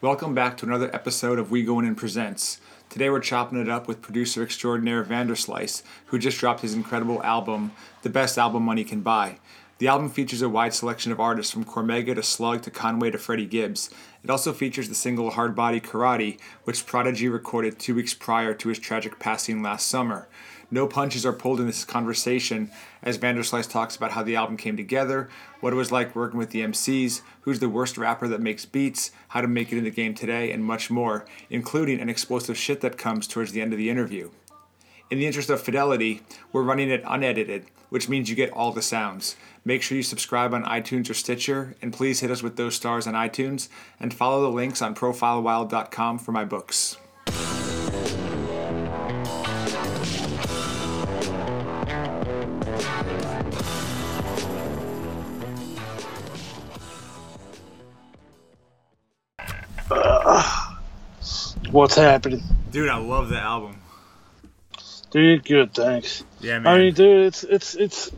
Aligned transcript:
Welcome 0.00 0.32
back 0.32 0.56
to 0.58 0.64
another 0.64 0.94
episode 0.94 1.40
of 1.40 1.50
We 1.50 1.64
Go 1.64 1.80
In 1.80 1.96
Presents. 1.96 2.60
Today 2.88 3.10
we're 3.10 3.18
chopping 3.18 3.60
it 3.60 3.68
up 3.68 3.88
with 3.88 4.00
producer 4.00 4.44
extraordinaire 4.44 5.02
Vanderslice, 5.02 5.82
who 6.06 6.20
just 6.20 6.38
dropped 6.38 6.60
his 6.60 6.72
incredible 6.72 7.20
album, 7.24 7.72
The 8.02 8.08
Best 8.08 8.38
Album 8.38 8.62
Money 8.62 8.84
Can 8.84 9.00
Buy. 9.00 9.40
The 9.78 9.88
album 9.88 10.08
features 10.08 10.40
a 10.40 10.48
wide 10.48 10.72
selection 10.72 11.10
of 11.10 11.18
artists 11.18 11.52
from 11.52 11.64
Cormega 11.64 12.14
to 12.14 12.22
Slug 12.22 12.62
to 12.62 12.70
Conway 12.70 13.10
to 13.10 13.18
Freddie 13.18 13.44
Gibbs. 13.44 13.90
It 14.22 14.30
also 14.30 14.52
features 14.52 14.88
the 14.88 14.94
single 14.94 15.30
Hard 15.30 15.56
Body 15.56 15.80
Karate, 15.80 16.38
which 16.62 16.86
Prodigy 16.86 17.28
recorded 17.28 17.80
two 17.80 17.96
weeks 17.96 18.14
prior 18.14 18.54
to 18.54 18.68
his 18.68 18.78
tragic 18.78 19.18
passing 19.18 19.64
last 19.64 19.88
summer. 19.88 20.28
No 20.70 20.86
punches 20.86 21.24
are 21.24 21.32
pulled 21.32 21.60
in 21.60 21.66
this 21.66 21.84
conversation 21.84 22.70
as 23.02 23.16
Vanderslice 23.16 23.70
talks 23.70 23.96
about 23.96 24.12
how 24.12 24.22
the 24.22 24.36
album 24.36 24.58
came 24.58 24.76
together, 24.76 25.30
what 25.60 25.72
it 25.72 25.76
was 25.76 25.90
like 25.90 26.14
working 26.14 26.38
with 26.38 26.50
the 26.50 26.60
MCs, 26.60 27.22
who's 27.42 27.60
the 27.60 27.70
worst 27.70 27.96
rapper 27.96 28.28
that 28.28 28.42
makes 28.42 28.66
beats, 28.66 29.10
how 29.28 29.40
to 29.40 29.48
make 29.48 29.72
it 29.72 29.78
in 29.78 29.84
the 29.84 29.90
game 29.90 30.14
today, 30.14 30.52
and 30.52 30.62
much 30.62 30.90
more, 30.90 31.24
including 31.48 32.00
an 32.00 32.10
explosive 32.10 32.58
shit 32.58 32.82
that 32.82 32.98
comes 32.98 33.26
towards 33.26 33.52
the 33.52 33.62
end 33.62 33.72
of 33.72 33.78
the 33.78 33.88
interview. 33.88 34.30
In 35.10 35.18
the 35.18 35.26
interest 35.26 35.48
of 35.48 35.62
fidelity, 35.62 36.20
we're 36.52 36.62
running 36.62 36.90
it 36.90 37.02
unedited, 37.06 37.64
which 37.88 38.10
means 38.10 38.28
you 38.28 38.36
get 38.36 38.52
all 38.52 38.72
the 38.72 38.82
sounds. 38.82 39.36
Make 39.64 39.80
sure 39.80 39.96
you 39.96 40.02
subscribe 40.02 40.52
on 40.52 40.64
iTunes 40.64 41.08
or 41.08 41.14
Stitcher, 41.14 41.76
and 41.80 41.94
please 41.94 42.20
hit 42.20 42.30
us 42.30 42.42
with 42.42 42.56
those 42.56 42.74
stars 42.74 43.06
on 43.06 43.14
iTunes, 43.14 43.68
and 43.98 44.12
follow 44.12 44.42
the 44.42 44.54
links 44.54 44.82
on 44.82 44.94
profilewild.com 44.94 46.18
for 46.18 46.32
my 46.32 46.44
books. 46.44 46.98
What's 61.70 61.96
happening? 61.96 62.42
Dude, 62.70 62.88
I 62.88 62.96
love 62.96 63.28
the 63.28 63.38
album. 63.38 63.76
Dude, 65.10 65.44
good, 65.44 65.74
thanks. 65.74 66.24
Yeah, 66.40 66.58
man. 66.58 66.74
I 66.74 66.78
mean, 66.78 66.94
dude, 66.94 67.26
it's 67.26 67.44
it's 67.44 67.74
it's 67.74 68.10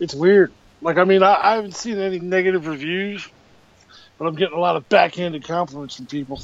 it's 0.00 0.14
weird. 0.14 0.52
Like, 0.80 0.98
I 0.98 1.04
mean, 1.04 1.22
I, 1.22 1.34
I 1.34 1.54
haven't 1.56 1.74
seen 1.74 1.98
any 1.98 2.18
negative 2.18 2.66
reviews, 2.66 3.26
but 4.18 4.26
I'm 4.26 4.34
getting 4.34 4.56
a 4.56 4.60
lot 4.60 4.76
of 4.76 4.88
backhanded 4.88 5.44
compliments 5.44 5.96
from 5.96 6.06
people. 6.06 6.40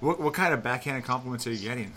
what, 0.00 0.20
what 0.20 0.34
kind 0.34 0.52
of 0.52 0.62
backhanded 0.62 1.04
compliments 1.04 1.46
are 1.46 1.52
you 1.52 1.68
getting? 1.68 1.92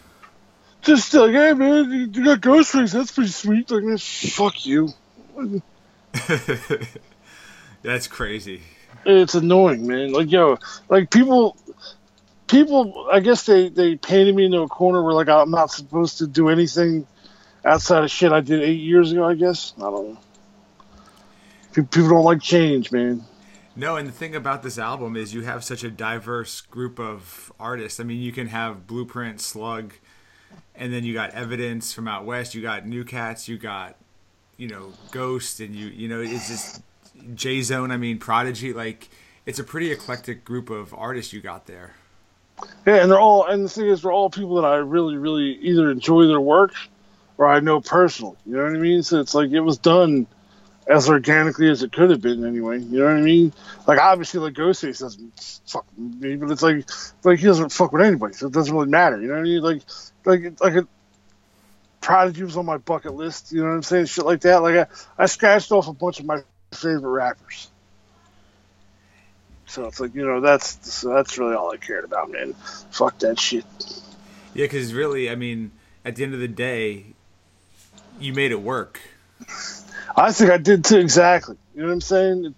Just 0.82 1.16
uh, 1.16 1.26
like, 1.26 1.34
hey 1.34 1.54
man, 1.54 1.92
you, 1.92 2.00
you 2.12 2.26
got 2.26 2.42
Ghostface. 2.42 2.92
That's 2.94 3.12
pretty 3.12 3.30
sweet. 3.30 3.72
Like, 3.72 3.84
man, 3.84 3.98
fuck 3.98 4.66
you. 4.66 4.90
That's 7.82 8.08
crazy. 8.08 8.62
It's 9.06 9.36
annoying, 9.36 9.86
man. 9.88 10.14
Like, 10.14 10.32
yo, 10.32 10.58
like 10.88 11.12
people, 11.12 11.58
people. 12.54 13.08
I 13.12 13.20
guess 13.20 13.46
they 13.46 13.70
they 13.70 13.96
painted 13.96 14.36
me 14.36 14.46
into 14.46 14.62
a 14.62 14.68
corner 14.68 15.04
where 15.04 15.14
like 15.14 15.28
I'm 15.28 15.52
not 15.52 15.72
supposed 15.72 16.20
to 16.20 16.28
do 16.28 16.50
anything 16.50 17.08
outside 17.66 18.04
of 18.04 18.12
shit 18.12 18.32
I 18.32 18.42
did 18.42 18.62
eight 18.62 18.80
years 18.80 19.12
ago. 19.12 19.26
I 19.26 19.34
guess 19.34 19.74
I 19.78 19.82
don't 19.82 20.14
know. 20.14 20.20
People 21.74 22.10
don't 22.10 22.24
like 22.24 22.42
change, 22.42 22.92
man. 22.92 23.26
No, 23.76 23.98
and 23.98 24.08
the 24.08 24.12
thing 24.12 24.36
about 24.36 24.62
this 24.62 24.78
album 24.78 25.18
is 25.18 25.34
you 25.34 25.42
have 25.42 25.64
such 25.64 25.84
a 25.84 25.90
diverse 25.90 26.62
group 26.62 27.00
of 27.00 27.52
artists. 27.60 28.00
I 28.00 28.04
mean, 28.04 28.22
you 28.22 28.32
can 28.32 28.48
have 28.48 28.86
Blueprint, 28.86 29.42
Slug, 29.42 29.94
and 30.76 30.94
then 30.94 31.04
you 31.04 31.16
got 31.16 31.32
Evidence 31.32 31.92
from 31.92 32.08
out 32.08 32.24
west. 32.24 32.54
You 32.54 32.62
got 32.62 32.86
New 32.86 33.04
Cats. 33.04 33.48
You 33.48 33.58
got, 33.58 33.96
you 34.58 34.68
know, 34.68 34.94
Ghost, 35.10 35.60
and 35.60 35.76
you 35.76 35.88
you 35.88 36.08
know 36.08 36.22
it's 36.22 36.48
just 36.48 36.84
J 37.34 37.62
Zone. 37.64 37.90
I 37.90 37.98
mean, 37.98 38.20
Prodigy. 38.20 38.74
Like, 38.74 39.10
it's 39.48 39.58
a 39.58 39.64
pretty 39.64 39.92
eclectic 39.92 40.46
group 40.46 40.70
of 40.70 40.94
artists 40.94 41.34
you 41.34 41.42
got 41.42 41.66
there. 41.66 41.96
Yeah, 42.86 42.96
and 42.96 43.12
they're 43.12 43.20
all, 43.20 43.46
and 43.46 43.66
the 43.66 43.70
thing 43.70 43.88
is, 43.88 44.02
they're 44.02 44.12
all 44.12 44.30
people 44.30 44.62
that 44.62 44.68
I 44.68 44.76
really, 44.78 45.18
really 45.18 45.58
either 45.62 45.90
enjoy 45.90 46.28
their 46.28 46.40
work 46.40 46.74
or 47.38 47.48
I 47.48 47.60
know 47.60 47.82
personally. 47.82 48.38
You 48.46 48.58
know 48.58 48.64
what 48.64 48.76
I 48.76 48.80
mean? 48.80 49.04
So 49.04 49.20
it's 49.20 49.34
like 49.34 49.52
it 49.52 49.62
was 49.62 49.78
done 49.78 50.28
as 50.86 51.10
organically 51.10 51.70
as 51.70 51.82
it 51.82 51.94
could 51.94 52.10
have 52.10 52.22
been, 52.22 52.46
anyway. 52.46 52.80
You 52.80 53.00
know 53.00 53.06
what 53.06 53.16
I 53.16 53.22
mean? 53.22 53.54
Like 53.88 54.00
obviously, 54.00 54.40
like 54.40 54.54
Ghostface 54.54 55.00
doesn't 55.00 55.62
fuck 55.66 55.86
me, 55.98 56.36
but 56.36 56.52
it's 56.52 56.62
like, 56.62 56.88
like 57.24 57.40
he 57.40 57.46
doesn't 57.46 57.72
fuck 57.72 57.92
with 57.92 58.02
anybody, 58.02 58.34
so 58.34 58.48
it 58.48 58.54
doesn't 58.54 58.74
really 58.74 58.90
matter. 58.90 59.20
You 59.20 59.28
know 59.28 59.36
what 59.36 59.40
I 59.40 59.44
mean? 59.44 59.62
Like, 59.62 59.82
like, 60.26 60.62
like 60.62 60.76
a 60.76 60.88
Prodigy 62.02 62.44
was 62.44 62.58
on 62.58 62.66
my 62.66 62.78
bucket 62.78 63.14
list. 63.14 63.54
You 63.54 63.62
know 63.62 63.70
what 63.70 63.76
I'm 63.76 63.84
saying? 63.84 64.08
Shit 64.08 64.26
like 64.26 64.42
that. 64.42 64.62
Like 64.62 64.90
I, 65.18 65.24
I 65.24 65.26
scratched 65.26 65.72
off 65.72 65.88
a 65.88 65.94
bunch 65.94 66.20
of 66.20 66.26
my 66.26 66.42
favorite 66.74 67.10
rappers. 67.10 67.70
So 69.68 69.86
it's 69.86 70.00
like 70.00 70.14
you 70.14 70.26
know 70.26 70.42
that's 70.42 70.94
so 70.94 71.14
that's 71.14 71.38
really 71.38 71.56
all 71.56 71.72
I 71.72 71.78
cared 71.78 72.04
about, 72.04 72.32
man. 72.32 72.54
Fuck 72.92 73.20
that 73.20 73.40
shit. 73.40 73.66
Yeah, 74.54 74.66
because 74.66 74.94
really, 74.94 75.30
I 75.30 75.36
mean, 75.36 75.72
at 76.06 76.16
the 76.16 76.24
end 76.24 76.34
of 76.34 76.40
the 76.40 76.48
day, 76.48 77.06
you 78.20 78.34
made 78.34 78.52
it 78.52 78.62
work. 78.62 79.02
I 80.16 80.32
think 80.32 80.52
I 80.52 80.58
did 80.58 80.86
too. 80.86 81.00
Exactly. 81.00 81.58
You 81.74 81.82
know 81.82 81.88
what 81.88 81.94
I'm 81.94 82.02
saying? 82.02 82.56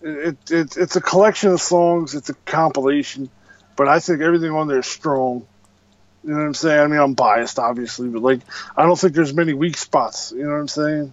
It, 0.00 0.08
it, 0.10 0.50
it 0.50 0.76
it's 0.76 0.96
a 0.96 1.00
collection 1.00 1.50
of 1.50 1.60
songs. 1.60 2.14
It's 2.14 2.30
a 2.30 2.34
compilation, 2.34 3.28
but 3.76 3.88
I 3.88 4.00
think 4.00 4.20
everything 4.22 4.52
on 4.52 4.68
there 4.68 4.78
is 4.78 4.86
strong. 4.86 5.46
You 6.24 6.30
know 6.30 6.38
what 6.38 6.46
I'm 6.46 6.54
saying? 6.54 6.80
I 6.80 6.86
mean, 6.86 7.00
I'm 7.00 7.14
biased, 7.14 7.58
obviously, 7.58 8.08
but 8.08 8.22
like, 8.22 8.40
I 8.76 8.84
don't 8.84 8.98
think 8.98 9.14
there's 9.14 9.32
many 9.32 9.52
weak 9.52 9.76
spots. 9.76 10.32
You 10.32 10.44
know 10.44 10.50
what 10.50 10.60
I'm 10.60 10.68
saying? 10.68 11.12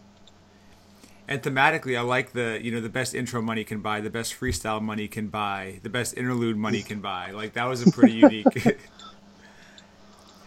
And 1.27 1.41
thematically, 1.41 1.97
I 1.97 2.01
like 2.01 2.33
the 2.33 2.59
you 2.61 2.71
know 2.71 2.81
the 2.81 2.89
best 2.89 3.15
intro 3.15 3.41
money 3.41 3.63
can 3.63 3.81
buy, 3.81 3.99
the 4.01 4.09
best 4.11 4.39
freestyle 4.39 4.81
money 4.81 5.07
can 5.07 5.27
buy, 5.27 5.79
the 5.81 5.89
best 5.89 6.15
interlude 6.15 6.55
money 6.57 6.81
can 6.83 7.01
buy. 7.01 7.31
Like 7.31 7.53
that 7.53 7.65
was 7.65 7.81
a 7.85 7.91
pretty 7.91 8.13
unique. 8.17 8.45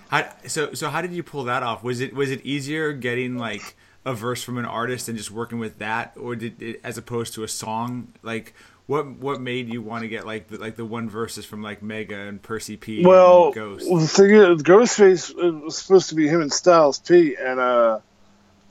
how, 0.09 0.29
so 0.47 0.73
so 0.75 0.89
how 0.89 1.03
did 1.03 1.13
you 1.13 1.23
pull 1.23 1.45
that 1.45 1.63
off? 1.63 1.83
Was 1.83 2.01
it 2.01 2.15
was 2.15 2.31
it 2.31 2.45
easier 2.45 2.93
getting 2.93 3.37
like 3.37 3.77
a 4.05 4.15
verse 4.15 4.43
from 4.43 4.57
an 4.57 4.65
artist 4.65 5.09
and 5.09 5.19
just 5.19 5.31
working 5.31 5.59
with 5.59 5.79
that, 5.79 6.13
or 6.17 6.37
did 6.37 6.63
it 6.63 6.81
as 6.85 6.97
opposed 6.97 7.35
to 7.35 7.43
a 7.43 7.49
song? 7.49 8.13
Like 8.23 8.55
what 8.87 9.07
what 9.19 9.41
made 9.41 9.69
you 9.69 9.83
want 9.83 10.03
to 10.03 10.09
get 10.09 10.27
like 10.27 10.49
the, 10.49 10.59
like 10.59 10.77
the 10.77 10.85
one 10.85 11.11
verses 11.11 11.45
from 11.45 11.61
like 11.63 11.83
Mega 11.83 12.17
and 12.21 12.41
Percy 12.41 12.77
P 12.77 13.05
Well, 13.05 13.47
and 13.47 13.55
Ghost? 13.55 13.87
well, 13.91 14.01
the 14.01 14.09
thing 14.09 14.31
is, 14.31 14.63
Ghostface 14.63 15.31
it 15.37 15.65
was 15.65 15.77
supposed 15.77 16.09
to 16.11 16.15
be 16.15 16.29
him 16.29 16.41
and 16.41 16.53
Styles 16.53 16.99
P, 17.01 17.37
and 17.37 17.61
uh, 17.61 17.99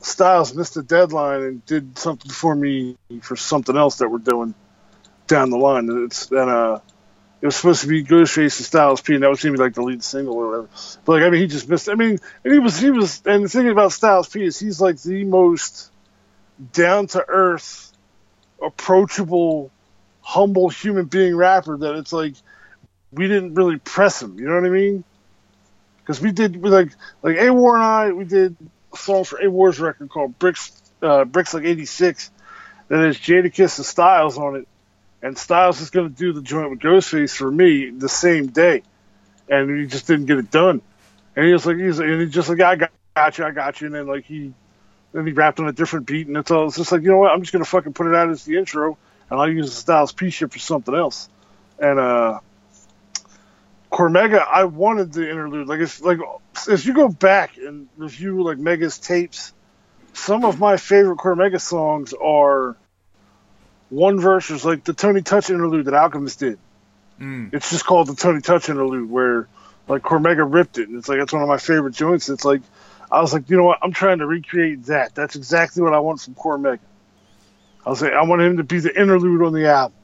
Styles 0.02 0.54
missed 0.54 0.76
the 0.76 0.84
deadline 0.84 1.42
and 1.42 1.66
did 1.66 1.98
something 1.98 2.32
for 2.32 2.56
me 2.56 2.98
for 3.22 3.36
something 3.36 3.76
else 3.76 3.98
that 3.98 4.10
we're 4.10 4.20
doing 4.20 4.54
down 5.28 5.50
the 5.50 5.58
line. 5.58 5.90
It's 6.06 6.30
and 6.32 6.50
uh, 6.50 6.80
it 7.42 7.46
was 7.46 7.56
supposed 7.56 7.82
to 7.82 7.88
be 7.88 8.04
Ghostface 8.04 8.60
and 8.60 8.66
Styles 8.66 9.02
P, 9.02 9.14
and 9.14 9.24
that 9.24 9.30
was 9.30 9.42
gonna 9.42 9.54
be 9.54 9.60
like 9.60 9.74
the 9.74 9.82
lead 9.82 10.04
single 10.04 10.36
or 10.36 10.48
whatever. 10.48 10.70
But 11.06 11.12
like, 11.14 11.24
I 11.24 11.30
mean, 11.30 11.42
he 11.42 11.48
just 11.48 11.68
missed. 11.68 11.90
I 11.90 11.96
mean, 11.96 12.20
and 12.44 12.54
he 12.54 12.60
was 12.60 12.80
he 12.80 12.92
was, 12.92 13.22
and 13.26 13.46
the 13.46 13.50
thing 13.50 13.70
about 13.70 13.92
Styles 13.92 14.30
P 14.30 14.44
is 14.44 14.60
he's 14.60 14.80
like 14.80 15.02
the 15.02 15.24
most 15.24 15.92
down 16.74 17.08
to 17.08 17.24
earth, 17.28 17.92
approachable, 18.64 19.72
humble 20.22 20.70
human 20.70 21.06
being 21.06 21.36
rapper 21.36 21.78
that 21.78 21.96
it's 21.96 22.14
like 22.14 22.34
we 23.12 23.28
didn't 23.28 23.56
really 23.56 23.78
press 23.78 24.22
him. 24.22 24.40
You 24.40 24.46
know 24.48 24.56
what 24.56 24.66
I 24.66 24.70
mean? 24.70 25.04
Because 26.00 26.22
we 26.22 26.32
did 26.32 26.56
we 26.56 26.70
like 26.70 26.90
like 27.22 27.38
Awar 27.38 27.76
and 27.76 27.84
I 27.84 28.12
we 28.12 28.26
did 28.26 28.56
song 28.98 29.24
for 29.24 29.40
Awar's 29.40 29.80
record 29.80 30.10
called 30.10 30.38
Bricks 30.40 30.72
uh, 31.02 31.26
Bricks 31.26 31.54
like 31.54 31.64
'86 31.64 32.32
that 32.88 33.00
has 33.00 33.18
Jadakiss 33.18 33.78
and 33.78 33.86
Styles 33.86 34.38
on 34.38 34.56
it, 34.58 34.68
and 35.22 35.38
Styles 35.38 35.82
is 35.82 35.90
going 35.90 36.10
to 36.10 36.16
do 36.16 36.34
the 36.34 36.42
joint 36.42 36.70
with 36.70 36.80
Ghostface 36.80 37.36
for 37.36 37.50
me 37.50 37.90
the 37.90 38.10
same 38.10 38.48
day, 38.48 38.84
and 39.50 39.80
he 39.80 39.88
just 39.88 40.08
didn't 40.08 40.26
get 40.26 40.38
it 40.38 40.52
done. 40.52 40.82
And 41.36 41.46
he 41.46 41.54
was 41.54 41.66
like 41.66 41.78
he's 41.78 42.00
and 42.00 42.22
he 42.22 42.28
just 42.28 42.50
like 42.50 42.62
I 42.62 42.76
got, 42.76 42.92
got 43.16 43.38
you 43.38 43.46
I 43.46 43.52
got 43.52 43.82
you, 43.82 43.88
and 43.88 43.96
then 43.96 44.08
like 44.08 44.26
he 44.26 44.54
then 45.14 45.26
he 45.26 45.34
rapped 45.34 45.60
on 45.60 45.68
a 45.68 45.74
different 45.74 46.06
beat, 46.06 46.28
and 46.28 46.38
it's 46.38 46.52
all 46.52 46.68
it's 46.68 46.78
just 46.78 46.92
like 46.92 47.02
you 47.02 47.10
know 47.10 47.18
what 47.18 47.32
I'm 47.32 47.42
just 47.42 47.54
going 47.54 47.64
to 47.64 47.70
fucking 47.70 47.94
put 47.94 48.08
it 48.08 48.16
out 48.16 48.30
as 48.30 48.44
the 48.46 48.58
intro, 48.58 48.98
and 49.30 49.40
I'll 49.40 49.50
use 49.50 49.70
the 49.70 49.76
Styles 49.76 50.12
P 50.12 50.30
shit 50.30 50.52
for 50.52 50.60
something 50.60 50.94
else, 50.94 51.30
and 51.80 52.00
uh. 52.00 52.40
Cormega, 53.92 54.46
I 54.46 54.66
wanted 54.66 55.14
the 55.14 55.30
interlude. 55.30 55.68
Like 55.68 55.80
if 55.80 56.02
like 56.02 56.20
if 56.68 56.86
you 56.86 56.94
go 56.94 57.08
back 57.08 57.58
and 57.58 57.88
review 57.96 58.44
like 58.44 58.58
Mega's 58.58 58.98
tapes, 58.98 59.54
some 60.14 60.44
of 60.44 60.60
my 60.60 60.78
favorite 60.78 61.18
Cormega 61.18 61.62
songs 61.62 62.14
are 62.14 62.76
one 63.90 64.20
verse 64.20 64.50
is 64.50 64.66
like 64.66 64.84
the 64.84 64.94
Tony 64.94 65.22
Touch 65.22 65.50
interlude 65.50 65.86
that 65.86 65.94
Alchemist 65.94 66.40
did. 66.40 66.60
Mm. 67.20 67.54
It's 67.54 67.70
just 67.70 67.86
called 67.86 68.08
the 68.08 68.16
Tony 68.16 68.42
Touch 68.42 68.70
interlude 68.70 69.10
where 69.10 69.48
like 69.88 70.02
Cormega 70.02 70.46
ripped 70.52 70.78
it 70.78 70.90
and 70.90 70.98
it's 70.98 71.08
like 71.08 71.20
that's 71.20 71.32
one 71.32 71.42
of 71.42 71.48
my 71.48 71.58
favorite 71.58 71.94
joints. 71.94 72.30
It's 72.30 72.44
like 72.44 72.62
I 73.10 73.22
was 73.22 73.32
like, 73.32 73.50
you 73.50 73.56
know 73.56 73.64
what, 73.64 73.80
I'm 73.82 73.94
trying 73.94 74.20
to 74.20 74.26
recreate 74.26 74.86
that. 74.86 75.16
That's 75.16 75.38
exactly 75.38 75.82
what 75.82 75.94
I 75.94 76.00
want 76.00 76.20
from 76.20 76.36
Cormega. 76.36 76.80
I 77.86 77.90
was 77.90 78.02
like, 78.02 78.12
I 78.12 78.24
want 78.24 78.42
him 78.42 78.58
to 78.58 78.64
be 78.64 78.80
the 78.80 79.00
interlude 79.00 79.44
on 79.44 79.54
the 79.54 79.70
album. 79.70 79.98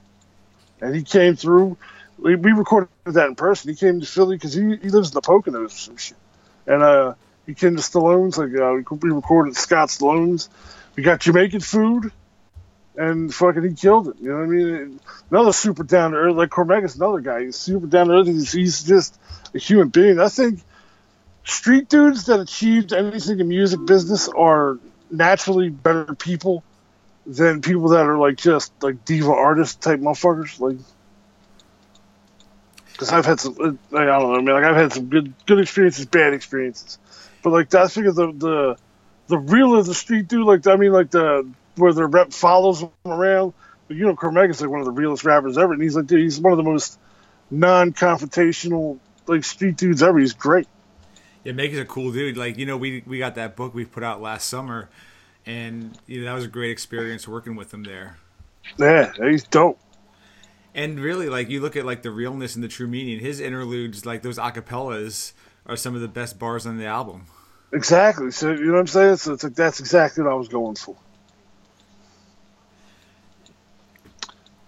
And 0.80 0.96
he 0.96 1.04
came 1.04 1.36
through 1.36 1.78
we, 2.18 2.36
we 2.36 2.52
recorded 2.52 2.90
that 3.06 3.28
in 3.28 3.36
person. 3.36 3.70
He 3.70 3.76
came 3.76 4.00
to 4.00 4.06
Philly 4.06 4.36
because 4.36 4.54
he, 4.54 4.62
he 4.62 4.90
lives 4.90 5.10
in 5.10 5.14
the 5.14 5.22
Poconos 5.22 5.66
or 5.66 5.70
some 5.70 5.98
shit. 5.98 6.18
And 6.66 6.82
uh, 6.82 7.14
he 7.46 7.54
came 7.54 7.76
to 7.76 7.82
Stallone's. 7.82 8.38
Like 8.38 8.56
uh, 8.56 8.96
we 8.96 9.10
recorded 9.10 9.56
Scott 9.56 9.90
Stallone's. 9.90 10.50
We 10.96 11.04
got 11.04 11.20
Jamaican 11.22 11.62
food. 11.62 12.12
and 12.96 13.34
fucking 13.34 13.64
he 13.64 13.74
killed 13.74 14.10
it. 14.10 14.16
You 14.22 14.30
know 14.30 14.38
what 14.38 14.44
I 14.44 14.48
mean? 14.48 15.00
Another 15.32 15.54
super 15.54 15.84
down 15.84 16.12
to 16.12 16.18
earth, 16.18 16.36
like 16.36 16.50
Cormega's 16.50 16.96
another 16.96 17.20
guy. 17.20 17.46
He's 17.46 17.56
super 17.56 17.88
down 17.88 18.08
to 18.08 18.14
earth. 18.14 18.28
He's, 18.28 18.52
he's 18.52 18.84
just 18.84 19.20
a 19.54 19.60
human 19.60 19.90
being. 19.90 20.20
I 20.20 20.30
think 20.30 20.60
street 21.44 21.90
dudes 21.90 22.26
that 22.26 22.40
achieved 22.40 22.94
anything 22.94 23.40
in 23.40 23.48
music 23.48 23.86
business 23.86 24.30
are 24.30 24.78
naturally 25.10 25.70
better 25.70 26.16
people 26.16 26.64
than 27.26 27.62
people 27.62 27.90
that 27.90 28.06
are 28.06 28.18
like 28.18 28.38
just 28.38 28.72
like 28.84 29.06
diva 29.06 29.32
artist 29.32 29.82
type 29.82 30.00
motherfuckers. 30.00 30.60
Like, 30.60 30.78
because 32.94 33.12
I've 33.12 33.26
had 33.26 33.40
some, 33.40 33.56
uh, 33.60 33.98
I 33.98 34.06
don't 34.06 34.22
know, 34.22 34.36
I 34.36 34.38
mean, 34.38 34.56
like 34.56 34.64
I've 34.64 34.76
had 34.76 34.94
some 34.94 35.10
good 35.10 35.34
good 35.46 35.60
experiences, 35.60 36.06
bad 36.06 36.34
experiences, 36.34 36.98
but 37.44 37.52
like 37.52 37.70
that's 37.70 37.96
because 37.96 38.16
the 38.16 38.32
the 38.32 38.78
the 39.28 39.38
real 39.38 39.78
of 39.78 39.86
the 39.86 39.94
street 39.94 40.28
dude, 40.28 40.46
like 40.46 40.66
I 40.68 40.76
mean, 40.76 40.92
like 40.92 41.12
the 41.12 41.48
where 41.76 41.94
the 41.94 42.06
rep 42.06 42.32
follows 42.32 42.82
him 42.82 42.90
around. 43.06 43.54
But 43.88 43.98
you 43.98 44.06
know, 44.06 44.16
Cormega's 44.16 44.62
like 44.62 44.70
one 44.70 44.80
of 44.80 44.86
the 44.86 44.92
realest 44.92 45.24
rappers 45.26 45.58
ever, 45.58 45.74
and 45.74 45.82
he's 45.82 45.96
like, 45.96 46.08
dude, 46.08 46.22
he's 46.22 46.40
one 46.40 46.54
of 46.54 46.58
the 46.58 46.64
most 46.64 47.00
non-confrontational 47.52 49.00
like 49.28 49.44
street 49.44 49.78
dudes 49.78 50.02
ever. 50.02 50.20
He's 50.20 50.34
great. 50.34 50.68
Yeah, 51.44 51.54
Meg 51.54 51.74
is 51.74 51.80
a 51.80 51.86
cool 51.86 52.12
dude. 52.12 52.38
Like 52.38 52.58
you 52.58 52.66
know, 52.66 52.78
we 52.78 53.04
we 53.06 53.20
got 53.20 53.36
that 53.36 53.56
book 53.56 53.74
we 53.74 53.86
put 53.86 54.04
out 54.04 54.22
last 54.22 54.48
summer, 54.48 54.90
and 55.46 55.98
you 56.08 56.22
know 56.22 56.26
that 56.28 56.34
was 56.34 56.46
a 56.46 56.50
great 56.50 56.72
experience 56.72 57.28
working 57.28 57.56
with 57.56 57.74
him 57.74 57.84
there. 57.84 58.18
Yeah, 58.78 59.12
he's 59.18 59.44
dope. 59.44 59.80
And 60.76 61.00
really, 61.00 61.30
like 61.30 61.50
you 61.50 61.62
look 61.62 61.76
at 61.76 61.86
like 61.86 62.02
the 62.02 62.12
realness 62.12 62.56
and 62.56 62.64
the 62.64 62.68
true 62.68 62.88
meaning. 62.88 63.20
His 63.20 63.40
interludes, 63.40 64.06
like 64.06 64.24
those 64.24 64.38
acapellas, 64.38 65.34
are 65.66 65.76
some 65.76 65.96
of 65.96 66.02
the 66.02 66.08
best 66.08 66.40
bars 66.40 66.66
on 66.66 66.78
the 66.78 66.86
album. 66.86 67.26
Exactly. 67.72 68.32
So 68.32 68.52
you 68.52 68.66
know 68.66 68.74
what 68.74 68.80
I'm 68.80 68.88
saying? 68.88 69.18
So 69.18 69.34
it's 69.34 69.44
like 69.44 69.56
that's 69.56 69.80
exactly 69.80 70.24
what 70.24 70.32
I 70.32 70.36
was 70.36 70.48
going 70.48 70.76
for. 70.76 70.96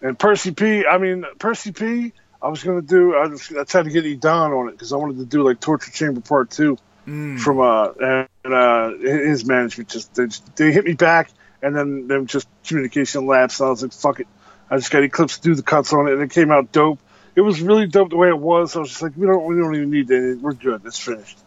And 0.01 0.17
Percy 0.17 0.51
P, 0.51 0.85
I 0.85 0.97
mean 0.97 1.25
Percy 1.39 1.71
P, 1.71 2.13
I 2.41 2.47
was 2.47 2.63
gonna 2.63 2.81
do. 2.81 3.15
I, 3.15 3.27
was, 3.27 3.51
I 3.51 3.63
tried 3.63 3.83
to 3.83 3.89
get 3.89 4.05
E 4.05 4.15
Don 4.15 4.53
on 4.53 4.69
it 4.69 4.73
because 4.73 4.93
I 4.93 4.97
wanted 4.97 5.17
to 5.17 5.25
do 5.25 5.43
like 5.43 5.59
Torture 5.59 5.91
Chamber 5.91 6.21
Part 6.21 6.51
Two 6.51 6.77
mm. 7.07 7.39
from 7.39 7.59
uh 7.59 8.25
and 8.43 8.53
uh 8.53 8.91
his 8.97 9.45
management 9.45 9.89
just 9.89 10.13
they, 10.15 10.27
they 10.55 10.71
hit 10.71 10.85
me 10.85 10.93
back 10.93 11.31
and 11.61 11.75
then 11.75 12.07
them 12.07 12.27
just 12.27 12.47
communication 12.63 13.25
lapsed. 13.25 13.59
And 13.59 13.67
I 13.67 13.69
was 13.71 13.81
like 13.81 13.93
fuck 13.93 14.19
it, 14.19 14.27
I 14.69 14.77
just 14.77 14.91
got 14.91 15.03
Eclipse 15.03 15.37
to 15.37 15.43
do 15.43 15.55
the 15.55 15.63
cuts 15.63 15.93
on 15.93 16.07
it 16.07 16.13
and 16.13 16.21
it 16.21 16.31
came 16.31 16.51
out 16.51 16.71
dope. 16.71 16.99
It 17.35 17.41
was 17.41 17.61
really 17.61 17.87
dope 17.87 18.09
the 18.09 18.17
way 18.17 18.29
it 18.29 18.39
was. 18.39 18.75
I 18.75 18.79
was 18.79 18.89
just 18.89 19.01
like 19.01 19.15
we 19.15 19.27
don't 19.27 19.45
we 19.45 19.55
don't 19.55 19.75
even 19.75 19.89
need 19.89 20.07
that. 20.07 20.39
We're 20.41 20.53
good. 20.53 20.81
It's 20.85 20.99
finished. 20.99 21.37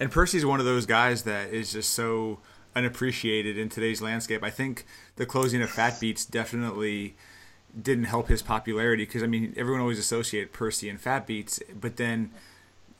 And 0.00 0.10
Percy's 0.10 0.44
one 0.44 0.60
of 0.60 0.66
those 0.66 0.86
guys 0.86 1.22
that 1.24 1.50
is 1.50 1.72
just 1.72 1.92
so 1.92 2.38
unappreciated 2.74 3.58
in 3.58 3.68
today's 3.68 4.00
landscape. 4.00 4.42
I 4.42 4.50
think 4.50 4.86
the 5.16 5.26
closing 5.26 5.62
of 5.62 5.70
Fat 5.70 6.00
Beats 6.00 6.24
definitely 6.24 7.14
didn't 7.80 8.04
help 8.04 8.28
his 8.28 8.42
popularity 8.42 9.04
because 9.04 9.22
I 9.22 9.26
mean 9.26 9.54
everyone 9.56 9.80
always 9.80 9.98
associated 9.98 10.52
Percy 10.52 10.88
and 10.88 11.00
Fat 11.00 11.26
Beats, 11.26 11.60
but 11.78 11.96
then 11.96 12.30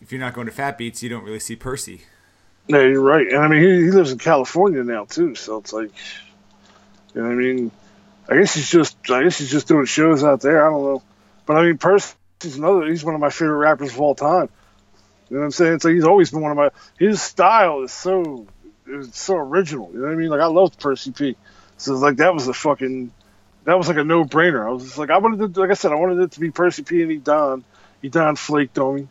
if 0.00 0.10
you're 0.10 0.20
not 0.20 0.34
going 0.34 0.46
to 0.46 0.52
Fat 0.52 0.78
Beats, 0.78 1.02
you 1.02 1.08
don't 1.08 1.24
really 1.24 1.40
see 1.40 1.56
Percy. 1.56 2.02
Yeah, 2.68 2.82
you're 2.82 3.02
right, 3.02 3.26
and 3.26 3.38
I 3.38 3.48
mean 3.48 3.62
he, 3.62 3.84
he 3.84 3.90
lives 3.90 4.12
in 4.12 4.18
California 4.18 4.82
now 4.82 5.04
too, 5.04 5.34
so 5.34 5.58
it's 5.58 5.72
like, 5.72 5.92
you 7.14 7.20
know, 7.20 7.28
what 7.28 7.32
I 7.32 7.36
mean, 7.36 7.70
I 8.28 8.36
guess 8.36 8.54
he's 8.54 8.70
just 8.70 8.96
I 9.10 9.24
guess 9.24 9.38
he's 9.38 9.50
just 9.50 9.68
doing 9.68 9.84
shows 9.84 10.24
out 10.24 10.40
there. 10.40 10.66
I 10.66 10.70
don't 10.70 10.82
know, 10.82 11.02
but 11.46 11.56
I 11.56 11.64
mean 11.64 11.78
Percy's 11.78 12.56
another. 12.56 12.86
He's 12.86 13.04
one 13.04 13.14
of 13.14 13.20
my 13.20 13.30
favorite 13.30 13.58
rappers 13.58 13.92
of 13.92 14.00
all 14.00 14.14
time. 14.14 14.48
You 15.28 15.36
know 15.36 15.40
what 15.40 15.44
I'm 15.46 15.50
saying? 15.52 15.80
So 15.80 15.88
he's 15.88 16.04
always 16.04 16.30
been 16.30 16.40
one 16.40 16.52
of 16.52 16.56
my. 16.56 16.70
His 16.98 17.20
style 17.20 17.82
is 17.82 17.92
so 17.92 18.46
is 18.86 19.14
so 19.14 19.36
original. 19.36 19.90
You 19.92 20.00
know 20.00 20.06
what 20.06 20.12
I 20.12 20.16
mean? 20.16 20.28
Like 20.28 20.40
I 20.40 20.46
loved 20.46 20.78
Percy 20.78 21.10
P. 21.10 21.36
So 21.78 21.94
like 21.94 22.16
that 22.16 22.34
was 22.34 22.48
a 22.48 22.54
fucking 22.54 23.10
that 23.64 23.78
was 23.78 23.88
like 23.88 23.96
a 23.96 24.04
no 24.04 24.24
brainer. 24.24 24.66
I 24.66 24.70
was 24.70 24.84
just 24.84 24.98
like, 24.98 25.10
I 25.10 25.18
wanted 25.18 25.54
to, 25.54 25.60
like 25.60 25.70
I 25.70 25.74
said, 25.74 25.92
I 25.92 25.96
wanted 25.96 26.18
it 26.18 26.32
to 26.32 26.40
be 26.40 26.50
Percy 26.50 26.82
P 26.82 27.02
and 27.02 27.12
E 27.12 27.16
Don. 27.16 27.64
E 28.02 28.08
Don 28.08 28.36
flaked 28.36 28.78
on 28.78 28.96
me, 28.96 29.08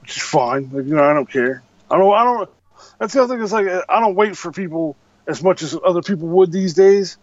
which 0.00 0.16
is 0.16 0.22
fine. 0.22 0.70
Like 0.72 0.86
you 0.86 0.94
know, 0.94 1.04
I 1.04 1.12
don't 1.14 1.30
care. 1.30 1.62
I 1.90 1.96
don't. 1.96 2.12
I 2.12 2.24
don't. 2.24 2.50
That's 2.98 3.14
the 3.14 3.22
other 3.22 3.34
thing. 3.34 3.42
It's 3.42 3.52
like 3.52 3.66
I 3.88 4.00
don't 4.00 4.14
wait 4.14 4.36
for 4.36 4.52
people 4.52 4.96
as 5.26 5.42
much 5.42 5.62
as 5.62 5.76
other 5.82 6.02
people 6.02 6.28
would 6.28 6.52
these 6.52 6.74
days, 6.74 7.16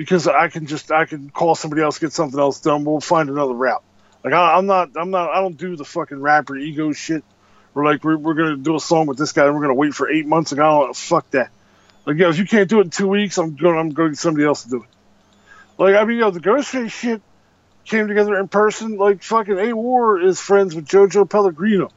because 0.00 0.26
I 0.26 0.48
can 0.48 0.64
just 0.64 0.90
I 0.90 1.04
can 1.04 1.28
call 1.28 1.54
somebody 1.54 1.82
else, 1.82 1.98
get 1.98 2.14
something 2.14 2.40
else 2.40 2.58
done. 2.60 2.86
We'll 2.86 3.00
find 3.00 3.28
another 3.28 3.52
route. 3.52 3.82
Like 4.24 4.32
I, 4.32 4.56
I'm 4.56 4.64
not. 4.64 4.92
I'm 4.96 5.10
not. 5.10 5.28
I 5.28 5.42
don't 5.42 5.58
do 5.58 5.76
the 5.76 5.84
fucking 5.84 6.18
rapper 6.18 6.56
ego 6.56 6.92
shit. 6.92 7.22
We're 7.74 7.84
like 7.84 8.02
we're, 8.02 8.16
we're 8.16 8.32
gonna 8.32 8.56
do 8.56 8.76
a 8.76 8.80
song 8.80 9.08
with 9.08 9.18
this 9.18 9.32
guy 9.32 9.44
and 9.44 9.54
we're 9.54 9.60
gonna 9.60 9.74
wait 9.74 9.92
for 9.92 10.10
eight 10.10 10.24
months 10.24 10.52
and 10.52 10.58
go. 10.58 10.90
Fuck 10.94 11.30
that. 11.32 11.50
Like 12.06 12.16
yeah, 12.16 12.30
if 12.30 12.38
you 12.38 12.46
can't 12.46 12.66
do 12.66 12.78
it 12.78 12.84
in 12.84 12.90
two 12.90 13.08
weeks, 13.08 13.36
I'm 13.36 13.56
going. 13.56 13.78
I'm 13.78 13.90
going 13.90 14.08
to 14.08 14.12
get 14.12 14.18
somebody 14.18 14.46
else 14.46 14.62
to 14.62 14.70
do 14.70 14.76
it. 14.84 14.88
Like, 15.76 15.96
I 15.96 16.04
mean, 16.04 16.16
you 16.16 16.22
know, 16.22 16.30
the 16.30 16.40
Ghostface 16.40 16.92
shit 16.92 17.20
came 17.84 18.08
together 18.08 18.38
in 18.38 18.48
person. 18.48 18.96
Like, 18.96 19.22
fucking 19.22 19.54
Awar 19.54 20.24
is 20.24 20.40
friends 20.40 20.74
with 20.74 20.86
JoJo 20.86 21.28
Pellegrino. 21.28 21.90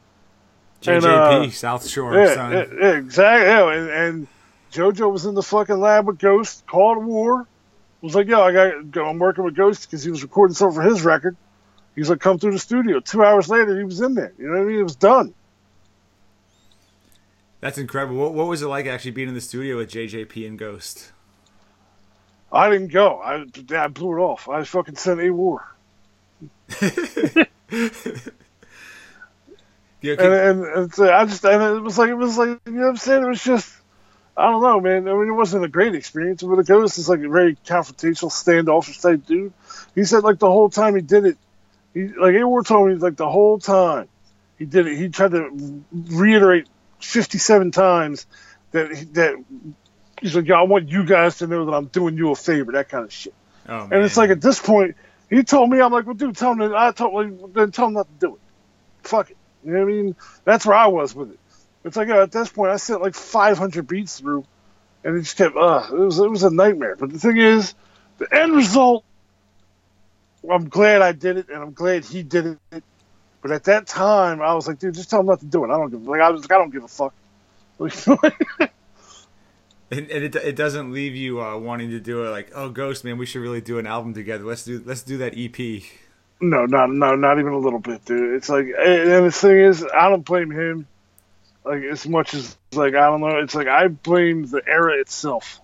JJP, 0.81 0.95
and, 0.95 1.05
uh, 1.05 1.49
South 1.51 1.87
Shore, 1.87 2.15
yeah. 2.15 2.51
Yeah, 2.51 2.65
yeah 2.77 2.97
exactly. 2.97 3.47
Yeah, 3.47 3.71
and, 3.71 3.89
and, 3.89 4.27
JoJo 4.73 5.11
was 5.11 5.25
in 5.25 5.35
the 5.35 5.43
fucking 5.43 5.79
lab 5.79 6.07
with 6.07 6.17
Ghost, 6.17 6.65
called 6.65 7.05
War. 7.05 7.47
Was 8.03 8.15
like, 8.15 8.27
yo, 8.27 8.41
I 8.41 8.51
got, 8.51 8.97
I'm 8.97 9.17
working 9.17 9.45
with 9.45 9.55
Ghost 9.55 9.83
because 9.89 10.03
he 10.03 10.11
was 10.11 10.23
recording 10.23 10.53
something 10.53 10.75
for 10.75 10.81
his 10.81 11.03
record. 11.03 11.37
He's 11.95 12.09
like, 12.09 12.19
come 12.19 12.37
through 12.37 12.51
the 12.51 12.59
studio. 12.59 12.99
Two 12.99 13.23
hours 13.23 13.47
later, 13.47 13.77
he 13.77 13.85
was 13.85 14.01
in 14.01 14.13
there. 14.13 14.33
You 14.37 14.47
know 14.47 14.57
what 14.57 14.61
I 14.61 14.65
mean? 14.65 14.79
It 14.79 14.83
was 14.83 14.97
done. 14.97 15.33
That's 17.61 17.77
incredible. 17.77 18.17
What, 18.17 18.33
what 18.33 18.47
was 18.47 18.61
it 18.61 18.67
like 18.67 18.87
actually 18.87 19.11
being 19.11 19.29
in 19.29 19.35
the 19.35 19.41
studio 19.41 19.77
with 19.77 19.89
JJP 19.89 20.45
and 20.45 20.59
Ghost? 20.59 21.13
I 22.51 22.69
didn't 22.69 22.89
go. 22.89 23.19
I, 23.19 23.45
I 23.73 23.87
blew 23.87 24.17
it 24.17 24.21
off. 24.21 24.49
I 24.49 24.65
fucking 24.65 24.97
sent 24.97 25.21
a 25.21 25.29
war. 25.29 25.65
yeah, 26.81 27.45
and, 30.01 30.19
and, 30.19 30.65
and 30.65 30.93
so 30.93 31.09
I 31.09 31.23
just 31.23 31.45
and 31.45 31.77
it 31.77 31.81
was 31.81 31.97
like 31.97 32.09
it 32.09 32.15
was 32.15 32.37
like 32.37 32.49
you 32.65 32.73
know 32.73 32.81
what 32.81 32.89
I'm 32.89 32.97
saying. 32.97 33.23
It 33.23 33.27
was 33.29 33.43
just 33.43 33.73
I 34.35 34.49
don't 34.49 34.63
know, 34.63 34.79
man. 34.79 35.07
I 35.07 35.13
mean, 35.13 35.27
it 35.27 35.33
wasn't 35.33 35.65
a 35.65 35.67
great 35.67 35.93
experience, 35.93 36.41
but 36.41 36.57
it 36.57 36.65
goes 36.65 36.97
is 36.97 37.07
like 37.07 37.19
a 37.19 37.29
very 37.29 37.55
confrontational, 37.65 38.31
standoffish 38.31 38.99
type 38.99 39.25
dude. 39.25 39.53
He 39.93 40.05
said 40.05 40.23
like 40.23 40.39
the 40.39 40.49
whole 40.49 40.69
time 40.69 40.95
he 40.95 41.01
did 41.01 41.25
it, 41.25 41.37
he 41.93 42.07
like 42.07 42.35
A 42.35 42.63
told 42.63 42.89
me 42.89 42.95
like 42.95 43.15
the 43.15 43.29
whole 43.29 43.59
time 43.59 44.09
he 44.57 44.65
did 44.65 44.87
it. 44.87 44.97
He 44.97 45.09
tried 45.09 45.31
to 45.31 45.83
reiterate 45.91 46.67
57 46.99 47.71
times 47.71 48.25
that 48.71 49.13
that 49.13 49.43
He's 50.23 50.33
like, 50.35 50.47
"Yo, 50.47 50.55
I 50.55 50.61
want 50.61 50.87
you 50.87 51.03
guys 51.03 51.39
to 51.39 51.47
know 51.47 51.65
that 51.65 51.73
I'm 51.73 51.87
doing 51.87 52.17
you 52.17 52.31
a 52.31 52.35
favor, 52.35 52.71
that 52.71 52.87
kind 52.87 53.03
of 53.03 53.11
shit." 53.11 53.33
Oh, 53.67 53.89
and 53.91 54.03
it's 54.05 54.15
like 54.15 54.29
at 54.29 54.39
this 54.39 54.57
point, 54.57 54.95
he 55.29 55.43
told 55.43 55.69
me, 55.69 55.81
I'm 55.81 55.91
like, 55.91 56.05
"Well, 56.05 56.15
dude, 56.15 56.37
tell 56.37 56.53
him." 56.53 56.59
that 56.59 56.73
I 56.73 56.91
told 56.93 57.25
him, 57.25 57.51
then 57.53 57.71
tell 57.71 57.87
him 57.87 57.93
not 57.93 58.07
to 58.07 58.27
do 58.27 58.35
it. 58.35 58.41
Fuck 59.05 59.31
it. 59.31 59.37
You 59.65 59.73
know 59.73 59.79
what 59.79 59.89
I 59.89 59.91
mean? 59.91 60.15
That's 60.45 60.65
where 60.65 60.77
I 60.77 60.87
was 60.87 61.13
with 61.13 61.31
it. 61.31 61.39
It's 61.83 61.97
like 61.97 62.09
at 62.09 62.31
this 62.31 62.49
point, 62.49 62.71
I 62.71 62.77
sent 62.77 63.01
like 63.01 63.15
500 63.15 63.87
beats 63.87 64.19
through, 64.19 64.45
and 65.03 65.17
it 65.17 65.21
just 65.21 65.37
kept. 65.37 65.55
Uh, 65.55 65.87
it 65.91 65.93
was 65.93 66.19
it 66.19 66.29
was 66.29 66.43
a 66.43 66.49
nightmare. 66.49 66.95
But 66.95 67.11
the 67.11 67.19
thing 67.19 67.37
is, 67.37 67.73
the 68.17 68.33
end 68.33 68.55
result. 68.55 69.03
I'm 70.49 70.67
glad 70.67 71.01
I 71.01 71.13
did 71.13 71.37
it, 71.37 71.49
and 71.49 71.61
I'm 71.61 71.73
glad 71.73 72.03
he 72.03 72.21
did 72.21 72.57
it. 72.71 72.83
But 73.41 73.51
at 73.51 73.65
that 73.65 73.87
time, 73.87 74.41
I 74.41 74.53
was 74.53 74.67
like, 74.67 74.79
dude, 74.79 74.93
just 74.93 75.09
tell 75.09 75.21
him 75.21 75.27
not 75.27 75.39
to 75.39 75.45
do 75.45 75.63
it. 75.63 75.69
I 75.69 75.77
don't 75.77 75.89
give 75.89 76.05
like 76.05 76.21
I 76.21 76.29
was 76.29 76.41
like, 76.41 76.51
I 76.51 76.57
don't 76.57 76.69
give 76.69 76.83
a 76.83 76.87
fuck. 76.87 77.13
and, 79.93 80.09
and 80.09 80.23
it, 80.23 80.35
it 80.35 80.55
doesn't 80.55 80.91
leave 80.91 81.15
you 81.15 81.41
uh, 81.41 81.57
wanting 81.57 81.89
to 81.89 81.99
do 81.99 82.23
it 82.23 82.29
like 82.29 82.51
oh 82.55 82.69
ghost 82.69 83.03
man 83.03 83.17
we 83.17 83.25
should 83.25 83.41
really 83.41 83.61
do 83.61 83.79
an 83.79 83.87
album 83.87 84.13
together 84.13 84.43
let's 84.43 84.63
do 84.63 84.81
let's 84.85 85.01
do 85.01 85.17
that 85.17 85.37
ep 85.37 85.83
no 86.39 86.65
not 86.65 86.89
no 86.89 87.15
not 87.15 87.39
even 87.39 87.51
a 87.51 87.57
little 87.57 87.79
bit 87.79 88.05
dude 88.05 88.35
it's 88.35 88.47
like 88.47 88.67
and 88.67 89.25
the 89.25 89.31
thing 89.31 89.57
is 89.57 89.85
i 89.93 90.07
don't 90.07 90.23
blame 90.23 90.51
him 90.51 90.87
like 91.65 91.83
as 91.83 92.07
much 92.07 92.33
as 92.33 92.57
like 92.73 92.95
i 92.95 93.01
don't 93.01 93.21
know 93.21 93.39
it's 93.39 93.55
like 93.55 93.67
i 93.67 93.87
blame 93.87 94.45
the 94.45 94.61
era 94.65 94.99
itself 94.99 95.61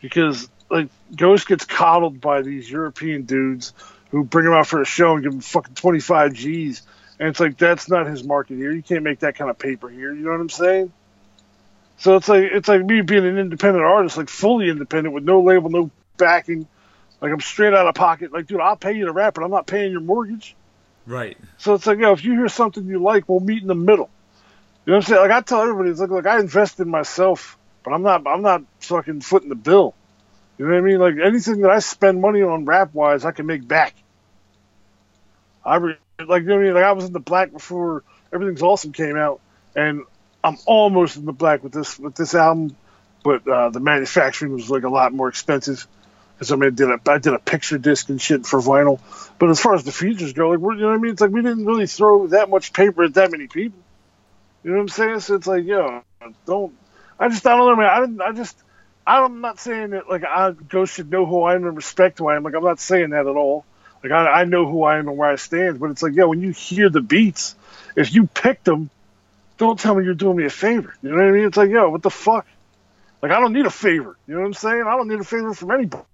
because 0.00 0.48
like 0.70 0.88
ghost 1.16 1.46
gets 1.48 1.64
coddled 1.64 2.20
by 2.20 2.42
these 2.42 2.70
european 2.70 3.22
dudes 3.22 3.72
who 4.10 4.24
bring 4.24 4.46
him 4.46 4.52
out 4.52 4.66
for 4.66 4.80
a 4.80 4.86
show 4.86 5.14
and 5.14 5.22
give 5.22 5.32
him 5.32 5.40
fucking 5.40 5.74
25 5.74 6.32
g's 6.32 6.82
and 7.18 7.28
it's 7.28 7.40
like 7.40 7.56
that's 7.56 7.88
not 7.88 8.06
his 8.06 8.24
market 8.24 8.56
here 8.56 8.72
you 8.72 8.82
can't 8.82 9.02
make 9.02 9.20
that 9.20 9.34
kind 9.34 9.50
of 9.50 9.58
paper 9.58 9.88
here 9.88 10.12
you 10.12 10.22
know 10.22 10.30
what 10.30 10.40
i'm 10.40 10.48
saying 10.48 10.92
so 11.98 12.14
it's 12.14 12.28
like 12.28 12.44
it's 12.44 12.68
like 12.68 12.84
me 12.84 13.00
being 13.02 13.26
an 13.26 13.38
independent 13.38 13.84
artist, 13.84 14.16
like 14.16 14.28
fully 14.28 14.70
independent 14.70 15.14
with 15.14 15.24
no 15.24 15.42
label, 15.42 15.68
no 15.68 15.90
backing. 16.16 16.66
Like 17.20 17.32
I'm 17.32 17.40
straight 17.40 17.74
out 17.74 17.88
of 17.88 17.94
pocket. 17.96 18.32
Like, 18.32 18.46
dude, 18.46 18.60
I'll 18.60 18.76
pay 18.76 18.92
you 18.92 19.06
to 19.06 19.12
rap, 19.12 19.34
but 19.34 19.42
I'm 19.42 19.50
not 19.50 19.66
paying 19.66 19.90
your 19.90 20.00
mortgage. 20.00 20.54
Right. 21.06 21.36
So 21.58 21.74
it's 21.74 21.86
like, 21.86 21.98
yo, 21.98 22.12
if 22.12 22.24
you 22.24 22.34
hear 22.34 22.48
something 22.48 22.86
you 22.86 23.02
like, 23.02 23.28
we'll 23.28 23.40
meet 23.40 23.62
in 23.62 23.68
the 23.68 23.74
middle. 23.74 24.10
You 24.88 24.92
know 24.92 25.00
what 25.00 25.04
I'm 25.04 25.16
saying? 25.16 25.20
Like 25.20 25.30
I 25.32 25.40
tell 25.42 25.60
everybody, 25.60 25.90
it's 25.90 26.00
like, 26.00 26.08
like 26.08 26.24
I 26.24 26.40
invest 26.40 26.80
in 26.80 26.88
myself, 26.88 27.58
but 27.84 27.92
I'm 27.92 28.02
not, 28.02 28.26
I'm 28.26 28.40
not 28.40 28.62
fucking 28.80 29.20
footing 29.20 29.50
the 29.50 29.54
bill. 29.54 29.94
You 30.56 30.64
know 30.64 30.72
what 30.72 30.78
I 30.78 30.80
mean? 30.80 30.98
Like 30.98 31.14
anything 31.22 31.60
that 31.60 31.70
I 31.70 31.80
spend 31.80 32.22
money 32.22 32.40
on 32.40 32.64
rap 32.64 32.94
wise, 32.94 33.26
I 33.26 33.32
can 33.32 33.44
make 33.44 33.68
back. 33.68 33.94
I 35.62 35.76
re- 35.76 35.98
like, 36.26 36.40
you 36.40 36.48
know 36.48 36.54
what 36.54 36.62
I 36.62 36.64
mean? 36.64 36.74
Like 36.74 36.84
I 36.84 36.92
was 36.92 37.04
in 37.04 37.12
the 37.12 37.20
black 37.20 37.52
before 37.52 38.02
everything's 38.32 38.62
awesome 38.62 38.94
came 38.94 39.18
out, 39.18 39.42
and 39.76 40.04
I'm 40.42 40.56
almost 40.64 41.18
in 41.18 41.26
the 41.26 41.34
black 41.34 41.62
with 41.62 41.72
this 41.72 41.98
with 41.98 42.14
this 42.14 42.34
album. 42.34 42.74
but 43.22 43.46
uh, 43.46 43.68
the 43.68 43.80
manufacturing 43.80 44.54
was 44.54 44.70
like 44.70 44.84
a 44.84 44.88
lot 44.88 45.12
more 45.12 45.28
expensive. 45.28 45.86
Because 46.32 46.50
I 46.50 46.56
mean, 46.56 46.68
I 46.68 46.70
did 46.70 46.88
a 46.88 47.00
I 47.10 47.18
did 47.18 47.34
a 47.34 47.38
picture 47.38 47.76
disc 47.76 48.08
and 48.08 48.22
shit 48.22 48.46
for 48.46 48.58
vinyl. 48.58 49.00
But 49.38 49.50
as 49.50 49.60
far 49.60 49.74
as 49.74 49.84
the 49.84 49.92
features 49.92 50.32
go, 50.32 50.48
like 50.48 50.60
you 50.60 50.80
know 50.80 50.88
what 50.88 50.94
I 50.94 50.96
mean? 50.96 51.12
It's 51.12 51.20
like 51.20 51.30
we 51.30 51.42
didn't 51.42 51.66
really 51.66 51.86
throw 51.86 52.28
that 52.28 52.48
much 52.48 52.72
paper 52.72 53.04
at 53.04 53.12
that 53.12 53.30
many 53.30 53.48
people. 53.48 53.80
You 54.62 54.70
know 54.70 54.76
what 54.76 54.82
I'm 54.82 54.88
saying? 54.88 55.20
So 55.20 55.34
it's 55.34 55.46
like, 55.46 55.64
yo, 55.64 56.02
don't. 56.46 56.74
I 57.18 57.28
just 57.28 57.46
I 57.46 57.56
don't 57.56 57.66
know, 57.68 57.76
man. 57.76 57.88
I 57.90 58.00
didn't. 58.00 58.20
I 58.20 58.32
just. 58.32 58.56
I'm 59.06 59.40
not 59.40 59.58
saying 59.58 59.90
that 59.90 60.08
like 60.10 60.24
I 60.24 60.50
Ghost 60.50 60.94
should 60.94 61.10
know 61.10 61.24
who 61.24 61.42
I 61.42 61.54
am 61.54 61.64
and 61.66 61.74
respect 61.74 62.18
who 62.18 62.28
I 62.28 62.36
am. 62.36 62.42
Like 62.42 62.54
I'm 62.54 62.64
not 62.64 62.80
saying 62.80 63.10
that 63.10 63.26
at 63.26 63.36
all. 63.36 63.64
Like 64.02 64.12
I, 64.12 64.42
I 64.42 64.44
know 64.44 64.66
who 64.66 64.82
I 64.82 64.98
am 64.98 65.08
and 65.08 65.16
where 65.16 65.30
I 65.30 65.36
stand. 65.36 65.80
But 65.80 65.90
it's 65.90 66.02
like, 66.02 66.14
yeah, 66.14 66.24
when 66.24 66.40
you 66.40 66.50
hear 66.50 66.90
the 66.90 67.00
beats, 67.00 67.54
if 67.96 68.14
you 68.14 68.26
picked 68.26 68.64
them, 68.64 68.90
don't 69.56 69.78
tell 69.78 69.94
me 69.94 70.04
you're 70.04 70.14
doing 70.14 70.36
me 70.36 70.44
a 70.44 70.50
favor. 70.50 70.94
You 71.02 71.10
know 71.10 71.16
what 71.16 71.24
I 71.24 71.30
mean? 71.30 71.44
It's 71.44 71.56
like, 71.56 71.70
yo, 71.70 71.88
what 71.88 72.02
the 72.02 72.10
fuck? 72.10 72.46
Like 73.22 73.32
I 73.32 73.40
don't 73.40 73.52
need 73.52 73.66
a 73.66 73.70
favor. 73.70 74.16
You 74.26 74.34
know 74.34 74.40
what 74.40 74.46
I'm 74.46 74.54
saying? 74.54 74.84
I 74.86 74.96
don't 74.96 75.08
need 75.08 75.20
a 75.20 75.24
favor 75.24 75.54
from 75.54 75.70
anybody. 75.70 76.04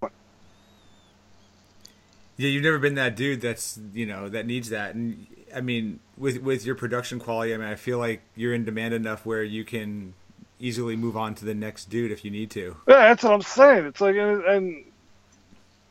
Yeah, 2.36 2.48
you've 2.48 2.64
never 2.64 2.78
been 2.78 2.94
that 2.94 3.16
dude 3.16 3.40
that's 3.40 3.78
you 3.92 4.06
know 4.06 4.28
that 4.28 4.46
needs 4.46 4.70
that, 4.70 4.94
and 4.94 5.26
I 5.54 5.60
mean 5.60 6.00
with 6.16 6.38
with 6.38 6.64
your 6.64 6.74
production 6.74 7.18
quality, 7.18 7.54
I 7.54 7.56
mean 7.56 7.68
I 7.68 7.74
feel 7.76 7.98
like 7.98 8.22
you're 8.34 8.54
in 8.54 8.64
demand 8.64 8.94
enough 8.94 9.24
where 9.24 9.42
you 9.42 9.64
can 9.64 10.14
easily 10.58 10.96
move 10.96 11.16
on 11.16 11.34
to 11.36 11.44
the 11.44 11.54
next 11.54 11.90
dude 11.90 12.10
if 12.10 12.24
you 12.24 12.30
need 12.30 12.50
to. 12.52 12.76
Yeah, 12.88 13.08
that's 13.08 13.22
what 13.22 13.32
I'm 13.32 13.42
saying. 13.42 13.86
It's 13.86 14.00
like 14.00 14.16
and, 14.16 14.42
and 14.44 14.84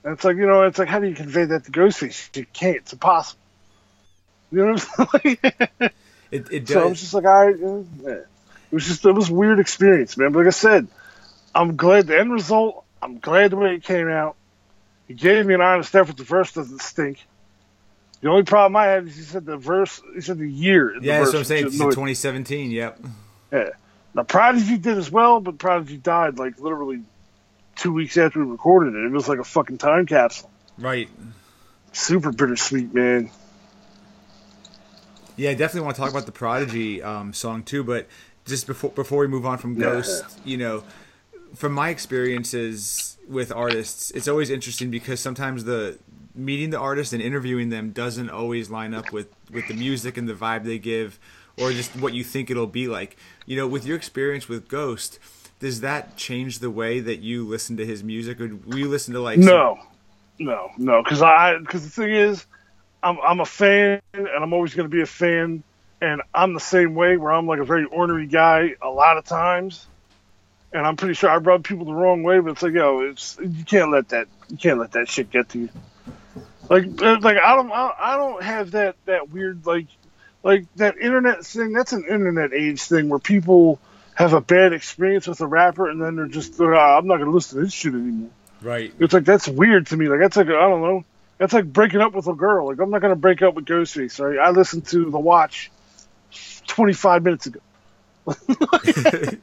it's 0.05 0.23
like 0.23 0.37
you 0.37 0.45
know 0.45 0.63
it's 0.63 0.79
like 0.79 0.87
how 0.87 0.99
do 0.99 1.07
you 1.07 1.15
convey 1.15 1.45
that 1.45 1.65
to 1.65 1.71
Ghostface? 1.71 2.35
You 2.35 2.45
can't. 2.51 2.77
It's 2.77 2.93
impossible. 2.93 3.39
You 4.51 4.65
know 4.65 4.73
what 4.73 4.85
I'm 4.99 5.19
saying? 5.21 5.37
it 6.31 6.51
it 6.51 6.65
does. 6.65 6.73
So 6.73 6.81
I 6.81 6.85
was 6.85 6.99
just 6.99 7.13
like, 7.13 7.25
all 7.25 7.45
right, 7.45 7.55
yeah. 7.59 8.09
it 8.11 8.27
was 8.71 8.85
just 8.85 9.05
it 9.05 9.11
was 9.11 9.29
a 9.29 9.33
weird 9.33 9.59
experience, 9.59 10.17
man. 10.17 10.31
But 10.31 10.39
like 10.39 10.47
I 10.47 10.51
said, 10.51 10.87
I'm 11.55 11.75
glad 11.75 12.07
the 12.07 12.19
end 12.19 12.31
result. 12.31 12.83
I'm 13.01 13.19
glad 13.19 13.51
the 13.51 13.57
way 13.57 13.75
it 13.75 13.83
came 13.83 14.07
out. 14.09 14.35
He 15.07 15.13
gave 15.13 15.45
me 15.45 15.53
an 15.53 15.61
honest 15.61 15.93
effort. 15.95 16.17
The 16.17 16.23
verse 16.23 16.53
doesn't 16.53 16.81
stink. 16.81 17.25
The 18.23 18.29
only 18.29 18.43
problem 18.43 18.77
I 18.77 18.85
had 18.85 19.07
is 19.07 19.17
he 19.17 19.21
said 19.23 19.45
the 19.45 19.57
verse. 19.57 20.01
He 20.15 20.21
said 20.21 20.37
the 20.37 20.49
year. 20.49 20.95
yeah, 21.01 21.19
that's 21.19 21.33
what 21.33 21.39
I'm 21.39 21.43
saying. 21.43 21.65
2017. 21.65 22.71
Yep. 22.71 22.99
Yeah. 23.51 23.69
Now 24.15 24.23
Prodigy 24.23 24.77
did 24.77 24.97
as 24.97 25.11
well, 25.11 25.41
but 25.41 25.57
Prodigy 25.57 25.97
died 25.97 26.39
like 26.39 26.57
literally 26.57 27.01
two 27.75 27.91
weeks 27.91 28.17
after 28.17 28.39
we 28.39 28.49
recorded 28.49 28.95
it. 28.95 29.03
It 29.05 29.11
was 29.11 29.27
like 29.27 29.39
a 29.39 29.43
fucking 29.43 29.77
time 29.77 30.05
capsule. 30.05 30.49
Right. 30.77 31.09
Super 31.91 32.31
bittersweet, 32.31 32.93
man. 32.93 33.29
Yeah, 35.35 35.49
I 35.49 35.55
definitely 35.55 35.81
want 35.81 35.97
to 35.97 36.01
talk 36.03 36.11
about 36.11 36.25
the 36.25 36.31
Prodigy 36.31 37.03
um, 37.03 37.33
song 37.33 37.61
too, 37.61 37.83
but 37.83 38.07
just 38.45 38.67
before 38.67 38.91
before 38.91 39.19
we 39.19 39.27
move 39.27 39.45
on 39.45 39.57
from 39.57 39.75
Ghost, 39.75 40.23
yeah. 40.23 40.41
you 40.45 40.57
know, 40.57 40.83
from 41.55 41.73
my 41.73 41.89
experiences 41.89 43.17
with 43.27 43.51
artists, 43.51 44.11
it's 44.11 44.29
always 44.29 44.49
interesting 44.49 44.89
because 44.89 45.19
sometimes 45.19 45.65
the 45.65 45.99
meeting 46.35 46.69
the 46.69 46.79
artist 46.79 47.13
and 47.13 47.21
interviewing 47.21 47.69
them 47.69 47.91
doesn't 47.91 48.29
always 48.29 48.69
line 48.69 48.93
up 48.93 49.11
with 49.11 49.27
with 49.51 49.67
the 49.67 49.73
music 49.73 50.17
and 50.17 50.27
the 50.27 50.33
vibe 50.33 50.63
they 50.63 50.79
give 50.79 51.19
or 51.59 51.71
just 51.71 51.95
what 51.97 52.13
you 52.13 52.23
think 52.23 52.49
it'll 52.49 52.67
be 52.67 52.87
like. 52.87 53.17
You 53.45 53.57
know, 53.57 53.67
with 53.67 53.85
your 53.85 53.95
experience 53.95 54.49
with 54.49 54.67
Ghost, 54.67 55.19
does 55.59 55.81
that 55.81 56.17
change 56.17 56.59
the 56.59 56.71
way 56.71 56.99
that 56.99 57.19
you 57.19 57.47
listen 57.47 57.77
to 57.77 57.85
his 57.85 58.03
music 58.03 58.41
or 58.41 58.55
will 58.65 58.77
you 58.77 58.89
listen 58.89 59.13
to 59.13 59.19
like 59.19 59.39
No. 59.39 59.77
Some... 59.79 59.87
No, 60.39 60.71
no, 60.77 61.03
cuz 61.03 61.21
I 61.21 61.59
cuz 61.67 61.83
the 61.83 61.89
thing 61.89 62.13
is 62.13 62.45
I'm 63.03 63.19
I'm 63.21 63.39
a 63.39 63.45
fan 63.45 64.01
and 64.13 64.27
I'm 64.27 64.53
always 64.53 64.73
going 64.73 64.89
to 64.89 64.93
be 64.93 65.01
a 65.01 65.05
fan 65.05 65.63
and 66.01 66.21
I'm 66.33 66.53
the 66.53 66.59
same 66.59 66.95
way 66.95 67.17
where 67.17 67.31
I'm 67.31 67.45
like 67.45 67.59
a 67.59 67.65
very 67.65 67.85
ornery 67.85 68.25
guy 68.25 68.75
a 68.81 68.89
lot 68.89 69.17
of 69.17 69.25
times 69.25 69.85
and 70.73 70.87
I'm 70.87 70.95
pretty 70.95 71.13
sure 71.13 71.29
I 71.29 71.37
rub 71.37 71.63
people 71.63 71.85
the 71.85 71.93
wrong 71.93 72.23
way. 72.23 72.39
But 72.39 72.53
it's 72.53 72.63
like, 72.63 72.73
yo, 72.73 73.01
it's 73.01 73.37
you 73.39 73.63
can't 73.63 73.91
let 73.91 74.09
that 74.09 74.27
you 74.49 74.57
can't 74.57 74.79
let 74.79 74.93
that 74.93 75.07
shit 75.07 75.29
get 75.29 75.49
to 75.49 75.59
you. 75.59 75.69
Like, 76.73 77.01
like 77.21 77.37
I 77.37 77.55
don't 77.55 77.71
I 77.71 78.17
don't 78.17 78.41
have 78.41 78.71
that 78.71 78.95
that 79.05 79.29
weird 79.29 79.63
like 79.67 79.85
like 80.41 80.65
that 80.77 80.97
internet 80.97 81.45
thing. 81.45 81.71
That's 81.71 81.93
an 81.93 82.05
internet 82.09 82.51
age 82.51 82.81
thing 82.81 83.09
where 83.09 83.19
people 83.19 83.79
have 84.15 84.33
a 84.33 84.41
bad 84.41 84.73
experience 84.73 85.27
with 85.27 85.41
a 85.41 85.45
rapper 85.45 85.87
and 85.87 86.01
then 86.01 86.15
they're 86.15 86.25
just 86.25 86.59
oh, 86.59 86.73
I'm 86.73 87.05
not 87.05 87.17
gonna 87.17 87.29
listen 87.29 87.59
to 87.59 87.65
this 87.65 87.73
shit 87.73 87.93
anymore. 87.93 88.31
Right. 88.63 88.91
It's 88.97 89.13
like 89.13 89.23
that's 89.23 89.47
weird 89.47 89.85
to 89.87 89.97
me. 89.97 90.07
Like 90.07 90.19
that's 90.19 90.35
like 90.35 90.47
I 90.47 90.67
don't 90.67 90.81
know. 90.81 91.05
That's 91.37 91.53
like 91.53 91.71
breaking 91.71 92.01
up 92.01 92.13
with 92.13 92.25
a 92.25 92.33
girl. 92.33 92.67
Like 92.67 92.79
I'm 92.79 92.89
not 92.89 93.01
gonna 93.01 93.15
break 93.15 93.43
up 93.43 93.53
with 93.53 93.65
Ghostface. 93.65 94.19
Right? 94.19 94.39
I 94.39 94.49
listened 94.49 94.87
to 94.87 95.11
The 95.11 95.19
Watch 95.19 95.69
25 96.65 97.23
minutes 97.23 97.45
ago. 97.45 97.59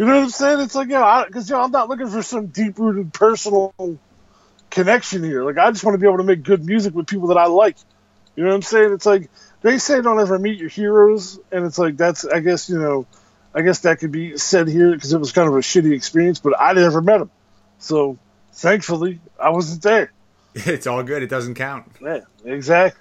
You 0.00 0.06
know 0.06 0.14
what 0.14 0.22
I'm 0.22 0.30
saying? 0.30 0.60
It's 0.60 0.74
like, 0.74 0.88
yeah, 0.88 1.24
because 1.26 1.50
you 1.50 1.56
know, 1.56 1.62
I'm 1.62 1.72
not 1.72 1.90
looking 1.90 2.08
for 2.08 2.22
some 2.22 2.46
deep 2.46 2.78
rooted 2.78 3.12
personal 3.12 3.74
connection 4.70 5.22
here. 5.22 5.44
Like, 5.44 5.58
I 5.58 5.70
just 5.70 5.84
want 5.84 5.94
to 5.94 5.98
be 5.98 6.06
able 6.06 6.18
to 6.18 6.24
make 6.24 6.42
good 6.42 6.64
music 6.64 6.94
with 6.94 7.06
people 7.06 7.28
that 7.28 7.38
I 7.38 7.46
like. 7.46 7.76
You 8.36 8.44
know 8.44 8.50
what 8.50 8.56
I'm 8.56 8.62
saying? 8.62 8.92
It's 8.92 9.06
like 9.06 9.30
they 9.62 9.78
say 9.78 10.00
don't 10.00 10.20
ever 10.20 10.38
meet 10.38 10.58
your 10.58 10.68
heroes, 10.68 11.38
and 11.52 11.66
it's 11.66 11.78
like 11.78 11.96
that's 11.96 12.24
I 12.24 12.40
guess 12.40 12.68
you 12.68 12.78
know, 12.78 13.06
I 13.54 13.62
guess 13.62 13.80
that 13.80 13.98
could 13.98 14.12
be 14.12 14.38
said 14.38 14.68
here 14.68 14.94
because 14.94 15.12
it 15.12 15.18
was 15.18 15.32
kind 15.32 15.48
of 15.48 15.54
a 15.54 15.58
shitty 15.58 15.92
experience, 15.92 16.38
but 16.38 16.54
I 16.58 16.72
never 16.72 17.02
met 17.02 17.20
him, 17.20 17.30
so 17.78 18.18
thankfully 18.52 19.20
I 19.38 19.50
wasn't 19.50 19.82
there. 19.82 20.12
It's 20.54 20.86
all 20.88 21.02
good. 21.04 21.22
It 21.22 21.28
doesn't 21.28 21.54
count. 21.54 21.92
Yeah, 22.00 22.20
exactly 22.44 23.00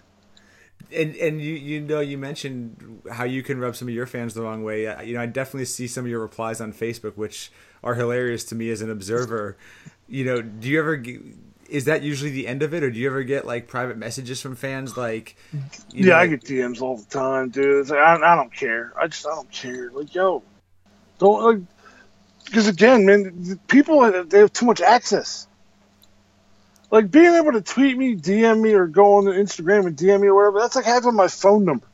and 0.92 1.16
and 1.16 1.42
you 1.42 1.54
you 1.54 1.82
know 1.82 2.00
you 2.00 2.18
mentioned 2.18 3.02
how 3.12 3.24
you 3.24 3.44
can 3.44 3.60
rub 3.60 3.76
some 3.76 3.88
of 3.88 3.94
your 3.94 4.06
fans 4.06 4.34
the 4.34 4.42
wrong 4.42 4.64
way. 4.64 4.84
You 5.06 5.16
know, 5.16 5.22
I 5.22 5.26
definitely 5.26 5.66
see 5.66 5.88
some 5.88 6.06
of 6.06 6.12
your 6.12 6.20
replies 6.20 6.60
on 6.62 6.74
Facebook, 6.74 7.16
which 7.16 7.52
are 7.84 7.96
hilarious 7.96 8.44
to 8.46 8.56
me 8.56 8.70
as 8.72 8.82
an 8.82 8.90
observer. 8.90 9.58
You 10.08 10.26
know, 10.26 10.42
do 10.42 10.68
you 10.68 10.80
ever? 10.80 11.04
Is 11.70 11.86
that 11.86 12.02
usually 12.04 12.32
the 12.32 12.48
end 12.48 12.64
of 12.64 12.74
it, 12.74 12.84
or 12.84 12.90
do 12.90 13.00
you 13.00 13.08
ever 13.08 13.24
get 13.24 13.46
like 13.46 13.68
private 13.68 13.98
messages 13.98 14.42
from 14.42 14.56
fans? 14.56 14.98
Like, 14.98 15.36
yeah, 15.92 16.08
know, 16.08 16.16
I 16.16 16.28
get 16.28 16.42
DMs 16.42 16.82
all 16.82 16.98
the 16.98 17.06
time, 17.06 17.50
dude. 17.50 17.90
Like, 17.90 18.00
I, 18.00 18.16
I 18.16 18.36
don't 18.36 18.54
care. 18.54 18.94
I 19.00 19.08
just 19.08 19.26
I 19.26 19.30
don't 19.32 19.52
care. 19.52 19.92
Like, 19.92 20.14
yo, 20.14 20.44
don't 21.20 21.44
like 21.44 21.60
because 22.46 22.68
again, 22.68 23.06
man, 23.06 23.60
people 23.68 24.12
they 24.24 24.40
have 24.40 24.52
too 24.52 24.66
much 24.66 24.82
access 24.82 25.48
like 26.92 27.12
being 27.12 27.36
able 27.36 27.52
to 27.52 27.62
tweet 27.62 27.98
me, 27.98 28.16
DM 28.16 28.62
me, 28.62 28.74
or 28.74 28.88
go 28.88 29.16
on 29.16 29.26
Instagram 29.26 29.86
and 29.86 29.96
DM 29.96 30.22
me 30.22 30.28
or 30.28 30.36
whatever. 30.36 30.60
That's 30.60 30.76
like 30.76 30.86
having 30.86 31.14
my 31.14 31.28
phone 31.28 31.66
number. 31.66 31.86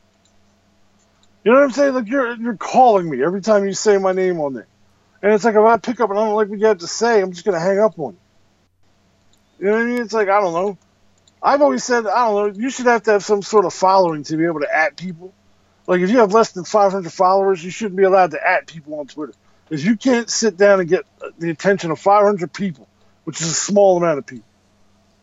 You 1.44 1.52
know 1.52 1.58
what 1.58 1.64
I'm 1.64 1.70
saying? 1.72 1.94
Like 1.94 2.08
you're 2.08 2.34
you're 2.36 2.56
calling 2.56 3.08
me 3.08 3.22
every 3.22 3.40
time 3.40 3.66
you 3.66 3.72
say 3.72 3.98
my 3.98 4.12
name 4.12 4.40
on 4.40 4.54
there, 4.54 4.66
and 5.22 5.32
it's 5.32 5.44
like 5.44 5.54
if 5.54 5.60
I 5.60 5.76
pick 5.76 6.00
up 6.00 6.10
and 6.10 6.18
I 6.18 6.24
don't 6.24 6.34
like 6.34 6.48
what 6.48 6.58
you 6.58 6.66
have 6.66 6.78
to 6.78 6.86
say, 6.86 7.20
I'm 7.20 7.32
just 7.32 7.44
gonna 7.44 7.60
hang 7.60 7.78
up 7.78 7.98
on 7.98 8.14
you. 8.14 8.18
You 9.58 9.66
know 9.66 9.72
what 9.72 9.82
I 9.82 9.84
mean? 9.84 10.02
It's 10.02 10.12
like 10.12 10.28
I 10.28 10.40
don't 10.40 10.52
know. 10.52 10.78
I've 11.42 11.62
always 11.62 11.84
said 11.84 12.06
I 12.06 12.26
don't 12.26 12.56
know. 12.56 12.62
You 12.62 12.70
should 12.70 12.86
have 12.86 13.02
to 13.04 13.12
have 13.12 13.24
some 13.24 13.42
sort 13.42 13.64
of 13.64 13.74
following 13.74 14.24
to 14.24 14.36
be 14.36 14.44
able 14.44 14.60
to 14.60 14.74
at 14.74 14.96
people. 14.96 15.32
Like 15.86 16.00
if 16.00 16.10
you 16.10 16.18
have 16.18 16.32
less 16.32 16.52
than 16.52 16.64
500 16.64 17.12
followers, 17.12 17.64
you 17.64 17.70
shouldn't 17.70 17.96
be 17.96 18.02
allowed 18.02 18.32
to 18.32 18.48
at 18.48 18.66
people 18.66 18.98
on 18.98 19.06
Twitter. 19.06 19.34
If 19.70 19.84
you 19.84 19.96
can't 19.96 20.28
sit 20.30 20.56
down 20.56 20.80
and 20.80 20.88
get 20.88 21.04
the 21.38 21.50
attention 21.50 21.90
of 21.90 21.98
500 21.98 22.52
people, 22.52 22.88
which 23.24 23.40
is 23.40 23.48
a 23.48 23.54
small 23.54 23.96
amount 23.96 24.18
of 24.18 24.26
people 24.26 24.48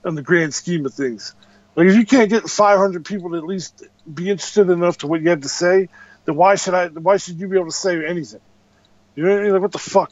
in 0.05 0.15
the 0.15 0.21
grand 0.21 0.53
scheme 0.53 0.85
of 0.85 0.93
things. 0.93 1.35
Like 1.75 1.87
if 1.87 1.95
you 1.95 2.05
can't 2.05 2.29
get 2.29 2.49
500 2.49 3.05
people 3.05 3.31
to 3.31 3.37
at 3.37 3.45
least 3.45 3.83
be 4.11 4.29
interested 4.29 4.69
enough 4.69 4.99
to 4.99 5.07
what 5.07 5.21
you 5.21 5.29
have 5.29 5.41
to 5.41 5.49
say, 5.49 5.89
then 6.25 6.35
why 6.35 6.55
should 6.55 6.73
I? 6.73 6.87
Why 6.87 7.17
should 7.17 7.39
you 7.39 7.47
be 7.47 7.57
able 7.57 7.67
to 7.67 7.71
say 7.71 8.05
anything? 8.05 8.41
You 9.15 9.23
know 9.23 9.31
what 9.31 9.39
I 9.39 9.43
mean? 9.43 9.53
Like 9.53 9.61
what 9.61 9.71
the 9.71 9.79
fuck? 9.79 10.11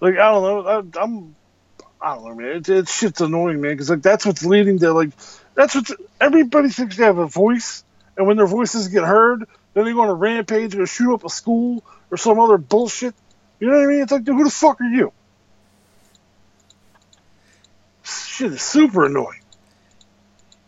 Like 0.00 0.14
I 0.14 0.32
don't 0.32 0.42
know. 0.42 0.92
I, 1.00 1.04
am 1.04 1.36
I 2.00 2.14
don't 2.14 2.24
know, 2.24 2.34
man. 2.34 2.56
It, 2.56 2.68
it 2.68 2.88
shit's 2.88 3.20
annoying, 3.20 3.60
man. 3.60 3.72
Because 3.72 3.90
like 3.90 4.02
that's 4.02 4.24
what's 4.24 4.44
leading 4.44 4.78
to 4.80 4.92
like 4.92 5.10
that's 5.54 5.74
what 5.74 5.90
everybody 6.20 6.68
thinks 6.68 6.96
they 6.96 7.04
have 7.04 7.18
a 7.18 7.26
voice, 7.26 7.84
and 8.16 8.26
when 8.26 8.36
their 8.36 8.46
voices 8.46 8.88
get 8.88 9.04
heard, 9.04 9.46
then 9.74 9.84
they 9.84 9.92
go 9.92 10.02
on 10.02 10.08
a 10.08 10.14
rampage 10.14 10.74
or 10.76 10.86
shoot 10.86 11.12
up 11.12 11.24
a 11.24 11.28
school 11.28 11.82
or 12.10 12.16
some 12.16 12.38
other 12.38 12.58
bullshit. 12.58 13.14
You 13.60 13.68
know 13.68 13.76
what 13.76 13.84
I 13.84 13.86
mean? 13.86 14.02
It's 14.02 14.12
like, 14.12 14.24
dude, 14.24 14.36
who 14.36 14.44
the 14.44 14.50
fuck 14.50 14.80
are 14.80 14.84
you? 14.84 15.12
shit 18.38 18.52
is 18.52 18.62
super 18.62 19.06
annoying. 19.06 19.40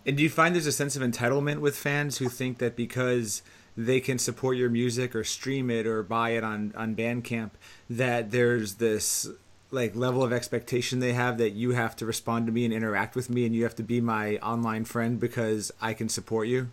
And 0.04 0.16
do 0.16 0.22
you 0.22 0.30
find 0.30 0.54
there's 0.54 0.66
a 0.66 0.72
sense 0.72 0.96
of 0.96 1.02
entitlement 1.02 1.60
with 1.60 1.76
fans 1.76 2.18
who 2.18 2.28
think 2.28 2.58
that 2.58 2.74
because 2.74 3.42
they 3.76 4.00
can 4.00 4.18
support 4.18 4.56
your 4.56 4.70
music 4.70 5.14
or 5.14 5.22
stream 5.22 5.70
it 5.70 5.86
or 5.86 6.02
buy 6.02 6.30
it 6.30 6.42
on 6.42 6.72
on 6.76 6.96
Bandcamp 6.96 7.50
that 7.88 8.30
there's 8.30 8.74
this 8.76 9.28
like 9.70 9.94
level 9.94 10.22
of 10.22 10.32
expectation 10.32 10.98
they 10.98 11.12
have 11.12 11.38
that 11.38 11.50
you 11.50 11.70
have 11.70 11.94
to 11.96 12.06
respond 12.06 12.46
to 12.46 12.52
me 12.52 12.64
and 12.64 12.74
interact 12.74 13.14
with 13.14 13.30
me 13.30 13.46
and 13.46 13.54
you 13.54 13.62
have 13.62 13.76
to 13.76 13.82
be 13.82 14.00
my 14.00 14.36
online 14.38 14.84
friend 14.84 15.20
because 15.20 15.70
I 15.80 15.94
can 15.94 16.08
support 16.08 16.48
you? 16.48 16.68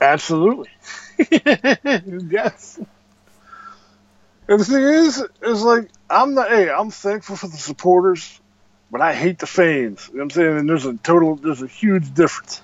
Absolutely. 0.00 0.70
yes. 1.18 2.80
And 4.48 4.58
the 4.60 4.64
thing 4.64 4.82
is, 4.82 5.24
is 5.42 5.62
like 5.62 5.90
I'm 6.08 6.34
not. 6.34 6.48
Hey, 6.48 6.70
I'm 6.70 6.90
thankful 6.90 7.36
for 7.36 7.46
the 7.46 7.56
supporters 7.56 8.40
but 8.90 9.00
I 9.00 9.14
hate 9.14 9.38
the 9.38 9.46
fans. 9.46 10.08
You 10.08 10.18
know 10.18 10.18
what 10.18 10.22
I'm 10.24 10.30
saying? 10.30 10.58
And 10.58 10.68
there's 10.68 10.84
a 10.84 10.96
total, 10.96 11.36
there's 11.36 11.62
a 11.62 11.66
huge 11.66 12.12
difference. 12.12 12.60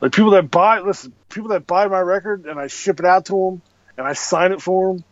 Like 0.00 0.12
people 0.12 0.32
that 0.32 0.50
buy, 0.50 0.80
listen, 0.80 1.12
people 1.28 1.50
that 1.50 1.66
buy 1.66 1.86
my 1.86 2.00
record 2.00 2.46
and 2.46 2.58
I 2.58 2.66
ship 2.66 3.00
it 3.00 3.06
out 3.06 3.26
to 3.26 3.32
them 3.32 3.62
and 3.96 4.06
I 4.06 4.14
sign 4.14 4.52
it 4.52 4.60
for 4.60 4.94
them, 4.94 5.04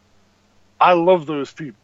I 0.80 0.94
love 0.94 1.26
those 1.26 1.52
people. 1.52 1.78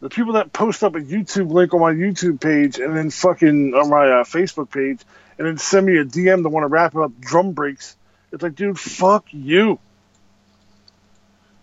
The 0.00 0.08
people 0.08 0.34
that 0.34 0.52
post 0.52 0.84
up 0.84 0.94
a 0.94 1.00
YouTube 1.00 1.50
link 1.50 1.74
on 1.74 1.80
my 1.80 1.92
YouTube 1.92 2.40
page 2.40 2.78
and 2.78 2.96
then 2.96 3.10
fucking 3.10 3.74
on 3.74 3.90
my 3.90 4.06
uh, 4.08 4.24
Facebook 4.24 4.70
page 4.70 5.00
and 5.38 5.46
then 5.46 5.58
send 5.58 5.86
me 5.86 5.96
a 5.96 6.04
DM 6.04 6.42
to 6.42 6.48
want 6.48 6.64
to 6.64 6.68
rap 6.68 6.94
about 6.94 7.20
drum 7.20 7.52
breaks. 7.52 7.96
It's 8.32 8.42
like, 8.42 8.54
dude, 8.54 8.78
fuck 8.78 9.26
you. 9.30 9.78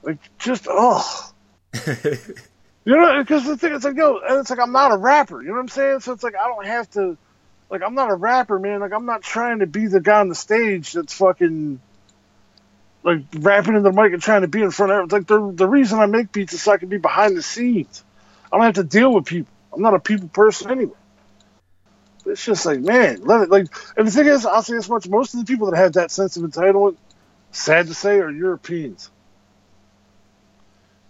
Like, 0.04 0.18
just 0.38 0.68
oh. 0.70 1.32
you 1.86 2.96
know, 2.96 3.20
because 3.20 3.46
the 3.46 3.58
thing 3.58 3.74
is 3.74 3.84
like, 3.84 3.96
yo, 3.96 4.18
and 4.18 4.40
it's 4.40 4.50
like 4.50 4.60
I'm 4.60 4.72
not 4.72 4.92
a 4.92 4.98
rapper. 4.98 5.42
You 5.42 5.50
know 5.50 5.56
what 5.56 5.62
I'm 5.62 5.68
saying? 5.68 6.00
So 6.02 6.14
it's 6.14 6.24
like 6.24 6.36
I 6.36 6.48
don't 6.48 6.66
have 6.66 6.90
to. 6.92 7.18
Like 7.70 7.82
I'm 7.82 7.96
not 7.96 8.12
a 8.12 8.16
rapper, 8.16 8.60
man. 8.60 8.80
Like 8.80 8.94
I'm 8.94 9.06
not 9.06 9.24
trying 9.24 9.60
to 9.60 9.68
be 9.68 9.88
the 9.88 10.00
guy 10.00 10.20
on 10.20 10.30
the 10.30 10.36
stage 10.36 10.94
that's 10.94 11.14
fucking 11.14 11.80
like 13.04 13.24
rapping 13.38 13.76
in 13.76 13.84
the 13.84 13.92
mic 13.92 14.14
and 14.14 14.22
trying 14.22 14.42
to 14.42 14.48
be 14.48 14.62
in 14.62 14.72
front 14.72 14.92
of. 14.92 15.06
It's 15.06 15.14
like 15.14 15.28
the 15.28 15.52
the 15.52 15.68
reason 15.68 16.00
I 16.00 16.06
make 16.06 16.32
beats 16.32 16.54
is 16.54 16.62
so 16.62 16.74
I 16.74 16.78
can 16.78 16.90
be 16.90 16.98
behind 16.98 17.36
the 17.36 17.42
scenes. 17.42 18.04
I 18.52 18.58
don't 18.58 18.66
have 18.66 18.76
to 18.76 18.84
deal 18.84 19.14
with 19.14 19.26
people. 19.26 19.52
I'm 19.74 19.82
not 19.82 19.94
a 19.94 20.00
people 20.00 20.28
person 20.30 20.72
anyway. 20.72 20.94
It's 22.26 22.44
just 22.44 22.66
like, 22.66 22.80
man, 22.80 23.22
let 23.22 23.42
it 23.42 23.50
like. 23.50 23.68
And 23.98 24.08
the 24.08 24.12
thing 24.12 24.28
is, 24.28 24.46
I'll 24.46 24.64
say 24.64 24.74
this 24.74 24.90
much: 24.90 25.08
most 25.08 25.34
of 25.34 25.40
the 25.40 25.46
people 25.46 25.70
that 25.72 25.78
have 25.78 25.94
that 25.94 26.12
sense 26.12 26.38
of 26.38 26.44
entitlement, 26.44 26.98
sad 27.52 27.88
to 27.88 27.94
say, 27.94 28.20
are 28.20 28.32
Europeans 28.32 29.12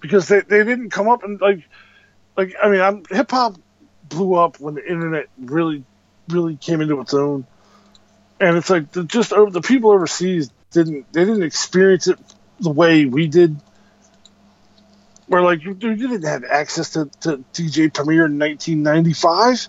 because 0.06 0.28
they, 0.28 0.42
they 0.42 0.64
didn't 0.64 0.92
come 0.92 1.08
up 1.08 1.24
and 1.24 1.42
like 1.42 1.64
like 2.38 2.56
I 2.62 2.70
mean, 2.70 2.82
I'm 2.82 3.04
hip 3.10 3.32
hop 3.32 3.56
blew 4.04 4.36
up 4.36 4.60
when 4.60 4.76
the 4.76 4.88
internet 4.88 5.28
really 5.40 5.84
really 6.30 6.56
came 6.56 6.82
into 6.82 7.00
its 7.02 7.14
own, 7.14 7.46
and 8.40 8.58
it's 8.58 8.70
like 8.70 8.92
the, 8.92 9.04
just 9.04 9.34
over, 9.34 9.50
the 9.50 9.62
people 9.62 9.92
overseas 9.92 10.52
didn't 10.72 11.12
they 11.12 11.26
didn't 11.26 11.44
experience 11.44 12.08
it 12.08 12.20
the 12.60 12.70
way 12.70 13.06
we 13.06 13.28
did. 13.28 13.60
Where 15.28 15.42
like 15.42 15.64
you, 15.64 15.72
you 15.72 15.96
didn't 15.96 16.24
have 16.24 16.44
access 16.44 16.92
to, 16.92 17.06
to 17.22 17.44
DJ 17.54 17.92
Premier 17.94 18.26
in 18.26 18.38
1995. 18.38 19.68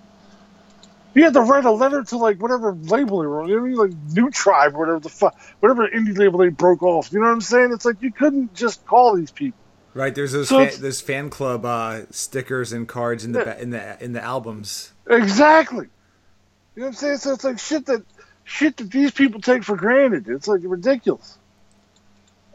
You 1.15 1.25
had 1.25 1.33
to 1.33 1.41
write 1.41 1.65
a 1.65 1.71
letter 1.71 2.05
to 2.05 2.19
like 2.19 2.43
whatever 2.43 2.75
label 2.75 3.21
they 3.21 3.27
were 3.27 3.41
on. 3.41 3.49
You 3.49 3.57
know 3.57 3.63
what 3.63 3.67
I 3.67 3.71
mean? 3.71 3.79
Like 3.79 4.15
New 4.15 4.31
Tribe, 4.31 4.75
or 4.75 4.81
whatever 4.81 5.01
the 5.01 5.09
fuck, 5.09 5.39
whatever 5.61 5.89
indie 5.89 6.17
label 6.17 6.41
they 6.41 6.51
broke 6.51 6.83
off. 6.83 7.11
You 7.11 7.21
know 7.21 7.27
what 7.27 7.33
I'm 7.33 7.41
saying? 7.41 7.73
It's 7.73 7.87
like 7.87 8.03
you 8.03 8.13
couldn't 8.13 8.55
just 8.55 8.85
call 8.85 9.17
these 9.17 9.31
people. 9.31 9.59
Right, 9.95 10.15
there's 10.15 10.33
those 10.33 10.51
so 10.51 10.67
fan, 10.67 10.83
there's 10.83 11.01
fan 11.01 11.31
club 11.31 11.65
uh, 11.65 12.03
stickers 12.11 12.71
and 12.75 12.87
cards 12.87 13.25
in 13.25 13.33
the 13.33 13.41
yeah. 13.41 13.57
in 13.57 13.71
the 13.71 14.05
in 14.05 14.13
the 14.13 14.23
albums. 14.23 14.93
Exactly. 15.07 15.87
You 16.75 16.83
know 16.83 16.89
what 16.89 16.89
I'm 16.89 16.95
saying? 16.95 17.17
So 17.17 17.33
it's 17.33 17.45
like 17.45 17.59
shit 17.59 17.87
that 17.87 18.03
shit 18.45 18.77
that 18.77 18.91
these 18.91 19.11
people 19.11 19.41
take 19.41 19.65
for 19.65 19.75
granted. 19.75 20.29
It's 20.29 20.47
like 20.47 20.61
ridiculous. 20.65 21.39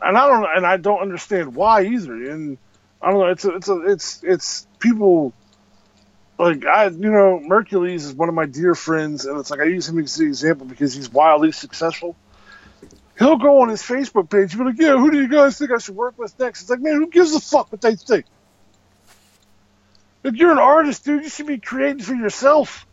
And 0.03 0.15
I 0.15 0.27
don't 0.27 0.47
and 0.55 0.67
I 0.67 0.77
don't 0.77 0.99
understand 0.99 1.55
why 1.55 1.83
either. 1.85 2.29
And 2.29 2.59
I 3.01 3.11
don't 3.11 3.19
know. 3.19 3.27
It's 3.27 3.45
a, 3.45 3.55
it's 3.55 3.69
a, 3.69 3.81
it's 3.91 4.23
it's 4.23 4.67
people 4.79 5.33
like 6.37 6.65
I 6.65 6.87
you 6.87 7.11
know 7.11 7.41
Merkules 7.43 7.95
is 7.95 8.13
one 8.13 8.29
of 8.29 8.35
my 8.35 8.45
dear 8.45 8.75
friends, 8.75 9.25
and 9.25 9.39
it's 9.39 9.49
like 9.49 9.59
I 9.59 9.65
use 9.65 9.89
him 9.89 9.99
as 9.99 10.19
an 10.19 10.27
example 10.27 10.67
because 10.67 10.93
he's 10.93 11.11
wildly 11.11 11.51
successful 11.51 12.15
he'll 13.21 13.37
go 13.37 13.61
on 13.61 13.69
his 13.69 13.83
Facebook 13.83 14.29
page 14.29 14.53
and 14.53 14.59
be 14.59 14.65
like, 14.65 14.79
yeah, 14.79 14.97
who 14.97 15.11
do 15.11 15.21
you 15.21 15.27
guys 15.27 15.57
think 15.57 15.71
I 15.71 15.77
should 15.77 15.95
work 15.95 16.17
with 16.17 16.37
next? 16.39 16.61
It's 16.61 16.69
like, 16.69 16.81
man, 16.81 16.95
who 16.95 17.07
gives 17.07 17.35
a 17.35 17.39
fuck 17.39 17.71
what 17.71 17.79
they 17.79 17.95
think? 17.95 18.25
If 20.23 20.35
you're 20.35 20.51
an 20.51 20.57
artist, 20.57 21.05
dude, 21.05 21.23
you 21.23 21.29
should 21.29 21.45
be 21.45 21.59
creating 21.59 22.01
for 22.01 22.15
yourself. 22.15 22.87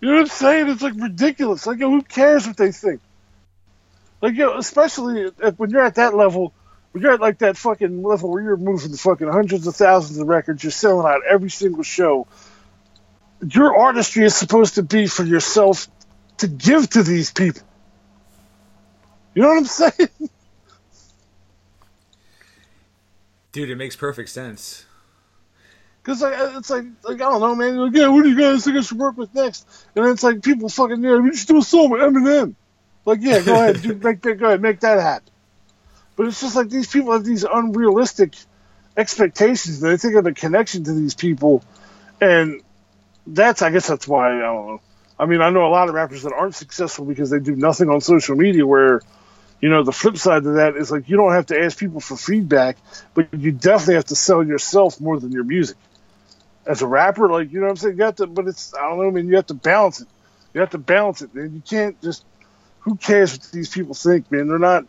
You 0.00 0.08
know 0.08 0.14
what 0.14 0.20
I'm 0.22 0.28
saying? 0.28 0.68
It's 0.70 0.82
like 0.82 0.94
ridiculous. 0.96 1.66
Like, 1.66 1.78
who 1.78 2.00
cares 2.02 2.46
what 2.46 2.56
they 2.56 2.72
think? 2.72 3.02
Like, 4.22 4.34
yo, 4.34 4.56
especially 4.56 5.30
if, 5.42 5.58
when 5.58 5.70
you're 5.70 5.84
at 5.84 5.96
that 5.96 6.14
level, 6.14 6.54
you're 6.94 7.12
at 7.12 7.20
like 7.20 7.38
that 7.38 7.56
fucking 7.56 8.02
level 8.02 8.30
where 8.30 8.42
you're 8.42 8.56
moving 8.56 8.90
the 8.90 8.98
fucking 8.98 9.28
hundreds 9.28 9.66
of 9.66 9.76
thousands 9.76 10.18
of 10.18 10.26
records, 10.26 10.64
you're 10.64 10.70
selling 10.70 11.06
out 11.06 11.22
every 11.28 11.50
single 11.50 11.82
show. 11.82 12.26
Your 13.46 13.76
artistry 13.76 14.24
is 14.24 14.34
supposed 14.34 14.74
to 14.74 14.82
be 14.82 15.06
for 15.06 15.24
yourself 15.24 15.88
to 16.38 16.48
give 16.48 16.90
to 16.90 17.02
these 17.02 17.32
people. 17.32 17.62
You 19.34 19.42
know 19.42 19.48
what 19.48 19.58
I'm 19.58 19.64
saying? 19.66 20.08
Dude, 23.52 23.70
it 23.70 23.76
makes 23.76 23.96
perfect 23.96 24.28
sense. 24.28 24.84
Cause 26.02 26.22
like 26.22 26.38
uh, 26.38 26.54
it's 26.56 26.70
like 26.70 26.86
like 27.04 27.16
I 27.16 27.30
don't 27.30 27.40
know, 27.40 27.54
man. 27.54 27.76
Like, 27.76 27.94
yeah, 27.94 28.08
what 28.08 28.22
do 28.22 28.30
you 28.30 28.38
guys 28.38 28.64
think 28.64 28.76
I 28.76 28.80
should 28.80 28.98
work 28.98 29.18
with 29.18 29.34
next? 29.34 29.66
And 29.94 30.04
then 30.04 30.12
it's 30.12 30.22
like 30.22 30.42
people 30.42 30.68
fucking 30.68 31.02
yeah, 31.02 31.18
we 31.18 31.36
should 31.36 31.48
do 31.48 31.58
a 31.58 31.62
song 31.62 31.90
with 31.90 32.00
Eminem. 32.00 32.54
Like 33.04 33.18
yeah, 33.20 33.40
go 33.40 33.54
ahead, 33.54 33.82
do, 33.82 33.94
make 33.94 34.22
that 34.22 34.36
go 34.36 34.46
ahead, 34.46 34.62
make 34.62 34.80
that 34.80 34.98
happen. 34.98 35.29
But 36.16 36.26
it's 36.26 36.40
just 36.40 36.56
like 36.56 36.68
these 36.68 36.88
people 36.88 37.12
have 37.12 37.24
these 37.24 37.44
unrealistic 37.44 38.34
expectations. 38.96 39.80
They 39.80 39.96
think 39.96 40.16
of 40.16 40.26
a 40.26 40.32
connection 40.32 40.84
to 40.84 40.92
these 40.92 41.14
people, 41.14 41.62
and 42.20 42.60
that's 43.26 43.62
I 43.62 43.70
guess 43.70 43.86
that's 43.86 44.06
why 44.06 44.36
I 44.36 44.40
don't 44.40 44.66
know. 44.66 44.80
I 45.18 45.26
mean, 45.26 45.40
I 45.40 45.50
know 45.50 45.66
a 45.66 45.68
lot 45.68 45.88
of 45.88 45.94
rappers 45.94 46.22
that 46.22 46.32
aren't 46.32 46.54
successful 46.54 47.04
because 47.04 47.30
they 47.30 47.38
do 47.38 47.54
nothing 47.54 47.90
on 47.90 48.00
social 48.00 48.36
media 48.36 48.66
where 48.66 49.02
you 49.60 49.68
know, 49.68 49.82
the 49.82 49.92
flip 49.92 50.16
side 50.16 50.46
of 50.46 50.54
that 50.54 50.76
is 50.76 50.90
like 50.90 51.08
you 51.08 51.16
don't 51.16 51.32
have 51.32 51.46
to 51.46 51.60
ask 51.60 51.78
people 51.78 52.00
for 52.00 52.16
feedback, 52.16 52.78
but 53.14 53.32
you 53.34 53.52
definitely 53.52 53.94
have 53.96 54.06
to 54.06 54.16
sell 54.16 54.42
yourself 54.42 55.00
more 55.00 55.20
than 55.20 55.32
your 55.32 55.44
music. 55.44 55.76
As 56.66 56.82
a 56.82 56.86
rapper, 56.86 57.28
like 57.28 57.52
you 57.52 57.60
know 57.60 57.66
what 57.66 57.70
I'm 57.70 57.76
saying, 57.76 57.98
you 57.98 58.04
have 58.04 58.16
to, 58.16 58.26
but 58.26 58.48
it's 58.48 58.74
I 58.74 58.88
don't 58.88 58.98
know, 58.98 59.08
I 59.08 59.10
mean, 59.10 59.28
you 59.28 59.36
have 59.36 59.46
to 59.46 59.54
balance 59.54 60.00
it. 60.00 60.08
You 60.54 60.60
have 60.60 60.70
to 60.70 60.78
balance 60.78 61.22
it, 61.22 61.34
man. 61.34 61.54
You 61.54 61.62
can't 61.68 62.00
just. 62.02 62.24
Who 62.80 62.96
cares 62.96 63.32
what 63.32 63.42
these 63.52 63.68
people 63.68 63.94
think, 63.94 64.32
man? 64.32 64.48
They're 64.48 64.58
not. 64.58 64.86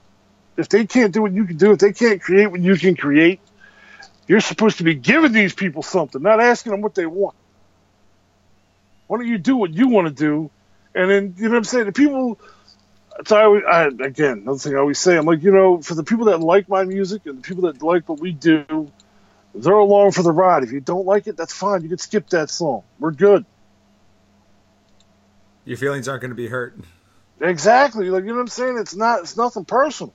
If 0.61 0.69
they 0.69 0.85
can't 0.85 1.13
do 1.13 1.21
what 1.21 1.33
you 1.33 1.45
can 1.45 1.57
do, 1.57 1.71
if 1.71 1.79
they 1.79 1.91
can't 1.91 2.21
create 2.21 2.47
what 2.47 2.61
you 2.61 2.75
can 2.75 2.95
create, 2.95 3.39
you're 4.27 4.39
supposed 4.39 4.77
to 4.77 4.83
be 4.83 4.93
giving 4.93 5.33
these 5.33 5.53
people 5.53 5.83
something, 5.83 6.21
not 6.21 6.39
asking 6.39 6.71
them 6.71 6.81
what 6.81 6.95
they 6.95 7.05
want. 7.05 7.35
Why 9.07 9.17
don't 9.17 9.27
you 9.27 9.37
do 9.37 9.57
what 9.57 9.73
you 9.73 9.89
want 9.89 10.07
to 10.07 10.13
do, 10.13 10.49
and 10.95 11.09
then 11.09 11.35
you 11.37 11.45
know 11.45 11.49
what 11.49 11.57
I'm 11.57 11.63
saying? 11.65 11.85
The 11.87 11.91
people 11.91 12.39
so 13.25 13.37
I, 13.37 13.43
always, 13.43 13.63
I, 13.69 13.85
again, 14.05 14.39
another 14.43 14.57
thing 14.57 14.75
I 14.75 14.79
always 14.79 14.99
say, 14.99 15.17
I'm 15.17 15.25
like, 15.25 15.43
you 15.43 15.51
know, 15.51 15.81
for 15.81 15.95
the 15.95 16.03
people 16.03 16.25
that 16.25 16.39
like 16.39 16.69
my 16.69 16.83
music 16.83 17.25
and 17.25 17.37
the 17.37 17.41
people 17.41 17.63
that 17.63 17.81
like 17.81 18.07
what 18.07 18.19
we 18.19 18.31
do, 18.31 18.91
they're 19.53 19.73
along 19.73 20.11
for 20.11 20.23
the 20.23 20.31
ride. 20.31 20.63
If 20.63 20.71
you 20.71 20.79
don't 20.79 21.05
like 21.05 21.27
it, 21.27 21.35
that's 21.35 21.53
fine. 21.53 21.81
You 21.81 21.89
can 21.89 21.97
skip 21.97 22.29
that 22.29 22.49
song. 22.49 22.83
We're 22.99 23.11
good. 23.11 23.45
Your 25.65 25.77
feelings 25.77 26.07
aren't 26.07 26.21
going 26.21 26.31
to 26.31 26.35
be 26.35 26.47
hurt. 26.47 26.75
Exactly. 27.39 28.09
Like 28.09 28.23
you 28.23 28.29
know 28.29 28.35
what 28.35 28.41
I'm 28.41 28.47
saying? 28.47 28.77
It's 28.77 28.95
not. 28.95 29.21
It's 29.21 29.35
nothing 29.35 29.65
personal. 29.65 30.13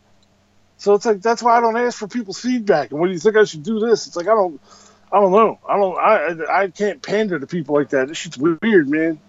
So 0.78 0.94
it's 0.94 1.06
like 1.06 1.22
that's 1.22 1.42
why 1.42 1.56
I 1.56 1.60
don't 1.60 1.76
ask 1.76 1.98
for 1.98 2.08
people's 2.08 2.40
feedback. 2.40 2.90
And 2.90 3.00
what 3.00 3.06
do 3.06 3.12
you 3.12 3.18
think 3.18 3.36
I 3.36 3.44
should 3.44 3.62
do 3.62 3.80
this, 3.80 4.06
it's 4.06 4.16
like 4.16 4.28
I 4.28 4.34
don't. 4.34 4.60
I 5.12 5.20
don't 5.20 5.30
know. 5.30 5.58
I 5.68 5.76
don't. 5.76 5.96
I 5.98 6.62
I 6.62 6.68
can't 6.68 7.00
pander 7.00 7.38
to 7.38 7.46
people 7.46 7.76
like 7.76 7.90
that. 7.90 8.08
This 8.08 8.18
shit's 8.18 8.36
weird, 8.36 8.88
man. 8.88 9.20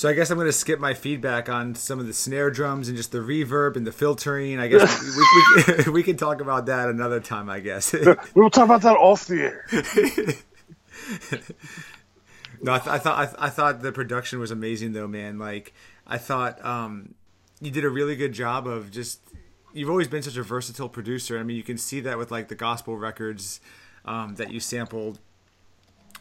So 0.00 0.08
I 0.08 0.14
guess 0.14 0.30
I'm 0.30 0.38
going 0.38 0.48
to 0.48 0.52
skip 0.52 0.80
my 0.80 0.94
feedback 0.94 1.50
on 1.50 1.74
some 1.74 2.00
of 2.00 2.06
the 2.06 2.14
snare 2.14 2.50
drums 2.50 2.88
and 2.88 2.96
just 2.96 3.12
the 3.12 3.18
reverb 3.18 3.76
and 3.76 3.86
the 3.86 3.92
filtering. 3.92 4.58
I 4.58 4.66
guess 4.66 5.02
we, 5.02 5.66
we, 5.66 5.74
we, 5.84 5.90
we 6.00 6.02
can 6.02 6.16
talk 6.16 6.40
about 6.40 6.64
that 6.66 6.88
another 6.88 7.20
time. 7.20 7.50
I 7.50 7.60
guess 7.60 7.92
we'll 8.34 8.48
talk 8.48 8.64
about 8.64 8.80
that 8.80 8.96
off 8.96 9.26
the 9.26 9.42
air. 9.42 9.66
no, 12.62 12.72
I, 12.72 12.78
th- 12.78 12.88
I 12.88 12.98
thought 12.98 13.18
I, 13.18 13.26
th- 13.26 13.36
I, 13.38 13.50
thought 13.50 13.82
the 13.82 13.92
production 13.92 14.38
was 14.38 14.50
amazing 14.50 14.94
though, 14.94 15.06
man. 15.06 15.38
Like 15.38 15.74
I 16.06 16.16
thought 16.16 16.64
um, 16.64 17.14
you 17.60 17.70
did 17.70 17.84
a 17.84 17.90
really 17.90 18.16
good 18.16 18.32
job 18.32 18.66
of 18.66 18.90
just. 18.90 19.20
You've 19.72 19.90
always 19.90 20.08
been 20.08 20.22
such 20.22 20.36
a 20.36 20.42
versatile 20.42 20.88
producer. 20.88 21.38
I 21.38 21.42
mean, 21.42 21.56
you 21.56 21.62
can 21.62 21.78
see 21.78 22.00
that 22.00 22.18
with 22.18 22.30
like 22.30 22.48
the 22.48 22.54
gospel 22.54 22.96
records 22.96 23.60
um, 24.04 24.34
that 24.36 24.52
you 24.52 24.60
sampled, 24.60 25.18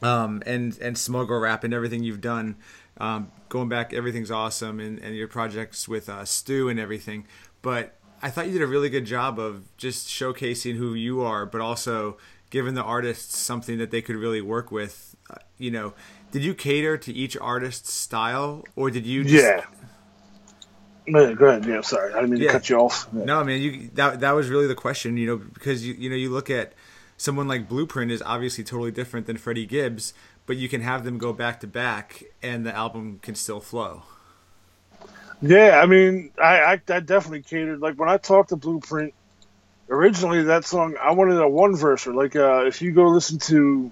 um, 0.01 0.43
and 0.45 0.77
and 0.79 0.97
smuggle 0.97 1.39
rap 1.39 1.63
and 1.63 1.73
everything 1.73 2.03
you've 2.03 2.21
done. 2.21 2.55
Um, 2.97 3.31
going 3.47 3.69
back, 3.69 3.93
everything's 3.93 4.31
awesome, 4.31 4.79
and, 4.79 4.99
and 4.99 5.15
your 5.15 5.27
projects 5.27 5.87
with 5.87 6.09
uh, 6.09 6.25
Stu 6.25 6.69
and 6.69 6.79
everything. 6.79 7.25
But 7.61 7.95
I 8.21 8.29
thought 8.29 8.47
you 8.47 8.53
did 8.53 8.61
a 8.61 8.67
really 8.67 8.89
good 8.89 9.05
job 9.05 9.39
of 9.39 9.75
just 9.77 10.07
showcasing 10.07 10.75
who 10.75 10.93
you 10.93 11.21
are, 11.21 11.45
but 11.45 11.61
also 11.61 12.17
giving 12.49 12.73
the 12.73 12.83
artists 12.83 13.37
something 13.37 13.77
that 13.77 13.91
they 13.91 14.01
could 14.01 14.15
really 14.15 14.41
work 14.41 14.71
with. 14.71 15.15
Uh, 15.29 15.35
you 15.57 15.71
know, 15.71 15.93
did 16.31 16.43
you 16.43 16.53
cater 16.53 16.97
to 16.97 17.13
each 17.13 17.37
artist's 17.37 17.93
style, 17.93 18.65
or 18.75 18.91
did 18.91 19.05
you? 19.05 19.23
Just... 19.23 19.43
Yeah. 19.43 19.65
Man, 21.09 21.35
go 21.35 21.47
ahead. 21.47 21.65
Yeah, 21.65 21.81
sorry, 21.81 22.13
I 22.13 22.21
didn't 22.21 22.31
mean 22.31 22.41
yeah. 22.41 22.47
to 22.47 22.53
cut 22.53 22.69
you 22.69 22.77
off. 22.77 23.07
Yeah. 23.13 23.25
No, 23.25 23.43
man, 23.43 23.61
you 23.61 23.89
that 23.95 24.19
that 24.19 24.31
was 24.31 24.49
really 24.49 24.67
the 24.67 24.75
question. 24.75 25.17
You 25.17 25.27
know, 25.27 25.37
because 25.37 25.85
you 25.85 25.93
you 25.95 26.09
know 26.09 26.15
you 26.15 26.29
look 26.29 26.49
at 26.49 26.73
someone 27.17 27.47
like 27.47 27.67
Blueprint 27.67 28.11
is 28.11 28.21
obviously 28.21 28.63
totally 28.63 28.91
different 28.91 29.27
than 29.27 29.37
Freddie 29.37 29.65
Gibbs, 29.65 30.13
but 30.45 30.57
you 30.57 30.69
can 30.69 30.81
have 30.81 31.03
them 31.03 31.17
go 31.17 31.33
back 31.33 31.59
to 31.59 31.67
back 31.67 32.23
and 32.41 32.65
the 32.65 32.75
album 32.75 33.19
can 33.21 33.35
still 33.35 33.59
flow. 33.59 34.03
Yeah, 35.41 35.79
I 35.81 35.85
mean, 35.85 36.31
I, 36.41 36.59
I, 36.59 36.81
I 36.89 36.99
definitely 36.99 37.43
catered. 37.43 37.79
Like 37.79 37.95
when 37.99 38.09
I 38.09 38.17
talked 38.17 38.49
to 38.49 38.55
Blueprint, 38.55 39.13
originally 39.89 40.43
that 40.43 40.65
song 40.65 40.95
I 41.01 41.11
wanted 41.11 41.39
a 41.39 41.47
one 41.47 41.75
verser. 41.75 42.13
Like 42.13 42.35
uh, 42.35 42.65
if 42.65 42.81
you 42.81 42.91
go 42.91 43.07
listen 43.09 43.39
to 43.39 43.91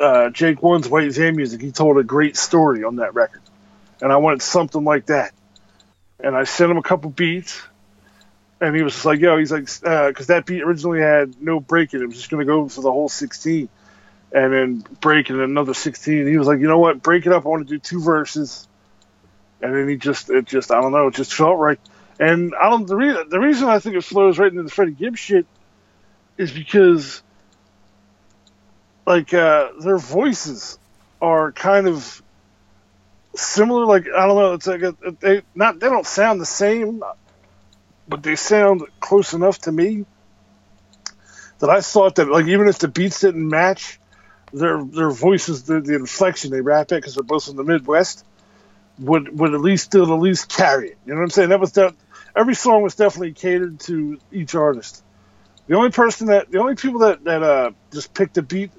uh, 0.00 0.30
Jake 0.30 0.62
One's 0.62 0.88
White 0.88 1.12
Van 1.12 1.36
music, 1.36 1.60
he 1.60 1.72
told 1.72 1.98
a 1.98 2.04
great 2.04 2.36
story 2.36 2.84
on 2.84 2.96
that 2.96 3.14
record, 3.14 3.42
and 4.00 4.12
I 4.12 4.16
wanted 4.16 4.42
something 4.42 4.84
like 4.84 5.06
that. 5.06 5.32
And 6.20 6.36
I 6.36 6.44
sent 6.44 6.70
him 6.70 6.78
a 6.78 6.82
couple 6.82 7.10
beats, 7.10 7.62
and 8.60 8.74
he 8.74 8.82
was 8.82 8.94
just 8.94 9.04
like, 9.04 9.20
"Yo," 9.20 9.38
he's 9.38 9.52
like, 9.52 9.64
because 9.64 9.84
uh, 9.84 10.34
that 10.34 10.46
beat 10.46 10.62
originally 10.62 11.00
had 11.00 11.40
no 11.40 11.60
break 11.60 11.92
in 11.92 12.00
it. 12.00 12.04
It 12.04 12.06
was 12.06 12.16
just 12.16 12.30
gonna 12.30 12.44
go 12.44 12.68
for 12.68 12.80
the 12.80 12.90
whole 12.90 13.08
16, 13.08 13.68
and 14.32 14.52
then 14.52 14.84
break 15.00 15.28
in 15.30 15.40
another 15.40 15.74
16. 15.74 16.26
He 16.26 16.38
was 16.38 16.46
like, 16.46 16.60
"You 16.60 16.68
know 16.68 16.78
what? 16.78 17.02
Break 17.02 17.26
it 17.26 17.32
up. 17.32 17.44
I 17.44 17.48
want 17.48 17.68
to 17.68 17.74
do 17.74 17.78
two 17.78 18.00
verses." 18.00 18.66
And 19.60 19.74
then 19.74 19.88
he 19.88 19.96
just, 19.96 20.28
it 20.30 20.44
just, 20.44 20.70
I 20.70 20.80
don't 20.80 20.92
know, 20.92 21.08
it 21.08 21.14
just 21.14 21.32
felt 21.32 21.58
right. 21.58 21.80
And 22.18 22.54
I 22.54 22.70
don't. 22.70 22.86
The, 22.86 22.96
re- 22.96 23.24
the 23.28 23.40
reason 23.40 23.68
I 23.68 23.78
think 23.78 23.96
it 23.96 24.04
flows 24.04 24.38
right 24.38 24.50
into 24.50 24.62
the 24.62 24.70
Freddie 24.70 24.92
Gibbs 24.92 25.18
shit 25.18 25.46
is 26.38 26.50
because, 26.50 27.22
like, 29.06 29.32
uh, 29.34 29.70
their 29.80 29.98
voices 29.98 30.78
are 31.20 31.52
kind 31.52 31.88
of 31.88 32.22
similar. 33.36 33.86
Like, 33.86 34.06
I 34.14 34.26
don't 34.26 34.36
know. 34.36 34.52
It's 34.54 34.66
like 34.66 34.82
a, 34.82 34.96
they 35.20 35.42
not 35.54 35.80
they 35.80 35.88
don't 35.88 36.06
sound 36.06 36.40
the 36.40 36.46
same 36.46 37.02
but 38.08 38.22
they 38.22 38.36
sound 38.36 38.82
close 39.00 39.32
enough 39.32 39.58
to 39.60 39.72
me 39.72 40.04
that 41.58 41.70
I 41.70 41.80
thought 41.80 42.16
that 42.16 42.28
like 42.28 42.46
even 42.46 42.68
if 42.68 42.78
the 42.78 42.88
beats 42.88 43.20
didn't 43.20 43.48
match, 43.48 43.98
their 44.52 44.82
their 44.84 45.10
voices, 45.10 45.64
the, 45.64 45.80
the 45.80 45.94
inflection 45.94 46.50
they 46.50 46.60
rap 46.60 46.92
it 46.92 46.96
because 46.96 47.14
they're 47.14 47.24
both 47.24 47.46
from 47.46 47.56
the 47.56 47.64
Midwest, 47.64 48.24
would 48.98 49.38
would 49.38 49.54
at 49.54 49.60
least 49.60 49.86
still 49.86 50.12
at 50.12 50.20
least 50.20 50.48
carry 50.48 50.90
it. 50.90 50.98
You 51.06 51.12
know 51.14 51.18
what 51.20 51.24
I'm 51.24 51.30
saying? 51.30 51.48
That 51.50 51.60
was 51.60 51.72
that. 51.72 51.94
Every 52.34 52.54
song 52.54 52.82
was 52.82 52.94
definitely 52.94 53.32
catered 53.32 53.80
to 53.80 54.18
each 54.30 54.54
artist. 54.54 55.02
The 55.66 55.76
only 55.76 55.90
person 55.90 56.28
that 56.28 56.50
the 56.50 56.58
only 56.58 56.74
people 56.74 57.00
that 57.00 57.24
that 57.24 57.42
uh, 57.42 57.70
just 57.92 58.14
picked 58.14 58.38
a 58.38 58.42
beat 58.42 58.70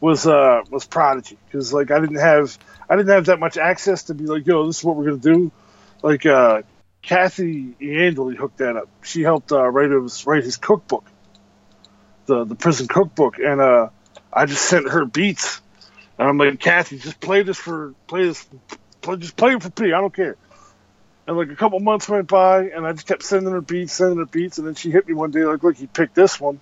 was 0.00 0.26
uh 0.26 0.62
was 0.70 0.86
Prodigy 0.86 1.38
because 1.46 1.72
like 1.72 1.90
I 1.90 2.00
didn't 2.00 2.16
have 2.16 2.58
I 2.92 2.96
didn't 2.96 3.12
have 3.14 3.26
that 3.26 3.40
much 3.40 3.56
access 3.56 4.04
to 4.04 4.14
be 4.14 4.26
like 4.26 4.46
yo 4.46 4.66
this 4.66 4.78
is 4.78 4.84
what 4.84 4.96
we're 4.96 5.04
gonna 5.04 5.18
do 5.18 5.50
like 6.02 6.26
uh 6.26 6.62
Kathy 7.02 7.74
Iandoli 7.80 8.36
hooked 8.36 8.58
that 8.58 8.76
up. 8.76 8.88
She 9.02 9.22
helped 9.22 9.50
uh, 9.52 9.68
write 9.68 9.90
his 9.90 10.24
write 10.24 10.44
his 10.44 10.56
cookbook, 10.56 11.04
the 12.26 12.44
the 12.44 12.54
prison 12.54 12.86
cookbook, 12.86 13.38
and 13.38 13.60
uh, 13.60 13.88
I 14.32 14.46
just 14.46 14.64
sent 14.64 14.88
her 14.88 15.04
beats, 15.04 15.60
and 16.16 16.28
I'm 16.28 16.38
like, 16.38 16.60
Kathy, 16.60 16.98
just 16.98 17.20
play 17.20 17.42
this 17.42 17.58
for 17.58 17.94
play 18.06 18.26
this, 18.26 18.48
play, 19.00 19.16
just 19.16 19.36
play 19.36 19.54
it 19.54 19.62
for 19.62 19.70
P. 19.70 19.86
I 19.86 20.00
don't 20.00 20.14
care. 20.14 20.36
And 21.26 21.36
like 21.36 21.50
a 21.50 21.56
couple 21.56 21.78
months 21.80 22.08
went 22.08 22.28
by, 22.28 22.68
and 22.68 22.86
I 22.86 22.92
just 22.92 23.06
kept 23.06 23.24
sending 23.24 23.52
her 23.52 23.60
beats, 23.60 23.92
sending 23.92 24.18
her 24.18 24.26
beats, 24.26 24.58
and 24.58 24.66
then 24.66 24.74
she 24.74 24.90
hit 24.90 25.06
me 25.06 25.14
one 25.14 25.32
day 25.32 25.44
like, 25.44 25.62
look, 25.62 25.76
he 25.76 25.86
picked 25.86 26.14
this 26.14 26.40
one, 26.40 26.60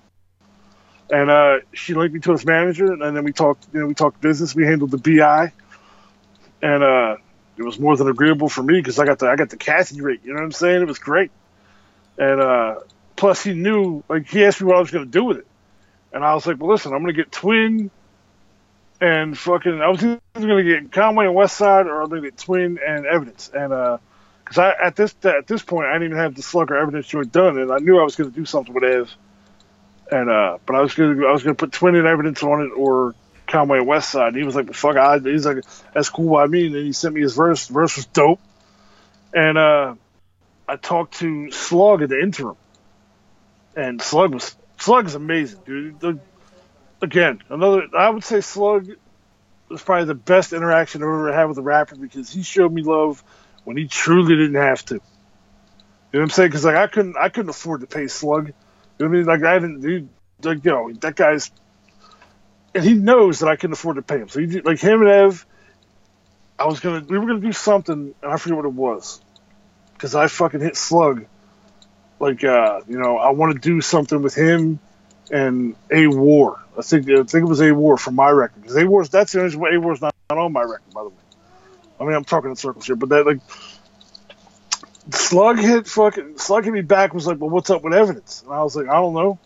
and 1.10 1.30
uh, 1.30 1.58
she 1.72 1.92
linked 1.94 2.14
me 2.14 2.20
to 2.20 2.32
his 2.32 2.46
manager, 2.46 2.92
and 2.92 3.16
then 3.16 3.24
we 3.24 3.32
talked, 3.32 3.66
you 3.74 3.80
know, 3.80 3.86
we 3.86 3.94
talked 3.94 4.20
business. 4.20 4.54
We 4.54 4.64
handled 4.64 4.90
the 4.90 4.98
BI, 4.98 5.52
and 6.62 6.82
uh, 6.82 7.16
it 7.56 7.62
was 7.62 7.78
more 7.78 7.96
than 7.96 8.08
agreeable 8.08 8.48
for 8.48 8.62
me 8.62 8.74
because 8.74 8.98
I 8.98 9.06
got 9.06 9.18
the 9.18 9.28
I 9.28 9.36
got 9.36 9.50
the 9.50 9.56
Kathy 9.56 10.00
rate. 10.00 10.20
You 10.24 10.30
know 10.30 10.36
what 10.36 10.44
I'm 10.44 10.52
saying? 10.52 10.82
It 10.82 10.88
was 10.88 10.98
great. 10.98 11.30
And 12.18 12.40
uh, 12.40 12.80
plus, 13.16 13.42
he 13.42 13.54
knew 13.54 14.02
like 14.08 14.26
he 14.28 14.44
asked 14.44 14.60
me 14.60 14.66
what 14.66 14.76
I 14.76 14.80
was 14.80 14.90
going 14.90 15.04
to 15.04 15.10
do 15.10 15.24
with 15.24 15.38
it, 15.38 15.46
and 16.12 16.24
I 16.24 16.34
was 16.34 16.46
like, 16.46 16.58
well, 16.60 16.70
listen, 16.70 16.92
I'm 16.92 17.02
going 17.02 17.14
to 17.14 17.22
get 17.22 17.32
Twin 17.32 17.90
and 19.00 19.36
fucking. 19.38 19.80
I 19.80 19.88
was 19.88 20.02
either 20.02 20.20
going 20.34 20.64
to 20.64 20.80
get 20.80 20.92
Conway 20.92 21.26
and 21.26 21.34
Westside 21.34 21.86
or 21.86 22.02
I'm 22.02 22.10
to 22.10 22.20
get 22.20 22.36
Twin 22.36 22.78
and 22.86 23.06
Evidence. 23.06 23.50
And 23.52 23.70
because 23.70 24.58
uh, 24.58 24.62
I 24.62 24.86
at 24.86 24.96
this 24.96 25.14
at 25.24 25.46
this 25.46 25.62
point 25.62 25.86
I 25.86 25.94
didn't 25.94 26.08
even 26.08 26.18
have 26.18 26.34
the 26.34 26.42
Slugger 26.42 26.76
Evidence 26.76 27.06
joint 27.06 27.32
done, 27.32 27.58
and 27.58 27.72
I 27.72 27.78
knew 27.78 27.98
I 27.98 28.04
was 28.04 28.16
going 28.16 28.30
to 28.30 28.36
do 28.36 28.44
something 28.44 28.74
with 28.74 28.84
Ev. 28.84 29.10
And 30.10 30.28
uh, 30.28 30.58
but 30.66 30.76
I 30.76 30.80
was 30.80 30.94
going 30.94 31.16
to 31.16 31.26
I 31.26 31.32
was 31.32 31.42
going 31.42 31.56
to 31.56 31.58
put 31.58 31.72
Twin 31.72 31.94
and 31.94 32.06
Evidence 32.06 32.42
on 32.42 32.62
it 32.62 32.70
or 32.76 33.14
Conway 33.50 33.80
West 33.80 34.10
Side. 34.10 34.34
He 34.34 34.42
was 34.42 34.54
like, 34.54 34.72
"Fuck, 34.72 34.96
I." 34.96 35.18
He's 35.18 35.44
like, 35.44 35.64
"That's 35.92 36.08
cool 36.08 36.30
by 36.30 36.46
me." 36.46 36.66
And 36.66 36.74
then 36.74 36.84
he 36.84 36.92
sent 36.92 37.14
me 37.14 37.20
his 37.20 37.34
verse. 37.34 37.66
The 37.66 37.74
verse 37.74 37.96
was 37.96 38.06
dope, 38.06 38.40
and 39.34 39.58
uh, 39.58 39.94
I 40.68 40.76
talked 40.76 41.18
to 41.18 41.50
Slug 41.50 42.02
at 42.02 42.08
the 42.08 42.20
interim, 42.20 42.56
and 43.76 44.00
Slug 44.00 44.32
was 44.32 44.56
Slug 44.78 45.06
is 45.06 45.14
amazing, 45.14 45.60
dude. 45.66 46.00
The, 46.00 46.20
again, 47.02 47.42
another 47.50 47.86
I 47.96 48.08
would 48.08 48.24
say 48.24 48.40
Slug 48.40 48.88
was 49.68 49.82
probably 49.82 50.06
the 50.06 50.14
best 50.14 50.52
interaction 50.52 51.02
I've 51.02 51.08
ever 51.08 51.32
had 51.32 51.44
with 51.44 51.58
a 51.58 51.62
rapper 51.62 51.96
because 51.96 52.30
he 52.30 52.42
showed 52.42 52.72
me 52.72 52.82
love 52.82 53.22
when 53.64 53.76
he 53.76 53.86
truly 53.86 54.36
didn't 54.36 54.60
have 54.60 54.84
to. 54.86 54.94
You 54.94 55.00
know 56.14 56.20
what 56.20 56.22
I'm 56.22 56.30
saying? 56.30 56.48
Because 56.48 56.64
like 56.64 56.76
I 56.76 56.86
couldn't 56.86 57.16
I 57.16 57.28
couldn't 57.28 57.50
afford 57.50 57.82
to 57.82 57.86
pay 57.86 58.06
Slug. 58.06 58.48
You 58.48 58.54
know 59.00 59.06
what 59.06 59.06
I 59.06 59.18
mean? 59.18 59.26
Like 59.26 59.42
I 59.44 59.58
didn't. 59.58 59.80
Dude, 59.80 60.08
like 60.42 60.64
you 60.64 60.70
know 60.70 60.92
that 61.00 61.16
guy's 61.16 61.50
and 62.74 62.84
he 62.84 62.94
knows 62.94 63.40
that 63.40 63.48
I 63.48 63.56
can 63.56 63.72
afford 63.72 63.96
to 63.96 64.02
pay 64.02 64.18
him. 64.18 64.28
So 64.28 64.40
he 64.40 64.60
like 64.60 64.80
him 64.80 65.02
and 65.02 65.10
Ev. 65.10 65.46
I 66.58 66.66
was 66.66 66.80
gonna 66.80 67.04
we 67.08 67.18
were 67.18 67.26
gonna 67.26 67.40
do 67.40 67.52
something 67.52 68.14
and 68.22 68.32
I 68.32 68.36
forget 68.36 68.56
what 68.56 68.66
it 68.66 68.72
was 68.72 69.20
because 69.94 70.14
I 70.14 70.26
fucking 70.28 70.60
hit 70.60 70.76
slug. 70.76 71.26
Like 72.18 72.44
uh, 72.44 72.80
you 72.88 72.98
know, 72.98 73.16
I 73.16 73.30
want 73.30 73.54
to 73.54 73.58
do 73.58 73.80
something 73.80 74.20
with 74.22 74.34
him 74.34 74.78
and 75.30 75.74
Awar. 75.90 76.60
I 76.78 76.82
think 76.82 77.08
I 77.08 77.22
think 77.22 77.34
it 77.34 77.48
was 77.48 77.60
Awar 77.60 77.98
for 77.98 78.10
my 78.10 78.28
record 78.30 78.62
because 78.62 78.76
Awar's 78.76 79.08
that's 79.08 79.32
the 79.32 79.42
only 79.42 79.56
way 79.56 79.70
Awar's 79.70 80.00
not, 80.00 80.14
not 80.28 80.38
on 80.38 80.52
my 80.52 80.62
record 80.62 80.92
by 80.92 81.02
the 81.02 81.08
way. 81.08 81.14
I 81.98 82.04
mean 82.04 82.14
I'm 82.14 82.24
talking 82.24 82.50
in 82.50 82.56
circles 82.56 82.86
here, 82.86 82.96
but 82.96 83.08
that 83.08 83.26
like 83.26 83.40
Slug 85.12 85.58
hit 85.58 85.86
fucking 85.86 86.38
Slug 86.38 86.64
hit 86.64 86.72
me 86.72 86.82
back 86.82 87.14
was 87.14 87.26
like, 87.26 87.40
well, 87.40 87.50
what's 87.50 87.70
up 87.70 87.82
with 87.82 87.94
evidence? 87.94 88.42
And 88.42 88.52
I 88.52 88.62
was 88.62 88.76
like, 88.76 88.88
I 88.88 88.94
don't 88.94 89.14
know. 89.14 89.38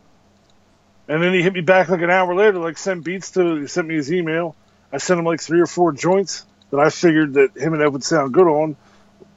And 1.08 1.22
then 1.22 1.34
he 1.34 1.42
hit 1.42 1.52
me 1.52 1.60
back 1.60 1.88
like 1.88 2.00
an 2.00 2.10
hour 2.10 2.34
later, 2.34 2.58
like 2.58 2.78
send 2.78 3.04
beats 3.04 3.32
to. 3.32 3.56
He 3.60 3.66
sent 3.66 3.86
me 3.86 3.94
his 3.94 4.12
email. 4.12 4.56
I 4.92 4.98
sent 4.98 5.18
him 5.18 5.26
like 5.26 5.40
three 5.40 5.60
or 5.60 5.66
four 5.66 5.92
joints 5.92 6.44
that 6.70 6.80
I 6.80 6.88
figured 6.88 7.34
that 7.34 7.56
him 7.56 7.74
and 7.74 7.82
Ev 7.82 7.92
would 7.92 8.04
sound 8.04 8.32
good 8.32 8.46
on. 8.46 8.76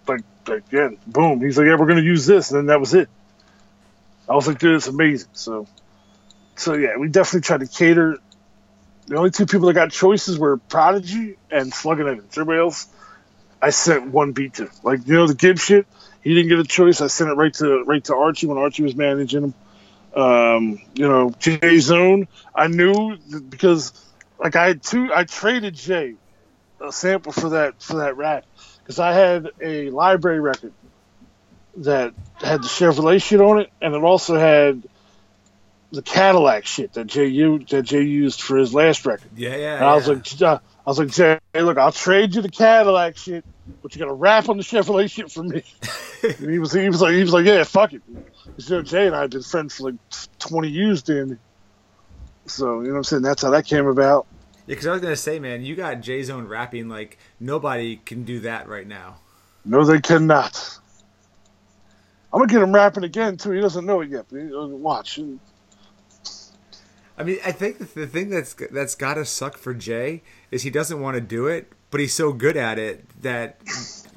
Like, 0.07 0.21
like 0.47 0.63
yeah, 0.71 0.89
boom. 1.05 1.41
He's 1.41 1.57
like, 1.57 1.67
yeah, 1.67 1.75
we're 1.75 1.87
gonna 1.87 2.01
use 2.01 2.25
this, 2.25 2.51
and 2.51 2.59
then 2.59 2.65
that 2.67 2.79
was 2.79 2.93
it. 2.93 3.09
I 4.29 4.35
was 4.35 4.47
like, 4.47 4.59
dude, 4.59 4.75
it's 4.75 4.87
amazing. 4.87 5.29
So, 5.33 5.67
so 6.55 6.73
yeah, 6.73 6.97
we 6.97 7.09
definitely 7.09 7.41
tried 7.41 7.59
to 7.61 7.67
cater. 7.67 8.17
The 9.07 9.17
only 9.17 9.31
two 9.31 9.45
people 9.45 9.67
that 9.67 9.73
got 9.73 9.91
choices 9.91 10.37
were 10.37 10.57
Prodigy 10.57 11.37
and 11.49 11.73
Slugging 11.73 12.07
Evans. 12.07 12.37
Everybody 12.37 12.59
else, 12.59 12.87
I 13.61 13.69
sent 13.69 14.07
one 14.07 14.33
beat 14.33 14.55
to. 14.55 14.69
Like, 14.83 15.07
you 15.07 15.13
know, 15.13 15.27
the 15.27 15.35
Gibb 15.35 15.59
shit. 15.59 15.87
He 16.21 16.33
didn't 16.33 16.49
get 16.49 16.59
a 16.59 16.65
choice. 16.65 16.99
I 16.99 17.07
sent 17.07 17.29
it 17.29 17.35
right 17.35 17.53
to 17.55 17.83
right 17.83 18.03
to 18.05 18.15
Archie 18.15 18.47
when 18.47 18.57
Archie 18.57 18.83
was 18.83 18.95
managing 18.95 19.43
him 19.43 19.53
um, 20.17 20.81
you 20.95 21.07
know, 21.07 21.29
J 21.39 21.77
Zone. 21.79 22.27
I 22.55 22.67
knew 22.67 23.17
because 23.49 23.93
like 24.39 24.55
I 24.55 24.67
had 24.67 24.83
two, 24.83 25.11
I 25.13 25.23
traded 25.23 25.75
Jay 25.75 26.15
a 26.81 26.91
sample 26.91 27.31
for 27.31 27.49
that 27.49 27.81
for 27.81 27.97
that 27.97 28.17
rap 28.17 28.45
because 28.79 28.99
I 28.99 29.13
had 29.13 29.49
a 29.61 29.89
library 29.91 30.39
record 30.39 30.73
that 31.77 32.13
had 32.39 32.63
the 32.63 32.67
Chevrolet 32.67 33.21
shit 33.21 33.41
on 33.41 33.59
it, 33.59 33.71
and 33.81 33.93
it 33.93 34.03
also 34.03 34.37
had 34.37 34.83
the 35.91 36.01
Cadillac 36.01 36.65
shit 36.65 36.93
that 36.93 37.05
Jay 37.05 37.27
used 37.27 37.69
that 37.69 37.83
Jay 37.83 38.01
used 38.01 38.41
for 38.41 38.57
his 38.57 38.73
last 38.73 39.05
record. 39.05 39.29
Yeah, 39.35 39.55
yeah. 39.55 39.75
And 39.75 39.85
I 39.85 39.95
was 39.95 40.07
like, 40.07 40.41
uh, 40.41 40.59
I 40.85 40.89
was 40.89 40.99
like, 40.99 41.09
Jay, 41.09 41.39
look, 41.55 41.77
I'll 41.77 41.91
trade 41.91 42.35
you 42.35 42.41
the 42.41 42.49
Cadillac 42.49 43.17
shit, 43.17 43.45
but 43.81 43.93
you 43.95 43.99
got 43.99 44.05
to 44.05 44.13
rap 44.13 44.49
on 44.49 44.57
the 44.57 44.63
Chevrolet 44.63 45.09
shit 45.09 45.31
for 45.31 45.43
me. 45.43 45.63
And 46.23 46.49
he 46.49 46.57
was, 46.57 46.73
he 46.73 46.87
was 46.87 46.99
like, 46.99 47.13
he 47.13 47.21
was 47.21 47.31
like, 47.31 47.45
yeah, 47.45 47.63
fuck 47.63 47.93
it. 47.93 48.01
Because, 48.43 48.67
you 48.67 48.75
know, 48.77 48.81
Jay 48.81 49.05
and 49.05 49.15
I 49.15 49.21
have 49.21 49.29
been 49.29 49.43
friends 49.43 49.75
for 49.75 49.91
like 49.91 49.99
20 50.39 50.67
years, 50.67 51.03
then. 51.03 51.37
So, 52.47 52.79
you 52.79 52.87
know 52.87 52.93
what 52.93 52.97
I'm 52.97 53.03
saying? 53.03 53.21
That's 53.21 53.43
how 53.43 53.51
that 53.51 53.67
came 53.67 53.85
about. 53.85 54.25
Yeah, 54.65 54.73
because 54.73 54.87
I 54.87 54.91
was 54.93 55.01
going 55.01 55.13
to 55.13 55.21
say, 55.21 55.37
man, 55.37 55.63
you 55.63 55.75
got 55.75 56.01
J 56.01 56.23
Zone 56.23 56.47
rapping 56.47 56.89
like 56.89 57.19
nobody 57.39 57.97
can 57.97 58.23
do 58.23 58.39
that 58.39 58.67
right 58.67 58.87
now. 58.87 59.17
No, 59.63 59.85
they 59.85 59.99
cannot. 60.01 60.79
I'm 62.33 62.39
going 62.39 62.49
to 62.49 62.53
get 62.53 62.63
him 62.63 62.73
rapping 62.73 63.03
again, 63.03 63.37
too. 63.37 63.51
He 63.51 63.61
doesn't 63.61 63.85
know 63.85 64.01
it 64.01 64.09
yet, 64.09 64.25
but 64.31 64.39
watch. 64.69 65.19
I 67.17 67.23
mean, 67.23 67.39
I 67.45 67.51
think 67.51 67.93
the 67.93 68.07
thing 68.07 68.29
that's 68.29 68.53
that's 68.71 68.95
got 68.95 69.15
to 69.15 69.25
suck 69.25 69.57
for 69.57 69.73
Jay 69.73 70.21
is 70.51 70.63
he 70.63 70.69
doesn't 70.69 70.99
want 70.99 71.15
to 71.15 71.21
do 71.21 71.47
it, 71.47 71.71
but 71.89 71.99
he's 71.99 72.13
so 72.13 72.31
good 72.31 72.55
at 72.55 72.77
it 72.77 73.05
that 73.21 73.59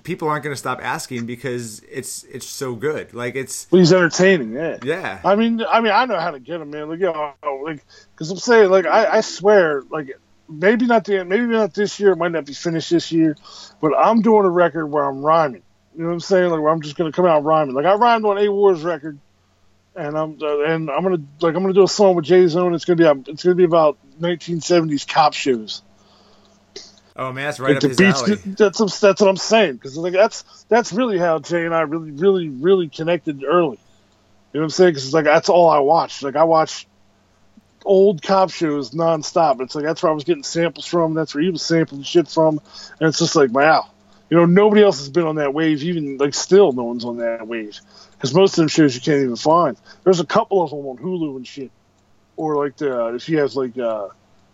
people 0.02 0.28
aren't 0.28 0.44
going 0.44 0.52
to 0.52 0.58
stop 0.58 0.80
asking 0.82 1.26
because 1.26 1.80
it's 1.90 2.24
it's 2.24 2.46
so 2.46 2.74
good. 2.74 3.14
Like 3.14 3.36
it's 3.36 3.66
well, 3.70 3.78
he's 3.78 3.92
entertaining. 3.92 4.52
Yeah. 4.52 4.78
Yeah. 4.82 5.20
I 5.24 5.34
mean, 5.34 5.62
I 5.68 5.80
mean, 5.80 5.92
I 5.92 6.04
know 6.04 6.18
how 6.18 6.30
to 6.30 6.40
get 6.40 6.60
him, 6.60 6.70
man. 6.70 6.88
Like, 6.88 7.00
you 7.00 7.06
know, 7.06 7.34
like 7.64 7.84
because 8.12 8.30
I'm 8.30 8.38
saying, 8.38 8.70
like, 8.70 8.86
I, 8.86 9.18
I 9.18 9.20
swear, 9.20 9.82
like, 9.90 10.18
maybe 10.48 10.86
not 10.86 11.04
the 11.04 11.24
maybe 11.24 11.46
not 11.46 11.74
this 11.74 11.98
year. 12.00 12.12
It 12.12 12.16
might 12.16 12.32
not 12.32 12.44
be 12.44 12.54
finished 12.54 12.90
this 12.90 13.12
year, 13.12 13.36
but 13.80 13.92
I'm 13.96 14.20
doing 14.20 14.44
a 14.44 14.50
record 14.50 14.86
where 14.86 15.04
I'm 15.04 15.22
rhyming. 15.22 15.62
You 15.96 16.02
know 16.02 16.08
what 16.08 16.14
I'm 16.14 16.20
saying? 16.20 16.50
Like, 16.50 16.60
where 16.60 16.72
I'm 16.72 16.82
just 16.82 16.96
going 16.96 17.10
to 17.10 17.16
come 17.16 17.26
out 17.26 17.44
rhyming. 17.44 17.74
Like, 17.74 17.86
I 17.86 17.94
rhymed 17.94 18.24
on 18.24 18.36
Awar's 18.36 18.82
record. 18.82 19.18
And 19.96 20.16
I'm 20.16 20.38
uh, 20.40 20.60
and 20.60 20.90
I'm 20.90 21.02
gonna 21.02 21.22
like 21.40 21.54
I'm 21.54 21.62
gonna 21.62 21.72
do 21.72 21.82
a 21.82 21.88
song 21.88 22.14
with 22.14 22.24
J 22.24 22.46
Zone. 22.46 22.74
It's 22.74 22.84
gonna 22.84 22.96
be 22.96 23.30
it's 23.30 23.42
gonna 23.42 23.56
be 23.56 23.64
about 23.64 23.98
1970s 24.20 25.06
cop 25.08 25.34
shows. 25.34 25.82
Oh 27.16 27.32
man, 27.32 27.46
that's 27.46 27.60
right 27.60 27.74
like 27.74 27.76
up 27.78 27.82
his 27.82 27.98
beats, 27.98 28.22
alley. 28.22 28.36
That's 28.36 29.00
that's 29.00 29.20
what 29.20 29.28
I'm 29.28 29.36
saying 29.36 29.74
because 29.74 29.96
like 29.96 30.12
that's 30.12 30.64
that's 30.68 30.92
really 30.92 31.18
how 31.18 31.38
Jay 31.40 31.64
and 31.64 31.74
I 31.74 31.82
really 31.82 32.12
really 32.12 32.48
really 32.48 32.88
connected 32.88 33.44
early. 33.44 33.78
You 34.52 34.58
know 34.58 34.60
what 34.60 34.64
I'm 34.64 34.70
saying? 34.70 34.90
Because 34.90 35.04
it's 35.04 35.14
like 35.14 35.24
that's 35.24 35.48
all 35.48 35.68
I 35.68 35.80
watched. 35.80 36.22
Like 36.22 36.36
I 36.36 36.44
watched 36.44 36.86
old 37.84 38.22
cop 38.22 38.50
shows 38.50 38.92
nonstop. 38.92 39.60
It's 39.60 39.74
like 39.74 39.84
that's 39.84 40.02
where 40.02 40.10
I 40.10 40.14
was 40.14 40.24
getting 40.24 40.44
samples 40.44 40.86
from. 40.86 41.14
That's 41.14 41.34
where 41.34 41.42
he 41.42 41.50
was 41.50 41.62
sampling 41.62 42.04
shit 42.04 42.28
from, 42.28 42.60
and 43.00 43.08
it's 43.08 43.18
just 43.18 43.36
like 43.36 43.50
wow. 43.50 43.90
You 44.30 44.36
know, 44.36 44.46
nobody 44.46 44.82
else 44.82 45.00
has 45.00 45.08
been 45.08 45.26
on 45.26 45.34
that 45.36 45.52
wave. 45.52 45.82
Even 45.82 46.16
like 46.16 46.34
still, 46.34 46.72
no 46.72 46.84
one's 46.84 47.04
on 47.04 47.18
that 47.18 47.46
wave. 47.46 47.80
Because 48.20 48.34
most 48.34 48.52
of 48.52 48.56
them 48.56 48.68
shows 48.68 48.94
you 48.94 49.00
can't 49.00 49.22
even 49.22 49.36
find. 49.36 49.78
There's 50.04 50.20
a 50.20 50.26
couple 50.26 50.62
of 50.62 50.70
them 50.70 50.80
on 50.80 50.98
Hulu 50.98 51.36
and 51.36 51.46
shit, 51.46 51.70
or 52.36 52.62
like 52.62 52.76
the 52.76 53.14
if 53.14 53.24
he 53.24 53.34
has 53.34 53.56
like 53.56 53.78
uh 53.78 54.08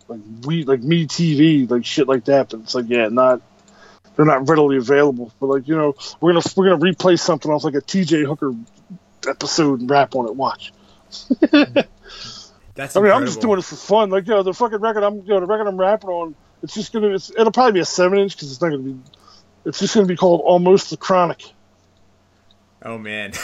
like 0.06 0.20
we 0.44 0.62
like 0.62 0.82
MeTV 0.82 1.68
like 1.68 1.84
shit 1.84 2.06
like 2.06 2.26
that. 2.26 2.50
But 2.50 2.60
it's 2.60 2.76
like 2.76 2.84
yeah, 2.88 3.08
not 3.08 3.42
they're 4.14 4.24
not 4.24 4.48
readily 4.48 4.76
available. 4.76 5.32
But 5.40 5.46
like 5.46 5.66
you 5.66 5.76
know 5.76 5.96
we're 6.20 6.32
gonna 6.32 6.44
we're 6.54 6.70
gonna 6.70 6.92
replay 6.92 7.18
something 7.18 7.50
off 7.50 7.64
like 7.64 7.74
a 7.74 7.80
T.J. 7.80 8.22
Hooker 8.22 8.54
episode 9.26 9.80
and 9.80 9.90
rap 9.90 10.14
on 10.14 10.26
it. 10.26 10.36
Watch. 10.36 10.72
That's 12.76 12.94
I 12.94 13.00
mean, 13.00 13.10
I'm 13.10 13.24
just 13.24 13.40
doing 13.40 13.58
it 13.58 13.64
for 13.64 13.74
fun. 13.74 14.10
Like, 14.10 14.26
yo, 14.26 14.42
the 14.42 14.52
fucking 14.52 14.80
record 14.80 15.02
I'm, 15.02 15.16
you 15.22 15.28
know, 15.28 15.40
the 15.40 15.46
record 15.46 15.66
I'm 15.66 15.78
rapping 15.78 16.10
on, 16.10 16.34
it's 16.62 16.74
just 16.74 16.92
gonna, 16.92 17.08
it's, 17.08 17.30
it'll 17.30 17.50
probably 17.50 17.72
be 17.72 17.80
a 17.80 17.86
seven 17.86 18.18
inch 18.18 18.36
because 18.36 18.52
it's 18.52 18.60
not 18.60 18.68
gonna 18.68 18.82
be, 18.82 18.98
it's 19.64 19.78
just 19.78 19.94
gonna 19.94 20.06
be 20.06 20.14
called 20.14 20.42
Almost 20.42 20.90
the 20.90 20.98
Chronic. 20.98 21.42
Oh 22.86 22.96
man. 22.96 23.32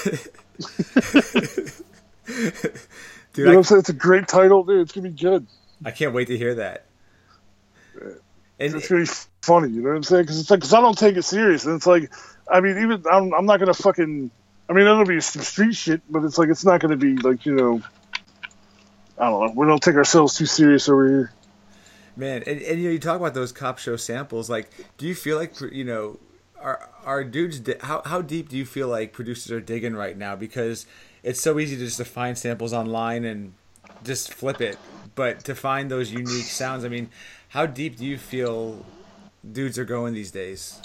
You 3.35 3.45
Dude, 3.45 3.53
know 3.53 3.59
what 3.59 3.73
I? 3.73 3.79
It's 3.79 3.89
a 3.89 3.95
great 3.95 4.29
title, 4.29 4.63
dude. 4.63 4.83
It's 4.83 4.93
gonna 4.93 5.09
be 5.09 5.19
good. 5.19 5.47
I 5.85 5.91
can't 5.91 6.13
wait 6.13 6.29
to 6.29 6.37
hear 6.37 6.55
that. 6.57 6.85
And 7.99 8.21
It's 8.59 8.89
gonna 8.89 9.03
be 9.03 9.11
funny. 9.41 9.71
You 9.71 9.81
know 9.81 9.89
what 9.89 9.97
I'm 9.97 10.03
saying? 10.03 10.25
Because 10.25 10.39
it's 10.39 10.51
like, 10.51 10.61
because 10.61 10.75
I 10.75 10.81
don't 10.81 10.99
take 10.99 11.17
it 11.17 11.23
serious, 11.23 11.65
and 11.65 11.75
it's 11.75 11.87
like, 11.87 12.13
I 12.51 12.61
mean, 12.61 12.77
even 12.79 13.05
I'm, 13.11 13.33
I'm 13.33 13.47
not 13.47 13.59
gonna 13.59 13.73
fucking. 13.73 14.31
I 14.69 14.73
mean, 14.75 14.87
it'll 14.87 15.07
be 15.07 15.21
some 15.21 15.43
street 15.43 15.75
shit, 15.75 16.03
but 16.11 16.25
it's 16.25 16.37
like 16.37 16.51
it's 16.51 16.65
not 16.65 16.81
gonna 16.81 16.97
be 16.97 17.17
like 17.17 17.47
you 17.47 17.55
know. 17.55 17.83
I 19.19 19.31
don't 19.31 19.47
know. 19.47 19.53
We 19.57 19.67
don't 19.67 19.83
take 19.83 19.97
ourselves 19.97 20.37
too 20.37 20.47
serious 20.47 20.89
over 20.89 21.09
here. 21.09 21.33
Man, 22.17 22.43
and, 22.47 22.61
and 22.61 22.79
you 22.79 22.89
know, 22.89 22.93
you 22.93 22.99
talk 22.99 23.19
about 23.19 23.33
those 23.33 23.51
cop 23.51 23.79
show 23.79 23.97
samples. 23.97 24.51
Like, 24.51 24.71
do 24.99 25.07
you 25.07 25.15
feel 25.15 25.39
like 25.39 25.59
you 25.73 25.85
know, 25.85 26.19
are 26.63 26.89
are 27.05 27.25
dudes? 27.25 27.61
How 27.81 28.03
how 28.05 28.23
deep 28.23 28.49
do 28.49 28.57
you 28.57 28.65
feel 28.65 28.89
like 28.89 29.13
producers 29.13 29.51
are 29.53 29.61
digging 29.61 29.95
right 29.95 30.17
now? 30.17 30.37
Because 30.37 30.87
it's 31.23 31.41
so 31.41 31.59
easy 31.59 31.77
to 31.77 31.85
just 31.85 31.99
to 31.99 32.05
find 32.05 32.37
samples 32.39 32.73
online 32.73 33.25
and 33.25 33.55
just 34.05 34.33
flip 34.33 34.61
it, 34.61 34.79
but 35.15 35.45
to 35.45 35.55
find 35.55 35.91
those 35.91 36.11
unique 36.13 36.45
sounds. 36.45 36.85
I 36.85 36.89
mean, 36.89 37.11
how 37.49 37.67
deep 37.67 37.97
do 37.97 38.05
you 38.05 38.19
feel 38.19 38.85
dudes 39.51 39.79
are 39.79 39.85
going 39.85 40.15
these 40.15 40.31
days? 40.31 40.81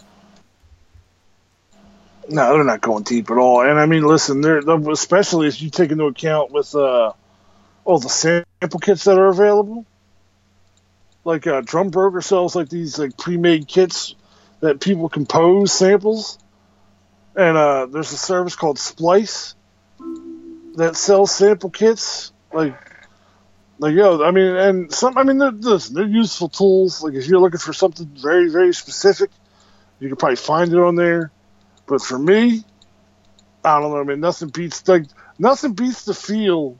No, 2.29 2.53
they're 2.53 2.63
not 2.63 2.81
going 2.81 3.03
deep 3.03 3.31
at 3.31 3.37
all. 3.37 3.61
And 3.61 3.79
I 3.79 3.85
mean, 3.85 4.03
listen, 4.03 4.41
they're, 4.41 4.61
they're- 4.61 4.91
especially 4.91 5.47
if 5.47 5.61
you 5.61 5.69
take 5.69 5.91
into 5.91 6.05
account 6.05 6.51
with 6.51 6.75
uh, 6.75 7.13
all 7.85 7.99
the 7.99 8.09
sample 8.09 8.79
kits 8.81 9.05
that 9.05 9.17
are 9.17 9.27
available. 9.27 9.85
Like 11.23 11.47
uh, 11.47 11.61
Drum 11.61 11.89
Broker 11.89 12.21
sells 12.21 12.55
like 12.55 12.69
these 12.69 12.99
like 12.99 13.17
pre-made 13.17 13.67
kits 13.67 14.15
that 14.59 14.79
people 14.79 15.09
compose 15.09 15.71
samples, 15.71 16.39
and 17.35 17.57
uh, 17.57 17.85
there's 17.85 18.11
a 18.11 18.17
service 18.17 18.55
called 18.55 18.79
Splice 18.79 19.55
that 20.75 20.95
sells 20.95 21.31
sample 21.31 21.69
kits. 21.69 22.31
Like, 22.53 22.75
like 23.79 23.93
yo, 23.93 24.23
I 24.23 24.31
mean, 24.31 24.55
and 24.55 24.93
some, 24.93 25.17
I 25.17 25.23
mean, 25.23 25.37
they're, 25.37 25.51
listen, 25.51 25.95
they're 25.95 26.05
useful 26.05 26.49
tools. 26.49 27.03
Like 27.03 27.13
if 27.13 27.27
you're 27.27 27.39
looking 27.39 27.59
for 27.59 27.73
something 27.73 28.07
very, 28.07 28.49
very 28.49 28.73
specific, 28.73 29.29
you 29.99 30.07
can 30.07 30.17
probably 30.17 30.37
find 30.37 30.71
it 30.71 30.79
on 30.79 30.95
there. 30.95 31.31
But 31.85 32.01
for 32.01 32.17
me, 32.17 32.63
I 33.63 33.79
don't 33.79 33.91
know. 33.91 33.99
I 33.99 34.03
mean, 34.03 34.19
nothing 34.19 34.49
beats 34.49 34.87
like 34.87 35.05
nothing 35.37 35.73
beats 35.73 36.05
the 36.05 36.13
feel 36.13 36.77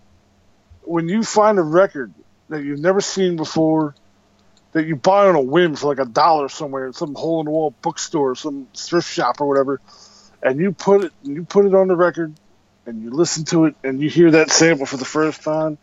when 0.83 1.09
you 1.09 1.23
find 1.23 1.59
a 1.59 1.63
record 1.63 2.13
that 2.49 2.63
you've 2.63 2.79
never 2.79 3.01
seen 3.01 3.35
before 3.35 3.95
that 4.77 4.85
you 4.85 4.95
buy 4.95 5.27
on 5.27 5.35
a 5.35 5.41
whim 5.41 5.75
for 5.75 5.87
like 5.87 5.99
a 5.99 6.09
dollar 6.09 6.49
somewhere 6.49 6.85
in 6.85 6.93
some 6.93 7.15
hole 7.15 7.39
in 7.39 7.45
the 7.45 7.51
wall 7.51 7.73
bookstore, 7.81 8.35
some 8.35 8.67
thrift 8.75 9.09
shop 9.09 9.41
or 9.41 9.47
whatever, 9.47 9.81
and 10.43 10.59
you 10.59 10.71
put 10.71 11.05
it 11.05 11.13
you 11.23 11.43
put 11.43 11.65
it 11.65 11.73
on 11.73 11.87
the 11.87 11.95
record 11.95 12.33
and 12.85 13.01
you 13.01 13.09
listen 13.09 13.43
to 13.45 13.65
it 13.65 13.75
and 13.83 13.99
you 13.99 14.07
hear 14.07 14.31
that 14.31 14.51
sample 14.51 14.85
for 14.85 14.97
the 14.97 15.05
first 15.05 15.43
time. 15.43 15.79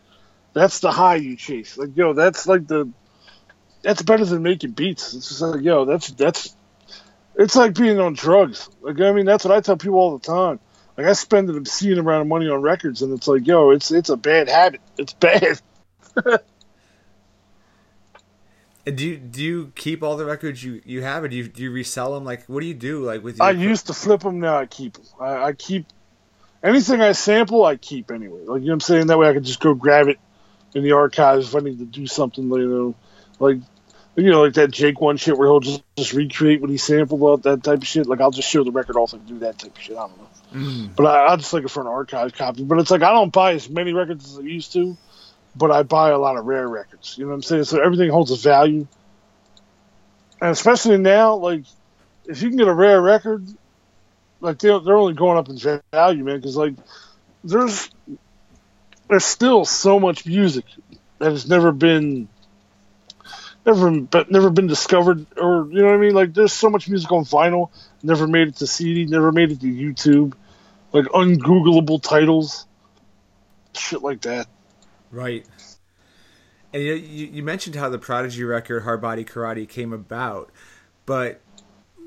That's 0.52 0.78
the 0.78 0.92
high 0.92 1.16
you 1.16 1.36
chase. 1.36 1.76
Like 1.76 1.96
yo, 1.96 2.12
that's 2.12 2.46
like 2.46 2.68
the 2.68 2.88
that's 3.82 4.02
better 4.02 4.24
than 4.24 4.44
making 4.44 4.70
beats. 4.70 5.12
It's 5.12 5.28
just 5.28 5.40
like 5.40 5.62
yo, 5.62 5.84
that's 5.84 6.08
that's 6.12 6.56
it's 7.34 7.56
like 7.56 7.74
being 7.74 7.98
on 7.98 8.14
drugs. 8.14 8.68
Like 8.80 9.00
I 9.00 9.10
mean, 9.10 9.26
that's 9.26 9.44
what 9.44 9.56
I 9.56 9.60
tell 9.60 9.76
people 9.76 9.98
all 9.98 10.16
the 10.16 10.24
time. 10.24 10.60
Like 10.96 11.08
I 11.08 11.14
spend 11.14 11.50
an 11.50 11.56
obscene 11.56 11.98
amount 11.98 12.20
of 12.20 12.28
money 12.28 12.48
on 12.48 12.62
records, 12.62 13.02
and 13.02 13.12
it's 13.12 13.26
like, 13.26 13.44
yo, 13.44 13.70
it's 13.70 13.90
it's 13.90 14.08
a 14.08 14.16
bad 14.16 14.48
habit. 14.48 14.80
It's 14.96 15.14
bad. 15.14 15.60
And 18.86 18.98
do 18.98 19.06
you 19.06 19.16
do 19.16 19.42
you 19.42 19.72
keep 19.74 20.02
all 20.02 20.16
the 20.16 20.26
records 20.26 20.62
you 20.62 20.82
you 20.84 21.02
have, 21.02 21.24
or 21.24 21.28
do 21.28 21.36
you 21.36 21.48
do 21.48 21.62
you 21.62 21.70
resell 21.70 22.14
them? 22.14 22.24
Like, 22.24 22.44
what 22.46 22.60
do 22.60 22.66
you 22.66 22.74
do? 22.74 23.02
Like 23.04 23.22
with 23.22 23.38
your 23.38 23.46
I 23.46 23.52
used 23.52 23.86
to 23.86 23.94
flip 23.94 24.20
them. 24.20 24.40
Now 24.40 24.58
I 24.58 24.66
keep 24.66 24.94
them. 24.94 25.04
I, 25.18 25.44
I 25.44 25.52
keep 25.54 25.86
anything 26.62 27.00
I 27.00 27.12
sample. 27.12 27.64
I 27.64 27.76
keep 27.76 28.10
anyway. 28.10 28.40
Like 28.40 28.60
you 28.60 28.66
know 28.66 28.72
what 28.72 28.74
I'm 28.74 28.80
saying. 28.80 29.06
That 29.06 29.18
way 29.18 29.28
I 29.28 29.32
can 29.32 29.44
just 29.44 29.60
go 29.60 29.74
grab 29.74 30.08
it 30.08 30.18
in 30.74 30.82
the 30.82 30.92
archives 30.92 31.48
if 31.48 31.56
I 31.56 31.60
need 31.60 31.78
to 31.78 31.86
do 31.86 32.06
something. 32.06 32.44
You 32.44 32.68
know, 32.68 32.94
like 33.38 33.58
you 34.16 34.30
know, 34.30 34.42
like 34.42 34.54
that 34.54 34.70
Jake 34.70 35.00
one 35.00 35.16
shit 35.16 35.36
where 35.36 35.48
he'll 35.48 35.60
just 35.60 35.82
just 35.96 36.12
recreate 36.12 36.60
what 36.60 36.70
he 36.70 36.76
sampled 36.76 37.22
out 37.22 37.42
that 37.44 37.62
type 37.62 37.78
of 37.78 37.86
shit. 37.86 38.06
Like 38.06 38.20
I'll 38.20 38.30
just 38.30 38.48
show 38.48 38.64
the 38.64 38.70
record 38.70 38.96
off 38.96 39.12
and 39.12 39.26
do 39.26 39.38
that 39.40 39.58
type 39.58 39.76
of 39.76 39.82
shit. 39.82 39.96
I 39.96 40.06
don't 40.06 40.18
know. 40.18 40.28
Mm. 40.54 40.96
But 40.96 41.06
I, 41.06 41.32
I 41.32 41.36
just 41.36 41.52
like 41.52 41.64
it 41.64 41.70
for 41.70 41.80
an 41.80 41.86
archive 41.86 42.34
copy. 42.34 42.64
But 42.64 42.78
it's 42.78 42.90
like 42.90 43.02
I 43.02 43.12
don't 43.12 43.32
buy 43.32 43.54
as 43.54 43.68
many 43.68 43.92
records 43.92 44.30
as 44.30 44.38
I 44.38 44.42
used 44.42 44.72
to, 44.74 44.96
but 45.56 45.70
I 45.70 45.82
buy 45.82 46.10
a 46.10 46.18
lot 46.18 46.36
of 46.36 46.44
rare 46.44 46.68
records. 46.68 47.16
You 47.16 47.24
know 47.24 47.30
what 47.30 47.36
I'm 47.36 47.42
saying? 47.42 47.64
So 47.64 47.82
everything 47.82 48.10
holds 48.10 48.30
a 48.30 48.36
value. 48.36 48.86
And 50.40 50.50
especially 50.50 50.98
now, 50.98 51.36
like 51.36 51.64
if 52.26 52.42
you 52.42 52.48
can 52.48 52.58
get 52.58 52.68
a 52.68 52.74
rare 52.74 53.00
record, 53.00 53.46
like 54.40 54.58
they're, 54.58 54.80
they're 54.80 54.96
only 54.96 55.14
going 55.14 55.38
up 55.38 55.48
in 55.48 55.80
value, 55.92 56.24
man. 56.24 56.36
Because 56.36 56.56
like 56.56 56.74
there's 57.42 57.90
there's 59.08 59.24
still 59.24 59.64
so 59.64 60.00
much 60.00 60.26
music 60.26 60.64
that 61.18 61.30
has 61.30 61.48
never 61.48 61.72
been 61.72 62.28
never 63.66 63.90
but 64.00 64.30
never 64.30 64.50
been 64.50 64.66
discovered 64.66 65.26
or 65.36 65.68
you 65.70 65.80
know 65.80 65.86
what 65.86 65.94
I 65.94 65.98
mean 65.98 66.14
like 66.14 66.34
there's 66.34 66.52
so 66.52 66.68
much 66.68 66.88
music 66.88 67.10
on 67.12 67.24
vinyl 67.24 67.70
never 68.02 68.26
made 68.26 68.48
it 68.48 68.56
to 68.56 68.66
CD 68.66 69.06
never 69.06 69.32
made 69.32 69.52
it 69.52 69.60
to 69.60 69.66
YouTube 69.66 70.34
like 70.92 71.06
ungoogleable 71.06 72.02
titles 72.02 72.66
shit 73.74 74.02
like 74.02 74.22
that 74.22 74.48
Right. 75.14 75.46
And 76.72 76.82
you, 76.82 76.94
you 76.94 77.42
mentioned 77.42 77.76
how 77.76 77.88
the 77.88 77.98
Prodigy 77.98 78.42
record 78.42 78.82
Hard 78.82 79.00
Body 79.00 79.24
Karate 79.24 79.68
came 79.68 79.92
about, 79.92 80.50
but 81.06 81.40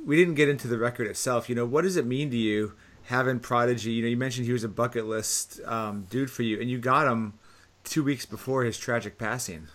we 0.06 0.18
didn't 0.18 0.36
get 0.36 0.50
into 0.50 0.68
the 0.68 0.78
record 0.78 1.08
itself. 1.08 1.48
You 1.48 1.56
know, 1.56 1.66
what 1.66 1.84
does 1.84 1.96
it 1.96 2.06
mean 2.06 2.30
to 2.32 2.38
you 2.38 2.74
having 3.04 3.40
Prodigy? 3.40 3.92
You 3.92 4.04
know, 4.04 4.10
you 4.10 4.18
mentioned 4.18 4.46
he 4.46 4.54
was 4.54 4.66
a 4.66 4.70
bucket 4.70 5.06
list 5.06 5.62
um, 5.66 6.06
dude 6.10 6.30
for 6.30 6.44
you, 6.44 6.60
and 6.60 6.70
you 6.70 6.80
got 6.80 7.08
him 7.08 7.34
two 7.86 8.04
weeks 8.04 8.26
before 8.26 8.64
his 8.64 8.78
tragic 8.78 9.18
passing. 9.18 9.68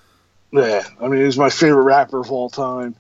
yeah 0.53 0.83
I 1.01 1.09
mean 1.09 1.25
he's 1.25 1.38
my 1.38 1.49
favorite 1.49 1.85
rapper 1.85 2.21
of 2.21 2.31
all 2.31 2.51
time 2.51 2.95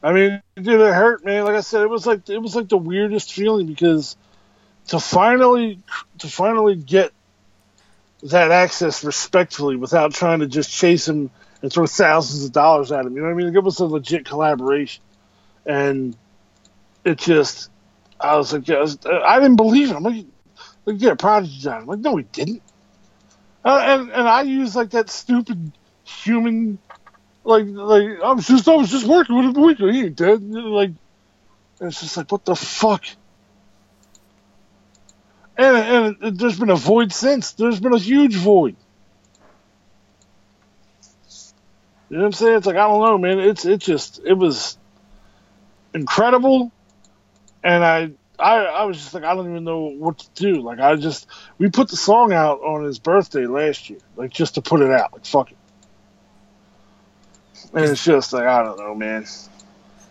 I 0.00 0.12
mean 0.12 0.42
dude 0.54 0.80
it 0.80 0.94
hurt 0.94 1.24
man 1.24 1.44
like 1.44 1.56
I 1.56 1.60
said 1.60 1.82
it 1.82 1.90
was 1.90 2.06
like 2.06 2.28
it 2.28 2.38
was 2.38 2.54
like 2.54 2.68
the 2.68 2.76
weirdest 2.76 3.32
feeling 3.32 3.66
because 3.66 4.16
to 4.88 5.00
finally 5.00 5.80
to 6.18 6.28
finally 6.28 6.76
get 6.76 7.12
that 8.24 8.50
access 8.50 9.04
respectfully 9.04 9.76
without 9.76 10.12
trying 10.12 10.40
to 10.40 10.46
just 10.46 10.70
chase 10.70 11.06
him 11.08 11.30
and 11.62 11.72
throw 11.72 11.86
thousands 11.86 12.44
of 12.44 12.52
dollars 12.52 12.90
at 12.92 13.04
him. 13.06 13.14
You 13.14 13.22
know 13.22 13.28
what 13.28 13.34
I 13.34 13.44
mean? 13.44 13.54
It 13.54 13.62
was 13.62 13.80
a 13.80 13.86
legit 13.86 14.24
collaboration, 14.24 15.02
and 15.66 16.16
it 17.04 17.18
just, 17.18 17.70
I 18.20 18.36
was 18.36 18.52
like, 18.52 18.66
yeah, 18.68 18.76
I, 18.76 18.80
was- 18.80 18.98
I 19.06 19.38
didn't 19.40 19.56
believe 19.56 19.90
him. 19.90 19.96
I'm 19.98 20.02
like, 20.02 20.26
like 20.86 20.96
yeah, 21.00 21.14
Prodigy 21.14 21.58
John. 21.58 21.82
I'm 21.82 21.86
like, 21.86 21.98
no, 22.00 22.16
he 22.16 22.24
didn't. 22.24 22.62
Uh, 23.64 23.80
and 23.82 24.10
and 24.12 24.28
I 24.28 24.42
use 24.42 24.76
like 24.76 24.90
that 24.90 25.08
stupid 25.08 25.72
human, 26.04 26.78
like 27.44 27.64
like 27.66 28.20
I 28.22 28.32
was 28.32 28.46
just 28.46 28.68
I 28.68 28.74
was 28.76 28.90
just 28.90 29.06
working 29.06 29.36
with 29.36 29.46
him. 29.46 29.56
a 29.56 29.66
week 29.66 29.78
ago. 29.78 29.90
He 29.90 30.02
ain't 30.04 30.16
dead. 30.16 30.42
Like, 30.42 30.90
it's 31.80 32.00
just 32.00 32.16
like 32.18 32.30
what 32.30 32.44
the 32.44 32.54
fuck. 32.56 33.04
And, 35.56 36.16
and 36.20 36.38
there's 36.38 36.58
been 36.58 36.70
a 36.70 36.76
void 36.76 37.12
since. 37.12 37.52
There's 37.52 37.80
been 37.80 37.92
a 37.92 37.98
huge 37.98 38.34
void. 38.36 38.76
You 42.10 42.16
know 42.18 42.24
what 42.24 42.26
I'm 42.26 42.32
saying? 42.32 42.56
It's 42.58 42.66
like 42.66 42.76
I 42.76 42.86
don't 42.86 43.00
know, 43.00 43.18
man. 43.18 43.40
It's 43.40 43.64
it 43.64 43.80
just 43.80 44.20
it 44.24 44.34
was 44.34 44.78
incredible, 45.94 46.70
and 47.62 47.84
I 47.84 48.10
I 48.38 48.56
I 48.58 48.84
was 48.84 48.98
just 48.98 49.14
like 49.14 49.24
I 49.24 49.34
don't 49.34 49.50
even 49.50 49.64
know 49.64 49.86
what 49.86 50.18
to 50.18 50.28
do. 50.34 50.60
Like 50.60 50.80
I 50.80 50.96
just 50.96 51.26
we 51.58 51.70
put 51.70 51.88
the 51.88 51.96
song 51.96 52.32
out 52.32 52.60
on 52.60 52.84
his 52.84 52.98
birthday 52.98 53.46
last 53.46 53.90
year, 53.90 54.00
like 54.16 54.32
just 54.32 54.56
to 54.56 54.62
put 54.62 54.80
it 54.80 54.90
out. 54.90 55.12
Like 55.12 55.24
fuck 55.24 55.50
it. 55.50 55.58
And 57.72 57.84
it's 57.84 58.04
just 58.04 58.32
like 58.32 58.46
I 58.46 58.62
don't 58.62 58.78
know, 58.78 58.94
man. 58.94 59.26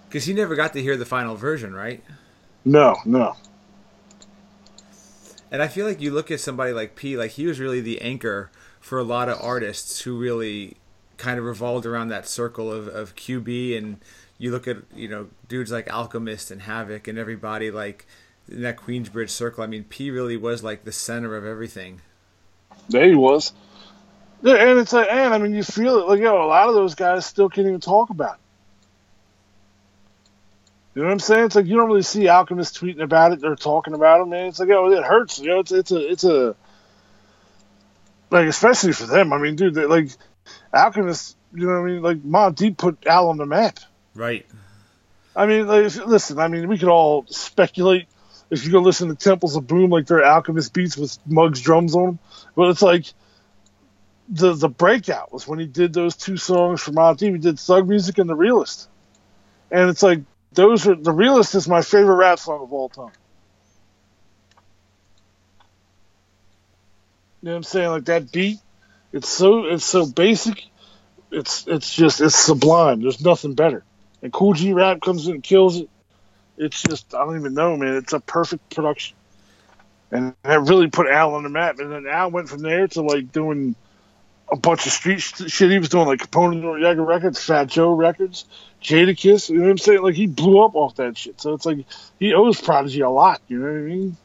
Because 0.08 0.26
he 0.26 0.34
never 0.34 0.56
got 0.56 0.74
to 0.74 0.82
hear 0.82 0.98
the 0.98 1.06
final 1.06 1.36
version, 1.36 1.74
right? 1.74 2.04
No, 2.66 2.98
no. 3.06 3.36
And 5.54 5.62
I 5.62 5.68
feel 5.68 5.86
like 5.86 6.02
you 6.02 6.10
look 6.10 6.32
at 6.32 6.40
somebody 6.40 6.74
like 6.74 6.96
P, 6.96 7.16
like 7.16 7.32
he 7.32 7.46
was 7.46 7.60
really 7.60 7.80
the 7.80 8.02
anchor 8.02 8.50
for 8.80 8.98
a 8.98 9.04
lot 9.04 9.30
of 9.30 9.40
artists 9.40 10.02
who 10.02 10.18
really 10.18 10.78
kind 11.18 11.38
of 11.38 11.46
revolved 11.46 11.86
around 11.86 12.08
that 12.08 12.28
circle 12.28 12.72
of, 12.72 12.88
of 12.88 13.16
QB. 13.16 13.78
And 13.78 13.98
you 14.40 14.50
look 14.50 14.68
at, 14.68 14.78
you 14.96 15.08
know, 15.08 15.28
dudes 15.48 15.72
like 15.72 15.94
Alchemist 15.94 16.50
and 16.50 16.64
Havoc 16.64 17.08
and 17.08 17.20
everybody 17.20 17.70
like 17.70 18.08
in 18.50 18.64
that 18.64 18.78
Queensbridge 18.78 19.30
circle. 19.30 19.64
I 19.64 19.68
mean, 19.68 19.84
P 19.84 20.10
really 20.10 20.38
was 20.38 20.64
like 20.64 20.86
the 20.86 20.92
center 20.92 21.36
of 21.36 21.46
everything. 21.46 22.02
There 22.90 23.08
he 23.08 23.14
was. 23.14 23.54
Yeah, 24.42 24.56
and 24.56 24.80
it's 24.80 24.92
like, 24.92 25.08
and 25.08 25.36
I 25.36 25.38
mean, 25.38 25.54
you 25.54 25.64
feel 25.64 26.00
it. 26.00 26.08
Like, 26.08 26.20
yo, 26.20 26.44
a 26.44 26.48
lot 26.48 26.68
of 26.68 26.74
those 26.74 26.96
guys 26.96 27.28
still 27.28 27.48
can't 27.48 27.68
even 27.68 27.80
talk 27.80 28.10
about 28.10 28.38
it. 28.38 28.43
You 30.96 31.02
know 31.02 31.08
what 31.08 31.14
I'm 31.14 31.20
saying? 31.20 31.46
It's 31.46 31.56
like 31.56 31.66
you 31.66 31.76
don't 31.76 31.88
really 31.88 32.04
see 32.04 32.28
Alchemist 32.28 32.80
tweeting 32.80 33.02
about 33.02 33.32
it 33.32 33.42
They're 33.42 33.56
talking 33.56 33.96
about 33.96 34.22
it, 34.22 34.28
man. 34.28 34.48
It's 34.48 34.60
like, 34.60 34.70
oh, 34.70 34.92
it 34.92 35.04
hurts. 35.04 35.40
You 35.40 35.48
know, 35.48 35.60
it's 35.60 35.72
it's 35.72 35.92
a 35.92 36.12
it's 36.12 36.24
a 36.24 36.56
like 38.30 38.48
especially 38.48 38.94
for 38.94 39.08
them. 39.08 39.34
I 39.34 39.38
mean, 39.40 39.56
dude, 39.56 39.74
they, 39.74 39.86
like 39.86 40.10
Alchemist. 40.74 41.36
You 41.54 41.68
know 41.68 41.82
what 41.82 41.90
I 41.90 41.92
mean? 41.92 42.02
Like 42.02 42.24
Mobb 42.24 42.56
Deep 42.56 42.78
put 42.78 43.06
Al 43.08 43.30
on 43.30 43.38
the 43.38 43.46
map. 43.46 43.80
Right. 44.16 44.46
I 45.36 45.48
mean, 45.48 45.68
like, 45.68 45.86
if- 45.86 46.06
listen. 46.06 46.38
I 46.40 46.48
mean, 46.48 46.68
we 46.68 46.78
could 46.78 46.90
all 46.90 47.26
speculate. 47.28 48.08
If 48.52 48.66
you 48.66 48.72
go 48.72 48.80
listen 48.80 49.10
to 49.10 49.16
Temples 49.16 49.56
of 49.56 49.66
Boom, 49.66 49.90
like 49.90 50.06
their 50.06 50.24
Alchemist 50.24 50.74
beats 50.74 50.96
with 50.96 51.18
Muggs 51.26 51.62
drums 51.62 51.96
on 51.96 52.06
them, 52.06 52.20
but 52.56 52.70
it's 52.70 52.84
like 52.84 53.06
the 54.30 54.54
the 54.54 54.70
breakout 54.70 55.34
was 55.34 55.48
when 55.48 55.58
he 55.58 55.66
did 55.66 55.94
those 55.94 56.16
two 56.16 56.38
songs 56.38 56.82
for 56.82 56.92
Mobb 56.92 57.18
Deep. 57.18 57.34
He 57.34 57.40
did 57.40 57.60
Thug 57.60 57.88
Music 57.90 58.20
and 58.20 58.30
The 58.30 58.36
Realest, 58.36 58.90
and 59.72 59.90
it's 59.90 60.04
like 60.04 60.22
those 60.56 60.88
are 60.88 60.96
the 60.96 61.12
Realest 61.12 61.56
is 61.56 61.68
my 61.68 61.82
favorite 61.82 62.16
rap 62.16 62.40
song 62.40 62.62
of 62.62 62.74
all 62.74 62.90
time. 62.90 63.12
You 67.42 67.48
know 67.48 67.52
what 67.52 67.58
I'm 67.58 67.64
saying? 67.64 67.90
Like 67.90 68.06
that 68.06 68.32
beat, 68.32 68.60
it's 69.12 69.30
so 69.30 69.66
it's 69.66 69.86
so 69.86 70.06
basic. 70.06 70.64
It's 71.32 71.68
it's 71.68 71.94
just 71.94 72.22
it's 72.22 72.36
sublime. 72.36 73.02
There's 73.02 73.24
nothing 73.24 73.54
better. 73.54 73.84
And 74.22 74.32
Kool 74.32 74.54
G 74.54 74.74
Rap 74.74 75.02
comes 75.02 75.28
in 75.28 75.36
and 75.36 75.44
kills 75.44 75.78
it. 75.78 75.90
It's 76.58 76.82
just 76.82 77.14
I 77.14 77.26
don't 77.26 77.38
even 77.38 77.54
know, 77.54 77.76
man. 77.76 77.96
It's 77.96 78.14
a 78.14 78.20
perfect 78.20 78.74
production, 78.74 79.18
and 80.12 80.36
that 80.44 80.62
really 80.62 80.88
put 80.88 81.08
Al 81.08 81.36
on 81.36 81.44
the 81.44 81.50
map. 81.50 81.80
And 81.80 81.92
then 81.92 82.08
Al 82.08 82.32
went 82.32 82.48
from 82.48 82.62
there 82.62 82.88
to 82.90 83.02
like 83.02 83.32
doing 83.32 83.76
a 84.52 84.56
bunch 84.56 84.86
of 84.86 84.92
street 84.92 85.20
sh- 85.20 85.48
shit. 85.48 85.72
He 85.72 85.80
was 85.80 85.90
doing 85.90 86.08
like 86.08 86.20
Capone 86.20 86.54
and 86.54 86.64
Noreaga 86.64 87.06
records, 87.06 87.44
Fat 87.44 87.68
Joe 87.68 87.94
records, 87.94 88.46
Jadakiss. 88.84 89.50
You 89.50 89.58
know 89.58 89.64
what 89.64 89.72
I'm 89.72 89.78
saying? 89.78 90.02
Like 90.02 90.16
he 90.16 90.28
blew 90.28 90.64
up 90.64 90.76
off 90.76 90.96
that 90.96 91.18
shit. 91.18 91.42
So 91.42 91.54
it's 91.54 91.66
like 91.66 91.86
he 92.20 92.34
owes 92.34 92.62
Prodigy 92.62 93.02
a 93.02 93.10
lot. 93.10 93.42
You 93.48 93.60
know 93.60 93.66
what 93.66 93.78
I 93.78 93.82
mean? 93.82 94.18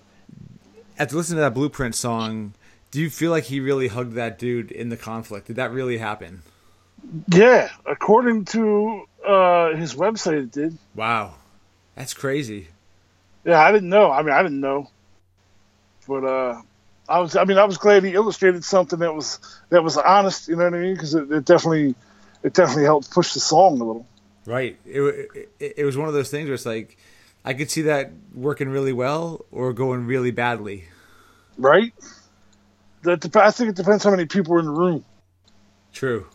After 0.98 1.16
listening 1.16 1.36
to 1.36 1.42
that 1.42 1.54
Blueprint 1.54 1.94
song, 1.94 2.54
do 2.90 3.00
you 3.00 3.08
feel 3.08 3.30
like 3.30 3.44
he 3.44 3.60
really 3.60 3.88
hugged 3.88 4.14
that 4.14 4.38
dude 4.38 4.70
in 4.72 4.88
the 4.88 4.96
conflict? 4.96 5.46
Did 5.46 5.56
that 5.56 5.70
really 5.70 5.98
happen? 5.98 6.42
Yeah, 7.28 7.70
according 7.86 8.46
to 8.46 9.04
uh, 9.24 9.76
his 9.76 9.94
website, 9.94 10.42
it 10.42 10.50
did. 10.50 10.76
Wow, 10.96 11.34
that's 11.94 12.12
crazy. 12.12 12.68
Yeah, 13.44 13.60
I 13.60 13.70
didn't 13.70 13.88
know. 13.88 14.10
I 14.10 14.22
mean, 14.22 14.32
I 14.32 14.42
didn't 14.42 14.60
know, 14.60 14.90
but 16.08 16.24
uh, 16.24 16.60
I 17.08 17.20
was. 17.20 17.36
I 17.36 17.44
mean, 17.44 17.58
I 17.58 17.64
was 17.64 17.78
glad 17.78 18.02
he 18.02 18.14
illustrated 18.14 18.64
something 18.64 18.98
that 18.98 19.14
was 19.14 19.38
that 19.68 19.84
was 19.84 19.96
honest. 19.96 20.48
You 20.48 20.56
know 20.56 20.64
what 20.64 20.74
I 20.74 20.78
mean? 20.78 20.94
Because 20.94 21.14
it, 21.14 21.30
it 21.30 21.44
definitely 21.44 21.94
it 22.42 22.54
definitely 22.54 22.84
helped 22.84 23.12
push 23.12 23.34
the 23.34 23.40
song 23.40 23.80
a 23.80 23.84
little. 23.84 24.06
Right. 24.48 24.78
It, 24.86 25.50
it 25.60 25.74
it 25.76 25.84
was 25.84 25.98
one 25.98 26.08
of 26.08 26.14
those 26.14 26.30
things 26.30 26.46
where 26.46 26.54
it's 26.54 26.64
like 26.64 26.96
I 27.44 27.52
could 27.52 27.70
see 27.70 27.82
that 27.82 28.12
working 28.34 28.70
really 28.70 28.94
well 28.94 29.44
or 29.52 29.74
going 29.74 30.06
really 30.06 30.30
badly. 30.30 30.84
Right? 31.58 31.92
That 33.02 33.20
dep- 33.20 33.36
I 33.36 33.50
think 33.50 33.68
it 33.68 33.76
depends 33.76 34.04
how 34.04 34.10
many 34.10 34.24
people 34.24 34.54
are 34.54 34.58
in 34.58 34.64
the 34.64 34.70
room. 34.70 35.04
True. 35.92 36.26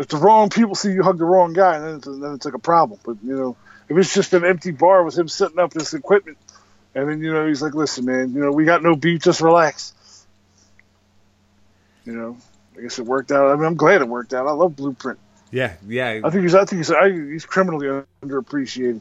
If 0.00 0.08
the 0.08 0.16
wrong 0.16 0.48
people 0.48 0.74
see 0.74 0.90
you 0.90 1.04
hug 1.04 1.18
the 1.18 1.24
wrong 1.24 1.52
guy, 1.52 1.78
then 1.78 1.96
it's, 1.98 2.06
then 2.06 2.34
it's 2.34 2.44
like 2.44 2.54
a 2.54 2.58
problem. 2.58 2.98
But 3.04 3.18
you 3.22 3.36
know, 3.36 3.56
if 3.88 3.96
it's 3.96 4.12
just 4.12 4.32
an 4.32 4.44
empty 4.44 4.72
bar 4.72 5.04
with 5.04 5.16
him 5.16 5.28
setting 5.28 5.60
up 5.60 5.72
this 5.72 5.94
equipment, 5.94 6.38
and 6.92 7.08
then 7.08 7.20
you 7.20 7.32
know 7.32 7.46
he's 7.46 7.62
like, 7.62 7.74
"Listen, 7.74 8.04
man, 8.04 8.32
you 8.32 8.40
know 8.40 8.50
we 8.50 8.64
got 8.64 8.82
no 8.82 8.96
beef, 8.96 9.22
just 9.22 9.40
relax." 9.40 9.94
You 12.04 12.14
know, 12.14 12.36
I 12.76 12.80
guess 12.80 12.98
it 12.98 13.06
worked 13.06 13.30
out. 13.30 13.52
I 13.52 13.54
mean, 13.54 13.64
I'm 13.64 13.76
glad 13.76 14.00
it 14.00 14.08
worked 14.08 14.34
out. 14.34 14.48
I 14.48 14.50
love 14.50 14.74
Blueprint. 14.74 15.20
Yeah. 15.52 15.74
Yeah. 15.86 16.20
I 16.24 16.30
think 16.30 16.42
he's. 16.42 16.54
I 16.54 16.64
think 16.64 16.78
he's. 16.78 16.90
I, 16.90 17.10
he's 17.10 17.44
criminally 17.44 17.86
underappreciated. 18.22 19.00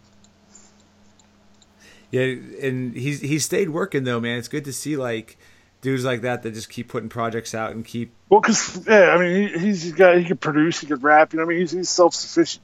Yeah. 2.12 2.36
And 2.62 2.96
he's 2.96 3.22
he 3.22 3.40
stayed 3.40 3.70
working 3.70 4.04
though, 4.04 4.20
man. 4.20 4.38
It's 4.38 4.50
good 4.50 4.66
to 4.66 4.74
see 4.74 4.98
like 4.98 5.38
dudes 5.80 6.06
like 6.06 6.22
that 6.22 6.44
that 6.44 6.54
just 6.54 6.70
keep 6.70 6.90
putting 6.90 7.10
projects 7.10 7.56
out 7.56 7.72
and 7.72 7.86
keep. 7.86 8.14
Well, 8.30 8.42
because 8.42 8.86
yeah, 8.86 9.16
I 9.16 9.18
mean, 9.18 9.48
he, 9.48 9.60
he's 9.60 9.94
got. 9.94 10.18
He 10.18 10.26
can 10.26 10.38
produce. 10.38 10.82
He 10.82 10.88
could 10.88 11.02
rap. 11.02 11.34
You 11.34 11.38
know, 11.38 11.46
I 11.46 11.48
mean, 11.48 11.60
he's 11.60 11.72
he's 11.72 11.90
self 11.90 12.14
sufficient. 12.14 12.64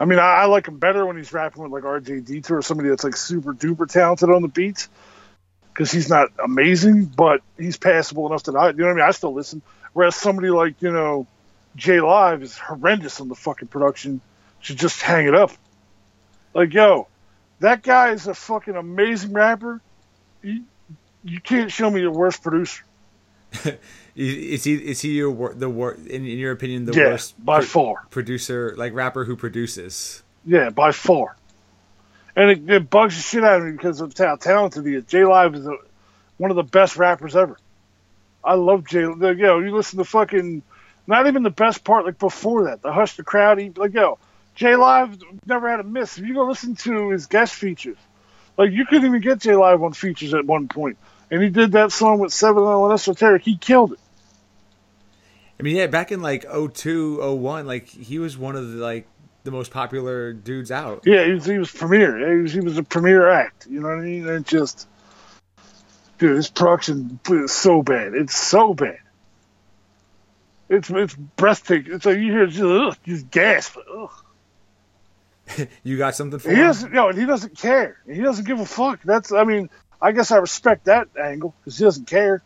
I 0.00 0.06
mean, 0.06 0.18
I, 0.18 0.22
I 0.22 0.44
like 0.46 0.68
him 0.68 0.78
better 0.78 1.04
when 1.04 1.16
he's 1.16 1.32
rapping 1.32 1.62
with 1.62 1.72
like 1.72 1.82
RJD2 1.84 2.50
or 2.50 2.62
somebody 2.62 2.88
that's 2.88 3.04
like 3.04 3.16
super 3.16 3.52
duper 3.52 3.88
talented 3.88 4.30
on 4.30 4.42
the 4.42 4.48
beats. 4.48 4.88
Because 5.72 5.90
he's 5.90 6.08
not 6.08 6.28
amazing, 6.42 7.06
but 7.06 7.40
he's 7.58 7.76
passable 7.76 8.28
enough 8.28 8.44
that 8.44 8.54
I, 8.54 8.68
you 8.68 8.74
know 8.74 8.84
what 8.86 8.92
I 8.92 8.94
mean. 8.94 9.04
I 9.04 9.10
still 9.10 9.34
listen. 9.34 9.60
Whereas 9.92 10.14
somebody 10.14 10.50
like 10.50 10.80
you 10.80 10.92
know, 10.92 11.26
J 11.76 12.00
Live 12.00 12.42
is 12.42 12.56
horrendous 12.56 13.20
on 13.20 13.28
the 13.28 13.34
fucking 13.34 13.68
production. 13.68 14.20
Should 14.60 14.78
just 14.78 15.02
hang 15.02 15.26
it 15.26 15.34
up. 15.34 15.50
Like 16.54 16.72
yo, 16.72 17.08
that 17.60 17.82
guy 17.82 18.10
is 18.10 18.26
a 18.26 18.34
fucking 18.34 18.76
amazing 18.76 19.32
rapper. 19.32 19.80
You, 20.42 20.64
you 21.24 21.40
can't 21.40 21.70
show 21.70 21.90
me 21.90 22.02
the 22.02 22.10
worst 22.10 22.42
producer. 22.42 22.84
Is 24.16 24.62
he 24.62 24.74
is 24.74 25.00
he 25.00 25.10
your 25.16 25.54
the 25.54 25.68
wor- 25.68 25.94
in, 25.94 26.24
in 26.24 26.38
your 26.38 26.52
opinion 26.52 26.84
the 26.84 26.92
yeah, 26.92 27.06
worst 27.10 27.44
by 27.44 27.58
pro- 27.58 27.66
far. 27.66 28.06
producer 28.10 28.72
like 28.76 28.94
rapper 28.94 29.24
who 29.24 29.34
produces? 29.34 30.22
Yeah, 30.46 30.70
by 30.70 30.92
far. 30.92 31.36
And 32.36 32.50
it, 32.50 32.70
it 32.70 32.90
bugs 32.90 33.16
the 33.16 33.22
shit 33.22 33.42
out 33.42 33.58
of 33.58 33.66
me 33.66 33.72
because 33.72 34.00
of 34.00 34.16
how 34.16 34.36
talented 34.36 34.86
he 34.86 34.94
is. 34.94 35.04
J 35.06 35.24
Live 35.24 35.56
is 35.56 35.66
a, 35.66 35.76
one 36.36 36.50
of 36.52 36.56
the 36.56 36.62
best 36.62 36.96
rappers 36.96 37.34
ever. 37.34 37.58
I 38.44 38.54
love 38.54 38.86
J. 38.86 39.06
Like, 39.06 39.38
yo, 39.38 39.58
you 39.58 39.74
listen 39.74 39.98
to 39.98 40.04
fucking, 40.04 40.62
not 41.06 41.26
even 41.26 41.42
the 41.42 41.50
best 41.50 41.84
part, 41.84 42.04
like 42.04 42.18
before 42.18 42.64
that, 42.64 42.82
the 42.82 42.92
Hush 42.92 43.16
the 43.16 43.24
Crowd. 43.24 43.58
He, 43.58 43.70
like, 43.70 43.94
yo, 43.94 44.18
J 44.54 44.76
Live 44.76 45.18
never 45.46 45.68
had 45.68 45.80
a 45.80 45.84
miss. 45.84 46.18
If 46.18 46.26
you 46.26 46.34
go 46.34 46.46
listen 46.46 46.76
to 46.76 47.10
his 47.10 47.26
guest 47.26 47.54
features, 47.54 47.98
like, 48.56 48.70
you 48.70 48.86
couldn't 48.86 49.06
even 49.06 49.20
get 49.20 49.40
J 49.40 49.54
Live 49.54 49.82
on 49.82 49.92
features 49.92 50.34
at 50.34 50.44
one 50.44 50.68
point. 50.68 50.96
And 51.30 51.42
he 51.42 51.48
did 51.48 51.72
that 51.72 51.90
song 51.92 52.18
with 52.18 52.32
Seven 52.32 52.62
L 52.62 52.84
and 52.84 52.94
Esoteric. 52.94 53.42
He 53.42 53.56
killed 53.56 53.92
it. 53.92 53.98
I 55.58 55.62
mean, 55.62 55.76
yeah, 55.76 55.86
back 55.86 56.12
in 56.12 56.20
like 56.20 56.44
02, 56.44 57.36
01, 57.36 57.66
like 57.66 57.88
he 57.88 58.18
was 58.18 58.36
one 58.36 58.56
of 58.56 58.72
the 58.72 58.78
like 58.78 59.06
the 59.44 59.50
most 59.50 59.70
popular 59.70 60.32
dudes 60.32 60.70
out. 60.70 61.02
Yeah, 61.04 61.24
he 61.24 61.32
was, 61.32 61.44
he 61.44 61.58
was 61.58 61.70
premier. 61.70 62.34
He 62.36 62.42
was, 62.42 62.52
he 62.52 62.60
was 62.60 62.78
a 62.78 62.82
premier 62.82 63.28
act. 63.28 63.66
You 63.68 63.80
know 63.80 63.88
what 63.88 63.98
I 63.98 64.02
mean? 64.02 64.28
And 64.28 64.46
just, 64.46 64.88
dude, 66.18 66.36
his 66.36 66.50
production 66.50 67.20
is 67.28 67.52
so 67.52 67.82
bad. 67.82 68.14
It's 68.14 68.36
so 68.36 68.74
bad. 68.74 68.98
It's 70.68 70.88
it's 70.90 71.14
breathtaking. 71.14 71.92
It's 71.94 72.06
like 72.06 72.18
you 72.18 72.32
hear 72.32 72.46
just, 72.46 72.62
ugh, 72.62 72.96
just 73.04 73.30
gasp. 73.30 73.76
Ugh. 73.96 74.10
You 75.82 75.98
got 75.98 76.14
something 76.14 76.38
for 76.38 76.48
He 76.48 76.56
him? 76.56 76.66
doesn't, 76.68 76.94
yo, 76.94 77.08
and 77.08 77.18
he 77.18 77.26
doesn't 77.26 77.58
care. 77.58 77.98
He 78.10 78.22
doesn't 78.22 78.46
give 78.46 78.60
a 78.60 78.64
fuck. 78.66 79.00
That's, 79.04 79.30
I 79.30 79.44
mean, 79.44 79.68
I 80.00 80.12
guess 80.12 80.30
I 80.30 80.38
respect 80.38 80.86
that 80.86 81.08
angle 81.22 81.54
because 81.60 81.76
he 81.76 81.84
doesn't 81.84 82.06
care. 82.06 82.42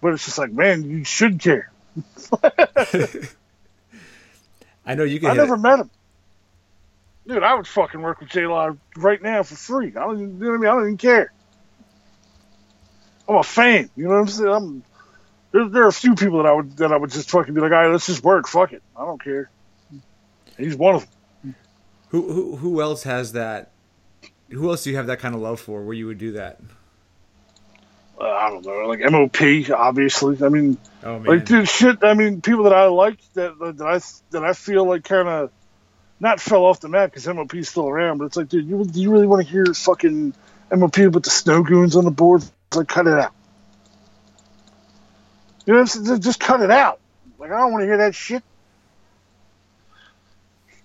But 0.00 0.14
it's 0.14 0.24
just 0.24 0.38
like, 0.38 0.50
man, 0.50 0.82
you 0.88 1.04
should 1.04 1.40
care. 1.40 1.70
I 4.86 4.94
know 4.94 5.04
you 5.04 5.20
can. 5.20 5.30
I 5.30 5.34
never 5.34 5.54
it. 5.56 5.58
met 5.58 5.80
him. 5.80 5.90
Dude, 7.26 7.42
I 7.42 7.54
would 7.54 7.66
fucking 7.66 8.00
work 8.00 8.20
with 8.20 8.30
J 8.30 8.46
Live 8.46 8.78
right 8.96 9.20
now 9.20 9.42
for 9.42 9.54
free. 9.54 9.88
I 9.88 10.00
don't 10.00 10.18
you 10.18 10.26
know 10.26 10.46
what 10.48 10.54
I 10.54 10.58
mean? 10.58 10.66
I 10.68 10.72
don't 10.72 10.82
even 10.84 10.96
care. 10.96 11.32
I'm 13.28 13.36
a 13.36 13.42
fan. 13.42 13.90
You 13.96 14.04
know 14.04 14.10
what 14.10 14.20
I'm 14.20 14.28
saying? 14.28 14.48
I'm, 14.50 14.82
there, 15.52 15.68
there 15.68 15.82
are 15.84 15.88
a 15.88 15.92
few 15.92 16.14
people 16.14 16.42
that 16.42 16.46
I 16.46 16.52
would 16.52 16.76
that 16.78 16.92
I 16.92 16.96
would 16.96 17.10
just 17.10 17.30
fucking 17.30 17.54
be 17.54 17.60
like, 17.60 17.72
all 17.72 17.78
right, 17.78 17.90
let's 17.90 18.06
just 18.06 18.22
work. 18.22 18.48
Fuck 18.48 18.72
it. 18.72 18.82
I 18.96 19.04
don't 19.04 19.22
care. 19.22 19.50
He's 20.56 20.76
one 20.76 20.96
of 20.96 21.06
them. 21.42 21.54
Who 22.10 22.32
who 22.32 22.56
who 22.56 22.80
else 22.80 23.02
has 23.04 23.32
that? 23.32 23.70
Who 24.50 24.70
else 24.70 24.84
do 24.84 24.90
you 24.90 24.96
have 24.96 25.06
that 25.08 25.20
kind 25.20 25.34
of 25.34 25.40
love 25.40 25.60
for? 25.60 25.82
Where 25.82 25.94
you 25.94 26.06
would 26.06 26.18
do 26.18 26.32
that? 26.32 26.60
Uh, 28.20 28.24
I 28.24 28.48
don't 28.50 28.66
know, 28.66 28.88
like 28.88 29.00
MOP, 29.00 29.70
obviously. 29.70 30.44
I 30.44 30.48
mean, 30.48 30.76
Oh 31.04 31.20
man, 31.20 31.24
like 31.24 31.44
dude, 31.44 31.68
shit. 31.68 32.02
I 32.02 32.14
mean, 32.14 32.40
people 32.40 32.64
that 32.64 32.72
I 32.72 32.86
like 32.86 33.20
that 33.34 33.56
that 33.58 33.80
I 33.80 34.00
that 34.30 34.44
I 34.44 34.54
feel 34.54 34.88
like 34.88 35.04
kind 35.04 35.28
of 35.28 35.50
not 36.18 36.40
fell 36.40 36.64
off 36.64 36.80
the 36.80 36.88
map 36.88 37.12
because 37.12 37.28
MOP's 37.28 37.68
still 37.68 37.88
around, 37.88 38.18
but 38.18 38.24
it's 38.24 38.36
like, 38.36 38.48
dude, 38.48 38.66
you 38.66 38.84
do 38.84 39.00
you 39.00 39.10
really 39.12 39.26
want 39.26 39.46
to 39.46 39.48
hear 39.48 39.66
fucking 39.66 40.34
MOP 40.72 40.96
with 40.98 41.22
the 41.22 41.30
Snowgoons 41.30 41.94
on 41.96 42.04
the 42.04 42.10
board? 42.10 42.42
It's 42.42 42.76
like, 42.76 42.88
cut 42.88 43.06
it 43.06 43.12
out. 43.14 43.32
You 45.68 45.74
know, 45.74 45.80
what 45.80 45.96
I'm 45.96 46.04
saying? 46.06 46.22
just 46.22 46.40
cut 46.40 46.62
it 46.62 46.70
out. 46.70 46.98
Like, 47.38 47.50
I 47.52 47.58
don't 47.58 47.72
want 47.72 47.82
to 47.82 47.86
hear 47.86 47.98
that 47.98 48.14
shit. 48.14 48.42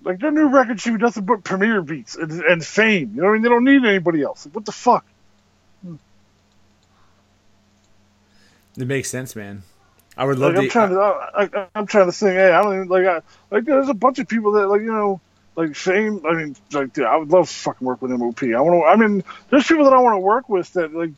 Like 0.03 0.19
their 0.19 0.29
new 0.29 0.47
record 0.49 0.81
should 0.81 0.97
be 0.97 1.01
nothing 1.01 1.23
but 1.23 1.45
Premier 1.45 1.81
beats 1.81 2.17
and, 2.17 2.29
and 2.41 2.65
fame. 2.65 3.13
You 3.15 3.21
know 3.21 3.27
what 3.27 3.29
I 3.29 3.33
mean? 3.35 3.41
They 3.43 3.47
don't 3.49 3.63
need 3.63 3.85
anybody 3.85 4.21
else. 4.23 4.45
Like, 4.45 4.55
what 4.55 4.65
the 4.65 4.73
fuck? 4.73 5.05
Hmm. 5.81 5.95
it 8.77 8.85
makes 8.85 9.09
sense, 9.09 9.37
man. 9.37 9.63
I 10.17 10.25
would 10.25 10.37
Like 10.37 10.55
love 10.55 10.57
I'm 10.57 10.63
to. 10.63 10.69
trying 10.69 10.89
to, 10.89 10.99
I, 10.99 11.67
I'm 11.73 11.87
trying 11.87 12.07
to 12.07 12.11
think. 12.11 12.33
Hey, 12.33 12.51
I 12.51 12.61
don't 12.61 12.75
even 12.75 12.87
like. 12.89 13.05
I, 13.05 13.21
like 13.51 13.63
there's 13.63 13.87
a 13.87 13.93
bunch 13.93 14.19
of 14.19 14.27
people 14.27 14.51
that 14.53 14.67
like 14.67 14.81
you 14.81 14.91
know 14.91 15.21
like 15.55 15.77
Fame. 15.77 16.25
I 16.25 16.33
mean, 16.33 16.57
like, 16.73 16.91
dude, 16.91 17.05
I 17.05 17.15
would 17.15 17.29
love 17.29 17.47
to 17.47 17.53
fucking 17.53 17.87
work 17.87 18.01
with 18.01 18.11
MOP. 18.11 18.43
I 18.43 18.59
want 18.59 18.83
to. 18.83 18.85
I 18.85 18.95
mean, 19.07 19.23
there's 19.49 19.65
people 19.65 19.85
that 19.85 19.93
I 19.93 19.99
want 20.01 20.15
to 20.15 20.19
work 20.19 20.49
with 20.49 20.73
that 20.73 20.93
like 20.93 21.11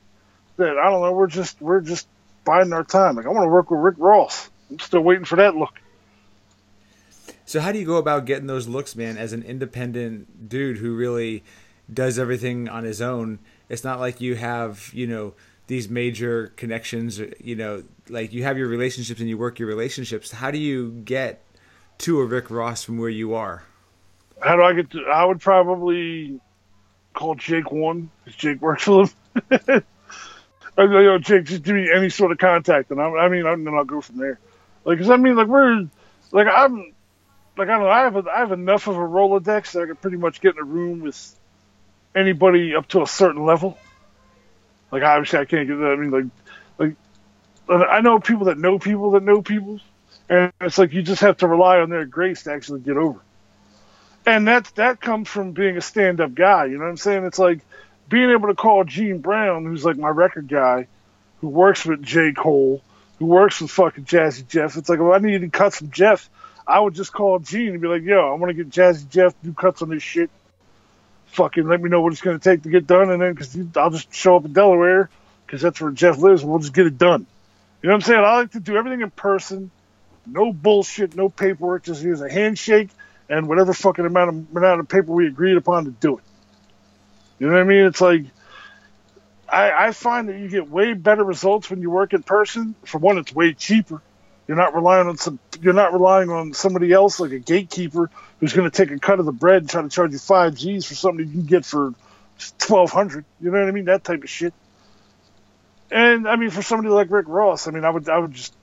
that. 0.57 0.77
I 0.77 0.91
don't 0.91 1.01
know. 1.01 1.11
We're 1.13 1.25
just 1.25 1.59
we're 1.59 1.81
just 1.81 2.07
biding 2.45 2.73
our 2.73 2.83
time. 2.83 3.15
Like, 3.15 3.25
I 3.25 3.29
want 3.29 3.45
to 3.45 3.49
work 3.49 3.71
with 3.71 3.79
Rick 3.81 3.95
Ross. 3.97 4.49
I'm 4.69 4.79
still 4.79 5.01
waiting 5.01 5.25
for 5.25 5.35
that 5.37 5.55
look. 5.55 5.73
So 7.45 7.59
how 7.59 7.71
do 7.71 7.79
you 7.79 7.85
go 7.85 7.97
about 7.97 8.25
getting 8.25 8.47
those 8.47 8.67
looks, 8.67 8.95
man? 8.95 9.17
As 9.17 9.33
an 9.33 9.43
independent 9.43 10.49
dude 10.49 10.77
who 10.77 10.95
really 10.95 11.43
does 11.91 12.17
everything 12.17 12.67
on 12.67 12.83
his 12.83 13.01
own, 13.01 13.39
it's 13.69 13.83
not 13.83 13.99
like 13.99 14.19
you 14.19 14.35
have 14.35 14.89
you 14.93 15.05
know 15.05 15.33
these 15.67 15.87
major 15.87 16.47
connections. 16.55 17.19
You 17.19 17.55
know, 17.55 17.83
like 18.09 18.33
you 18.33 18.43
have 18.43 18.57
your 18.57 18.67
relationships 18.67 19.19
and 19.19 19.29
you 19.29 19.37
work 19.37 19.59
your 19.59 19.67
relationships. 19.67 20.31
How 20.31 20.49
do 20.49 20.57
you 20.57 20.89
get 21.05 21.43
to 21.99 22.19
a 22.19 22.25
Rick 22.25 22.49
Ross 22.49 22.83
from 22.83 22.97
where 22.97 23.09
you 23.09 23.35
are? 23.35 23.63
How 24.41 24.55
do 24.55 24.63
I 24.63 24.73
get 24.73 24.89
to? 24.91 25.05
I 25.05 25.23
would 25.23 25.39
probably 25.39 26.39
call 27.13 27.35
Jake 27.35 27.71
One 27.71 28.09
because 28.23 28.39
Jake 28.39 28.61
works 28.61 28.83
for 28.85 29.01
with 29.01 29.83
him. 30.77 30.89
I 30.89 30.91
go, 30.91 30.99
yo, 30.99 31.17
Jake, 31.17 31.45
just 31.45 31.63
give 31.63 31.75
me 31.75 31.89
any 31.93 32.09
sort 32.09 32.31
of 32.31 32.37
contact, 32.37 32.91
and 32.91 33.01
I, 33.01 33.05
I 33.05 33.29
mean, 33.29 33.45
and 33.45 33.65
then 33.65 33.73
I'll 33.73 33.85
go 33.85 34.01
from 34.01 34.17
there. 34.17 34.39
Like, 34.83 34.99
cause 34.99 35.09
I 35.09 35.17
mean, 35.17 35.35
like 35.35 35.47
we're, 35.47 35.87
like 36.31 36.47
I'm, 36.47 36.93
like 37.57 37.69
I 37.69 37.77
don't 37.77 37.83
know, 37.83 37.89
I 37.89 38.01
have 38.01 38.15
a, 38.15 38.23
I 38.29 38.39
have 38.39 38.51
enough 38.51 38.87
of 38.87 38.97
a 38.97 38.99
Rolodex 38.99 39.71
that 39.71 39.83
I 39.83 39.85
can 39.87 39.95
pretty 39.95 40.17
much 40.17 40.41
get 40.41 40.55
in 40.55 40.61
a 40.61 40.65
room 40.65 41.01
with 41.01 41.39
anybody 42.13 42.75
up 42.75 42.87
to 42.89 43.01
a 43.01 43.07
certain 43.07 43.45
level. 43.45 43.77
Like 44.91 45.03
obviously 45.03 45.39
I 45.39 45.45
can't 45.45 45.67
get 45.67 45.75
that. 45.75 45.91
I 45.91 45.95
mean, 45.95 46.11
like, 46.11 46.95
like 47.69 47.89
I 47.89 48.01
know 48.01 48.19
people 48.19 48.45
that 48.45 48.57
know 48.57 48.77
people 48.79 49.11
that 49.11 49.23
know 49.23 49.41
people, 49.41 49.79
and 50.29 50.51
it's 50.61 50.77
like 50.77 50.93
you 50.93 51.01
just 51.01 51.21
have 51.21 51.37
to 51.37 51.47
rely 51.47 51.79
on 51.79 51.89
their 51.89 52.05
grace 52.05 52.43
to 52.43 52.53
actually 52.53 52.81
get 52.81 52.97
over. 52.97 53.19
And 54.25 54.47
that 54.47 54.71
that 54.75 55.01
comes 55.01 55.27
from 55.29 55.51
being 55.51 55.77
a 55.77 55.81
stand-up 55.81 56.33
guy. 56.33 56.65
You 56.65 56.77
know 56.77 56.83
what 56.83 56.89
I'm 56.89 56.97
saying? 56.97 57.25
It's 57.25 57.39
like 57.39 57.59
being 58.09 58.29
able 58.31 58.47
to 58.47 58.55
call 58.55 58.83
Gene 58.83 59.19
Brown, 59.19 59.65
who's 59.65 59.83
like 59.83 59.97
my 59.97 60.09
record 60.09 60.47
guy, 60.47 60.87
who 61.41 61.49
works 61.49 61.85
with 61.85 62.03
J. 62.03 62.33
Cole, 62.33 62.81
who 63.19 63.25
works 63.25 63.61
with 63.61 63.71
fucking 63.71 64.05
Jazzy 64.05 64.47
Jeff. 64.47 64.77
It's 64.77 64.89
like 64.89 64.99
if 64.99 65.05
I 65.05 65.17
needed 65.19 65.51
cuts 65.51 65.77
from 65.77 65.91
Jeff, 65.91 66.29
I 66.67 66.79
would 66.79 66.93
just 66.93 67.13
call 67.13 67.39
Gene 67.39 67.69
and 67.69 67.81
be 67.81 67.87
like, 67.87 68.03
"Yo, 68.03 68.31
I 68.31 68.35
want 68.35 68.55
to 68.55 68.63
get 68.63 68.69
Jazzy 68.69 69.09
Jeff 69.09 69.39
to 69.39 69.47
do 69.47 69.53
cuts 69.53 69.81
on 69.81 69.89
this 69.89 70.03
shit. 70.03 70.29
Fucking 71.27 71.67
let 71.67 71.81
me 71.81 71.89
know 71.89 72.01
what 72.01 72.13
it's 72.13 72.21
going 72.21 72.39
to 72.39 72.43
take 72.43 72.63
to 72.63 72.69
get 72.69 72.87
done, 72.87 73.11
and 73.11 73.21
then 73.21 73.33
because 73.33 73.57
I'll 73.75 73.89
just 73.89 74.13
show 74.13 74.37
up 74.37 74.45
in 74.45 74.53
Delaware 74.53 75.09
because 75.45 75.61
that's 75.61 75.79
where 75.81 75.91
Jeff 75.91 76.17
lives, 76.17 76.41
and 76.41 76.49
we'll 76.49 76.59
just 76.59 76.73
get 76.73 76.87
it 76.87 76.97
done." 76.97 77.25
You 77.81 77.89
know 77.89 77.95
what 77.95 78.03
I'm 78.03 78.07
saying? 78.07 78.19
I 78.19 78.35
like 78.37 78.51
to 78.51 78.59
do 78.59 78.77
everything 78.77 79.01
in 79.01 79.11
person, 79.11 79.69
no 80.25 80.51
bullshit, 80.51 81.15
no 81.15 81.29
paperwork. 81.29 81.83
Just 81.83 82.01
use 82.01 82.21
a 82.21 82.31
handshake 82.31 82.89
and 83.29 83.47
whatever 83.47 83.73
fucking 83.73 84.05
amount 84.05 84.29
of 84.29 84.57
amount 84.57 84.79
of 84.79 84.87
paper 84.87 85.11
we 85.11 85.27
agreed 85.27 85.57
upon 85.57 85.85
to 85.85 85.91
do 85.91 86.17
it. 86.17 86.23
You 87.39 87.47
know 87.47 87.53
what 87.53 87.61
I 87.61 87.65
mean? 87.65 87.85
It's 87.85 88.01
like 88.01 88.25
I, 89.47 89.87
I 89.87 89.91
find 89.91 90.29
that 90.29 90.39
you 90.39 90.49
get 90.49 90.69
way 90.69 90.93
better 90.93 91.23
results 91.23 91.69
when 91.69 91.81
you 91.81 91.89
work 91.89 92.13
in 92.13 92.23
person. 92.23 92.75
For 92.83 92.97
one, 92.97 93.17
it's 93.17 93.33
way 93.33 93.53
cheaper. 93.53 94.01
You're 94.47 94.57
not 94.57 94.75
relying 94.75 95.07
on 95.07 95.17
some. 95.17 95.39
You're 95.61 95.73
not 95.73 95.93
relying 95.93 96.29
on 96.29 96.53
somebody 96.53 96.91
else 96.91 97.19
like 97.19 97.31
a 97.31 97.39
gatekeeper 97.39 98.09
who's 98.39 98.53
going 98.53 98.69
to 98.69 98.75
take 98.75 98.91
a 98.91 98.99
cut 98.99 99.19
of 99.19 99.25
the 99.25 99.31
bread 99.31 99.63
and 99.63 99.69
try 99.69 99.81
to 99.81 99.89
charge 99.89 100.11
you 100.11 100.19
five 100.19 100.55
G's 100.55 100.85
for 100.85 100.95
something 100.95 101.25
you 101.25 101.31
can 101.31 101.45
get 101.45 101.65
for 101.65 101.93
twelve 102.59 102.91
hundred. 102.91 103.25
You 103.41 103.51
know 103.51 103.59
what 103.59 103.67
I 103.67 103.71
mean? 103.71 103.85
That 103.85 104.03
type 104.03 104.23
of 104.23 104.29
shit. 104.29 104.53
And 105.91 106.27
I 106.27 106.35
mean, 106.35 106.49
for 106.49 106.61
somebody 106.61 106.89
like 106.89 107.09
Rick 107.09 107.27
Ross, 107.27 107.67
I 107.67 107.71
mean, 107.71 107.85
I 107.85 107.89
would, 107.89 108.09
I 108.09 108.17
would 108.17 108.33
just, 108.33 108.53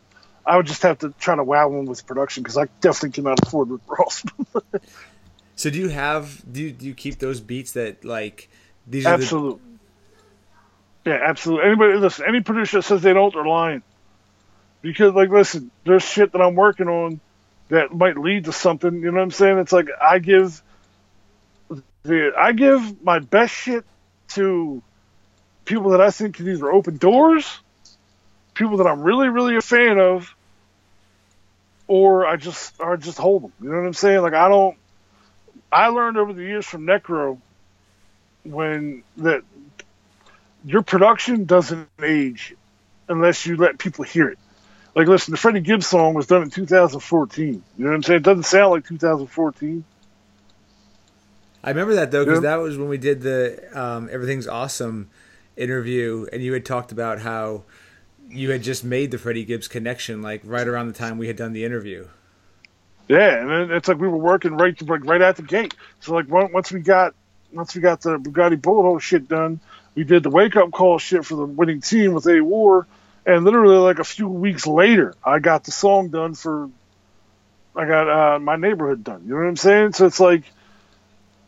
I 0.44 0.56
would 0.56 0.66
just 0.66 0.82
have 0.82 0.98
to 0.98 1.14
try 1.18 1.34
to 1.34 1.44
wow 1.44 1.72
him 1.72 1.86
with 1.86 2.06
production 2.06 2.42
because 2.42 2.58
I 2.58 2.66
definitely 2.80 3.10
cannot 3.10 3.46
afford 3.46 3.70
Rick 3.70 3.80
Ross. 3.86 4.24
so, 5.56 5.70
do 5.70 5.78
you 5.78 5.88
have, 5.88 6.42
do 6.52 6.62
you, 6.62 6.72
do 6.72 6.86
you 6.86 6.94
keep 6.94 7.20
those 7.20 7.40
beats 7.40 7.72
that 7.72 8.04
like 8.04 8.50
these? 8.86 9.06
Absolutely. 9.06 9.60
The... 11.04 11.10
Yeah, 11.10 11.20
absolutely. 11.22 11.66
Anybody, 11.66 11.94
listen, 11.98 12.24
any 12.28 12.40
producer 12.40 12.78
that 12.78 12.82
says 12.82 13.02
they 13.02 13.12
don't, 13.12 13.34
they're 13.34 13.44
lying. 13.44 13.82
Because, 14.82 15.14
like, 15.14 15.30
listen, 15.30 15.70
there's 15.84 16.02
shit 16.02 16.32
that 16.32 16.40
I'm 16.40 16.54
working 16.54 16.88
on 16.88 17.20
that 17.68 17.92
might 17.92 18.18
lead 18.18 18.44
to 18.44 18.52
something. 18.52 18.92
You 18.94 19.10
know 19.10 19.18
what 19.18 19.22
I'm 19.22 19.30
saying? 19.30 19.58
It's 19.58 19.72
like 19.72 19.88
I 20.00 20.18
give 20.18 20.62
the, 22.02 22.32
I 22.36 22.52
give 22.52 23.02
my 23.02 23.18
best 23.20 23.54
shit 23.54 23.84
to 24.30 24.82
people 25.64 25.90
that 25.90 26.00
I 26.00 26.10
think 26.10 26.36
can 26.36 26.48
either 26.48 26.70
open 26.70 26.96
doors, 26.96 27.60
people 28.54 28.78
that 28.78 28.86
I'm 28.86 29.02
really, 29.02 29.28
really 29.28 29.56
a 29.56 29.60
fan 29.60 29.98
of, 29.98 30.34
or 31.86 32.26
I 32.26 32.36
just 32.36 32.74
or 32.80 32.94
I 32.94 32.96
just 32.96 33.18
hold 33.18 33.44
them. 33.44 33.52
You 33.60 33.70
know 33.70 33.76
what 33.76 33.86
I'm 33.86 33.94
saying? 33.94 34.20
Like 34.22 34.34
I 34.34 34.48
don't. 34.48 34.76
I 35.70 35.88
learned 35.88 36.18
over 36.18 36.32
the 36.32 36.42
years 36.42 36.66
from 36.66 36.86
Necro 36.86 37.38
when 38.44 39.02
that 39.18 39.42
your 40.64 40.82
production 40.82 41.44
doesn't 41.44 41.88
age 42.02 42.54
unless 43.08 43.46
you 43.46 43.56
let 43.56 43.78
people 43.78 44.04
hear 44.04 44.28
it. 44.28 44.38
Like, 44.94 45.08
listen, 45.08 45.32
the 45.32 45.38
Freddie 45.38 45.60
Gibbs 45.60 45.86
song 45.86 46.14
was 46.14 46.26
done 46.26 46.42
in 46.42 46.50
2014. 46.50 47.46
You 47.46 47.62
know 47.78 47.90
what 47.90 47.94
I'm 47.94 48.02
saying? 48.02 48.18
It 48.18 48.22
doesn't 48.22 48.44
sound 48.44 48.72
like 48.72 48.86
2014. 48.86 49.84
I 51.64 51.70
remember 51.70 51.94
that 51.94 52.10
though, 52.10 52.24
because 52.24 52.42
yeah. 52.42 52.50
that 52.50 52.56
was 52.56 52.76
when 52.76 52.88
we 52.88 52.98
did 52.98 53.22
the 53.22 53.68
um, 53.72 54.08
"Everything's 54.10 54.48
Awesome" 54.48 55.10
interview, 55.56 56.26
and 56.32 56.42
you 56.42 56.52
had 56.52 56.66
talked 56.66 56.90
about 56.90 57.20
how 57.20 57.62
you 58.28 58.50
had 58.50 58.62
just 58.62 58.82
made 58.82 59.12
the 59.12 59.18
Freddie 59.18 59.44
Gibbs 59.44 59.68
connection, 59.68 60.22
like 60.22 60.40
right 60.44 60.66
around 60.66 60.88
the 60.88 60.92
time 60.92 61.18
we 61.18 61.28
had 61.28 61.36
done 61.36 61.52
the 61.52 61.64
interview. 61.64 62.08
Yeah, 63.08 63.60
and 63.62 63.70
it's 63.70 63.86
like 63.86 63.98
we 63.98 64.08
were 64.08 64.16
working 64.16 64.56
right 64.56 64.80
like 64.88 65.04
right 65.04 65.20
at 65.20 65.36
the 65.36 65.42
gate. 65.42 65.74
So 66.00 66.14
like 66.14 66.28
once 66.28 66.72
we 66.72 66.80
got 66.80 67.14
once 67.52 67.74
we 67.74 67.80
got 67.80 68.00
the 68.00 68.18
Bugatti 68.18 68.60
bullet 68.60 68.82
hole 68.82 68.98
shit 68.98 69.28
done, 69.28 69.60
we 69.94 70.04
did 70.04 70.22
the 70.22 70.30
wake 70.30 70.56
up 70.56 70.70
call 70.70 70.98
shit 70.98 71.24
for 71.24 71.36
the 71.36 71.44
winning 71.44 71.80
team 71.80 72.14
with 72.14 72.24
Awar, 72.24 72.86
and 73.26 73.44
literally 73.44 73.76
like 73.76 73.98
a 73.98 74.04
few 74.04 74.28
weeks 74.28 74.66
later, 74.66 75.14
I 75.24 75.38
got 75.38 75.64
the 75.64 75.70
song 75.70 76.08
done 76.08 76.34
for. 76.34 76.70
I 77.74 77.86
got 77.86 78.08
uh, 78.08 78.38
my 78.38 78.56
neighborhood 78.56 79.02
done. 79.02 79.22
You 79.24 79.30
know 79.30 79.36
what 79.36 79.46
I'm 79.46 79.56
saying? 79.56 79.92
So 79.94 80.04
it's 80.06 80.20
like 80.20 80.44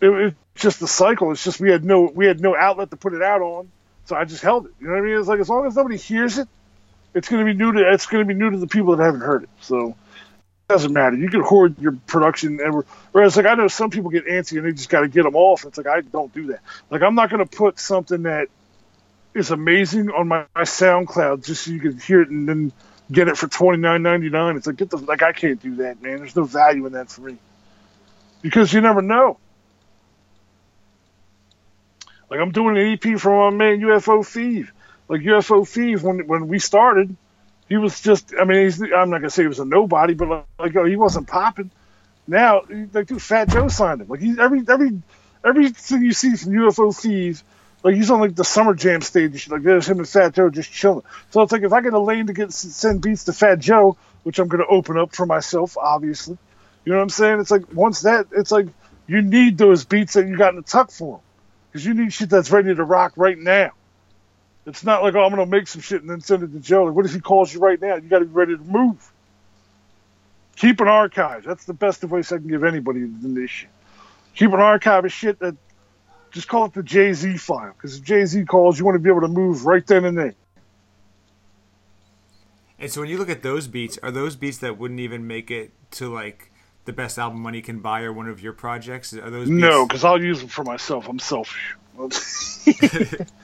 it, 0.01 0.09
it's 0.09 0.37
just 0.55 0.81
the 0.81 0.89
cycle. 0.89 1.33
It's 1.33 1.45
just 1.45 1.61
we 1.61 1.71
had 1.71 1.85
no 1.85 2.03
we 2.03 2.27
had 2.27 2.41
no 2.41 2.57
outlet 2.57 2.91
to 2.91 2.97
put 2.97 3.15
it 3.15 3.23
out 3.23 3.43
on, 3.43 3.71
so 4.07 4.17
I 4.17 4.25
just 4.25 4.43
held 4.43 4.67
it. 4.67 4.73
You 4.81 4.87
know 4.87 4.95
what 4.95 5.01
I 5.01 5.03
mean? 5.03 5.19
It's 5.19 5.29
like 5.29 5.41
as 5.41 5.49
long 5.49 5.67
as 5.67 5.77
nobody 5.77 5.97
hears 5.97 6.39
it, 6.39 6.49
it's 7.15 7.29
gonna 7.29 7.45
be 7.45 7.55
new 7.55 7.73
to 7.73 7.93
it's 7.93 8.07
gonna 8.07 8.25
be 8.25 8.35
new 8.35 8.51
to 8.51 8.59
the 8.59 8.67
people 8.67 8.97
that 8.97 9.05
haven't 9.05 9.21
heard 9.21 9.43
it. 9.43 9.51
So 9.61 9.97
doesn't 10.69 10.93
matter. 10.93 11.17
You 11.17 11.29
can 11.29 11.41
hoard 11.41 11.79
your 11.79 11.93
production, 12.07 12.59
and 12.61 12.85
whereas 13.12 13.37
like 13.37 13.47
I 13.47 13.55
know 13.55 13.69
some 13.69 13.91
people 13.91 14.11
get 14.11 14.27
antsy 14.27 14.57
and 14.57 14.67
they 14.67 14.73
just 14.73 14.89
got 14.89 15.01
to 15.01 15.09
get 15.09 15.25
them 15.25 15.37
off. 15.37 15.65
It's 15.65 15.77
like 15.77 15.87
I 15.87 16.01
don't 16.01 16.33
do 16.33 16.49
that. 16.49 16.61
Like 16.91 17.03
I'm 17.03 17.15
not 17.15 17.31
gonna 17.31 17.47
put 17.47 17.79
something 17.79 18.23
that 18.23 18.49
is 19.35 19.51
amazing 19.51 20.11
on 20.11 20.29
my, 20.29 20.47
my 20.55 20.62
SoundCloud 20.62 21.45
just 21.45 21.65
so 21.65 21.71
you 21.71 21.81
can 21.81 21.99
hear 21.99 22.23
it 22.23 22.31
and 22.31 22.49
then 22.49 22.73
get 23.12 23.29
it 23.29 23.37
for 23.37 23.47
twenty 23.47 23.79
nine 23.79 24.03
ninety 24.03 24.31
nine. 24.31 24.57
It's 24.57 24.67
like 24.67 24.77
get 24.77 24.91
the 24.91 24.97
like 24.97 25.23
I 25.23 25.33
can't 25.33 25.61
do 25.61 25.77
that, 25.77 26.03
man. 26.03 26.19
There's 26.19 26.37
no 26.37 26.45
value 26.45 26.87
in 26.87 26.93
that 26.93 27.11
for 27.11 27.23
me 27.23 27.37
because 28.41 28.73
you 28.73 28.81
never 28.81 29.03
know. 29.03 29.39
Like 32.31 32.41
I'm 32.41 32.53
doing 32.53 32.79
an 32.79 32.93
EP 32.93 33.21
for 33.21 33.51
my 33.51 33.57
man 33.57 33.81
UFO 33.81 34.21
Fev. 34.21 34.69
Like 35.09 35.21
UFO 35.21 35.61
Fev, 35.61 36.03
when 36.03 36.27
when 36.27 36.49
we 36.49 36.59
started, 36.59 37.15
he 37.69 37.77
was 37.77 38.01
just. 38.01 38.35
I 38.39 38.45
mean. 38.45 38.71
I'm 38.95 39.11
not 39.11 39.19
gonna 39.19 39.31
say 39.31 39.43
he 39.43 39.49
was 39.49 39.61
a 39.61 39.65
nobody, 39.65 40.15
but 40.15 40.29
like, 40.29 40.45
like 40.59 40.77
oh, 40.77 40.85
he 40.85 40.97
wasn't 40.97 41.29
popping. 41.29 41.71
Now, 42.27 42.62
like, 42.93 43.07
dude, 43.07 43.21
Fat 43.21 43.49
Joe 43.51 43.69
signed 43.69 44.01
him. 44.01 44.09
Like, 44.09 44.21
he's 44.21 44.39
every 44.39 44.62
every 44.69 45.03
everything 45.45 46.03
you 46.03 46.12
see 46.12 46.37
from 46.37 46.53
UFO 46.53 46.95
Fev's, 46.95 47.45
like 47.83 47.95
he's 47.95 48.11
on 48.11 48.21
like 48.21 48.35
the 48.35 48.45
summer 48.45 48.75
jam 48.75 49.03
stage. 49.03 49.31
And 49.31 49.41
shit. 49.41 49.53
Like 49.53 49.62
there's 49.62 49.89
him 49.89 49.99
and 49.99 50.09
Fat 50.09 50.35
Joe 50.35 50.51
just 50.51 50.73
chilling. 50.73 51.05
So 51.31 51.43
it's 51.43 51.53
like 51.53 51.62
if 51.62 51.73
I 51.73 51.81
get 51.81 51.93
a 51.93 51.99
lane 51.99 52.27
to 52.27 52.33
get 52.33 52.53
send 52.53 53.03
beats 53.03 53.25
to 53.25 53.33
Fat 53.33 53.59
Joe, 53.59 53.97
which 54.23 54.39
I'm 54.39 54.49
gonna 54.49 54.65
open 54.69 54.99
up 54.99 55.15
for 55.15 55.27
myself, 55.27 55.77
obviously. 55.77 56.39
You 56.85 56.93
know 56.93 56.99
what 56.99 57.05
I'm 57.05 57.11
saying? 57.11 57.41
It's 57.41 57.51
like 57.51 57.73
once 57.73 58.03
that, 58.03 58.27
it's 58.33 58.51
like 58.51 58.67
you 59.07 59.23
need 59.23 59.59
those 59.59 59.85
beats 59.85 60.15
that 60.15 60.27
you 60.27 60.37
got 60.37 60.51
in 60.51 60.57
the 60.57 60.62
tuck 60.62 60.91
for 60.91 61.21
because 61.71 61.85
you 61.85 61.95
need 61.95 62.12
shit 62.12 62.31
that's 62.31 62.51
ready 62.51 62.75
to 62.75 62.85
rock 62.85 63.12
right 63.17 63.39
now. 63.39 63.73
It's 64.67 64.85
not 64.85 65.03
like, 65.03 65.15
oh, 65.15 65.23
I'm 65.23 65.35
going 65.35 65.45
to 65.45 65.51
make 65.51 65.69
some 65.69 65.83
shit 65.83 66.01
and 66.01 66.09
then 66.09 66.21
send 66.21 66.43
it 66.43 66.53
to 66.53 66.61
Joe. 66.61 66.85
Like, 66.85 66.95
what 66.95 67.05
if 67.05 67.12
he 67.12 67.21
calls 67.21 67.53
you 67.53 67.61
right 67.61 67.81
now? 67.81 67.97
You 67.97 68.03
got 68.03 68.21
to 68.21 68.25
be 68.25 68.33
ready 68.33 68.57
to 68.57 68.62
move. 68.62 69.12
Keep 70.57 70.81
an 70.81 70.89
archive. 70.89 71.45
That's 71.45 71.65
the 71.65 71.75
best 71.75 72.03
advice 72.05 72.33
I 72.33 72.39
can 72.39 72.49
give 72.49 72.65
anybody 72.65 73.01
in 73.01 73.35
this 73.35 73.51
shit. 73.51 73.69
Keep 74.35 74.53
an 74.53 74.61
archive 74.61 75.05
of 75.05 75.12
shit 75.12 75.39
that 75.41 75.57
just 76.31 76.49
call 76.49 76.65
it 76.67 76.73
the 76.73 76.83
Jay 76.83 77.12
Z 77.12 77.37
file. 77.37 77.73
Because 77.77 77.99
if 77.99 78.05
Jay 78.05 78.25
Z 78.25 78.45
calls, 78.45 78.79
you 78.79 78.85
want 78.85 78.95
to 78.95 79.01
be 79.01 79.11
able 79.11 79.21
to 79.21 79.29
move 79.29 79.67
right 79.67 79.87
then 79.87 80.05
and 80.05 80.17
there. 80.17 80.35
And 82.79 82.91
so 82.91 83.01
when 83.01 83.11
you 83.11 83.19
look 83.19 83.31
at 83.31 83.43
those 83.43 83.69
beats, 83.69 83.99
are 84.03 84.11
those 84.11 84.37
beats 84.37 84.59
that 84.59 84.79
wouldn't 84.79 85.01
even 85.01 85.27
make 85.27 85.51
it 85.51 85.73
to 85.93 86.12
like 86.12 86.51
the 86.85 86.93
best 86.93 87.19
album 87.19 87.41
money 87.41 87.62
can 87.62 87.81
buy 87.81 88.03
or 88.03 88.12
one 88.12 88.29
of 88.29 88.41
your 88.41 88.53
projects? 88.53 89.12
Are 89.12 89.31
those 89.31 89.49
beats? 89.49 89.61
no? 89.61 89.87
Because 89.87 90.05
I'll 90.05 90.23
use 90.23 90.41
them 90.41 90.49
for 90.49 90.65
myself. 90.65 91.09
I'm 91.09 91.19
selfish. 91.19 91.77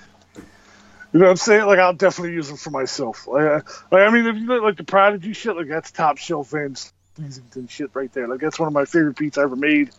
you 1.13 1.21
know 1.21 1.27
what 1.27 1.31
I'm 1.33 1.37
saying? 1.37 1.67
Like 1.67 1.79
I'll 1.79 1.95
definitely 1.95 2.35
use 2.35 2.49
them 2.49 2.57
for 2.57 2.71
myself. 2.71 3.27
Like, 3.27 3.67
like 3.93 4.03
I 4.03 4.11
mean, 4.11 4.27
if 4.27 4.37
you 4.37 4.47
look 4.47 4.63
like 4.63 4.77
the 4.77 4.85
Prodigy 4.85 5.33
shit, 5.33 5.57
like 5.57 5.69
that's 5.69 5.91
top 5.91 6.19
shelf 6.19 6.51
Van 6.51 6.75
Sleasington 7.19 7.69
shit 7.69 7.91
right 7.95 8.13
there. 8.13 8.29
Like 8.29 8.41
that's 8.41 8.59
one 8.59 8.67
of 8.69 8.73
my 8.73 8.85
favorite 8.85 9.17
beats 9.17 9.39
I 9.39 9.43
ever 9.43 9.57
made. 9.57 9.91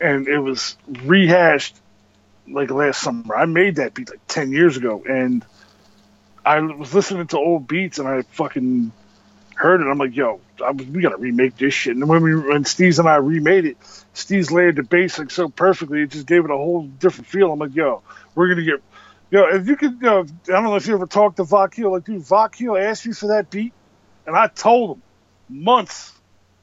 and 0.00 0.26
it 0.28 0.38
was 0.38 0.76
rehashed 1.04 1.76
like 2.48 2.70
last 2.70 3.00
summer. 3.00 3.36
I 3.36 3.46
made 3.46 3.76
that 3.76 3.94
beat 3.94 4.10
like 4.10 4.26
ten 4.26 4.52
years 4.52 4.76
ago, 4.76 5.02
and 5.08 5.44
I 6.44 6.60
was 6.60 6.92
listening 6.92 7.28
to 7.28 7.38
old 7.38 7.68
beats, 7.68 7.98
and 7.98 8.08
I 8.08 8.22
fucking 8.22 8.92
heard 9.54 9.80
it. 9.80 9.84
I'm 9.84 9.98
like, 9.98 10.16
yo, 10.16 10.40
I, 10.62 10.72
we 10.72 11.02
gotta 11.02 11.18
remake 11.18 11.56
this 11.56 11.72
shit. 11.72 11.94
And 11.96 12.08
when 12.08 12.22
we 12.22 12.34
when 12.34 12.64
Steve's 12.64 12.98
and 12.98 13.08
I 13.08 13.16
remade 13.16 13.64
it, 13.64 13.76
Steve's 14.12 14.50
layered 14.50 14.76
the 14.76 14.82
bass 14.82 15.18
like 15.18 15.30
so 15.30 15.48
perfectly, 15.48 16.02
it 16.02 16.10
just 16.10 16.26
gave 16.26 16.44
it 16.44 16.50
a 16.50 16.56
whole 16.56 16.82
different 16.82 17.28
feel. 17.28 17.52
I'm 17.52 17.60
like, 17.60 17.74
yo, 17.74 18.02
we're 18.34 18.48
gonna 18.48 18.64
get. 18.64 18.82
Yo, 19.32 19.46
if 19.46 19.66
you 19.66 19.76
could, 19.76 19.92
you 19.92 20.02
know, 20.02 20.20
I 20.20 20.52
don't 20.52 20.64
know 20.64 20.76
if 20.76 20.86
you 20.86 20.92
ever 20.92 21.06
talked 21.06 21.38
to 21.38 21.44
Vakil. 21.44 21.90
Like, 21.90 22.04
dude, 22.04 22.20
Vakil 22.20 22.78
asked 22.78 23.06
you 23.06 23.14
for 23.14 23.28
that 23.28 23.48
beat, 23.48 23.72
and 24.26 24.36
I 24.36 24.46
told 24.46 24.98
him 24.98 25.02
months 25.48 26.12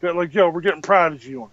that, 0.01 0.15
like, 0.15 0.35
yo, 0.35 0.49
we're 0.49 0.61
getting 0.61 0.83
Prodigy 0.83 1.35
on. 1.35 1.49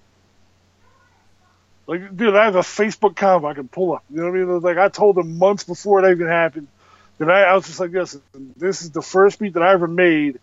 Like, 1.86 2.14
dude, 2.14 2.36
I 2.36 2.44
have 2.44 2.56
a 2.56 2.60
Facebook 2.60 3.14
convo 3.14 3.50
I 3.50 3.54
can 3.54 3.66
pull 3.66 3.94
up. 3.94 4.04
You 4.10 4.18
know 4.18 4.24
what 4.24 4.38
I 4.38 4.44
mean? 4.44 4.60
Like, 4.60 4.76
I 4.76 4.90
told 4.90 5.16
him 5.16 5.38
months 5.38 5.64
before 5.64 6.04
it 6.04 6.10
even 6.10 6.26
happened 6.26 6.68
that 7.16 7.30
I, 7.30 7.44
I 7.44 7.54
was 7.54 7.64
just 7.66 7.80
like, 7.80 7.92
this, 7.92 8.18
this 8.54 8.82
is 8.82 8.90
the 8.90 9.00
first 9.00 9.38
beat 9.38 9.54
that 9.54 9.62
I 9.62 9.72
ever 9.72 9.88
made 9.88 10.38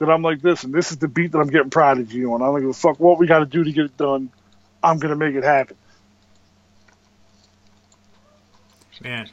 that 0.00 0.10
I'm 0.10 0.20
like 0.20 0.42
this, 0.42 0.64
and 0.64 0.74
this 0.74 0.90
is 0.92 0.98
the 0.98 1.08
beat 1.08 1.32
that 1.32 1.38
I'm 1.38 1.48
getting 1.48 1.70
Prodigy 1.70 2.26
on. 2.26 2.42
I 2.42 2.44
don't 2.46 2.60
give 2.60 2.68
a 2.68 2.74
fuck 2.74 3.00
what 3.00 3.18
we 3.18 3.26
got 3.26 3.38
to 3.38 3.46
do 3.46 3.64
to 3.64 3.72
get 3.72 3.86
it 3.86 3.96
done. 3.96 4.30
I'm 4.82 4.98
gonna 4.98 5.16
make 5.16 5.34
it 5.34 5.44
happen. 5.44 5.76
Man, 9.02 9.28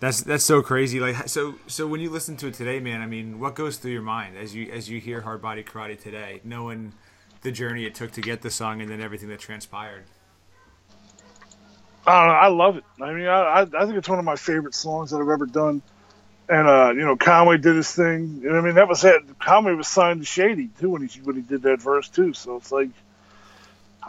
that's 0.00 0.22
that's 0.22 0.44
so 0.44 0.62
crazy. 0.62 0.98
Like 1.00 1.28
so 1.28 1.54
so 1.66 1.86
when 1.86 2.00
you 2.00 2.10
listen 2.10 2.36
to 2.38 2.48
it 2.48 2.54
today, 2.54 2.80
man, 2.80 3.00
I 3.00 3.06
mean, 3.06 3.38
what 3.38 3.54
goes 3.54 3.76
through 3.76 3.92
your 3.92 4.02
mind 4.02 4.36
as 4.36 4.54
you 4.54 4.70
as 4.72 4.88
you 4.88 5.00
hear 5.00 5.20
Hard 5.20 5.40
Body 5.40 5.62
Karate 5.62 6.00
today, 6.00 6.40
knowing 6.42 6.92
the 7.42 7.52
journey 7.52 7.84
it 7.84 7.94
took 7.94 8.12
to 8.12 8.20
get 8.20 8.42
the 8.42 8.50
song 8.50 8.80
and 8.80 8.90
then 8.90 9.00
everything 9.00 9.28
that 9.28 9.40
transpired? 9.40 10.04
I, 12.06 12.18
don't 12.18 12.28
know. 12.28 12.34
I 12.34 12.48
love 12.48 12.76
it. 12.78 12.84
I 13.00 13.12
mean, 13.12 13.26
I, 13.26 13.60
I 13.60 13.84
think 13.84 13.96
it's 13.96 14.08
one 14.08 14.18
of 14.18 14.24
my 14.24 14.36
favorite 14.36 14.74
songs 14.74 15.10
that 15.10 15.18
I've 15.18 15.28
ever 15.28 15.46
done 15.46 15.82
and 16.50 16.66
uh, 16.66 16.92
you 16.94 17.04
know 17.04 17.16
Conway 17.16 17.58
did 17.58 17.76
his 17.76 17.90
thing. 17.90 18.42
And 18.44 18.56
I 18.56 18.60
mean 18.60 18.74
that 18.74 18.88
was 18.88 19.04
it. 19.04 19.22
Conway 19.38 19.72
was 19.74 19.88
signed 19.88 20.20
to 20.20 20.26
Shady 20.26 20.68
too 20.80 20.90
when 20.90 21.06
he 21.06 21.20
when 21.20 21.36
he 21.36 21.42
did 21.42 21.62
that 21.62 21.80
verse 21.80 22.08
too. 22.08 22.34
So 22.34 22.56
it's 22.56 22.72
like 22.72 22.90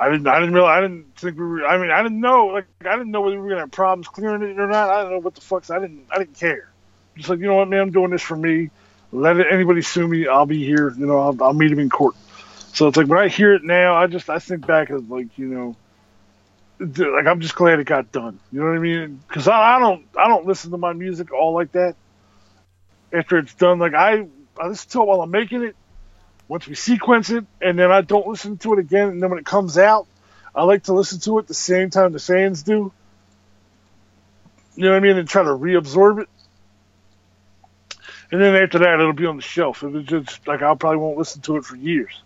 I 0.02 0.10
didn't 0.10 0.28
I 0.28 0.40
didn't 0.40 0.56
realize 0.56 0.80
I 0.80 0.82
didn't 0.82 1.16
think 1.16 1.38
we 1.38 1.46
were. 1.46 1.66
I 1.66 1.78
mean 1.78 1.92
I 1.92 2.02
didn't 2.02 2.20
know 2.20 2.48
like 2.48 2.66
I 2.82 2.98
didn't 2.98 3.12
know 3.12 3.22
whether 3.22 3.36
we 3.36 3.44
were 3.44 3.50
gonna 3.50 3.62
have 3.62 3.72
problems 3.72 4.08
clearing 4.08 4.42
it 4.42 4.60
or 4.60 4.68
not. 4.68 4.90
I 4.90 5.04
don't 5.04 5.12
know 5.12 5.20
what 5.20 5.36
the 5.36 5.42
fuck. 5.42 5.70
I 5.70 5.78
didn't 5.78 6.08
I 6.10 6.18
didn't 6.18 6.40
care. 6.40 6.72
Just 7.16 7.30
like 7.30 7.38
you 7.38 7.46
know 7.46 7.56
what 7.56 7.68
man, 7.70 7.82
I'm 7.82 7.92
doing 7.92 8.10
this 8.10 8.24
for 8.24 8.36
me. 8.36 8.72
Let 9.12 9.38
it, 9.38 9.48
anybody 9.52 9.84
sue 9.84 10.08
me, 10.08 10.28
I'll 10.28 10.48
be 10.48 10.66
here. 10.66 10.90
You 10.98 11.06
know 11.06 11.20
I'll, 11.20 11.44
I'll 11.44 11.54
meet 11.54 11.72
him 11.72 11.78
in 11.78 11.92
court. 11.92 12.16
So 12.74 12.88
it's 12.88 12.98
like 12.98 13.08
when 13.08 13.20
I 13.20 13.28
hear 13.28 13.54
it 13.54 13.64
now, 13.64 13.96
I 13.96 14.08
just 14.08 14.28
I 14.28 14.40
think 14.40 14.66
back 14.66 14.90
as 14.90 15.04
like 15.04 15.38
you 15.38 15.48
know 15.48 15.76
like 16.80 17.28
I'm 17.28 17.40
just 17.40 17.56
glad 17.56 17.80
it 17.80 17.86
got 17.86 18.12
done. 18.12 18.40
You 18.52 18.60
know 18.60 18.66
what 18.66 18.76
I 18.76 18.80
mean? 18.80 19.22
Because 19.28 19.48
I, 19.48 19.76
I, 19.76 19.80
don't 19.80 20.06
I 20.18 20.28
don't 20.28 20.48
listen 20.48 20.72
to 20.72 20.78
my 20.78 20.94
music 20.94 21.32
all 21.32 21.54
like 21.54 21.74
that 21.74 21.96
after 23.14 23.38
it's 23.38 23.54
done. 23.54 23.78
Like 23.78 23.94
I, 23.94 24.28
I 24.60 24.68
listen 24.68 24.90
to 24.92 25.02
it 25.02 25.08
while 25.08 25.22
I'm 25.22 25.32
making 25.32 25.64
it. 25.64 25.76
Once 26.52 26.68
we 26.68 26.76
sequence 26.76 27.30
it, 27.30 27.46
and 27.62 27.80
then 27.80 27.94
I 27.94 28.02
don't 28.02 28.28
listen 28.28 28.58
to 28.58 28.74
it 28.74 28.80
again. 28.80 29.08
And 29.08 29.24
then 29.24 29.30
when 29.30 29.40
it 29.40 29.46
comes 29.46 29.78
out, 29.78 30.06
I 30.54 30.64
like 30.64 30.84
to 30.84 30.94
listen 30.94 31.22
to 31.22 31.40
it 31.40 31.48
the 31.48 31.54
same 31.54 31.90
time 31.90 32.12
the 32.12 32.20
fans 32.20 32.64
do. 32.64 32.92
You 34.76 34.84
know 34.84 34.90
what 34.92 34.98
I 34.98 35.00
mean? 35.00 35.16
And 35.18 35.30
try 35.30 35.44
to 35.44 35.52
reabsorb 35.52 36.24
it. 36.24 36.30
And 38.34 38.42
then 38.42 38.62
after 38.62 38.80
that, 38.80 39.00
it'll 39.00 39.14
be 39.14 39.26
on 39.26 39.38
the 39.38 39.42
shelf. 39.42 39.82
It'll 39.82 40.02
just 40.02 40.46
like 40.46 40.62
I 40.62 40.76
probably 40.76 40.98
won't 40.98 41.18
listen 41.18 41.42
to 41.44 41.56
it 41.56 41.64
for 41.64 41.78
years. 41.78 42.22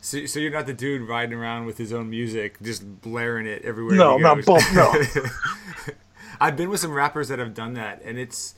So, 0.00 0.24
so 0.26 0.38
you're 0.38 0.52
not 0.52 0.66
the 0.66 0.72
dude 0.72 1.02
riding 1.02 1.36
around 1.36 1.66
with 1.66 1.78
his 1.78 1.92
own 1.92 2.08
music, 2.08 2.62
just 2.62 3.00
blaring 3.00 3.48
it 3.48 3.62
everywhere. 3.62 3.96
No, 3.96 4.18
not 4.18 4.44
bump. 4.44 4.62
No. 4.72 4.94
I've 6.40 6.56
been 6.56 6.70
with 6.70 6.78
some 6.78 6.92
rappers 6.92 7.26
that 7.26 7.40
have 7.40 7.54
done 7.54 7.74
that, 7.74 8.02
and 8.04 8.16
it's 8.20 8.54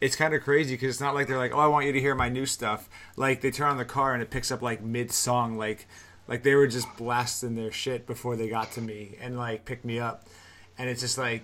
it's 0.00 0.16
kind 0.16 0.34
of 0.34 0.42
crazy 0.42 0.74
because 0.74 0.90
it's 0.90 1.00
not 1.00 1.14
like 1.14 1.26
they're 1.26 1.38
like, 1.38 1.54
oh, 1.54 1.58
I 1.58 1.66
want 1.66 1.86
you 1.86 1.92
to 1.92 2.00
hear 2.00 2.14
my 2.14 2.28
new 2.28 2.46
stuff. 2.46 2.88
Like 3.16 3.40
they 3.40 3.50
turn 3.50 3.68
on 3.68 3.76
the 3.76 3.84
car 3.84 4.14
and 4.14 4.22
it 4.22 4.30
picks 4.30 4.50
up 4.50 4.62
like 4.62 4.82
mid 4.82 5.12
song, 5.12 5.56
like 5.58 5.86
like 6.26 6.42
they 6.42 6.54
were 6.54 6.66
just 6.66 6.88
blasting 6.96 7.54
their 7.56 7.72
shit 7.72 8.06
before 8.06 8.36
they 8.36 8.48
got 8.48 8.72
to 8.72 8.80
me 8.80 9.16
and 9.20 9.36
like 9.36 9.64
picked 9.64 9.84
me 9.84 9.98
up, 9.98 10.24
and 10.78 10.88
it's 10.88 11.00
just 11.00 11.18
like. 11.18 11.42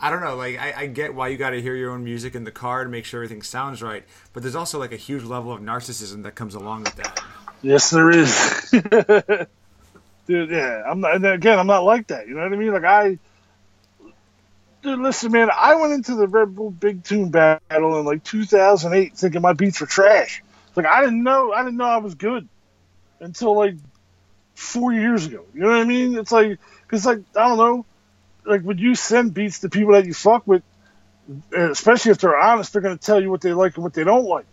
I 0.00 0.10
don't 0.10 0.22
know, 0.22 0.34
like 0.34 0.58
I, 0.58 0.72
I 0.76 0.86
get 0.88 1.14
why 1.14 1.28
you 1.28 1.36
got 1.36 1.50
to 1.50 1.62
hear 1.62 1.76
your 1.76 1.92
own 1.92 2.02
music 2.02 2.34
in 2.34 2.42
the 2.42 2.50
car 2.50 2.82
to 2.82 2.90
make 2.90 3.04
sure 3.04 3.22
everything 3.22 3.42
sounds 3.42 3.80
right, 3.80 4.04
but 4.32 4.42
there's 4.42 4.56
also 4.56 4.80
like 4.80 4.90
a 4.90 4.96
huge 4.96 5.22
level 5.22 5.52
of 5.52 5.60
narcissism 5.60 6.24
that 6.24 6.34
comes 6.34 6.56
along 6.56 6.82
with 6.82 6.96
that. 6.96 7.22
Yes, 7.62 7.90
there 7.90 8.10
is, 8.10 8.70
dude. 10.26 10.50
Yeah, 10.50 10.82
I'm 10.84 11.00
not. 11.00 11.24
Again, 11.24 11.60
I'm 11.60 11.68
not 11.68 11.84
like 11.84 12.08
that. 12.08 12.26
You 12.26 12.34
know 12.34 12.42
what 12.42 12.52
I 12.52 12.56
mean? 12.56 12.72
Like 12.72 12.84
I, 12.84 13.18
dude, 14.84 15.00
listen, 15.00 15.32
man, 15.32 15.48
I 15.50 15.74
went 15.76 15.94
into 15.94 16.14
the 16.14 16.28
Red 16.28 16.54
Bull 16.54 16.70
Big 16.70 17.02
Tune 17.02 17.30
battle 17.30 17.98
in 17.98 18.04
like 18.04 18.22
2008 18.22 19.16
thinking 19.16 19.40
my 19.40 19.54
beats 19.54 19.80
were 19.80 19.86
trash. 19.86 20.42
Like 20.76 20.86
I 20.86 21.00
didn't 21.00 21.22
know, 21.22 21.52
I 21.52 21.64
didn't 21.64 21.78
know 21.78 21.84
I 21.84 21.96
was 21.96 22.14
good 22.14 22.46
until 23.18 23.56
like 23.56 23.76
four 24.54 24.92
years 24.92 25.26
ago. 25.26 25.44
You 25.54 25.62
know 25.62 25.68
what 25.68 25.78
I 25.78 25.84
mean? 25.84 26.16
It's 26.16 26.30
like, 26.30 26.58
cause 26.86 27.06
like 27.06 27.20
I 27.34 27.48
don't 27.48 27.58
know, 27.58 27.86
like 28.44 28.62
when 28.62 28.78
you 28.78 28.94
send 28.94 29.34
beats 29.34 29.60
to 29.60 29.70
people 29.70 29.94
that 29.94 30.04
you 30.04 30.14
fuck 30.14 30.46
with, 30.46 30.62
especially 31.56 32.12
if 32.12 32.18
they're 32.18 32.38
honest, 32.38 32.72
they're 32.72 32.82
gonna 32.82 32.98
tell 32.98 33.20
you 33.20 33.30
what 33.30 33.40
they 33.40 33.52
like 33.52 33.76
and 33.76 33.84
what 33.84 33.94
they 33.94 34.04
don't 34.04 34.26
like. 34.26 34.46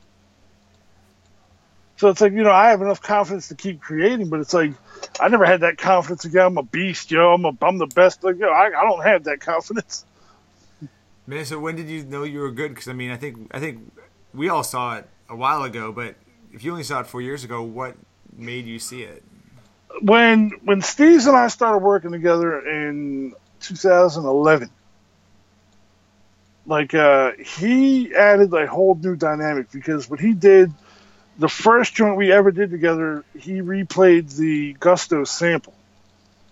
So 1.97 2.07
it's 2.07 2.21
like, 2.21 2.31
you 2.31 2.41
know, 2.41 2.51
I 2.51 2.69
have 2.69 2.81
enough 2.81 3.01
confidence 3.01 3.49
to 3.49 3.55
keep 3.55 3.81
creating, 3.81 4.29
but 4.29 4.39
it's 4.39 4.55
like, 4.55 4.71
I 5.19 5.27
never 5.27 5.45
had 5.45 5.61
that 5.61 5.77
confidence 5.77 6.25
again. 6.25 6.47
I'm 6.47 6.57
a 6.57 6.63
beast, 6.63 7.11
yo. 7.11 7.33
I'm 7.33 7.45
a, 7.45 7.51
I'm 7.61 7.77
the 7.77 7.85
best. 7.85 8.23
Like, 8.23 8.39
yo, 8.39 8.47
I, 8.47 8.67
I 8.67 8.85
don't 8.85 9.03
have 9.03 9.25
that 9.25 9.39
confidence. 9.39 10.03
Man, 11.27 11.45
so 11.45 11.59
when 11.59 11.75
did 11.75 11.87
you 11.87 12.03
know 12.03 12.23
you 12.23 12.39
were 12.39 12.51
good? 12.51 12.69
Because 12.69 12.87
I 12.87 12.93
mean, 12.93 13.11
I 13.11 13.17
think 13.17 13.49
I 13.51 13.59
think 13.59 13.91
we 14.33 14.49
all 14.49 14.63
saw 14.63 14.97
it 14.97 15.07
a 15.29 15.35
while 15.35 15.63
ago, 15.63 15.91
but 15.91 16.15
if 16.53 16.63
you 16.63 16.71
only 16.71 16.83
saw 16.83 17.01
it 17.01 17.07
four 17.07 17.21
years 17.21 17.43
ago, 17.43 17.61
what 17.61 17.95
made 18.35 18.65
you 18.65 18.79
see 18.79 19.03
it? 19.03 19.23
When 20.01 20.51
when 20.63 20.81
Steve's 20.81 21.27
and 21.27 21.35
I 21.35 21.47
started 21.47 21.79
working 21.79 22.11
together 22.11 22.59
in 22.67 23.33
2011, 23.61 24.69
like 26.65 26.93
uh, 26.93 27.33
he 27.33 28.15
added 28.15 28.53
a 28.53 28.67
whole 28.67 28.95
new 28.95 29.15
dynamic 29.15 29.71
because 29.71 30.09
what 30.09 30.19
he 30.19 30.33
did, 30.33 30.71
the 31.37 31.49
first 31.49 31.93
joint 31.93 32.17
we 32.17 32.31
ever 32.31 32.51
did 32.51 32.71
together, 32.71 33.23
he 33.37 33.61
replayed 33.61 34.35
the 34.35 34.73
Gusto 34.73 35.23
sample 35.23 35.73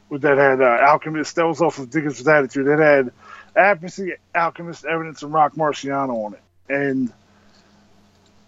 with 0.09 0.23
that 0.23 0.37
had 0.37 0.61
uh, 0.61 0.85
Alchemist. 0.89 1.35
That 1.35 1.47
was 1.47 1.61
off 1.61 1.79
of 1.79 1.89
Diggers 1.89 2.19
with 2.19 2.27
Attitude. 2.27 2.67
That 2.67 2.79
had 2.79 3.11
Apathy, 3.55 4.13
Alchemist, 4.35 4.85
Evidence, 4.85 5.23
and 5.23 5.33
Rock 5.33 5.53
Marciano 5.55 6.25
on 6.25 6.33
it. 6.33 6.41
And 6.69 7.11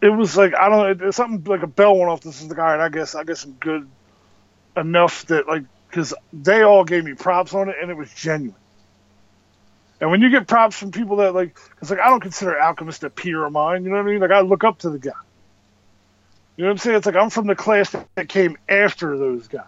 it 0.01 0.09
was 0.09 0.35
like 0.35 0.55
I 0.55 0.69
don't 0.69 0.99
know, 0.99 1.11
something 1.11 1.43
like 1.43 1.63
a 1.63 1.67
bell 1.67 1.95
went 1.97 2.09
off. 2.09 2.21
This 2.21 2.41
is 2.41 2.49
like 2.49 2.59
all 2.59 2.65
right, 2.65 2.79
I 2.79 2.89
guess 2.89 3.15
I 3.15 3.23
guess 3.23 3.43
I'm 3.43 3.53
good 3.53 3.87
enough 4.75 5.25
that 5.27 5.47
like 5.47 5.63
because 5.89 6.13
they 6.31 6.63
all 6.63 6.83
gave 6.83 7.03
me 7.03 7.13
props 7.13 7.53
on 7.53 7.69
it 7.69 7.75
and 7.81 7.91
it 7.91 7.97
was 7.97 8.11
genuine. 8.13 8.55
And 9.99 10.09
when 10.09 10.21
you 10.21 10.31
get 10.31 10.47
props 10.47 10.75
from 10.77 10.91
people 10.91 11.17
that 11.17 11.35
like, 11.35 11.57
it's 11.79 11.91
like 11.91 11.99
I 11.99 12.09
don't 12.09 12.21
consider 12.21 12.59
Alchemist 12.59 13.03
a 13.03 13.09
peer 13.09 13.45
of 13.45 13.51
mine. 13.51 13.83
You 13.83 13.91
know 13.91 13.97
what 13.97 14.07
I 14.07 14.11
mean? 14.11 14.19
Like 14.19 14.31
I 14.31 14.41
look 14.41 14.63
up 14.63 14.79
to 14.79 14.89
the 14.89 14.97
guy. 14.97 15.11
You 16.55 16.63
know 16.63 16.69
what 16.69 16.71
I'm 16.71 16.77
saying? 16.79 16.97
It's 16.97 17.05
like 17.05 17.15
I'm 17.15 17.29
from 17.29 17.47
the 17.47 17.55
class 17.55 17.95
that 18.15 18.27
came 18.27 18.57
after 18.67 19.17
those 19.17 19.47
guys. 19.47 19.65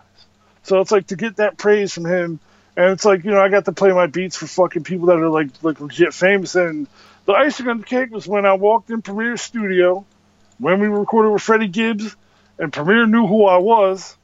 So 0.63 0.79
it's 0.79 0.91
like 0.91 1.07
to 1.07 1.15
get 1.15 1.37
that 1.37 1.57
praise 1.57 1.93
from 1.93 2.05
him 2.05 2.39
and 2.75 2.91
it's 2.91 3.05
like, 3.05 3.23
you 3.23 3.31
know, 3.31 3.39
I 3.39 3.49
got 3.49 3.65
to 3.65 3.71
play 3.71 3.91
my 3.91 4.07
beats 4.07 4.35
for 4.35 4.47
fucking 4.47 4.83
people 4.83 5.07
that 5.07 5.17
are 5.17 5.29
like 5.29 5.49
like 5.61 5.79
legit 5.79 6.13
famous. 6.13 6.55
And 6.55 6.87
the 7.25 7.33
icing 7.33 7.67
on 7.67 7.79
the 7.79 7.85
cake 7.85 8.11
was 8.11 8.27
when 8.27 8.45
I 8.45 8.53
walked 8.53 8.89
in 8.89 9.01
Premier 9.01 9.37
Studio, 9.37 10.05
when 10.57 10.79
we 10.79 10.87
recorded 10.87 11.31
with 11.31 11.41
Freddie 11.41 11.67
Gibbs, 11.67 12.15
and 12.57 12.73
Premier 12.73 13.05
knew 13.05 13.27
who 13.27 13.45
I 13.45 13.57
was. 13.57 14.17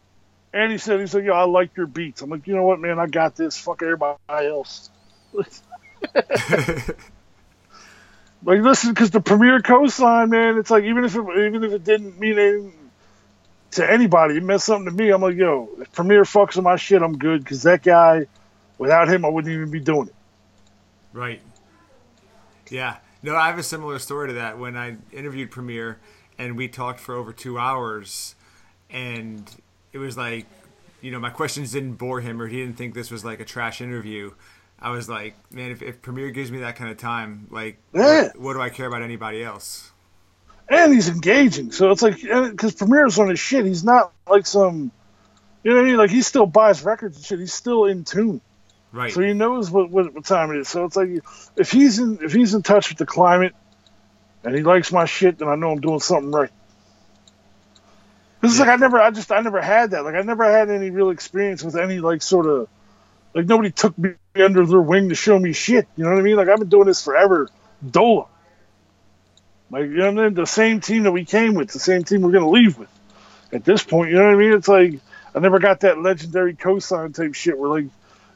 And 0.51 0.71
he 0.71 0.79
said, 0.79 0.99
he 0.99 1.05
said, 1.05 1.25
yo, 1.25 1.33
I 1.33 1.43
like 1.43 1.77
your 1.77 1.85
beats. 1.85 2.23
I'm 2.23 2.31
like, 2.31 2.47
you 2.47 2.55
know 2.55 2.63
what, 2.63 2.79
man, 2.79 2.97
I 2.97 3.05
got 3.05 3.35
this. 3.35 3.55
Fuck 3.55 3.83
everybody 3.83 4.17
else. 4.31 4.89
like, 5.33 5.45
listen, 8.43 8.91
because 8.91 9.11
the 9.11 9.21
Premier 9.21 9.59
cosign, 9.59 10.29
man, 10.29 10.57
it's 10.57 10.71
like 10.71 10.85
even 10.85 11.05
if 11.05 11.15
it 11.15 11.21
even 11.21 11.63
if 11.63 11.71
it 11.71 11.83
didn't 11.83 12.19
mean 12.19 12.39
anything 12.39 12.73
to 13.71 13.91
anybody, 13.91 14.37
it 14.37 14.43
meant 14.43 14.61
something 14.63 14.85
to 14.85 14.91
me. 14.91 15.11
I'm 15.11 15.21
like, 15.21 15.35
yo, 15.35 15.69
if 15.79 15.91
Premier 15.91 16.23
fucks 16.23 16.55
with 16.55 16.65
my 16.65 16.77
shit, 16.77 17.03
I'm 17.03 17.19
good 17.19 17.43
because 17.43 17.61
that 17.63 17.83
guy 17.83 18.25
Without 18.79 19.07
him, 19.07 19.23
I 19.25 19.29
wouldn't 19.29 19.53
even 19.53 19.69
be 19.69 19.79
doing 19.79 20.07
it. 20.07 20.15
Right. 21.13 21.41
Yeah. 22.71 22.97
No, 23.21 23.35
I 23.35 23.47
have 23.47 23.59
a 23.59 23.63
similar 23.63 23.99
story 23.99 24.29
to 24.29 24.33
that. 24.35 24.57
When 24.57 24.75
I 24.75 24.97
interviewed 25.11 25.51
Premier 25.51 25.99
and 26.39 26.57
we 26.57 26.67
talked 26.67 26.99
for 26.99 27.13
over 27.13 27.31
two 27.33 27.59
hours, 27.59 28.35
and 28.89 29.47
it 29.93 29.99
was 29.99 30.17
like, 30.17 30.47
you 31.01 31.11
know, 31.11 31.19
my 31.19 31.29
questions 31.29 31.71
didn't 31.73 31.95
bore 31.95 32.21
him 32.21 32.41
or 32.41 32.47
he 32.47 32.57
didn't 32.57 32.77
think 32.77 32.95
this 32.95 33.11
was 33.11 33.23
like 33.23 33.39
a 33.39 33.45
trash 33.45 33.81
interview. 33.81 34.31
I 34.79 34.91
was 34.91 35.09
like, 35.09 35.35
man, 35.53 35.71
if, 35.71 35.81
if 35.81 36.01
Premier 36.01 36.31
gives 36.31 36.51
me 36.51 36.59
that 36.59 36.77
kind 36.77 36.89
of 36.89 36.97
time, 36.97 37.47
like, 37.51 37.77
yeah. 37.93 38.23
what, 38.23 38.39
what 38.39 38.53
do 38.53 38.61
I 38.61 38.69
care 38.69 38.87
about 38.87 39.01
anybody 39.01 39.43
else? 39.43 39.91
And 40.69 40.93
he's 40.93 41.09
engaging, 41.09 41.71
so 41.71 41.91
it's 41.91 42.01
like 42.03 42.21
because 42.21 42.75
Premier's 42.75 43.17
on 43.17 43.29
his 43.29 43.39
shit. 43.39 43.65
He's 43.65 43.83
not 43.83 44.13
like 44.27 44.45
some 44.45 44.91
You 45.63 45.71
know 45.71 45.77
what 45.77 45.83
I 45.83 45.87
mean? 45.87 45.97
Like 45.97 46.09
he 46.11 46.21
still 46.21 46.45
buys 46.45 46.83
records 46.83 47.17
and 47.17 47.25
shit. 47.25 47.39
He's 47.39 47.53
still 47.53 47.85
in 47.85 48.03
tune. 48.03 48.41
Right. 48.91 49.13
So 49.13 49.21
he 49.21 49.33
knows 49.33 49.69
what, 49.69 49.89
what, 49.89 50.13
what 50.13 50.25
time 50.25 50.51
it 50.51 50.57
is. 50.57 50.67
So 50.67 50.85
it's 50.85 50.95
like 50.95 51.09
if 51.55 51.71
he's 51.71 51.99
in 51.99 52.19
if 52.23 52.33
he's 52.33 52.53
in 52.53 52.63
touch 52.63 52.89
with 52.89 52.97
the 52.97 53.05
climate 53.05 53.53
and 54.43 54.55
he 54.55 54.63
likes 54.63 54.91
my 54.91 55.05
shit, 55.05 55.37
then 55.37 55.47
I 55.47 55.55
know 55.55 55.71
I'm 55.71 55.81
doing 55.81 55.99
something 55.99 56.31
right. 56.31 56.49
This 58.41 58.53
is 58.53 58.59
like 58.59 58.69
I 58.69 58.77
never 58.77 58.99
I 58.99 59.11
just 59.11 59.31
I 59.31 59.41
never 59.41 59.61
had 59.61 59.91
that. 59.91 60.03
Like 60.03 60.15
I 60.15 60.21
never 60.21 60.43
had 60.43 60.69
any 60.69 60.89
real 60.89 61.11
experience 61.11 61.63
with 61.63 61.75
any 61.75 61.99
like 61.99 62.21
sort 62.21 62.47
of 62.47 62.67
like 63.33 63.45
nobody 63.45 63.69
took 63.69 63.97
me 63.97 64.13
under 64.35 64.65
their 64.65 64.81
wing 64.81 65.09
to 65.09 65.15
show 65.15 65.37
me 65.37 65.53
shit. 65.53 65.87
You 65.95 66.05
know 66.05 66.11
what 66.11 66.19
I 66.19 66.23
mean? 66.23 66.37
Like 66.37 66.47
I've 66.47 66.59
been 66.59 66.69
doing 66.69 66.87
this 66.87 67.03
forever. 67.03 67.49
Dola. 67.85 68.27
Like 69.69 69.83
you 69.83 69.97
know 69.97 70.11
what 70.11 70.19
I 70.19 70.23
mean? 70.25 70.33
The 70.33 70.45
same 70.45 70.79
team 70.81 71.03
that 71.03 71.11
we 71.11 71.25
came 71.25 71.53
with, 71.53 71.71
the 71.71 71.79
same 71.79 72.03
team 72.03 72.21
we're 72.21 72.31
gonna 72.31 72.49
leave 72.49 72.77
with. 72.79 72.89
At 73.51 73.65
this 73.65 73.83
point, 73.83 74.09
you 74.09 74.17
know 74.17 74.25
what 74.25 74.33
I 74.33 74.37
mean? 74.37 74.53
It's 74.53 74.67
like 74.67 74.99
I 75.35 75.39
never 75.39 75.59
got 75.59 75.81
that 75.81 75.99
legendary 75.99 76.55
cosign 76.55 77.13
type 77.13 77.35
shit 77.35 77.57
where 77.57 77.69
like, 77.69 77.85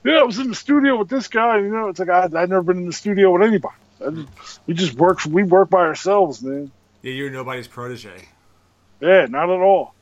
yeah, 0.03 0.19
I 0.19 0.23
was 0.23 0.39
in 0.39 0.49
the 0.49 0.55
studio 0.55 0.97
with 0.97 1.09
this 1.09 1.27
guy. 1.27 1.57
You 1.57 1.69
know, 1.69 1.89
it's 1.89 1.99
like 1.99 2.09
I 2.09 2.23
I'd 2.23 2.49
never 2.49 2.63
been 2.63 2.77
in 2.77 2.85
the 2.87 2.93
studio 2.93 3.31
with 3.31 3.47
anybody. 3.47 3.75
Just, 3.99 4.59
we 4.67 4.73
just 4.73 4.93
work. 4.95 5.25
We 5.25 5.43
work 5.43 5.69
by 5.69 5.79
ourselves, 5.79 6.41
man. 6.41 6.71
Yeah, 7.01 7.13
you're 7.13 7.29
nobody's 7.29 7.67
protege. 7.67 8.27
Yeah, 8.99 9.27
not 9.27 9.49
at 9.49 9.59
all. 9.59 9.93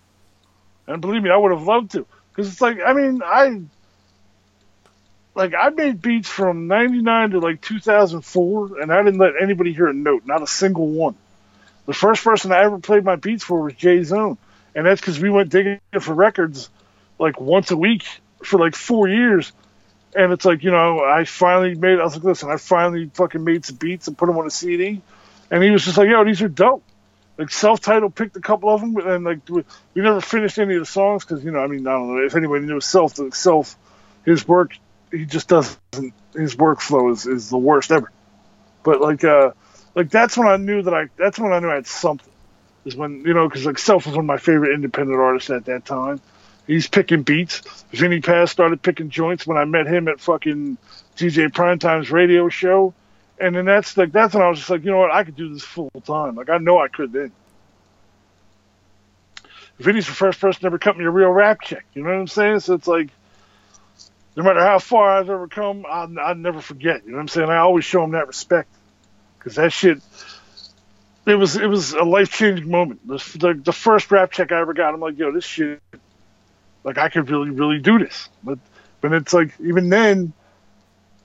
And 0.88 1.02
believe 1.02 1.24
me, 1.24 1.30
I 1.30 1.38
would 1.38 1.52
have 1.52 1.64
loved 1.64 1.92
to, 1.92 2.06
because 2.30 2.52
it's 2.52 2.62
like 2.62 2.80
I 2.86 2.94
mean, 2.94 3.22
I 3.24 3.62
like 5.36 5.54
I 5.58 5.70
made 5.70 6.02
beats 6.02 6.30
from 6.30 6.68
'99 6.68 7.32
to 7.32 7.40
like 7.40 7.62
2004, 7.62 8.82
and 8.82 8.92
I 8.92 9.04
didn't 9.04 9.20
let 9.20 9.34
anybody 9.42 9.74
hear 9.74 9.88
a 9.88 9.94
note, 9.94 10.24
not 10.26 10.42
a 10.42 10.48
single 10.48 10.88
one. 10.88 11.16
The 11.86 11.94
first 11.94 12.24
person 12.24 12.52
I 12.52 12.64
ever 12.64 12.80
played 12.80 13.04
my 13.04 13.16
beats 13.16 13.44
for 13.44 13.62
was 13.62 13.74
J 13.74 14.04
Zone, 14.04 14.38
and 14.76 14.86
that's 14.86 15.02
because 15.02 15.20
we 15.20 15.30
went 15.30 15.50
digging 15.50 15.80
for 16.00 16.14
records 16.14 16.70
like 17.20 17.40
once 17.40 17.72
a 17.72 17.78
week 17.78 18.06
for 18.44 18.60
like 18.60 18.76
four 18.76 19.08
years. 19.08 19.52
And 20.16 20.34
it's 20.34 20.46
like, 20.46 20.64
you 20.64 20.72
know, 20.72 21.00
I 21.00 21.24
finally 21.24 21.76
made, 21.76 22.00
I 22.00 22.04
was 22.04 22.16
like, 22.16 22.24
listen, 22.24 22.50
I 22.50 22.58
finally 22.58 23.10
fucking 23.14 23.44
made 23.44 23.66
some 23.66 23.78
beats 23.78 24.08
and 24.08 24.18
put 24.18 24.28
them 24.28 24.38
on 24.38 24.46
a 24.46 24.50
CD. 24.50 25.02
And 25.50 25.64
he 25.64 25.72
was 25.72 25.86
just 25.86 25.98
like, 25.98 26.10
yo, 26.10 26.24
these 26.24 26.42
are 26.42 26.48
dope. 26.48 26.84
Like 27.38 27.50
Celph 27.50 27.80
Titled, 27.80 28.14
picked 28.14 28.36
a 28.36 28.42
couple 28.42 28.70
of 28.70 28.82
them, 28.82 28.96
and 28.98 29.24
like 29.24 29.40
we, 29.50 29.64
never 29.96 30.22
finished 30.22 30.60
any 30.60 30.76
of 30.76 30.82
the 30.82 30.86
songs 30.86 31.26
because 31.26 31.44
you 31.44 31.52
know, 31.52 31.60
I 31.60 31.68
mean, 31.68 31.88
I 31.88 31.94
don't 31.94 32.16
know 32.16 32.24
if 32.24 32.36
anybody 32.36 32.66
knew 32.66 32.80
Celph, 32.80 33.16
then 33.16 33.32
Celph, 33.32 33.76
his 34.26 34.48
work, 34.48 34.78
he 35.12 35.26
just 35.26 35.48
doesn't. 35.48 36.14
His 36.36 36.56
workflow 36.56 37.12
is, 37.12 37.26
is 37.26 37.50
the 37.50 37.58
worst 37.58 37.92
ever. 37.92 38.12
But 38.84 39.02
like, 39.02 39.24
uh, 39.24 39.52
like 39.96 40.10
that's 40.10 40.38
when 40.38 40.48
I 40.48 40.58
knew 40.58 40.84
that 40.84 40.94
I, 40.94 41.08
that's 41.18 41.40
when 41.40 41.52
I 41.52 41.60
knew 41.60 41.72
I 41.72 41.76
had 41.76 41.88
something. 41.88 42.32
Is 42.86 42.96
when 42.96 43.22
you 43.26 43.34
know, 43.34 43.48
because 43.48 43.66
like 43.66 43.78
Celph 43.78 44.06
was 44.06 44.16
one 44.16 44.26
of 44.26 44.26
my 44.26 44.38
favorite 44.38 44.74
independent 44.74 45.20
artists 45.20 45.50
at 45.50 45.66
that 45.66 45.86
time. 45.86 46.22
He's 46.72 46.88
picking 46.88 47.24
beats. 47.24 47.60
Vinnie 47.92 48.22
Paz 48.22 48.50
started 48.50 48.82
picking 48.82 49.10
joints 49.10 49.46
when 49.46 49.58
I 49.58 49.66
met 49.66 49.88
him 49.88 50.08
at 50.08 50.22
fucking 50.22 50.78
DJ 51.18 51.54
Primetime's 51.54 52.10
radio 52.12 52.48
show. 52.48 52.94
And 53.38 53.54
then 53.54 53.66
that's 53.66 53.98
like 53.98 54.14
that's 54.14 54.34
when 54.34 54.42
I 54.42 54.48
was 54.48 54.60
just 54.60 54.70
like, 54.70 54.86
you 54.86 54.92
know 54.92 55.00
what, 55.00 55.12
I 55.12 55.26
could 55.26 55.36
do 55.36 55.54
this 55.54 55.64
full 55.64 55.92
time. 56.06 56.36
Like 56.36 56.50
I 56.50 56.60
know 56.60 56.80
I 56.80 56.88
could 56.88 57.12
then. 57.12 57.34
Vinnie's 59.80 60.06
the 60.06 60.14
first 60.14 60.40
person 60.40 60.62
to 60.62 60.68
ever 60.68 60.80
cut 60.80 60.98
me 60.98 61.04
a 61.04 61.10
real 61.10 61.28
rap 61.28 61.60
check. 61.62 61.84
You 61.94 62.04
know 62.04 62.10
what 62.10 62.20
I'm 62.20 62.28
saying? 62.28 62.62
So 62.62 62.76
it's 62.76 62.88
like, 62.88 63.10
no 64.38 64.44
matter 64.44 64.62
how 64.62 64.80
far 64.80 65.18
I've 65.18 65.30
ever 65.30 65.50
come, 65.50 65.86
I'll, 65.86 66.18
I'll 66.22 66.36
never 66.36 66.62
forget. 66.62 67.04
You 67.04 67.12
know 67.12 67.18
what 67.18 67.24
I'm 67.24 67.28
saying? 67.28 67.50
I 67.50 67.58
always 67.58 67.84
show 67.84 68.02
him 68.02 68.12
that 68.12 68.28
respect 68.28 68.70
because 69.38 69.56
that 69.56 69.74
shit. 69.74 70.02
It 71.26 71.36
was 71.36 71.58
it 71.58 71.68
was 71.68 71.92
a 71.92 72.04
life 72.04 72.32
changing 72.32 72.72
moment. 72.72 73.06
The, 73.06 73.18
the 73.40 73.62
the 73.62 73.74
first 73.74 74.10
rap 74.10 74.32
check 74.32 74.54
I 74.54 74.62
ever 74.62 74.74
got, 74.74 74.94
I'm 74.94 75.02
like, 75.02 75.18
yo, 75.18 75.34
this 75.34 75.44
shit 75.44 75.82
like 76.84 76.98
I 76.98 77.10
could 77.10 77.30
really, 77.30 77.50
really 77.50 77.80
do 77.80 78.00
this. 78.00 78.30
But 78.44 78.60
but 79.02 79.14
it's 79.14 79.34
like 79.34 79.54
even 79.60 79.90
then, 79.90 80.34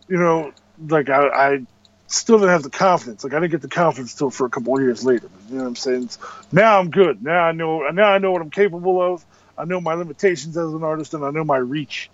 you 0.08 0.18
know, 0.18 0.52
like 0.88 1.08
I, 1.08 1.28
I 1.28 1.66
still 2.06 2.38
didn't 2.38 2.50
have 2.50 2.62
the 2.62 2.70
confidence. 2.70 3.24
Like 3.24 3.34
I 3.34 3.40
didn't 3.40 3.52
get 3.52 3.62
the 3.62 3.68
confidence 3.68 4.14
till 4.14 4.30
for 4.30 4.46
a 4.46 4.50
couple 4.50 4.80
years 4.80 5.04
later. 5.04 5.28
You 5.48 5.56
know 5.56 5.62
what 5.62 5.68
I'm 5.68 5.76
saying? 5.76 6.04
It's, 6.04 6.18
now 6.52 6.78
I'm 6.78 6.90
good. 6.90 7.22
Now 7.22 7.44
I 7.44 7.52
know. 7.52 7.88
Now 7.90 8.08
I 8.12 8.18
know 8.18 8.32
what 8.32 8.42
I'm 8.42 8.50
capable 8.50 9.00
of. 9.00 9.24
I 9.58 9.64
know 9.64 9.80
my 9.80 9.94
limitations 9.94 10.56
as 10.56 10.72
an 10.72 10.82
artist, 10.82 11.14
and 11.14 11.24
I 11.24 11.30
know 11.30 11.44
my 11.44 11.56
reach. 11.56 12.10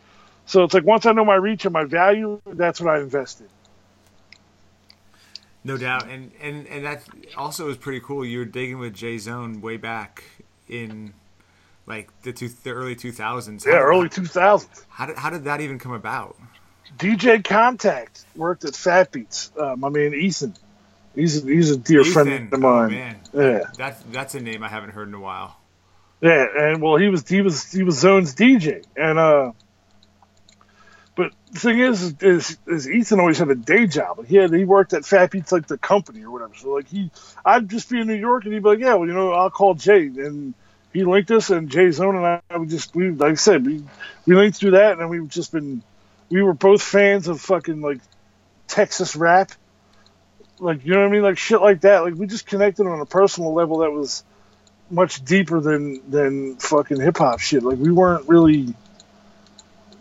So 0.47 0.65
it's 0.65 0.75
like 0.75 0.85
once 0.85 1.07
I 1.07 1.13
know 1.13 1.25
my 1.25 1.35
reach 1.35 1.65
and 1.65 1.73
my 1.73 1.85
value, 1.85 2.41
that's 2.47 2.81
what 2.81 2.95
I 2.95 3.01
invest 3.01 3.41
in. 3.41 3.49
No 5.65 5.77
doubt, 5.77 6.09
and 6.09 6.33
and 6.41 6.67
and 6.67 6.85
that 6.85 7.05
also 7.37 7.67
was 7.67 7.77
pretty 7.77 8.01
cool. 8.01 8.25
You 8.25 8.41
were 8.41 8.45
digging 8.45 8.79
with 8.79 8.95
J 8.95 9.19
Zone 9.19 9.61
way 9.61 9.77
back 9.77 10.25
in 10.69 11.15
like 11.87 12.09
the 12.23 12.33
two, 12.33 12.49
the 12.49 12.71
early 12.71 12.95
two 12.97 13.13
thousands. 13.13 13.65
Yeah, 13.67 13.75
early 13.79 14.09
two 14.09 14.27
thousands. 14.27 14.85
How 14.89 15.07
did 15.07 15.17
how 15.17 15.31
did 15.31 15.45
that 15.45 15.61
even 15.61 15.79
come 15.79 15.93
about? 15.93 16.37
DJ 16.99 17.43
Contact 17.43 18.25
worked 18.37 18.65
at 18.65 18.77
Fat 18.77 19.13
Beats. 19.13 19.51
Uh, 19.59 19.75
my 19.77 19.89
man 19.89 20.15
Ethan. 20.15 20.55
He's 21.15 21.43
a, 21.45 21.47
he's 21.47 21.71
a 21.71 21.77
dear 21.77 22.01
Ethan. 22.03 22.13
friend 22.13 22.53
of 22.53 22.61
mine. 22.61 22.85
Oh, 22.87 22.89
man. 22.91 23.21
Yeah, 23.35 23.61
That's 23.77 24.03
that's 24.11 24.35
a 24.35 24.41
name 24.41 24.63
I 24.63 24.69
haven't 24.69 24.91
heard 24.91 25.09
in 25.09 25.15
a 25.15 25.21
while. 25.21 25.57
yeah, 26.21 26.47
and 26.57 26.81
well, 26.83 26.97
he 26.97 27.09
was 27.09 27.27
he 27.29 27.41
was 27.43 27.71
he 27.71 27.83
was 27.83 27.99
Zone's 27.99 28.35
DJ, 28.35 28.85
and 28.97 29.19
uh, 29.19 29.53
but 31.15 31.33
the 31.51 31.59
thing 31.59 31.79
is, 31.81 32.15
is, 32.23 32.57
is 32.67 32.89
Ethan 32.91 33.21
always 33.21 33.39
had 33.39 33.51
a 33.51 33.55
day 33.55 33.87
job. 33.87 34.25
He 34.27 34.37
had 34.37 34.53
he 34.55 34.65
worked 34.65 34.95
at 34.95 35.05
Fat 35.05 35.31
Beats 35.31 35.53
like 35.53 35.67
the 35.67 35.77
company 35.77 36.23
or 36.25 36.31
whatever. 36.31 36.55
So 36.55 36.71
like 36.71 36.89
he, 36.89 37.11
I'd 37.45 37.69
just 37.69 37.91
be 37.91 38.01
in 38.01 38.07
New 38.07 38.15
York, 38.15 38.45
and 38.45 38.55
he'd 38.55 38.63
be 38.63 38.69
like, 38.71 38.79
yeah, 38.79 38.95
well, 38.95 39.07
you 39.07 39.13
know, 39.15 39.33
I'll 39.33 39.51
call 39.51 39.75
Jay, 39.75 40.07
and 40.07 40.55
he 40.93 41.05
linked 41.05 41.31
us, 41.31 41.51
and 41.51 41.71
J 41.71 41.91
Zone 41.91 42.17
and 42.17 42.43
I 42.51 42.57
would 42.57 42.69
just 42.69 42.95
we 42.95 43.11
like 43.11 43.33
I 43.33 43.35
said, 43.35 43.65
we 43.65 43.83
we 44.27 44.35
linked 44.35 44.59
through 44.59 44.73
that, 44.73 44.99
and 44.99 45.09
we've 45.09 45.29
just 45.29 45.53
been 45.53 45.83
we 46.31 46.43
were 46.43 46.55
both 46.55 46.83
fans 46.83 47.29
of 47.29 47.41
fucking 47.41 47.81
like 47.81 48.01
Texas 48.69 49.17
rap, 49.17 49.53
like 50.59 50.85
you 50.85 50.93
know 50.93 51.01
what 51.01 51.09
I 51.09 51.11
mean, 51.11 51.23
like 51.23 51.39
shit 51.39 51.61
like 51.61 51.83
that. 51.83 52.05
Like 52.05 52.15
we 52.15 52.27
just 52.27 52.47
connected 52.47 52.87
on 52.87 53.01
a 53.01 53.07
personal 53.07 53.53
level 53.53 53.79
that 53.79 53.91
was 53.91 54.25
much 54.91 55.25
deeper 55.25 55.61
than 55.61 56.11
than 56.11 56.57
fucking 56.57 57.01
hip 57.01 57.19
hop 57.19 57.41
shit. 57.41 57.63
Like 57.63 57.79
we 57.79 57.91
weren't 57.91 58.29
really 58.29 58.75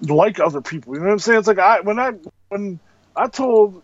like 0.02 0.40
other 0.40 0.62
people. 0.62 0.94
You 0.94 1.00
know 1.00 1.08
what 1.08 1.14
I'm 1.14 1.20
saying? 1.20 1.40
It's 1.40 1.48
like 1.48 1.60
I 1.60 1.82
when 1.82 2.00
I 2.00 2.14
when 2.50 2.80
I 3.16 3.28
told 3.28 3.82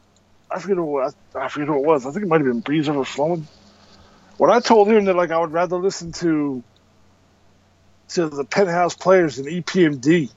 I 0.52 0.60
forget 0.60 0.78
what 0.78 1.16
I 1.36 1.48
forget 1.48 1.68
who 1.68 1.76
it 1.76 1.86
was. 1.86 2.06
I 2.06 2.12
think 2.12 2.26
it 2.26 2.28
might 2.28 2.42
have 2.42 2.48
been 2.48 2.60
Breeze 2.60 2.90
Overflowing. 2.90 3.48
When 4.38 4.52
I 4.52 4.60
told 4.60 4.88
him 4.88 5.06
that 5.06 5.16
like 5.16 5.32
I 5.32 5.40
would 5.40 5.52
rather 5.52 5.78
listen 5.78 6.12
to 6.14 6.64
to 8.10 8.30
the 8.30 8.46
Penthouse 8.46 8.96
Players 8.96 9.40
E 9.40 9.62
EPMD, 9.62 10.32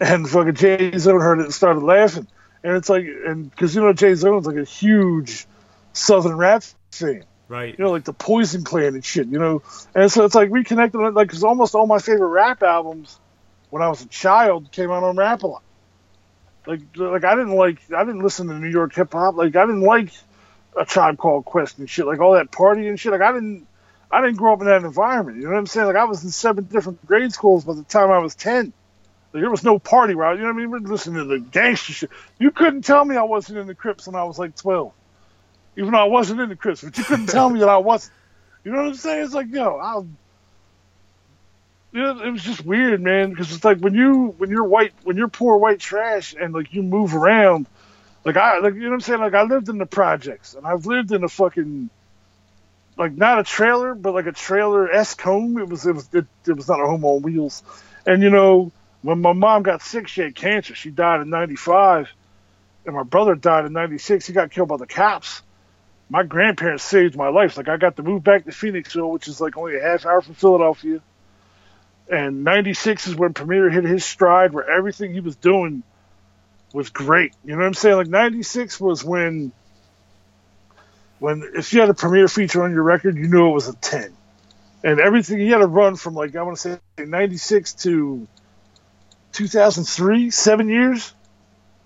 and 0.00 0.28
fucking 0.28 0.54
J 0.54 0.96
Zone 0.98 1.20
heard 1.20 1.40
it 1.40 1.44
and 1.44 1.54
started 1.54 1.82
laughing. 1.82 2.26
And 2.62 2.76
it's 2.76 2.88
like, 2.88 3.04
and 3.04 3.50
because 3.50 3.74
you 3.74 3.82
know 3.82 3.92
J 3.92 4.14
Zone's 4.14 4.46
like 4.46 4.56
a 4.56 4.64
huge 4.64 5.46
Southern 5.92 6.36
rap 6.36 6.62
fan 6.92 7.24
Right. 7.48 7.74
you 7.78 7.82
know, 7.82 7.90
like 7.90 8.04
the 8.04 8.12
Poison 8.12 8.62
Clan 8.62 8.94
and 8.94 9.04
shit, 9.04 9.26
you 9.28 9.38
know. 9.38 9.62
And 9.94 10.12
so 10.12 10.24
it's 10.24 10.34
like 10.34 10.50
we 10.50 10.64
connected, 10.64 10.98
like, 10.98 11.28
because 11.28 11.42
almost 11.44 11.74
all 11.74 11.86
my 11.86 11.98
favorite 11.98 12.28
rap 12.28 12.62
albums 12.62 13.18
when 13.70 13.82
I 13.82 13.88
was 13.88 14.02
a 14.02 14.08
child 14.08 14.70
came 14.70 14.90
out 14.90 15.02
on 15.02 15.16
Rap 15.16 15.42
a 15.42 15.46
lot. 15.46 15.62
Like, 16.66 16.80
like 16.94 17.24
I 17.24 17.34
didn't 17.34 17.56
like, 17.56 17.78
I 17.90 18.04
didn't 18.04 18.22
listen 18.22 18.48
to 18.48 18.54
New 18.54 18.68
York 18.68 18.94
hip 18.94 19.12
hop. 19.12 19.36
Like, 19.36 19.56
I 19.56 19.64
didn't 19.64 19.80
like 19.80 20.12
a 20.78 20.84
Tribe 20.84 21.16
Called 21.16 21.46
Quest 21.46 21.78
and 21.78 21.88
shit, 21.88 22.06
like 22.06 22.20
all 22.20 22.34
that 22.34 22.50
party 22.50 22.86
and 22.86 23.00
shit. 23.00 23.12
Like, 23.12 23.22
I 23.22 23.32
didn't, 23.32 23.66
I 24.10 24.20
didn't 24.22 24.36
grow 24.36 24.54
up 24.54 24.60
in 24.60 24.66
that 24.66 24.84
environment. 24.84 25.36
You 25.36 25.44
know 25.44 25.50
what 25.50 25.58
I'm 25.58 25.66
saying? 25.66 25.86
Like, 25.86 25.96
I 25.96 26.04
was 26.04 26.24
in 26.24 26.30
seven 26.30 26.64
different 26.64 27.04
grade 27.06 27.32
schools 27.32 27.64
by 27.64 27.74
the 27.74 27.82
time 27.82 28.10
I 28.10 28.18
was 28.18 28.34
ten. 28.34 28.72
Like, 29.32 29.42
there 29.42 29.50
was 29.50 29.64
no 29.64 29.78
party 29.78 30.14
route. 30.14 30.36
You 30.36 30.42
know 30.42 30.48
what 30.48 30.54
I 30.54 30.58
mean? 30.58 30.70
We're 30.70 30.78
listening 30.78 31.16
to 31.16 31.24
the 31.24 31.38
gangster 31.38 31.92
shit. 31.92 32.10
You 32.38 32.50
couldn't 32.50 32.82
tell 32.82 33.04
me 33.04 33.16
I 33.16 33.24
wasn't 33.24 33.58
in 33.58 33.66
the 33.66 33.74
Crips 33.74 34.06
when 34.06 34.16
I 34.16 34.24
was 34.24 34.38
like 34.38 34.56
twelve 34.56 34.92
even 35.78 35.92
though 35.92 36.00
I 36.00 36.04
wasn't 36.04 36.40
in 36.40 36.48
the 36.48 36.56
Crips, 36.56 36.82
but 36.82 36.98
you 36.98 37.04
couldn't 37.04 37.26
tell 37.28 37.48
me 37.48 37.60
that 37.60 37.68
I 37.68 37.78
wasn't. 37.78 38.12
You 38.64 38.72
know 38.72 38.78
what 38.78 38.88
I'm 38.88 38.94
saying? 38.94 39.24
It's 39.24 39.34
like, 39.34 39.46
yo, 39.50 39.76
I'll. 39.76 40.06
You 41.92 42.02
know, 42.02 42.20
it 42.20 42.30
was 42.30 42.42
just 42.42 42.66
weird, 42.66 43.00
man, 43.00 43.30
because 43.30 43.50
it's 43.54 43.64
like 43.64 43.78
when 43.78 43.94
you 43.94 44.34
when 44.36 44.50
you're 44.50 44.64
white 44.64 44.92
when 45.04 45.16
you're 45.16 45.28
poor 45.28 45.56
white 45.56 45.80
trash 45.80 46.34
and 46.38 46.52
like 46.52 46.74
you 46.74 46.82
move 46.82 47.14
around, 47.14 47.66
like 48.24 48.36
I 48.36 48.58
like 48.58 48.74
you 48.74 48.80
know 48.80 48.88
what 48.88 48.94
I'm 48.94 49.00
saying? 49.00 49.20
Like 49.20 49.32
I 49.32 49.44
lived 49.44 49.70
in 49.70 49.78
the 49.78 49.86
projects 49.86 50.52
and 50.52 50.66
I've 50.66 50.84
lived 50.84 51.12
in 51.12 51.24
a 51.24 51.28
fucking 51.28 51.88
like 52.98 53.16
not 53.16 53.38
a 53.38 53.44
trailer, 53.44 53.94
but 53.94 54.12
like 54.12 54.26
a 54.26 54.32
trailer 54.32 54.90
esque 54.90 55.20
home. 55.20 55.58
It 55.58 55.68
was 55.68 55.86
it 55.86 55.94
was 55.94 56.08
it, 56.12 56.26
it 56.46 56.56
was 56.56 56.68
not 56.68 56.80
a 56.80 56.86
home 56.86 57.04
on 57.04 57.22
wheels. 57.22 57.62
And 58.06 58.22
you 58.22 58.30
know, 58.30 58.72
when 59.02 59.20
my 59.20 59.32
mom 59.32 59.62
got 59.62 59.82
sick, 59.82 60.08
she 60.08 60.20
had 60.20 60.34
cancer. 60.34 60.74
She 60.74 60.90
died 60.90 61.20
in 61.20 61.30
'95, 61.30 62.08
and 62.84 62.94
my 62.94 63.04
brother 63.04 63.34
died 63.34 63.64
in 63.64 63.72
'96. 63.72 64.26
He 64.26 64.32
got 64.32 64.50
killed 64.50 64.68
by 64.68 64.76
the 64.76 64.86
cops 64.86 65.42
my 66.10 66.22
grandparents 66.22 66.84
saved 66.84 67.16
my 67.16 67.28
life. 67.28 67.56
Like 67.56 67.68
I 67.68 67.76
got 67.76 67.96
to 67.96 68.02
move 68.02 68.24
back 68.24 68.44
to 68.44 68.50
Phoenixville, 68.50 69.10
which 69.10 69.28
is 69.28 69.40
like 69.40 69.56
only 69.56 69.76
a 69.76 69.82
half 69.82 70.06
hour 70.06 70.20
from 70.20 70.34
Philadelphia. 70.34 71.00
And 72.10 72.44
'96 72.44 73.08
is 73.08 73.14
when 73.14 73.34
Premier 73.34 73.68
hit 73.68 73.84
his 73.84 74.04
stride, 74.04 74.52
where 74.52 74.68
everything 74.68 75.12
he 75.12 75.20
was 75.20 75.36
doing 75.36 75.82
was 76.72 76.88
great. 76.90 77.34
You 77.44 77.52
know 77.52 77.58
what 77.58 77.66
I'm 77.66 77.74
saying? 77.74 77.96
Like 77.96 78.08
'96 78.08 78.80
was 78.80 79.04
when, 79.04 79.52
when 81.20 81.42
if 81.54 81.72
you 81.72 81.80
had 81.80 81.90
a 81.90 81.94
Premier 81.94 82.28
feature 82.28 82.62
on 82.64 82.72
your 82.72 82.82
record, 82.82 83.16
you 83.16 83.28
knew 83.28 83.48
it 83.48 83.52
was 83.52 83.68
a 83.68 83.74
10. 83.74 84.12
and 84.84 85.00
everything 85.00 85.38
he 85.38 85.48
had 85.48 85.58
to 85.58 85.66
run 85.66 85.96
from 85.96 86.14
like 86.14 86.36
I 86.36 86.42
want 86.42 86.58
to 86.58 86.80
say 86.96 87.04
'96 87.04 87.74
to 87.74 88.28
2003, 89.32 90.30
seven 90.30 90.68
years, 90.68 91.14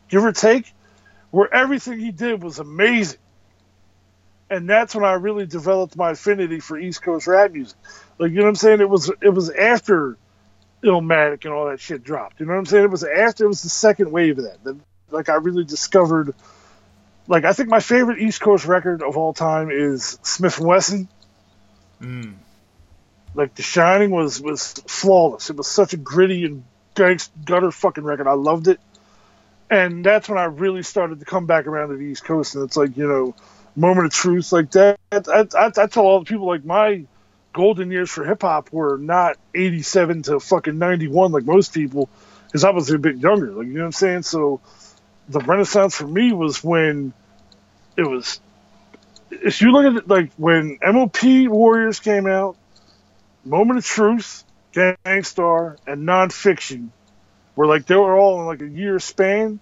give 0.08 0.24
or 0.24 0.32
take, 0.32 0.72
where 1.30 1.52
everything 1.52 1.98
he 1.98 2.12
did 2.12 2.42
was 2.42 2.58
amazing. 2.58 3.18
And 4.50 4.68
that's 4.68 4.94
when 4.94 5.04
I 5.04 5.14
really 5.14 5.46
developed 5.46 5.96
my 5.96 6.10
affinity 6.10 6.60
for 6.60 6.78
East 6.78 7.02
Coast 7.02 7.26
rap 7.26 7.52
music. 7.52 7.78
Like 8.18 8.30
you 8.30 8.38
know 8.38 8.44
what 8.44 8.50
I'm 8.50 8.56
saying? 8.56 8.80
It 8.80 8.90
was 8.90 9.10
it 9.22 9.30
was 9.30 9.50
after 9.50 10.18
Illmatic 10.84 11.44
and 11.44 11.54
all 11.54 11.66
that 11.70 11.80
shit 11.80 12.04
dropped. 12.04 12.40
You 12.40 12.46
know 12.46 12.52
what 12.52 12.58
I'm 12.58 12.66
saying? 12.66 12.84
It 12.84 12.90
was 12.90 13.04
after 13.04 13.44
it 13.44 13.48
was 13.48 13.62
the 13.62 13.70
second 13.70 14.12
wave 14.12 14.38
of 14.38 14.44
that 14.44 14.76
like 15.10 15.28
I 15.28 15.34
really 15.34 15.64
discovered 15.64 16.34
like 17.26 17.44
I 17.44 17.52
think 17.52 17.68
my 17.68 17.80
favorite 17.80 18.20
East 18.20 18.40
Coast 18.40 18.64
record 18.66 19.02
of 19.02 19.16
all 19.16 19.32
time 19.32 19.70
is 19.70 20.18
Smif-N-Wessun. 20.22 21.08
Mm. 22.00 22.34
Like 23.34 23.54
The 23.54 23.62
Shining 23.62 24.10
was 24.10 24.40
was 24.40 24.72
flawless. 24.86 25.50
It 25.50 25.56
was 25.56 25.68
such 25.68 25.92
a 25.92 25.96
gritty 25.96 26.44
and 26.44 26.64
gutter 26.94 27.70
fucking 27.70 28.04
record. 28.04 28.26
I 28.26 28.34
loved 28.34 28.68
it. 28.68 28.80
And 29.70 30.04
that's 30.04 30.28
when 30.28 30.38
I 30.38 30.44
really 30.44 30.82
started 30.82 31.20
to 31.20 31.24
come 31.24 31.46
back 31.46 31.66
around 31.66 31.88
to 31.88 31.96
the 31.96 32.02
East 32.02 32.24
Coast. 32.24 32.54
And 32.54 32.64
it's 32.64 32.76
like, 32.76 32.96
you 32.96 33.08
know, 33.08 33.34
moment 33.74 34.06
of 34.06 34.12
truth 34.12 34.52
like 34.52 34.70
that. 34.72 34.98
I, 35.10 35.46
I, 35.58 35.72
I 35.74 35.86
tell 35.86 36.04
all 36.04 36.18
the 36.18 36.26
people, 36.26 36.46
like, 36.46 36.64
my 36.64 37.06
golden 37.54 37.90
years 37.90 38.10
for 38.10 38.24
hip 38.24 38.42
hop 38.42 38.70
were 38.70 38.98
not 38.98 39.38
87 39.54 40.22
to 40.24 40.40
fucking 40.40 40.78
91 40.78 41.32
like 41.32 41.44
most 41.44 41.72
people, 41.72 42.10
because 42.46 42.64
I 42.64 42.70
was 42.70 42.90
a 42.90 42.98
bit 42.98 43.16
younger. 43.16 43.50
Like, 43.52 43.66
you 43.66 43.72
know 43.72 43.80
what 43.80 43.86
I'm 43.86 43.92
saying? 43.92 44.22
So 44.22 44.60
the 45.28 45.40
Renaissance 45.40 45.96
for 45.96 46.06
me 46.06 46.32
was 46.32 46.62
when 46.62 47.12
it 47.96 48.02
was. 48.02 48.40
If 49.30 49.62
you 49.62 49.72
look 49.72 49.86
at 49.86 49.96
it, 49.96 50.08
like, 50.08 50.30
when 50.36 50.78
MOP 50.82 51.48
Warriors 51.48 52.00
came 52.00 52.26
out, 52.26 52.56
Moment 53.44 53.78
of 53.78 53.84
Truth, 53.84 54.44
Gang 54.72 55.22
Starr, 55.22 55.76
and 55.86 56.06
Nonfiction 56.06 56.88
were 57.56 57.66
like 57.66 57.86
they 57.86 57.96
were 57.96 58.16
all 58.16 58.40
in 58.40 58.46
like 58.46 58.62
a 58.62 58.68
year 58.68 58.98
span. 58.98 59.60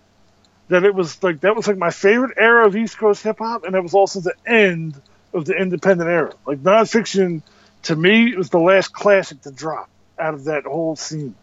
That 0.69 0.85
it 0.85 0.95
was 0.95 1.23
like 1.23 1.41
that 1.41 1.57
was 1.57 1.67
like 1.67 1.79
my 1.79 1.91
favorite 1.91 2.37
era 2.37 2.67
of 2.67 2.77
East 2.77 2.97
Coast 2.99 3.23
hip 3.23 3.39
hop, 3.39 3.65
and 3.65 3.75
it 3.75 3.83
was 3.83 3.95
also 3.95 4.21
the 4.21 4.35
end 4.47 5.01
of 5.35 5.45
the 5.45 5.55
independent 5.55 6.09
era. 6.09 6.33
Like 6.47 6.63
Nonfiction, 6.63 7.43
to 7.85 7.97
me, 7.97 8.37
was 8.37 8.51
the 8.51 8.61
last 8.61 8.93
classic 8.93 9.41
to 9.43 9.51
drop 9.51 9.89
out 10.19 10.35
of 10.35 10.45
that 10.45 10.65
whole 10.65 10.95
scene, 10.95 11.35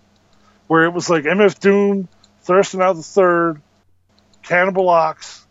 where 0.67 0.85
it 0.85 0.91
was 0.91 1.09
like 1.09 1.23
MF 1.25 1.59
Doom, 1.59 2.07
Thirstin 2.45 2.79
Howl 2.79 2.93
the 2.93 3.03
Third, 3.03 3.61
Cannibal 4.47 4.87
Ox, 4.89 5.45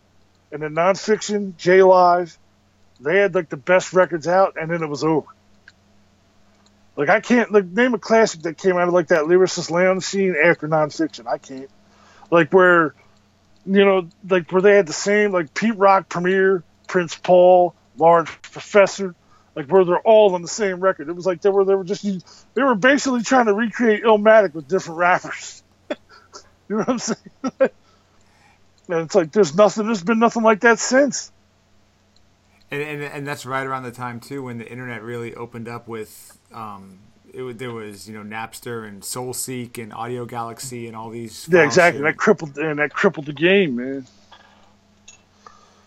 and 0.51 0.63
then 0.63 0.75
Nonfiction, 0.75 1.57
J 1.57 1.83
Live. 1.83 2.39
They 2.99 3.19
had 3.19 3.35
like 3.35 3.51
the 3.51 3.59
best 3.59 3.93
records 3.93 4.27
out, 4.27 4.57
and 4.59 4.71
then 4.71 4.83
it 4.83 4.89
was 4.89 5.05
over. 5.05 5.27
Like 6.97 7.11
I 7.11 7.21
can't 7.21 7.53
like 7.53 7.67
name 7.67 7.93
a 7.93 7.99
classic 7.99 8.43
that 8.43 8.57
came 8.57 8.79
out 8.79 8.89
of 8.89 8.95
like 8.95 9.09
that 9.09 9.25
Lyricist 9.25 9.71
Lounge 9.71 10.03
scene 10.03 10.35
after 10.43 10.67
nonfiction. 10.67 11.27
I 11.27 11.37
can't. 11.37 11.69
Like 12.31 12.53
where, 12.55 12.95
you 13.67 13.85
know, 13.85 14.09
like 14.29 14.51
where 14.51 14.63
they 14.63 14.75
had 14.75 14.87
the 14.87 14.95
same 14.95 15.31
like 15.31 15.53
Pete 15.53 15.77
Rock, 15.77 16.09
Premier, 16.09 16.65
Prince 16.89 17.17
Paul, 17.17 17.75
Large 17.99 18.29
Professor, 18.41 19.15
like 19.55 19.71
where 19.71 19.85
they're 19.85 19.99
all 19.99 20.35
on 20.35 20.41
the 20.41 20.49
same 20.49 20.81
record. 20.81 21.11
It 21.11 21.15
was 21.15 21.27
like 21.27 21.43
they 21.43 21.51
were 21.51 21.67
they 21.67 21.75
were 21.75 21.85
just 21.85 22.03
they 22.55 22.63
were 22.63 22.75
basically 22.75 23.23
trying 23.23 23.47
to 23.47 23.53
recreate 23.53 24.05
Illmatic 24.05 24.55
with 24.55 24.67
different 24.67 24.99
rappers. 24.99 25.63
you 25.91 25.97
know 26.71 26.77
what 26.79 26.89
I'm 26.89 26.99
saying? 26.99 27.71
and 28.89 29.01
it's 29.01 29.15
like 29.15 29.33
there's 29.33 29.55
nothing. 29.55 29.87
There's 29.87 30.03
been 30.03 30.19
nothing 30.19 30.43
like 30.43 30.61
that 30.61 30.79
since. 30.79 31.33
And, 32.71 32.83
and, 32.83 33.03
and 33.03 33.27
that's 33.27 33.47
right 33.47 33.65
around 33.65 33.85
the 33.85 33.93
time 33.93 34.19
too 34.21 34.43
when 34.43 34.59
the 34.59 34.69
internet 34.69 35.03
really 35.03 35.35
opened 35.35 35.69
up 35.69 35.87
with 35.87 36.37
um, 36.53 36.99
it, 37.33 37.59
there 37.59 37.73
was 37.73 38.09
you 38.09 38.15
know 38.15 38.25
Napster 38.25 38.87
and 38.87 39.03
SoulSeek 39.03 39.83
and 39.83 39.93
Audio 39.93 40.25
Galaxy 40.25 40.87
and 40.87 40.97
all 40.97 41.11
these. 41.11 41.49
Yeah, 41.51 41.65
exactly. 41.65 42.03
That 42.03 42.17
crippled 42.17 42.57
and 42.59 42.79
that 42.79 42.93
crippled 42.93 43.27
the 43.27 43.33
game, 43.33 43.77
man. 43.77 44.07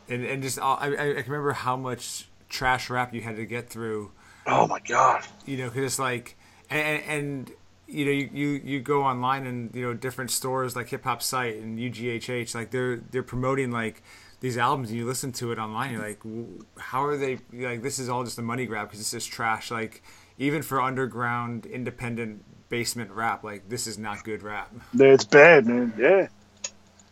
And 0.07 0.25
and 0.25 0.43
just 0.43 0.59
I, 0.59 0.87
I 0.87 1.21
can 1.21 1.31
remember 1.31 1.53
how 1.53 1.75
much 1.75 2.27
trash 2.49 2.89
rap 2.89 3.13
you 3.13 3.21
had 3.21 3.35
to 3.35 3.45
get 3.45 3.69
through. 3.69 4.11
Oh 4.47 4.67
my 4.67 4.79
god! 4.79 5.25
You 5.45 5.57
know, 5.57 5.69
because 5.69 5.83
it's 5.83 5.99
like 5.99 6.37
and, 6.69 7.03
and 7.03 7.51
you 7.89 8.05
know 8.05 8.11
you, 8.11 8.29
you 8.33 8.47
you 8.63 8.79
go 8.79 9.03
online 9.03 9.45
and 9.45 9.73
you 9.75 9.81
know 9.81 9.93
different 9.93 10.31
stores 10.31 10.75
like 10.75 10.89
Hip 10.89 11.03
Hop 11.03 11.21
Site 11.21 11.57
and 11.57 11.77
UGHH 11.77 12.53
like 12.55 12.71
they're 12.71 12.97
they're 12.97 13.23
promoting 13.23 13.71
like 13.71 14.03
these 14.39 14.57
albums 14.57 14.89
and 14.89 14.97
you 14.97 15.05
listen 15.05 15.31
to 15.33 15.51
it 15.51 15.59
online 15.59 15.91
you're 15.91 16.01
like 16.01 16.21
how 16.77 17.03
are 17.03 17.17
they 17.17 17.39
like 17.53 17.81
this 17.81 17.99
is 17.99 18.07
all 18.09 18.23
just 18.23 18.37
a 18.37 18.41
money 18.41 18.65
grab 18.65 18.87
because 18.87 18.99
this 18.99 19.13
is 19.13 19.25
trash 19.25 19.71
like 19.71 20.03
even 20.37 20.61
for 20.61 20.81
underground 20.81 21.65
independent 21.65 22.43
basement 22.69 23.11
rap 23.11 23.43
like 23.43 23.67
this 23.67 23.87
is 23.87 23.97
not 23.97 24.23
good 24.23 24.43
rap 24.43 24.71
it's 24.93 25.25
bad 25.25 25.65
man 25.65 25.93
yeah 25.97 26.27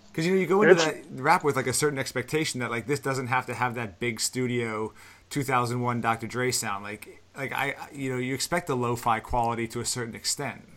because 0.07 0.25
you 0.25 0.33
know 0.33 0.39
you 0.39 0.47
go 0.47 0.61
into 0.61 0.73
it's... 0.73 0.85
that 0.85 1.03
rap 1.11 1.43
with 1.43 1.55
like 1.55 1.67
a 1.67 1.73
certain 1.73 1.99
expectation 1.99 2.59
that 2.59 2.71
like 2.71 2.87
this 2.87 2.99
doesn't 2.99 3.27
have 3.27 3.45
to 3.45 3.53
have 3.53 3.75
that 3.75 3.99
big 3.99 4.19
studio 4.19 4.93
2001 5.29 5.99
Dr. 5.99 6.27
Dre 6.27 6.51
sound 6.51 6.83
like 6.83 7.21
like 7.37 7.53
I 7.53 7.75
you 7.93 8.11
know 8.11 8.17
you 8.17 8.33
expect 8.33 8.67
the 8.67 8.75
lo-fi 8.75 9.19
quality 9.19 9.67
to 9.69 9.79
a 9.79 9.85
certain 9.85 10.15
extent 10.15 10.67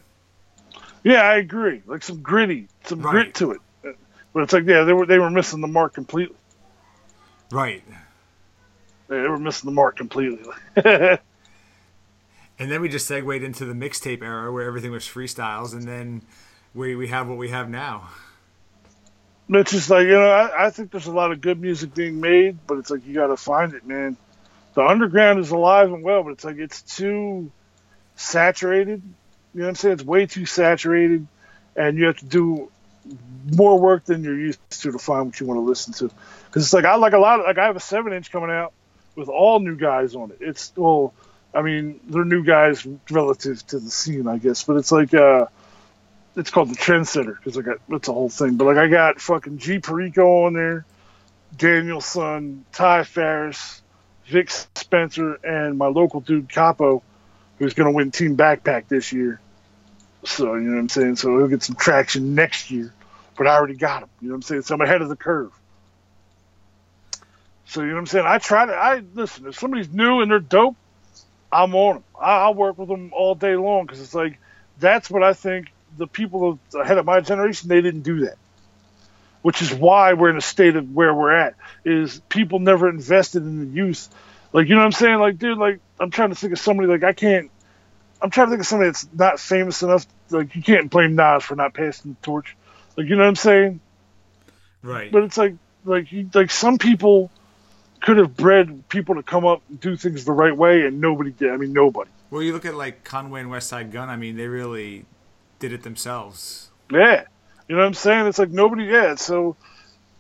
yeah 1.03 1.23
I 1.23 1.37
agree 1.37 1.83
like 1.87 2.03
some 2.03 2.21
gritty 2.23 2.69
some 2.85 3.01
right. 3.01 3.11
grit 3.11 3.35
to 3.37 3.53
it 3.53 3.61
but 4.33 4.43
it's 4.43 4.53
like 4.53 4.67
yeah 4.67 4.85
they 4.85 4.93
were 4.93 5.07
they 5.07 5.19
were 5.19 5.31
missing 5.31 5.61
the 5.61 5.69
mark 5.69 5.95
completely 5.95 6.37
Right. 7.51 7.83
They 9.09 9.19
were 9.19 9.39
missing 9.39 9.69
the 9.69 9.75
mark 9.75 9.97
completely. 9.97 10.49
and 10.77 11.19
then 12.59 12.81
we 12.81 12.89
just 12.89 13.07
segued 13.07 13.43
into 13.43 13.65
the 13.65 13.75
mixtape 13.75 14.23
era 14.23 14.53
where 14.53 14.65
everything 14.65 14.93
was 14.93 15.05
freestyles, 15.05 15.73
and 15.73 15.83
then 15.83 16.23
we 16.75 16.95
we 16.95 17.09
have 17.09 17.29
what 17.29 17.39
we 17.39 17.49
have 17.49 17.69
now. 17.69 18.09
It's 19.49 19.73
just 19.73 19.91
like 19.91 20.05
you 20.05 20.13
know, 20.13 20.31
I, 20.31 20.67
I 20.67 20.71
think 20.71 20.93
there's 20.93 21.09
a 21.09 21.13
lot 21.13 21.33
of 21.33 21.41
good 21.41 21.61
music 21.61 21.93
being 21.93 22.21
made, 22.21 22.59
but 22.69 22.79
it's 22.79 22.91
like 22.91 23.05
you 23.05 23.15
got 23.15 23.27
to 23.29 23.37
find 23.37 23.75
it, 23.75 23.85
man. 23.85 24.17
The 24.81 24.87
underground 24.87 25.41
is 25.41 25.51
alive 25.51 25.93
and 25.93 26.03
well, 26.03 26.23
but 26.23 26.31
it's 26.31 26.45
like 26.45 26.57
it's 26.57 26.81
too 26.81 27.53
saturated. 28.17 29.03
You 29.53 29.61
know 29.61 29.67
what 29.67 29.69
I'm 29.69 29.75
saying? 29.75 29.93
It's 29.93 30.03
way 30.03 30.25
too 30.25 30.47
saturated, 30.47 31.27
and 31.77 31.99
you 31.99 32.07
have 32.07 32.17
to 32.17 32.25
do 32.25 32.73
more 33.53 33.79
work 33.79 34.07
than 34.07 34.25
you're 34.25 34.41
used 34.41 34.59
to 34.81 34.93
to 34.93 34.99
find 34.99 35.27
what 35.27 35.39
you 35.39 35.45
want 35.45 35.59
to 35.59 35.63
listen 35.63 35.93
to. 35.93 36.11
Because 36.47 36.63
it's 36.65 36.73
like 36.73 36.87
I 36.87 36.95
like 36.95 37.13
a 37.13 37.19
lot 37.19 37.41
of 37.41 37.45
like 37.45 37.59
I 37.59 37.67
have 37.67 37.77
a 37.77 37.81
seven 37.81 38.15
inch 38.15 38.33
coming 38.33 38.49
out 38.49 38.73
with 39.17 39.29
all 39.29 39.61
new 39.61 39.77
guys 39.77 40.15
on 40.15 40.31
it. 40.31 40.39
It's 40.41 40.73
well, 40.75 41.13
I 41.53 41.61
mean 41.61 42.01
they're 42.05 42.25
new 42.25 42.43
guys 42.43 42.87
relative 43.11 43.67
to 43.67 43.81
the 43.81 43.91
scene, 43.91 44.27
I 44.27 44.39
guess, 44.39 44.65
but 44.65 44.79
it's 44.79 44.91
like 44.91 45.13
uh, 45.13 45.45
it's 46.37 46.51
called 46.51 46.71
the 46.71 46.79
Trendsetter 46.79 47.37
because 47.37 47.59
I 47.59 47.61
got 47.61 47.77
it's 47.91 48.09
a 48.09 48.15
whole 48.15 48.31
thing. 48.31 48.57
But 48.57 48.65
like 48.65 48.79
I 48.79 48.89
got 48.89 49.21
fucking 49.21 49.59
G 49.59 49.79
Perico 49.79 50.47
on 50.47 50.55
there, 50.55 50.87
Daniel 51.55 52.01
Son, 52.01 52.65
Ty 52.73 53.05
Farris, 53.05 53.83
Vic 54.31 54.51
Spencer, 54.51 55.35
and 55.35 55.77
my 55.77 55.87
local 55.87 56.21
dude 56.21 56.49
Capo, 56.49 57.03
who's 57.59 57.75
gonna 57.75 57.91
win 57.91 58.11
Team 58.11 58.37
Backpack 58.37 58.89
this 58.89 59.13
year. 59.13 59.41
So 60.25 60.55
you 60.55 60.63
know 60.63 60.75
what 60.75 60.81
I'm 60.81 60.89
saying. 60.89 61.17
So 61.17 61.37
he'll 61.39 61.49
get 61.49 61.63
some 61.63 61.77
traction 61.77 62.35
next 62.35 62.71
year, 62.71 62.93
but 63.37 63.47
I 63.47 63.57
already 63.57 63.75
got 63.75 64.03
him. 64.03 64.09
You 64.21 64.29
know 64.29 64.35
what 64.35 64.39
I'm 64.39 64.43
saying. 64.43 64.63
So 64.63 64.75
I'm 64.75 64.81
ahead 64.81 65.03
of 65.03 65.09
the 65.09 65.17
curve. 65.17 65.53
So 67.67 67.83
you 67.83 67.89
know 67.89 67.95
what 67.95 68.01
I'm 68.01 68.07
saying. 68.07 68.27
I 68.27 68.39
try 68.39 68.67
to. 68.67 68.73
I 68.73 69.03
listen. 69.15 69.47
If 69.47 69.59
somebody's 69.59 69.91
new 69.91 70.21
and 70.21 70.31
they're 70.31 70.41
dope, 70.41 70.77
I'm 71.53 71.75
on 71.75 71.97
them. 71.97 72.05
I, 72.21 72.49
will 72.49 72.55
work 72.55 72.79
with 72.79 72.89
them 72.89 73.13
all 73.15 73.35
day 73.35 73.57
long 73.57 73.87
because 73.87 74.01
it's 74.01 74.15
like 74.15 74.39
that's 74.79 75.11
what 75.11 75.23
I 75.23 75.33
think. 75.33 75.73
The 75.99 76.07
people 76.07 76.59
ahead 76.73 76.99
of 76.99 77.05
my 77.05 77.21
generation, 77.21 77.69
they 77.69 77.81
didn't 77.81 78.03
do 78.03 78.21
that, 78.27 78.39
which 79.43 79.63
is 79.63 79.73
why 79.73 80.13
we're 80.13 80.31
in 80.31 80.37
a 80.37 80.43
state 80.43 80.77
of 80.77 80.91
where 80.93 81.15
we're 81.15 81.33
at. 81.33 81.55
Is 81.85 82.21
people 82.29 82.59
never 82.59 82.89
invested 82.89 83.43
in 83.43 83.59
the 83.61 83.77
youth. 83.77 84.09
Like 84.53 84.69
you 84.69 84.75
know 84.75 84.81
what 84.81 84.87
I'm 84.87 84.93
saying? 84.93 85.19
Like 85.19 85.39
dude, 85.39 85.59
like 85.59 85.81
I'm 85.99 86.11
trying 86.11 86.31
to 86.31 86.35
think 86.35 86.53
of 86.53 86.59
somebody 86.59 86.89
like 86.89 87.05
I 87.05 87.13
can't 87.13 87.51
I'm 88.23 88.31
trying 88.31 88.49
to 88.49 88.51
think 88.51 88.61
of 88.61 88.67
somebody 88.67 88.91
that's 88.91 89.09
not 89.13 89.41
famous 89.41 89.83
enough. 89.83 90.07
Like 90.31 90.55
you 90.55 90.63
can't 90.63 90.91
blame 90.91 91.17
Nas 91.17 91.43
for 91.43 91.57
not 91.57 91.75
passing 91.75 92.13
the 92.13 92.17
torch. 92.23 92.57
Like 92.97 93.09
you 93.09 93.17
know 93.17 93.23
what 93.23 93.29
I'm 93.29 93.37
saying? 93.37 93.81
Right. 94.83 95.11
But 95.11 95.25
it's 95.25 95.39
like 95.39 95.55
like 95.85 96.13
you, 96.13 96.29
like 96.35 96.51
some 96.51 96.79
people 96.79 97.31
could 98.01 98.19
have 98.19 98.37
bred 98.37 98.89
people 98.89 99.17
to 99.17 99.23
come 99.23 99.47
up 99.47 99.63
and 99.69 99.81
do 99.81 99.97
things 99.97 100.25
the 100.25 100.33
right 100.33 100.57
way, 100.57 100.87
and 100.87 101.01
nobody 101.01 101.31
did. 101.31 101.51
I 101.51 101.57
mean, 101.57 101.73
nobody. 101.73 102.11
Well, 102.31 102.43
you 102.43 102.53
look 102.53 102.65
at 102.65 102.75
like 102.75 103.05
Conway 103.05 103.41
and 103.41 103.51
Westside 103.51 103.91
Gunn. 103.91 104.09
I 104.09 104.17
mean, 104.17 104.37
they 104.37 104.49
really 104.49 105.05
did 105.59 105.73
it 105.73 105.83
themselves. 105.83 106.71
Yeah, 106.91 107.25
you 107.71 107.77
know 107.77 107.83
what 107.83 107.87
I'm 107.87 107.95
saying? 107.95 108.27
It's 108.27 108.41
like 108.41 108.51
nobody. 108.51 108.87
Yeah, 108.87 109.15
so 109.15 109.55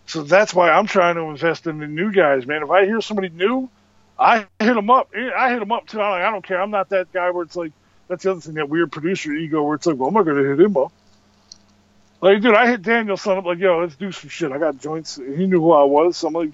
so 0.07 0.22
that's 0.22 0.55
why 0.55 0.70
I'm 0.70 0.86
trying 0.86 1.16
to 1.16 1.22
invest 1.22 1.66
in 1.66 1.80
the 1.80 1.88
new 1.88 2.12
guys, 2.12 2.46
man. 2.46 2.62
If 2.62 2.70
I 2.70 2.86
hear 2.86 3.01
somebody 3.01 3.28
new, 3.28 3.68
I 4.16 4.46
hit 4.61 4.74
them 4.74 4.88
up. 4.88 5.11
Eh, 5.16 5.30
I 5.36 5.51
hit 5.51 5.59
them 5.59 5.72
up 5.72 5.88
too. 5.88 6.01
I'm 6.01 6.12
like, 6.12 6.22
I 6.22 6.30
don't 6.30 6.44
care. 6.44 6.62
I'm 6.62 6.70
not 6.70 6.90
that 6.90 7.12
guy 7.12 7.28
where 7.32 7.42
it's 7.42 7.57
like 7.57 7.72
that's 8.07 8.22
the 8.22 8.30
other 8.30 8.40
thing, 8.40 8.55
that 8.55 8.68
weird 8.68 8.92
producer 8.92 9.32
ego 9.32 9.64
where 9.64 9.74
it's 9.74 9.84
like, 9.84 9.96
well, 9.96 10.07
I'm 10.07 10.14
not 10.14 10.26
to 10.26 10.34
hit 10.36 10.61
him 10.61 10.76
up. 10.76 10.92
Like, 12.20 12.40
dude, 12.40 12.55
I 12.55 12.68
hit 12.68 12.82
Daniel 12.82 13.16
Son 13.16 13.36
up 13.36 13.46
like, 13.46 13.59
yo, 13.59 13.80
let's 13.80 13.96
do 13.96 14.12
some 14.12 14.30
shit. 14.30 14.53
I 14.53 14.59
got 14.59 14.78
joints. 14.78 15.16
He 15.16 15.48
knew 15.48 15.61
who 15.61 15.72
I 15.72 15.82
was. 15.82 16.18
So 16.18 16.28
I'm 16.28 16.34
like, 16.34 16.53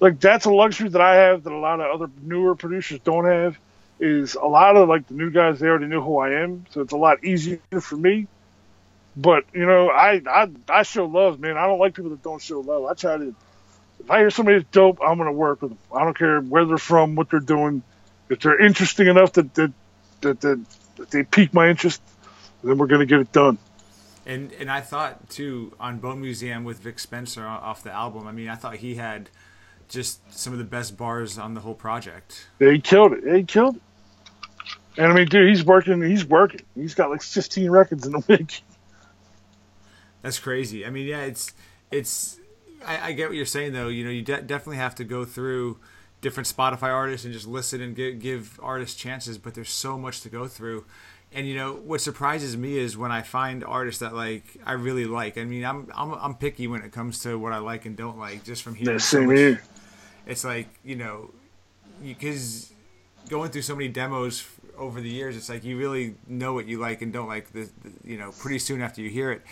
like 0.00 0.18
that's 0.18 0.46
a 0.46 0.50
luxury 0.50 0.88
that 0.88 1.00
I 1.00 1.14
have 1.14 1.44
that 1.44 1.52
a 1.52 1.56
lot 1.56 1.78
of 1.78 1.94
other 1.94 2.12
newer 2.20 2.56
producers 2.56 2.98
don't 3.04 3.26
have. 3.26 3.56
is 4.00 4.34
a 4.34 4.44
lot 4.44 4.76
of 4.76 4.88
like 4.88 5.06
the 5.06 5.14
new 5.14 5.30
guys 5.30 5.60
they 5.60 5.68
already 5.68 5.86
knew 5.86 6.00
who 6.00 6.18
I 6.18 6.42
am, 6.42 6.66
so 6.70 6.80
it's 6.80 6.92
a 6.92 6.96
lot 6.96 7.22
easier 7.22 7.60
for 7.80 7.96
me. 7.96 8.26
But 9.16 9.44
you 9.52 9.66
know, 9.66 9.90
I 9.90 10.22
I 10.26 10.48
I 10.68 10.82
show 10.84 11.06
love, 11.06 11.38
man. 11.38 11.56
I 11.56 11.66
don't 11.66 11.78
like 11.78 11.94
people 11.94 12.10
that 12.10 12.22
don't 12.22 12.40
show 12.40 12.60
love. 12.60 12.86
I 12.86 12.94
try 12.94 13.16
to. 13.18 13.34
If 14.00 14.10
I 14.10 14.18
hear 14.18 14.30
somebody's 14.30 14.64
dope, 14.72 14.98
I'm 15.04 15.18
gonna 15.18 15.32
work 15.32 15.62
with 15.62 15.72
them. 15.72 15.78
I 15.94 16.04
don't 16.04 16.16
care 16.16 16.40
where 16.40 16.64
they're 16.64 16.78
from, 16.78 17.14
what 17.14 17.30
they're 17.30 17.40
doing. 17.40 17.82
If 18.30 18.40
they're 18.40 18.60
interesting 18.60 19.08
enough 19.08 19.32
that 19.34 19.54
that 19.54 19.72
that, 20.22 20.40
that, 20.40 20.64
that 20.96 21.10
they 21.10 21.22
pique 21.24 21.52
my 21.52 21.68
interest, 21.68 22.00
then 22.64 22.78
we're 22.78 22.86
gonna 22.86 23.06
get 23.06 23.20
it 23.20 23.32
done. 23.32 23.58
And 24.24 24.52
and 24.54 24.70
I 24.70 24.80
thought 24.80 25.28
too 25.28 25.74
on 25.78 25.98
Bone 25.98 26.20
Museum 26.20 26.64
with 26.64 26.78
Vic 26.78 26.98
Spencer 26.98 27.46
off 27.46 27.82
the 27.82 27.92
album. 27.92 28.26
I 28.26 28.32
mean, 28.32 28.48
I 28.48 28.54
thought 28.54 28.76
he 28.76 28.94
had 28.94 29.28
just 29.88 30.20
some 30.36 30.54
of 30.54 30.58
the 30.58 30.64
best 30.64 30.96
bars 30.96 31.38
on 31.38 31.52
the 31.54 31.60
whole 31.60 31.74
project. 31.74 32.48
Yeah, 32.58 32.70
he 32.70 32.80
killed 32.80 33.12
it. 33.12 33.36
he 33.36 33.44
killed 33.44 33.76
it. 33.76 33.82
And 34.96 35.12
I 35.12 35.14
mean, 35.14 35.26
dude, 35.26 35.48
he's 35.48 35.64
working. 35.64 36.02
He's 36.02 36.24
working. 36.24 36.60
He's 36.74 36.94
got 36.94 37.10
like 37.10 37.22
15 37.22 37.70
records 37.70 38.06
in 38.06 38.14
a 38.14 38.18
week. 38.28 38.62
That's 40.22 40.38
crazy. 40.38 40.86
I 40.86 40.90
mean, 40.90 41.06
yeah, 41.06 41.22
it's 41.22 41.52
it's. 41.90 42.38
I, 42.84 43.08
I 43.08 43.12
get 43.12 43.28
what 43.28 43.36
you're 43.36 43.46
saying 43.46 43.72
though. 43.72 43.88
You 43.88 44.04
know, 44.04 44.10
you 44.10 44.22
de- 44.22 44.42
definitely 44.42 44.78
have 44.78 44.94
to 44.96 45.04
go 45.04 45.24
through 45.24 45.78
different 46.20 46.46
Spotify 46.48 46.92
artists 46.94 47.24
and 47.24 47.34
just 47.34 47.46
listen 47.46 47.80
and 47.80 47.94
give, 47.94 48.20
give 48.20 48.60
artists 48.62 48.96
chances. 48.96 49.38
But 49.38 49.54
there's 49.54 49.70
so 49.70 49.98
much 49.98 50.20
to 50.22 50.28
go 50.28 50.46
through. 50.46 50.84
And 51.34 51.46
you 51.48 51.54
know 51.54 51.72
what 51.72 52.00
surprises 52.00 52.56
me 52.56 52.78
is 52.78 52.96
when 52.96 53.10
I 53.10 53.22
find 53.22 53.64
artists 53.64 54.00
that 54.00 54.14
like 54.14 54.44
I 54.64 54.72
really 54.72 55.06
like. 55.06 55.38
I 55.38 55.44
mean, 55.44 55.64
I'm 55.64 55.90
I'm 55.94 56.12
I'm 56.12 56.34
picky 56.34 56.66
when 56.66 56.82
it 56.82 56.92
comes 56.92 57.20
to 57.20 57.38
what 57.38 57.52
I 57.52 57.58
like 57.58 57.84
and 57.86 57.96
don't 57.96 58.18
like, 58.18 58.44
just 58.44 58.62
from 58.62 58.74
hearing. 58.74 58.98
So 58.98 59.22
much, 59.22 59.60
It's 60.26 60.44
like 60.44 60.68
you 60.84 60.96
know, 60.96 61.30
because 62.02 62.72
going 63.28 63.50
through 63.50 63.62
so 63.62 63.74
many 63.74 63.88
demos 63.88 64.46
over 64.76 65.00
the 65.00 65.08
years, 65.08 65.36
it's 65.36 65.48
like 65.48 65.64
you 65.64 65.78
really 65.78 66.16
know 66.26 66.52
what 66.52 66.66
you 66.66 66.78
like 66.78 67.00
and 67.00 67.12
don't 67.12 67.28
like. 67.28 67.50
The, 67.52 67.70
the, 67.82 67.92
you 68.04 68.18
know, 68.18 68.32
pretty 68.32 68.58
soon 68.58 68.82
after 68.82 69.00
you 69.00 69.08
hear 69.08 69.32
it, 69.32 69.42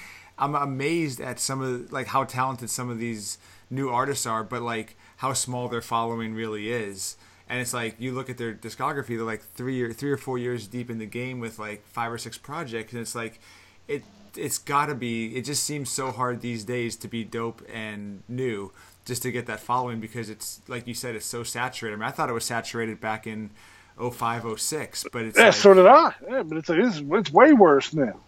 I'm 0.41 0.55
amazed 0.55 1.21
at 1.21 1.39
some 1.39 1.61
of 1.61 1.93
like 1.93 2.09
how 2.09 2.25
talented 2.25 2.71
some 2.71 2.91
of 2.91 2.99
these 2.99 3.39
new 3.69 3.91
artists 3.91 4.27
are, 4.27 4.43
but 4.43 4.63
like 4.63 4.97
how 5.19 5.33
small 5.35 5.69
their 5.69 5.83
following 5.83 6.35
really 6.35 6.73
is. 6.73 7.17
And 7.49 7.61
it's 7.61 7.75
like 7.75 7.97
you 7.99 8.13
look 8.13 8.31
at 8.31 8.39
their 8.39 8.55
discography; 8.55 9.17
they're 9.17 9.19
like 9.21 9.43
three 9.43 9.83
or 9.83 9.93
three 9.93 10.11
or 10.11 10.17
four 10.17 10.39
years 10.39 10.67
deep 10.67 10.89
in 10.91 10.99
the 10.99 11.07
game 11.07 11.41
with 11.41 11.59
like 11.59 11.87
five 11.87 12.11
or 12.11 12.19
six 12.19 12.39
projects, 12.39 12.93
and 12.93 13.03
it's 13.03 13.15
like 13.15 13.41
it 13.87 14.03
it's 14.37 14.59
got 14.59 14.87
to 14.87 14.95
be. 14.95 15.37
It 15.37 15.45
just 15.45 15.65
seems 15.65 15.91
so 15.91 16.11
hard 16.11 16.41
these 16.41 16.65
days 16.65 16.97
to 16.97 17.09
be 17.09 17.25
dope 17.25 17.63
and 17.73 18.23
new 18.29 18.73
just 19.05 19.23
to 19.23 19.33
get 19.33 19.47
that 19.47 19.61
following 19.61 20.01
because 20.01 20.31
it's 20.31 20.61
like 20.69 20.87
you 20.87 20.95
said, 20.95 21.15
it's 21.17 21.27
so 21.27 21.43
saturated. 21.43 21.97
I 21.97 21.99
mean, 21.99 22.09
I 22.09 22.13
thought 22.13 22.31
it 22.31 22.35
was 22.35 22.45
saturated 22.45 23.01
back 23.01 23.27
in 23.27 23.51
05, 23.99 24.61
06, 24.61 25.07
but 25.13 25.23
it's 25.23 25.39
yeah, 25.39 25.47
like, 25.47 25.55
so 25.55 25.75
did 25.75 25.87
I. 25.87 26.15
Yeah, 26.29 26.43
but 26.45 26.59
it's 26.59 26.69
like 26.69 26.79
it's, 26.79 27.03
it's 27.05 27.33
way 27.33 27.53
worse 27.53 27.93
now. 27.93 28.21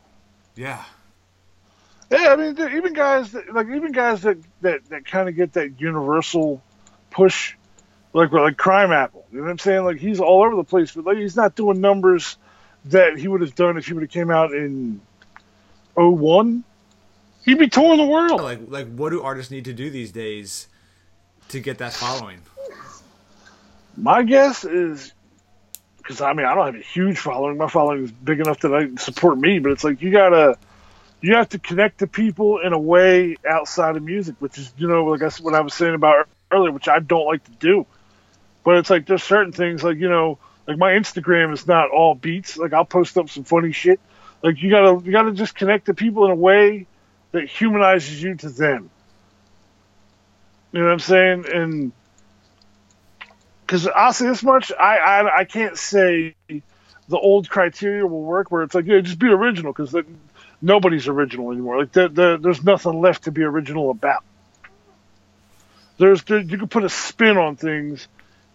Yeah. 0.56 0.82
Yeah, 2.12 2.28
I 2.28 2.36
mean, 2.36 2.76
even 2.76 2.92
guys 2.92 3.32
that, 3.32 3.52
like 3.54 3.68
even 3.68 3.90
guys 3.92 4.20
that 4.22 4.36
that, 4.60 4.84
that 4.90 5.06
kind 5.06 5.30
of 5.30 5.34
get 5.34 5.54
that 5.54 5.80
universal 5.80 6.62
push, 7.10 7.54
like 8.12 8.32
like 8.32 8.58
Crime 8.58 8.92
Apple. 8.92 9.24
You 9.32 9.38
know 9.38 9.44
what 9.44 9.50
I'm 9.50 9.58
saying? 9.58 9.84
Like 9.84 9.96
he's 9.96 10.20
all 10.20 10.42
over 10.44 10.54
the 10.54 10.64
place, 10.64 10.92
but 10.92 11.06
like 11.06 11.16
he's 11.16 11.36
not 11.36 11.54
doing 11.54 11.80
numbers 11.80 12.36
that 12.86 13.16
he 13.16 13.28
would 13.28 13.40
have 13.40 13.54
done 13.54 13.78
if 13.78 13.86
he 13.86 13.94
would 13.94 14.02
have 14.02 14.10
came 14.10 14.30
out 14.30 14.52
in 14.52 15.00
01. 15.94 16.64
He'd 17.46 17.58
be 17.58 17.68
touring 17.68 17.98
the 17.98 18.06
world. 18.06 18.42
Like 18.42 18.60
like 18.68 18.94
what 18.94 19.08
do 19.10 19.22
artists 19.22 19.50
need 19.50 19.64
to 19.64 19.72
do 19.72 19.88
these 19.88 20.12
days 20.12 20.68
to 21.48 21.60
get 21.60 21.78
that 21.78 21.94
following? 21.94 22.40
My 23.96 24.22
guess 24.22 24.64
is 24.64 25.14
because 25.96 26.20
I 26.20 26.34
mean 26.34 26.44
I 26.44 26.54
don't 26.54 26.66
have 26.66 26.74
a 26.74 26.84
huge 26.84 27.18
following. 27.18 27.56
My 27.56 27.68
following 27.68 28.04
is 28.04 28.12
big 28.12 28.40
enough 28.40 28.60
that 28.60 28.74
I 28.74 28.94
support 28.96 29.38
me, 29.38 29.60
but 29.60 29.72
it's 29.72 29.82
like 29.82 30.02
you 30.02 30.10
gotta 30.10 30.58
you 31.22 31.36
have 31.36 31.48
to 31.50 31.58
connect 31.58 32.00
to 32.00 32.06
people 32.06 32.58
in 32.58 32.72
a 32.72 32.78
way 32.78 33.36
outside 33.48 33.96
of 33.96 34.02
music, 34.02 34.34
which 34.40 34.58
is 34.58 34.72
you 34.76 34.88
know 34.88 35.04
like 35.04 35.22
I 35.22 35.30
what 35.40 35.54
I 35.54 35.60
was 35.60 35.72
saying 35.72 35.94
about 35.94 36.28
earlier, 36.50 36.72
which 36.72 36.88
I 36.88 36.98
don't 36.98 37.26
like 37.26 37.44
to 37.44 37.52
do. 37.52 37.86
But 38.64 38.78
it's 38.78 38.90
like 38.90 39.06
there's 39.06 39.22
certain 39.22 39.52
things 39.52 39.82
like 39.82 39.98
you 39.98 40.08
know 40.08 40.38
like 40.66 40.78
my 40.78 40.92
Instagram 40.92 41.52
is 41.52 41.66
not 41.66 41.90
all 41.90 42.14
beats. 42.14 42.56
Like 42.56 42.72
I'll 42.72 42.84
post 42.84 43.16
up 43.16 43.30
some 43.30 43.44
funny 43.44 43.72
shit. 43.72 44.00
Like 44.42 44.60
you 44.60 44.70
gotta 44.70 45.04
you 45.04 45.12
gotta 45.12 45.32
just 45.32 45.54
connect 45.54 45.86
to 45.86 45.94
people 45.94 46.24
in 46.24 46.32
a 46.32 46.36
way 46.36 46.86
that 47.30 47.48
humanizes 47.48 48.20
you 48.20 48.34
to 48.36 48.50
them. 48.50 48.90
You 50.72 50.80
know 50.80 50.86
what 50.86 50.92
I'm 50.92 50.98
saying? 50.98 51.44
And 51.52 51.92
because 53.64 53.86
I'll 53.86 54.12
say 54.12 54.26
this 54.26 54.42
much, 54.42 54.72
I, 54.72 54.96
I 54.96 55.36
I 55.38 55.44
can't 55.44 55.78
say 55.78 56.34
the 56.48 57.18
old 57.18 57.48
criteria 57.48 58.06
will 58.06 58.22
work 58.22 58.50
where 58.50 58.62
it's 58.64 58.74
like 58.74 58.86
yeah, 58.86 59.00
just 59.00 59.20
be 59.20 59.28
original 59.28 59.72
because 59.72 59.94
nobody's 60.62 61.08
original 61.08 61.50
anymore. 61.50 61.80
Like 61.80 61.92
the, 61.92 62.08
the, 62.08 62.38
there's 62.40 62.62
nothing 62.62 63.00
left 63.00 63.24
to 63.24 63.32
be 63.32 63.42
original 63.42 63.90
about. 63.90 64.24
There's 65.98 66.22
there, 66.22 66.38
you 66.38 66.56
can 66.56 66.68
put 66.68 66.84
a 66.84 66.88
spin 66.88 67.36
on 67.36 67.56
things 67.56 68.08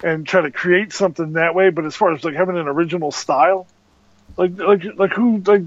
and 0.03 0.25
try 0.25 0.41
to 0.41 0.51
create 0.51 0.93
something 0.93 1.33
that 1.33 1.53
way, 1.53 1.69
but 1.69 1.85
as 1.85 1.95
far 1.95 2.13
as 2.13 2.23
like 2.23 2.35
having 2.35 2.57
an 2.57 2.67
original 2.67 3.11
style, 3.11 3.67
like 4.37 4.57
like 4.57 4.83
like 4.95 5.11
who 5.11 5.39
like 5.39 5.63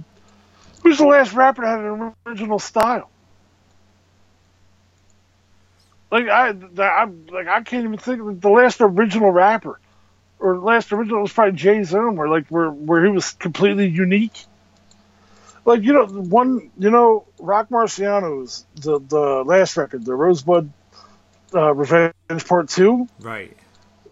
who's 0.82 0.98
the 0.98 1.06
last 1.06 1.32
rapper 1.32 1.62
that 1.62 1.80
had 1.80 1.80
an 1.80 2.14
original 2.26 2.58
style? 2.58 3.10
Like 6.10 6.26
I, 6.26 6.48
I, 6.78 7.04
like 7.04 7.46
I 7.46 7.62
can't 7.62 7.84
even 7.84 7.98
think 7.98 8.20
of 8.20 8.40
the 8.40 8.50
last 8.50 8.80
original 8.80 9.30
rapper, 9.30 9.78
or 10.40 10.58
last 10.58 10.92
original 10.92 11.22
was 11.22 11.32
probably 11.32 11.52
Jay 11.52 11.82
Z, 11.84 11.96
where 11.96 12.28
like 12.28 12.48
where 12.48 12.68
where 12.68 13.04
he 13.04 13.12
was 13.12 13.32
completely 13.32 13.88
unique. 13.88 14.44
Like 15.64 15.82
you 15.82 15.92
know, 15.92 16.06
one 16.06 16.70
you 16.78 16.90
know, 16.90 17.26
Rock 17.38 17.68
Marciano's 17.68 18.66
the 18.76 18.98
the 18.98 19.44
last 19.44 19.76
record, 19.76 20.04
the 20.04 20.14
Rosebud 20.14 20.72
uh, 21.54 21.74
Revenge 21.74 22.14
Part 22.46 22.68
Two. 22.68 23.08
Right. 23.20 23.56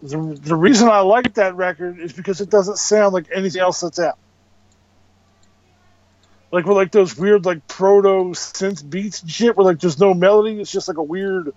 The 0.01 0.17
the 0.17 0.55
reason 0.55 0.89
I 0.89 0.99
like 0.99 1.33
that 1.35 1.55
record 1.55 1.99
is 1.99 2.13
because 2.13 2.41
it 2.41 2.49
doesn't 2.49 2.77
sound 2.77 3.13
like 3.13 3.27
anything 3.33 3.61
else 3.61 3.81
that's 3.81 3.99
out. 3.99 4.17
Like 6.51 6.65
with 6.65 6.77
like 6.77 6.91
those 6.91 7.17
weird 7.17 7.45
like 7.45 7.67
proto 7.67 8.31
synth 8.31 8.87
beats 8.89 9.21
and 9.21 9.29
shit, 9.29 9.57
where 9.57 9.65
like 9.65 9.79
there's 9.79 9.99
no 9.99 10.13
melody, 10.13 10.59
it's 10.59 10.71
just 10.71 10.87
like 10.87 10.97
a 10.97 11.03
weird 11.03 11.53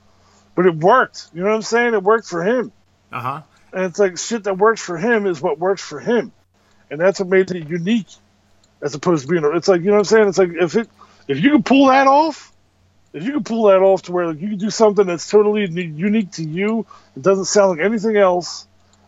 but 0.54 0.66
it 0.66 0.74
worked. 0.74 1.30
You 1.32 1.42
know 1.42 1.48
what 1.48 1.56
I'm 1.56 1.62
saying? 1.62 1.94
It 1.94 2.02
worked 2.02 2.26
for 2.26 2.42
him. 2.42 2.72
Uh 3.10 3.20
huh. 3.20 3.42
And 3.72 3.84
it's 3.84 3.98
like 3.98 4.18
shit 4.18 4.44
that 4.44 4.58
works 4.58 4.82
for 4.82 4.98
him 4.98 5.26
is 5.26 5.40
what 5.40 5.58
works 5.58 5.82
for 5.82 5.98
him, 5.98 6.32
and 6.90 7.00
that's 7.00 7.20
what 7.20 7.28
made 7.28 7.50
it 7.50 7.68
unique, 7.68 8.08
as 8.82 8.94
opposed 8.94 9.22
to 9.22 9.28
being. 9.28 9.44
It's 9.54 9.68
like 9.68 9.80
you 9.80 9.86
know 9.86 9.92
what 9.92 9.98
I'm 9.98 10.04
saying? 10.04 10.28
It's 10.28 10.38
like 10.38 10.50
if 10.52 10.76
it 10.76 10.88
if 11.28 11.42
you 11.42 11.52
can 11.52 11.62
pull 11.62 11.86
that 11.86 12.06
off, 12.06 12.52
if 13.12 13.24
you 13.24 13.32
can 13.32 13.44
pull 13.44 13.64
that 13.68 13.80
off 13.80 14.02
to 14.02 14.12
where 14.12 14.26
like 14.26 14.40
you 14.40 14.48
can 14.48 14.58
do 14.58 14.70
something 14.70 15.06
that's 15.06 15.30
totally 15.30 15.66
unique 15.70 16.32
to 16.32 16.44
you, 16.44 16.86
it 17.16 17.22
doesn't 17.22 17.44
sound 17.46 17.78
like 17.78 17.86
anything 17.86 18.16
else, 18.16 18.66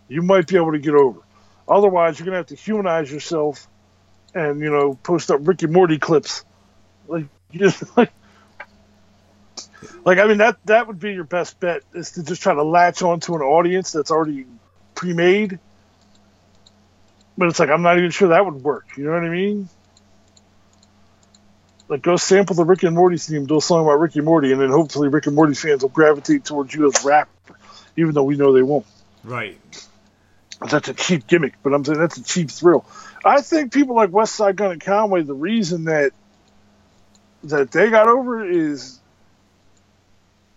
you 0.09 0.23
might 0.23 0.47
be 0.47 0.57
able 0.57 0.73
to 0.73 0.79
get 0.79 0.95
over. 0.95 1.21
Otherwise, 1.69 2.19
you're 2.19 2.27
gonna 2.27 2.37
have 2.37 2.47
to 2.47 2.55
humanize 2.55 3.11
yourself, 3.11 3.67
and 4.35 4.61
you 4.61 4.71
know 4.71 4.95
post 5.03 5.31
up 5.31 5.41
Rick 5.43 5.63
and 5.63 5.73
Morty 5.73 5.99
clips, 5.99 6.45
like 7.09 7.27
you 7.51 7.61
just 7.61 7.85
like 7.97 8.13
like 10.05 10.19
I 10.19 10.27
mean 10.27 10.39
that 10.39 10.59
that 10.67 10.87
would 10.87 11.01
be 11.01 11.13
your 11.13 11.25
best 11.25 11.59
bet 11.59 11.83
is 11.95 12.13
to 12.13 12.23
just 12.23 12.43
try 12.43 12.55
to 12.55 12.63
latch 12.63 13.03
onto 13.03 13.35
an 13.35 13.43
audience 13.43 13.93
that's 13.93 14.11
already 14.11 14.47
pre-made. 14.95 15.59
But 17.37 17.49
it's 17.49 17.59
like 17.59 17.71
I'm 17.71 17.83
not 17.83 17.99
even 17.99 18.11
sure 18.11 18.29
that 18.29 18.45
would 18.45 18.63
work. 18.63 18.97
You 18.97 19.05
know 19.05 19.13
what 19.13 19.25
I 19.25 19.29
mean? 19.29 19.69
Like 21.89 22.03
go 22.03 22.17
sample 22.17 22.57
the 22.57 22.65
Rick 22.65 22.83
and 22.85 22.95
Morty 22.95 23.19
theme, 23.19 23.47
do 23.47 23.59
a 23.59 23.61
song 23.61 23.85
about 23.85 24.01
Rick 24.01 24.17
and 24.17 24.25
Morty, 24.25 24.53
and 24.53 24.61
then 24.61 24.71
hopefully 24.71 25.09
Rick 25.09 25.27
and 25.27 25.35
Morty 25.35 25.55
fans 25.55 25.83
will 25.83 25.91
gravitate 25.91 26.45
towards 26.45 26.75
you 26.75 26.87
as 26.87 27.05
rapper, 27.05 27.59
even 27.97 28.15
though 28.15 28.23
we 28.23 28.37
know 28.37 28.53
they 28.53 28.63
won't. 28.63 28.87
Right. 29.23 29.59
That's 30.71 30.89
a 30.89 30.95
cheap 30.95 31.27
gimmick, 31.27 31.55
but 31.63 31.75
I'm 31.75 31.85
saying 31.85 31.99
that's 31.99 32.17
a 32.17 32.23
cheap 32.23 32.51
thrill. 32.51 32.87
I 33.25 33.43
think 33.43 33.73
people 33.73 33.97
like 33.97 34.11
Westside 34.11 34.57
Gunn 34.57 34.73
and 34.73 34.81
Conway, 34.81 35.23
the 35.23 35.35
reason 35.35 35.85
that 35.85 36.13
that 37.45 37.71
they 37.71 37.91
got 37.91 38.09
over 38.09 38.49
is 38.49 38.99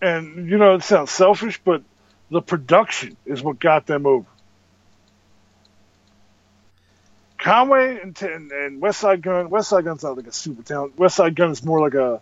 and 0.02 0.50
you 0.50 0.58
know 0.58 0.76
it 0.76 0.84
sounds 0.84 1.12
selfish, 1.12 1.60
but 1.64 1.82
the 2.30 2.42
production 2.42 3.18
is 3.26 3.42
what 3.42 3.60
got 3.60 3.86
them 3.86 4.06
over. 4.06 4.26
Conway 7.48 8.02
and, 8.02 8.22
and, 8.22 8.52
and 8.52 8.82
Gunn. 9.22 9.50
West 9.50 9.70
Side 9.70 9.86
Gun's 9.86 10.04
not 10.04 10.18
like 10.18 10.28
a 10.28 10.34
super 10.34 10.64
talent. 10.64 10.98
Westside 10.98 11.34
Gunn 11.34 11.52
is 11.52 11.64
more 11.64 11.80
like 11.80 11.94
a 11.94 12.20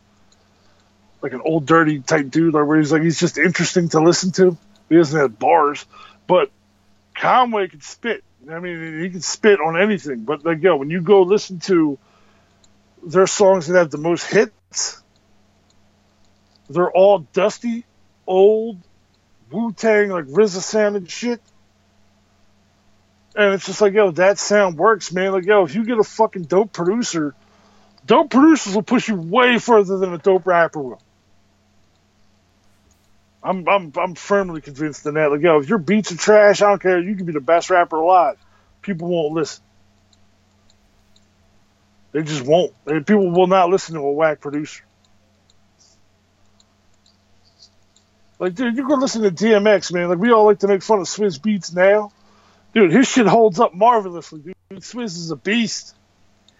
like 1.20 1.34
an 1.34 1.42
old 1.44 1.66
dirty 1.66 2.00
type 2.00 2.30
dude, 2.30 2.54
where 2.54 2.78
he's 2.78 2.92
like 2.92 3.02
he's 3.02 3.20
just 3.20 3.40
interesting 3.40 3.90
to 3.90 4.02
listen 4.02 4.32
to. 4.34 4.56
He 4.88 4.98
doesn't 4.98 5.20
have 5.20 5.40
bars, 5.40 5.84
but 6.28 6.52
Conway 7.16 7.70
can 7.70 7.82
spit. 7.82 8.24
I 8.48 8.60
mean, 8.60 9.02
he 9.02 9.10
can 9.10 9.22
spit 9.22 9.60
on 9.60 9.82
anything. 9.82 10.26
But 10.26 10.46
like, 10.46 10.62
yo, 10.62 10.76
when 10.76 10.92
you 10.92 11.02
go 11.02 11.24
listen 11.24 11.60
to 11.62 11.98
their 13.04 13.26
songs 13.26 13.66
that 13.66 13.80
have 13.80 13.90
the 13.90 13.98
most 13.98 14.28
hits, 14.28 15.02
they're 16.70 16.92
all 16.92 17.26
dusty, 17.34 17.84
old, 18.28 18.78
Wu 19.50 19.74
Tang, 19.74 20.10
like 20.10 20.26
RZA 20.26 20.62
sounding 20.62 21.08
shit. 21.08 21.42
And 23.36 23.54
it's 23.54 23.66
just 23.66 23.82
like, 23.82 23.94
yo, 23.94 24.12
that 24.12 24.40
sound 24.40 24.78
works, 24.78 25.12
man. 25.12 25.34
Like, 25.34 25.46
yo, 25.46 25.64
if 25.64 25.76
you 25.76 25.84
get 25.84 26.00
a 26.00 26.04
fucking 26.04 26.44
dope 26.44 26.72
producer, 26.72 27.36
dope 28.06 28.30
producers 28.30 28.74
will 28.74 28.84
push 28.84 29.10
you 29.10 29.16
way 29.16 29.60
further 29.60 29.98
than 29.98 30.14
a 30.14 30.18
dope 30.18 30.48
rapper 30.48 30.82
will. 30.82 31.02
I'm 33.44 33.68
I'm 33.68 33.94
I'm 33.96 34.16
firmly 34.16 34.62
convinced 34.62 35.06
in 35.06 35.16
that. 35.16 35.32
Like, 35.32 35.42
yo, 35.42 35.60
if 35.60 35.70
your 35.70 35.78
beats 35.78 36.12
are 36.12 36.18
trash, 36.18 36.62
I 36.62 36.70
don't 36.70 36.82
care. 36.82 37.00
You 37.00 37.16
can 37.16 37.26
be 37.26 37.34
the 37.34 37.42
best 37.42 37.70
rapper 37.70 37.98
alive. 37.98 38.38
People 38.82 39.10
won't 39.10 39.34
listen. 39.34 39.64
They 42.12 42.24
just 42.24 42.44
won't. 42.44 42.74
People 42.86 43.30
will 43.32 43.48
not 43.48 43.70
listen 43.70 43.96
to 43.96 44.02
a 44.02 44.12
whack 44.12 44.40
producer. 44.40 44.84
Like, 48.40 48.56
dude, 48.56 48.78
you 48.78 48.88
go 48.88 48.96
listen 48.96 49.22
to 49.24 49.32
DMX, 49.32 49.94
man. 49.94 50.10
Like, 50.10 50.18
we 50.18 50.32
all 50.32 50.46
like 50.46 50.60
to 50.60 50.68
make 50.68 50.82
fun 50.82 51.00
of 51.00 51.08
Swizz 51.08 51.40
Beatz 51.40 51.74
now. 51.76 52.12
Dude, 52.76 52.92
his 52.92 53.08
shit 53.08 53.26
holds 53.26 53.60
up 53.60 53.74
marvelously, 53.74 54.42
dude. 54.42 54.56
Swizz 54.82 55.18
is 55.18 55.32
a 55.32 55.38
beast. 55.38 55.96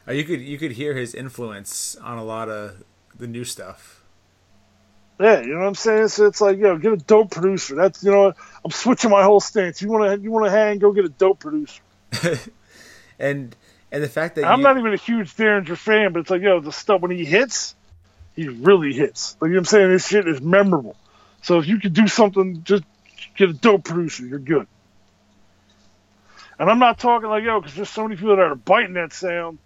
Uh, 0.08 0.14
you 0.14 0.24
could 0.24 0.40
you 0.40 0.58
could 0.58 0.72
hear 0.72 0.96
his 0.96 1.14
influence 1.14 1.98
on 1.98 2.18
a 2.18 2.24
lot 2.24 2.48
of 2.48 2.82
the 3.18 3.28
new 3.28 3.44
stuff. 3.44 4.02
Yeah, 5.20 5.42
you 5.42 5.54
know 5.54 5.60
what 5.60 5.68
I'm 5.68 5.76
saying. 5.76 6.08
So 6.10 6.26
it's 6.28 6.40
like, 6.40 6.58
yo, 6.58 6.78
get 6.78 6.94
a 6.94 6.98
dope 6.98 7.32
producer. 7.32 7.76
That's 7.76 8.02
you 8.02 8.12
know, 8.12 8.34
I'm 8.64 8.72
switching 8.72 9.10
my 9.10 9.24
whole 9.24 9.42
stance. 9.42 9.82
You 9.82 9.90
want 9.90 10.10
to 10.10 10.24
you 10.24 10.32
want 10.32 10.46
to 10.46 10.52
hang, 10.52 10.80
go 10.80 10.94
get 10.94 11.04
a 11.04 11.10
dope 11.10 11.40
producer. 11.40 11.82
and 13.20 13.54
and 13.92 14.04
the 14.04 14.08
fact 14.08 14.36
that 14.36 14.46
I'm 14.46 14.60
you, 14.60 14.64
not 14.64 14.78
even 14.78 14.94
a 14.94 14.98
huge 14.98 15.36
Daringer 15.36 15.78
fan, 15.78 16.14
but 16.14 16.22
it's 16.22 16.30
like, 16.30 16.42
yo, 16.42 16.62
the 16.62 16.72
stuff 16.72 17.02
when 17.02 17.12
he 17.12 17.26
hits, 17.26 17.76
he 18.38 18.48
really 18.48 18.94
hits. 18.94 19.36
Like 19.42 19.50
you 19.50 19.56
know 19.56 19.58
what 19.58 19.62
I'm 19.62 19.66
saying, 19.66 19.90
this 19.90 20.08
shit 20.08 20.28
is 20.30 20.40
memorable. 20.40 20.96
So 21.42 21.60
if 21.60 21.68
you 21.68 21.80
could 21.80 21.94
do 21.94 22.08
something, 22.08 22.64
just 22.64 22.84
get 23.36 23.50
a 23.50 23.54
dope 23.54 23.84
producer. 23.84 24.26
You're 24.26 24.40
good. 24.40 24.68
And 26.60 26.70
I'm 26.70 26.80
not 26.80 27.00
talking 27.00 27.30
like 27.30 27.44
yo, 27.44 27.60
because 27.60 27.76
there's 27.76 27.90
so 27.90 28.04
many 28.04 28.16
people 28.16 28.36
that 28.36 28.42
are 28.42 28.56
biting 28.56 28.94
that 28.94 29.14
sound, 29.14 29.58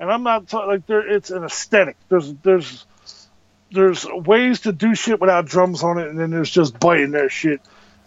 and 0.00 0.10
I'm 0.10 0.22
not 0.22 0.48
talking 0.48 0.68
like 0.68 0.86
there. 0.86 1.06
It's 1.06 1.30
an 1.30 1.44
aesthetic. 1.44 1.96
There's 2.08 2.32
there's 2.42 2.86
there's 3.70 4.06
ways 4.06 4.60
to 4.60 4.72
do 4.72 4.94
shit 4.94 5.20
without 5.20 5.46
drums 5.46 5.82
on 5.82 5.98
it, 5.98 6.08
and 6.08 6.18
then 6.18 6.30
there's 6.30 6.50
just 6.50 6.78
biting 6.78 7.12
that 7.12 7.30
shit, 7.30 7.60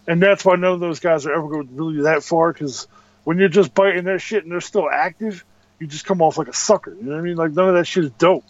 and 0.06 0.20
that's 0.20 0.44
why 0.44 0.56
none 0.56 0.72
of 0.72 0.80
those 0.80 1.00
guys 1.00 1.26
are 1.26 1.32
ever 1.32 1.48
going 1.48 1.76
really 1.76 2.02
that 2.02 2.24
far. 2.24 2.52
Because 2.52 2.88
when 3.24 3.38
you're 3.38 3.48
just 3.48 3.74
biting 3.74 4.04
their 4.04 4.18
shit 4.18 4.42
and 4.42 4.52
they're 4.52 4.60
still 4.60 4.90
active, 4.90 5.44
you 5.78 5.86
just 5.86 6.04
come 6.04 6.20
off 6.20 6.38
like 6.38 6.48
a 6.48 6.54
sucker. 6.54 6.94
You 6.94 7.02
know 7.02 7.12
what 7.12 7.18
I 7.18 7.22
mean? 7.22 7.36
Like 7.36 7.52
none 7.52 7.68
of 7.68 7.74
that 7.74 7.86
shit 7.86 8.04
is 8.04 8.10
dope. 8.12 8.44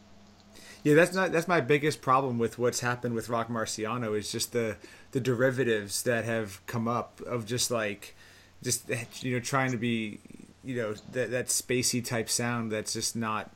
Yeah, 0.85 0.95
that's 0.95 1.15
not 1.15 1.31
that's 1.33 1.47
my 1.47 1.61
biggest 1.61 2.03
problem 2.03 2.39
with 2.39 2.59
what's 2.59 2.81
happened 2.81 3.15
with 3.15 3.29
Roc 3.29 3.49
Marciano 3.49 4.17
is 4.17 4.33
just 4.33 4.53
the 4.53 4.77
the 5.13 5.21
derivatives 5.21 6.03
that 6.03 6.25
have 6.25 6.65
come 6.67 6.89
up 6.89 7.21
of 7.21 7.47
just 7.47 7.71
like 7.71 8.17
just 8.63 8.89
you 9.23 9.35
know 9.35 9.41
trying 9.41 9.73
to 9.73 9.77
be 9.77 10.21
you 10.65 10.77
know 10.77 10.95
that 11.13 11.31
that 11.31 11.47
spacey 11.47 12.05
type 12.05 12.29
sound 12.29 12.73
that's 12.73 12.93
just 12.93 13.17
not. 13.17 13.51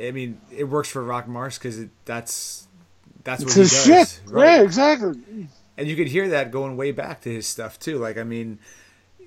I 0.00 0.10
mean, 0.10 0.40
it 0.50 0.64
works 0.64 0.88
for 0.88 1.04
Rock 1.04 1.28
Mars 1.28 1.58
because 1.58 1.84
that's 2.04 2.66
that's 3.22 3.44
what 3.44 3.56
it's 3.56 3.84
he 3.84 3.92
does. 3.92 4.12
Shit. 4.12 4.20
Right? 4.26 4.56
Yeah, 4.56 4.62
exactly. 4.62 5.48
And 5.76 5.88
you 5.88 5.96
could 5.96 6.08
hear 6.08 6.28
that 6.28 6.50
going 6.50 6.76
way 6.76 6.92
back 6.92 7.22
to 7.22 7.32
his 7.32 7.46
stuff 7.46 7.78
too. 7.78 7.98
Like, 7.98 8.18
I 8.18 8.22
mean, 8.22 8.58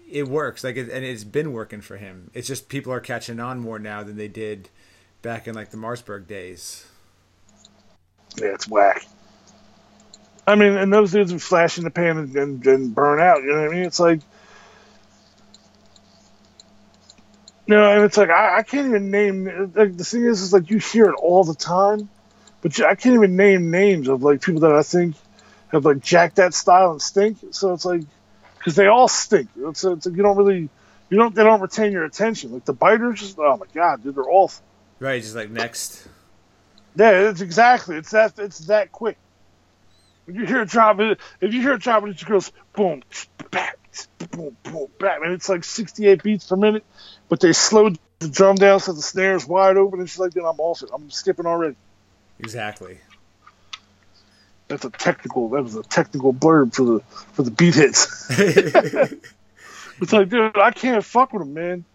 it 0.10 0.28
works. 0.28 0.64
Like, 0.64 0.78
it, 0.78 0.90
and 0.90 1.04
it's 1.04 1.24
been 1.24 1.52
working 1.52 1.82
for 1.82 1.98
him. 1.98 2.32
It's 2.34 2.48
just 2.48 2.70
people 2.70 2.94
are 2.94 3.00
catching 3.00 3.40
on 3.40 3.60
more 3.60 3.80
now 3.80 4.04
than 4.04 4.18
they 4.18 4.28
did 4.28 4.70
back 5.22 5.48
in 5.48 5.56
like 5.56 5.72
the 5.72 5.78
Marcberg 5.78 6.28
days. 6.28 6.86
Yeah, 8.38 8.54
it's 8.54 8.68
whack. 8.68 9.06
I 10.46 10.56
mean, 10.56 10.74
and 10.74 10.94
those 10.94 11.12
dudes 11.12 11.34
would 11.34 11.42
flash 11.42 11.78
in 11.78 11.84
the 11.84 11.90
pan 11.90 12.18
and, 12.18 12.36
and, 12.36 12.66
and 12.66 12.96
burn 12.96 13.20
out. 13.20 13.42
You 13.44 13.52
know 13.52 13.62
what 13.62 13.72
I 13.72 13.74
mean? 13.74 13.84
It's 13.84 14.00
like, 14.00 14.22
know, 17.76 17.92
and 17.92 18.04
it's 18.04 18.18
like 18.18 18.30
I, 18.30 18.60
I 18.60 18.64
can't 18.64 18.88
even 18.88 19.12
name. 19.12 19.72
Like 19.76 19.98
the 19.98 20.04
thing 20.04 20.26
is, 20.26 20.42
is 20.42 20.54
like 20.54 20.70
you 20.70 20.78
hear 20.78 21.06
it 21.06 21.16
all 21.16 21.44
the 21.44 21.56
time, 21.56 22.10
but 22.62 22.78
you, 22.78 22.86
I 22.86 22.96
can't 22.96 23.16
even 23.16 23.36
name 23.36 23.72
names 23.72 24.08
of 24.08 24.24
like 24.24 24.42
people 24.42 24.62
that 24.62 24.72
I 24.72 24.84
think 24.84 25.16
have 25.70 25.86
like 25.86 26.00
jacked 26.00 26.38
that 26.38 26.54
style 26.54 26.92
and 26.92 27.02
stink. 27.02 27.38
So 27.52 27.74
it's 27.74 27.86
like 27.86 28.02
because 28.58 28.76
they 28.76 28.88
all 28.88 29.08
stink. 29.08 29.50
It's, 29.58 29.84
it's 29.84 30.06
like 30.06 30.16
you 30.16 30.24
don't 30.24 30.38
really, 30.38 30.70
you 31.10 31.18
don't 31.18 31.36
they 31.36 31.44
don't 31.44 31.62
retain 31.62 31.92
your 31.92 32.06
attention. 32.06 32.54
Like 32.54 32.66
the 32.66 32.74
biters, 32.74 33.20
just 33.20 33.38
oh 33.40 33.58
my 33.58 33.66
god, 33.74 34.04
dude, 34.04 34.16
they're 34.16 34.30
awful. 34.30 34.64
Right, 35.00 35.22
just 35.22 35.36
like 35.36 35.50
next. 35.50 36.08
Yeah, 36.96 37.30
it's 37.30 37.42
exactly. 37.42 37.98
It's 37.98 38.12
that. 38.12 38.40
It's 38.40 38.60
that 38.68 38.92
quick. 38.92 39.18
When 40.26 40.36
you 40.36 40.46
hear 40.46 40.62
a 40.62 40.66
drop, 40.66 41.00
if 41.00 41.54
you 41.54 41.62
hear 41.62 41.74
a 41.74 41.80
drop, 41.80 42.06
it 42.06 42.14
just 42.14 42.26
goes 42.26 42.52
boom, 42.76 43.04
bam, 43.52 43.72
boom, 44.32 44.58
boom, 44.64 44.88
bam, 45.00 45.24
and 45.24 45.32
it's 45.32 45.48
like 45.48 45.64
68 45.64 46.22
beats 46.24 46.48
per 46.48 46.56
minute. 46.56 46.84
But 47.30 47.40
they 47.40 47.54
slowed 47.54 48.00
the 48.20 48.30
drum 48.30 48.56
down 48.56 48.80
so 48.80 48.94
the 48.94 49.02
snare's 49.02 49.46
wide 49.46 49.78
open, 49.78 50.00
and 50.00 50.10
she's 50.10 50.20
like, 50.20 50.32
"Then 50.32 50.46
I'm 50.46 50.60
off 50.60 50.82
it. 50.82 50.90
I'm 50.94 51.10
skipping 51.10 51.46
already." 51.46 51.76
Exactly. 52.40 53.00
That's 54.68 54.86
a 54.86 54.90
technical. 54.90 55.50
That 55.50 55.64
was 55.64 55.76
a 55.76 55.84
technical 55.84 56.34
blurb 56.34 56.74
for 56.74 56.84
the 56.84 57.00
for 57.34 57.44
the 57.44 57.52
beat 57.52 57.76
hits. 57.76 58.28
it's 58.30 60.14
like, 60.14 60.30
dude, 60.30 60.58
I 60.58 60.72
can't 60.72 61.04
fuck 61.04 61.34
with 61.34 61.42
them, 61.42 61.54
man. 61.54 61.86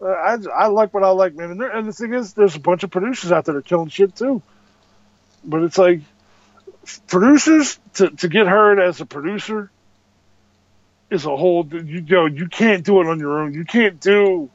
Uh, 0.00 0.06
I, 0.06 0.36
I 0.52 0.66
like 0.66 0.92
what 0.94 1.04
I 1.04 1.10
like, 1.10 1.34
man. 1.34 1.50
And, 1.52 1.62
and 1.62 1.88
the 1.88 1.92
thing 1.92 2.12
is, 2.12 2.32
there's 2.32 2.56
a 2.56 2.60
bunch 2.60 2.82
of 2.82 2.90
producers 2.90 3.30
out 3.30 3.44
there 3.44 3.54
that 3.54 3.58
are 3.58 3.62
killing 3.62 3.88
shit 3.88 4.16
too. 4.16 4.42
But 5.44 5.62
it's 5.62 5.78
like 5.78 6.00
producers 7.06 7.78
to, 7.94 8.10
to 8.10 8.28
get 8.28 8.46
heard 8.46 8.78
as 8.78 9.00
a 9.00 9.06
producer 9.06 9.70
is 11.10 11.24
a 11.24 11.36
whole. 11.36 11.66
You, 11.66 11.80
you 11.80 12.00
know, 12.02 12.26
you 12.26 12.48
can't 12.48 12.84
do 12.84 13.00
it 13.00 13.06
on 13.06 13.18
your 13.18 13.40
own. 13.40 13.54
You 13.54 13.64
can't 13.64 14.00
do 14.00 14.50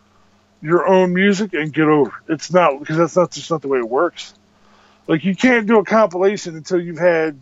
your 0.62 0.88
own 0.88 1.14
music 1.14 1.54
and 1.54 1.72
get 1.72 1.88
over. 1.88 2.14
It's 2.28 2.52
not 2.52 2.80
because 2.80 2.98
that's 2.98 3.16
not 3.16 3.32
just 3.32 3.50
not 3.52 3.62
the 3.62 3.68
way 3.68 3.80
it 3.80 3.90
works. 3.90 4.34
Like 5.08 5.24
you 5.24 5.36
can't 5.36 5.68
do 5.68 5.80
a 5.80 5.86
compilation 5.86 6.56
until 6.56 6.82
you've 6.82 6.98
had 6.98 7.40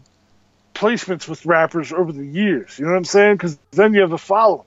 placements 0.74 1.28
with 1.28 1.46
rappers 1.46 1.94
over 1.94 2.12
the 2.12 2.26
years. 2.26 2.78
You 2.78 2.86
know 2.86 2.92
what 2.92 2.98
I'm 2.98 3.06
saying? 3.06 3.36
Because 3.36 3.58
then 3.72 3.94
you 3.94 4.02
have 4.02 4.12
a 4.12 4.18
following. 4.18 4.66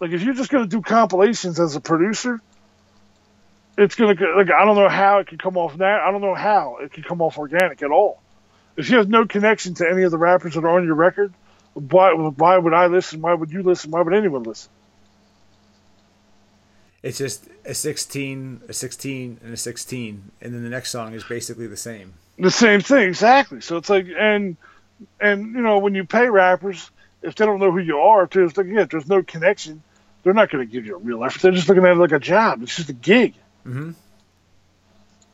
Like 0.00 0.12
if 0.12 0.22
you're 0.22 0.34
just 0.34 0.50
going 0.50 0.64
to 0.64 0.70
do 0.70 0.80
compilations 0.80 1.60
as 1.60 1.76
a 1.76 1.80
producer, 1.80 2.40
it's 3.76 3.94
going 3.94 4.16
to 4.16 4.34
like 4.36 4.50
I 4.50 4.64
don't 4.64 4.76
know 4.76 4.88
how 4.88 5.18
it 5.18 5.28
can 5.28 5.38
come 5.38 5.56
off 5.56 5.76
that. 5.78 6.00
I 6.00 6.10
don't 6.10 6.20
know 6.20 6.34
how 6.34 6.78
it 6.80 6.92
can 6.92 7.02
come 7.02 7.20
off 7.20 7.38
organic 7.38 7.82
at 7.82 7.90
all. 7.90 8.20
If 8.76 8.90
you 8.90 8.98
have 8.98 9.08
no 9.08 9.26
connection 9.26 9.74
to 9.74 9.88
any 9.88 10.02
of 10.02 10.10
the 10.10 10.18
rappers 10.18 10.54
that 10.54 10.64
are 10.64 10.68
on 10.68 10.84
your 10.84 10.94
record, 10.94 11.32
why 11.74 12.12
why 12.12 12.58
would 12.58 12.74
I 12.74 12.86
listen? 12.86 13.20
Why 13.20 13.34
would 13.34 13.52
you 13.52 13.62
listen? 13.62 13.90
Why 13.90 14.02
would 14.02 14.14
anyone 14.14 14.44
listen? 14.44 14.70
It's 17.08 17.16
just 17.16 17.48
a 17.64 17.72
16, 17.72 18.64
a 18.68 18.72
16, 18.74 19.40
and 19.42 19.54
a 19.54 19.56
16, 19.56 20.30
and 20.42 20.54
then 20.54 20.62
the 20.62 20.68
next 20.68 20.90
song 20.90 21.14
is 21.14 21.24
basically 21.24 21.66
the 21.66 21.74
same. 21.74 22.12
The 22.38 22.50
same 22.50 22.82
thing, 22.82 23.08
exactly. 23.08 23.62
So 23.62 23.78
it's 23.78 23.88
like, 23.88 24.08
and 24.14 24.58
and 25.18 25.54
you 25.54 25.62
know, 25.62 25.78
when 25.78 25.94
you 25.94 26.04
pay 26.04 26.28
rappers, 26.28 26.90
if 27.22 27.34
they 27.34 27.46
don't 27.46 27.60
know 27.60 27.72
who 27.72 27.78
you 27.78 27.96
are, 27.96 28.24
if 28.24 28.30
there's 28.32 28.54
like, 28.58 28.66
yeah, 28.66 28.84
there's 28.84 29.08
no 29.08 29.22
connection, 29.22 29.82
they're 30.22 30.34
not 30.34 30.50
going 30.50 30.66
to 30.66 30.70
give 30.70 30.84
you 30.84 30.96
a 30.96 30.98
real 30.98 31.24
effort. 31.24 31.40
They're 31.40 31.52
just 31.52 31.66
looking 31.66 31.82
at 31.86 31.92
it 31.92 31.94
like 31.94 32.12
a 32.12 32.18
job. 32.18 32.62
It's 32.62 32.76
just 32.76 32.90
a 32.90 32.92
gig. 32.92 33.32
Mm-hmm. 33.64 33.92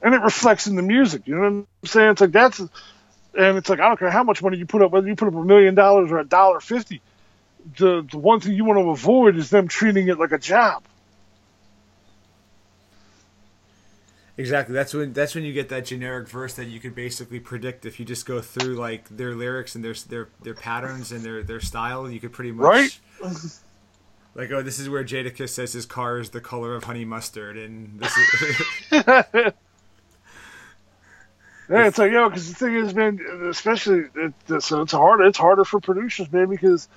And 0.03 0.15
it 0.15 0.21
reflects 0.21 0.69
in 0.69 0.77
the 0.77 0.83
music. 0.83 1.23
You 1.27 1.35
know 1.35 1.41
what 1.41 1.49
I'm 1.49 1.67
saying? 1.87 2.11
It's 2.13 2.21
like 2.21 2.31
that's, 2.31 2.61
and 2.61 3.59
it's 3.59 3.69
like 3.69 3.81
I 3.81 3.89
don't 3.89 3.99
care 3.99 4.13
how 4.13 4.23
much 4.23 4.41
money 4.45 4.59
you 4.59 4.67
put 4.67 4.81
up, 4.81 4.93
whether 4.93 5.09
you 5.09 5.17
put 5.17 5.27
up 5.27 5.35
a 5.35 5.43
million 5.43 5.75
dollars 5.75 6.13
or 6.13 6.21
a 6.21 6.25
dollar 6.25 6.61
fifty. 6.61 7.03
The 7.79 8.07
the 8.09 8.19
one 8.19 8.39
thing 8.39 8.53
you 8.53 8.65
want 8.65 8.79
to 8.79 8.91
avoid 8.91 9.35
is 9.35 9.51
them 9.51 9.67
treating 9.67 10.07
it 10.07 10.21
like 10.21 10.31
a 10.31 10.39
job. 10.39 10.85
Exactly. 14.37 14.75
That's 14.75 14.93
when 14.93 15.13
that's 15.13 15.35
when 15.35 15.45
you 15.45 15.53
get 15.53 15.69
that 15.69 15.85
generic 15.85 16.29
verse 16.29 16.55
that 16.55 16.67
you 16.67 16.81
could 16.81 16.95
basically 16.95 17.39
predict 17.39 17.87
if 17.87 18.01
you 18.01 18.05
just 18.05 18.27
go 18.27 18.41
through 18.41 18.75
like 18.75 19.09
their 19.09 19.35
lyrics 19.35 19.75
and 19.75 19.85
their 19.85 19.95
their 19.95 20.29
their 20.43 20.55
patterns 20.55 21.13
and 21.13 21.23
their 21.23 21.43
their 21.43 21.61
style. 21.61 22.11
You 22.11 22.19
could 22.19 22.33
pretty 22.33 22.53
much 22.53 22.65
right. 22.65 23.01
Like, 24.37 24.51
oh, 24.51 24.63
this 24.63 24.81
is 24.81 24.91
where 24.91 25.05
Jadakiss 25.05 25.51
says 25.51 25.75
his 25.75 25.87
car 25.87 26.19
is 26.19 26.31
the 26.31 26.41
color 26.41 26.75
of 26.75 26.83
honey 26.83 27.05
mustard, 27.05 27.57
and 27.57 28.01
this 28.01 28.17
is. 28.17 29.53
Yeah, 31.69 31.87
it's 31.87 31.97
like 31.99 32.13
yo, 32.13 32.29
because 32.29 32.49
the 32.51 32.55
thing 32.55 32.75
is, 32.75 32.95
man, 32.95 33.19
especially 33.49 34.05
it, 34.15 34.63
so 34.63 34.83
it's 34.83 34.93
hard. 34.93 35.23
It's 35.23 35.39
harder 35.39 35.65
for 35.65 35.81
producers, 35.81 36.31
man, 36.31 36.49
because 36.51 36.89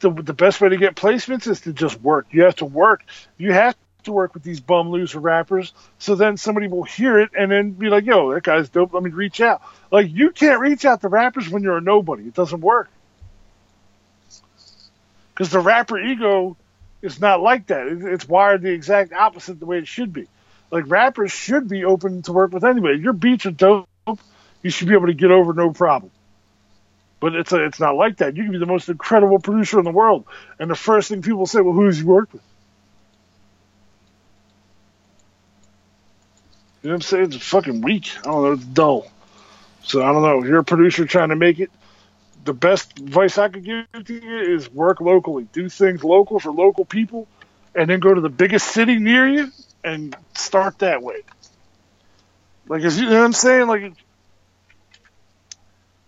the 0.00 0.10
the 0.10 0.32
best 0.32 0.60
way 0.60 0.70
to 0.70 0.76
get 0.78 0.94
placements 0.96 1.46
is 1.46 1.60
to 1.62 1.72
just 1.72 2.00
work. 2.00 2.26
You 2.30 2.44
have 2.44 2.56
to 2.56 2.64
work. 2.64 3.04
You 3.36 3.52
have 3.52 3.76
to 4.04 4.12
work 4.12 4.34
with 4.34 4.42
these 4.42 4.60
bum 4.60 4.90
loser 4.90 5.20
rappers. 5.20 5.72
So 5.98 6.14
then 6.14 6.36
somebody 6.36 6.68
will 6.68 6.84
hear 6.84 7.18
it 7.18 7.30
and 7.36 7.50
then 7.50 7.72
be 7.72 7.88
like, 7.88 8.04
"Yo, 8.04 8.32
that 8.32 8.42
guy's 8.42 8.68
dope. 8.68 8.94
Let 8.94 9.02
me 9.02 9.10
reach 9.10 9.40
out." 9.40 9.62
Like 9.90 10.10
you 10.10 10.30
can't 10.30 10.60
reach 10.60 10.84
out 10.84 11.00
to 11.02 11.08
rappers 11.08 11.48
when 11.48 11.62
you're 11.62 11.78
a 11.78 11.80
nobody. 11.80 12.24
It 12.24 12.34
doesn't 12.34 12.60
work 12.60 12.90
because 15.34 15.50
the 15.50 15.60
rapper 15.60 15.98
ego 15.98 16.56
is 17.02 17.20
not 17.20 17.40
like 17.40 17.66
that. 17.66 17.86
It's 17.86 18.28
wired 18.28 18.62
the 18.62 18.70
exact 18.70 19.12
opposite 19.12 19.58
the 19.58 19.66
way 19.66 19.78
it 19.78 19.88
should 19.88 20.12
be. 20.12 20.26
Like 20.70 20.84
rappers 20.86 21.32
should 21.32 21.68
be 21.68 21.84
open 21.84 22.22
to 22.22 22.32
work 22.32 22.52
with 22.52 22.64
anybody. 22.64 22.98
Your 22.98 23.12
beats 23.12 23.46
are 23.46 23.50
dope. 23.50 23.88
You 24.62 24.70
should 24.70 24.88
be 24.88 24.94
able 24.94 25.06
to 25.06 25.14
get 25.14 25.30
over 25.30 25.52
no 25.52 25.72
problem. 25.72 26.10
But 27.20 27.34
it's 27.34 27.52
a, 27.52 27.64
it's 27.64 27.80
not 27.80 27.96
like 27.96 28.18
that. 28.18 28.36
You 28.36 28.44
can 28.44 28.52
be 28.52 28.58
the 28.58 28.66
most 28.66 28.88
incredible 28.88 29.38
producer 29.38 29.78
in 29.78 29.84
the 29.84 29.90
world, 29.90 30.24
and 30.58 30.70
the 30.70 30.74
first 30.74 31.08
thing 31.08 31.22
people 31.22 31.46
say, 31.46 31.60
well, 31.60 31.72
who 31.74 31.86
does 31.86 31.98
he 31.98 32.04
work 32.04 32.32
with? 32.32 32.42
You 36.84 36.90
know 36.90 36.96
what 36.96 36.96
I'm 36.96 37.08
saying? 37.08 37.24
It's 37.32 37.36
fucking 37.36 37.80
weak. 37.80 38.10
I 38.18 38.22
don't 38.24 38.42
know. 38.42 38.52
It's 38.52 38.64
dull. 38.64 39.10
So 39.84 40.02
I 40.02 40.12
don't 40.12 40.20
know. 40.20 40.42
If 40.42 40.44
you're 40.46 40.58
a 40.58 40.64
producer 40.64 41.06
trying 41.06 41.30
to 41.30 41.36
make 41.36 41.58
it, 41.58 41.70
the 42.44 42.52
best 42.52 42.98
advice 42.98 43.38
I 43.38 43.48
could 43.48 43.64
give 43.64 43.86
to 44.04 44.12
you 44.14 44.54
is 44.54 44.70
work 44.70 45.00
locally. 45.00 45.48
Do 45.50 45.70
things 45.70 46.04
local 46.04 46.38
for 46.38 46.52
local 46.52 46.84
people, 46.84 47.26
and 47.74 47.88
then 47.88 48.00
go 48.00 48.12
to 48.12 48.20
the 48.20 48.28
biggest 48.28 48.68
city 48.68 48.98
near 48.98 49.26
you 49.26 49.50
and 49.82 50.14
start 50.34 50.80
that 50.80 51.02
way. 51.02 51.22
Like, 52.68 52.82
if 52.82 52.98
you 52.98 53.08
know 53.08 53.16
what 53.16 53.24
I'm 53.24 53.32
saying? 53.32 53.66
Like, 53.66 53.94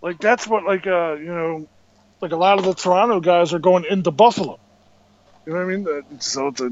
like 0.02 0.20
that's 0.20 0.46
what 0.46 0.64
like 0.64 0.86
uh 0.86 1.14
you 1.14 1.24
know, 1.24 1.66
like 2.20 2.32
a 2.32 2.36
lot 2.36 2.58
of 2.58 2.66
the 2.66 2.74
Toronto 2.74 3.20
guys 3.20 3.54
are 3.54 3.58
going 3.58 3.86
into 3.88 4.10
Buffalo. 4.10 4.60
You 5.46 5.54
know 5.54 5.64
what 5.64 5.72
I 5.72 6.02
mean? 6.02 6.20
So 6.20 6.48
it's 6.48 6.60
a 6.60 6.70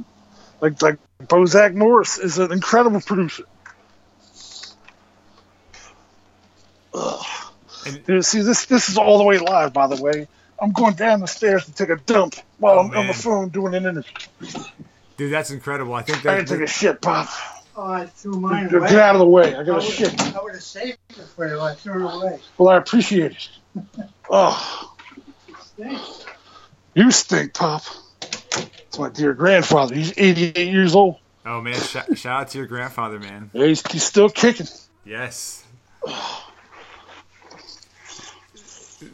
like 0.61 0.83
like 0.83 0.99
Bozak 1.21 1.75
Morris 1.75 2.19
is 2.19 2.39
an 2.39 2.53
incredible 2.53 3.01
producer. 3.01 3.45
Ugh. 6.95 7.25
And- 7.87 8.01
You 8.09 8.23
see, 8.23 8.41
this 8.43 8.65
this 8.67 8.89
is 8.89 8.97
all 8.99 9.19
the 9.19 9.25
way 9.25 9.39
live, 9.39 9.73
by 9.73 9.87
the 9.89 10.01
way. 10.03 10.27
I'm 10.61 10.73
going 10.73 10.95
down 10.95 11.21
the 11.21 11.27
stairs 11.27 11.67
to 11.67 11.73
take 11.73 11.91
a 11.91 11.97
dump 11.97 12.37
while 12.59 12.77
Oh, 12.77 12.81
I'm 12.81 12.97
on 12.97 13.07
the 13.09 13.13
phone 13.15 13.49
doing 13.49 13.75
an 13.75 13.85
interview. 13.87 14.63
Dude, 15.17 15.33
that's 15.33 15.51
incredible. 15.51 15.93
I 15.95 16.03
think 16.03 16.19
I 16.19 16.23
that, 16.23 16.47
gotta 16.47 16.59
take 16.59 16.69
a 16.69 16.71
shit, 16.71 17.03
Pop. 17.03 17.29
Oh, 17.77 17.93
I 17.93 18.07
threw 18.07 18.39
mine 18.39 18.69
Get 18.69 18.75
away. 18.77 19.01
out 19.01 19.17
of 19.17 19.19
the 19.19 19.27
way. 19.27 19.55
I 19.55 19.61
I 19.61 19.65
got 19.65 19.75
would, 19.77 19.83
to 19.85 19.91
shit. 19.91 20.21
I 20.37 20.41
would 20.43 20.55
have 20.55 20.63
saved 20.63 20.97
it 21.11 21.17
for 21.35 21.49
you. 21.49 21.61
I 21.61 21.75
threw 21.75 22.09
it 22.09 22.15
away. 22.15 22.39
Well, 22.57 22.69
I 22.69 22.77
appreciate 22.79 23.33
it. 23.33 23.49
Oh, 24.31 24.95
Thanks. 25.77 26.25
you 26.95 27.11
stink, 27.11 27.53
Pop. 27.53 27.83
It's 28.23 28.99
my 28.99 29.09
dear 29.11 29.35
grandfather. 29.35 29.95
He's 29.97 30.15
88 30.17 30.69
years 30.73 30.95
old. 30.95 31.17
oh 31.45 31.61
man, 31.61 31.75
sh- 31.75 31.97
shout 32.15 32.41
out 32.43 32.49
to 32.51 32.59
your 32.59 32.67
grandfather, 32.69 33.19
man. 33.19 33.51
Yeah, 33.53 33.67
he's, 33.67 33.83
he's 33.91 34.05
still 34.05 34.31
kicking. 34.31 34.67
Yes. 35.05 35.65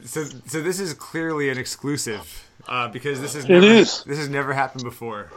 So, 0.05 0.25
so 0.47 0.63
this 0.63 0.81
is 0.81 0.95
clearly 0.95 1.51
an 1.51 1.59
exclusive 1.59 2.49
uh, 2.69 2.89
because 2.89 3.21
this 3.21 3.35
is 3.35 3.49
never, 3.49 3.67
is. 3.67 4.05
this 4.05 4.19
has 4.19 4.29
never 4.29 4.53
happened 4.53 4.85
before. 4.85 5.31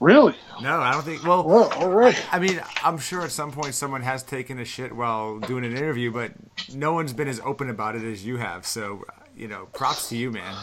Really? 0.00 0.34
No, 0.62 0.80
I 0.80 0.92
don't 0.92 1.02
think. 1.02 1.24
Well, 1.24 1.46
Well, 1.46 1.72
all 1.74 1.90
right. 1.90 2.16
I 2.32 2.38
mean, 2.38 2.60
I'm 2.82 2.98
sure 2.98 3.22
at 3.22 3.32
some 3.32 3.50
point 3.50 3.74
someone 3.74 4.02
has 4.02 4.22
taken 4.22 4.58
a 4.60 4.64
shit 4.64 4.94
while 4.94 5.40
doing 5.40 5.64
an 5.64 5.76
interview, 5.76 6.12
but 6.12 6.32
no 6.74 6.92
one's 6.92 7.12
been 7.12 7.28
as 7.28 7.40
open 7.40 7.70
about 7.70 7.96
it 7.96 8.04
as 8.04 8.24
you 8.24 8.36
have. 8.36 8.66
So, 8.66 9.04
you 9.36 9.48
know, 9.48 9.66
props 9.72 10.08
to 10.10 10.16
you, 10.16 10.30
man. 10.30 10.54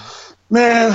Man. 0.49 0.91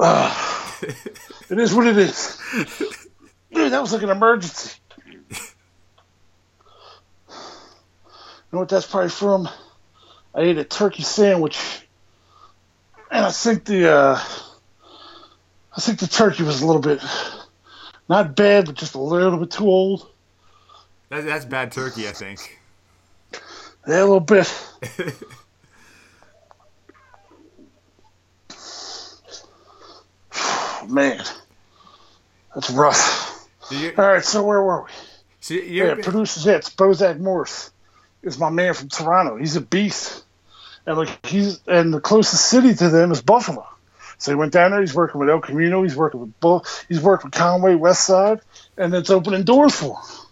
Ah, 0.00 0.78
it 0.82 1.58
is 1.58 1.74
what 1.74 1.86
it 1.86 1.98
is. 1.98 2.38
Dude, 3.52 3.72
that 3.72 3.80
was 3.80 3.92
like 3.92 4.02
an 4.02 4.10
emergency. 4.10 4.78
Know 8.54 8.60
what 8.60 8.68
that's 8.68 8.86
probably 8.86 9.10
from? 9.10 9.48
I 10.34 10.40
ate 10.40 10.58
a 10.58 10.64
turkey 10.64 11.02
sandwich, 11.02 11.58
and 13.10 13.24
I 13.24 13.30
think 13.30 13.64
the 13.64 13.92
uh, 13.92 14.18
I 15.76 15.80
think 15.80 15.98
the 15.98 16.06
turkey 16.06 16.42
was 16.44 16.62
a 16.62 16.66
little 16.66 16.82
bit 16.82 17.02
not 18.08 18.36
bad, 18.36 18.66
but 18.66 18.76
just 18.76 18.94
a 18.94 19.00
little 19.00 19.38
bit 19.38 19.50
too 19.50 19.66
old. 19.66 20.08
That, 21.08 21.24
that's 21.24 21.44
bad 21.44 21.72
turkey, 21.72 22.08
I 22.08 22.12
think. 22.12 22.60
Yeah, 23.86 24.02
a 24.02 24.06
little 24.06 24.20
bit. 24.20 24.52
Man, 30.88 31.24
that's 32.54 32.70
rough. 32.70 33.48
All 33.72 34.04
right, 34.04 34.24
so 34.24 34.42
where 34.42 34.62
were 34.62 34.82
we? 34.82 34.90
so 35.40 35.54
you 35.54 35.86
Yeah, 35.86 35.94
producers 35.94 36.46
It's 36.46 36.68
Bozak 36.70 37.18
Morris 37.18 37.70
is 38.24 38.38
my 38.38 38.50
man 38.50 38.74
from 38.74 38.88
Toronto. 38.88 39.36
He's 39.36 39.56
a 39.56 39.60
beast, 39.60 40.24
and 40.86 40.96
like 40.96 41.26
he's 41.26 41.60
and 41.66 41.92
the 41.92 42.00
closest 42.00 42.46
city 42.46 42.74
to 42.74 42.88
them 42.88 43.12
is 43.12 43.22
Buffalo. 43.22 43.66
So 44.18 44.30
he 44.32 44.36
went 44.36 44.52
down 44.52 44.70
there. 44.70 44.80
He's 44.80 44.94
working 44.94 45.20
with 45.20 45.28
El 45.28 45.40
Camino. 45.40 45.82
He's 45.82 45.96
working 45.96 46.20
with 46.20 46.40
Bull. 46.40 46.64
He's 46.88 47.00
working 47.00 47.28
with 47.28 47.34
Conway 47.34 47.74
West 47.74 48.06
Side, 48.06 48.40
and 48.76 48.94
it's 48.94 49.10
opening 49.10 49.44
doors 49.44 49.74
for 49.74 49.96
him. 49.96 50.26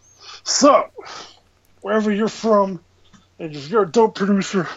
So 0.45 0.88
wherever 1.80 2.11
you're 2.11 2.28
from, 2.28 2.80
and 3.38 3.55
if 3.55 3.68
you're 3.68 3.82
a 3.82 3.90
dope 3.90 4.14
producer, 4.14 4.68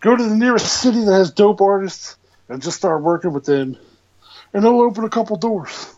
go 0.00 0.16
to 0.16 0.22
the 0.22 0.36
nearest 0.36 0.80
city 0.80 1.04
that 1.04 1.12
has 1.12 1.32
dope 1.32 1.60
artists 1.60 2.16
and 2.48 2.62
just 2.62 2.76
start 2.76 3.02
working 3.02 3.32
with 3.32 3.44
them, 3.44 3.76
and 4.52 4.64
it'll 4.64 4.82
open 4.82 5.04
a 5.04 5.10
couple 5.10 5.36
doors. 5.36 5.94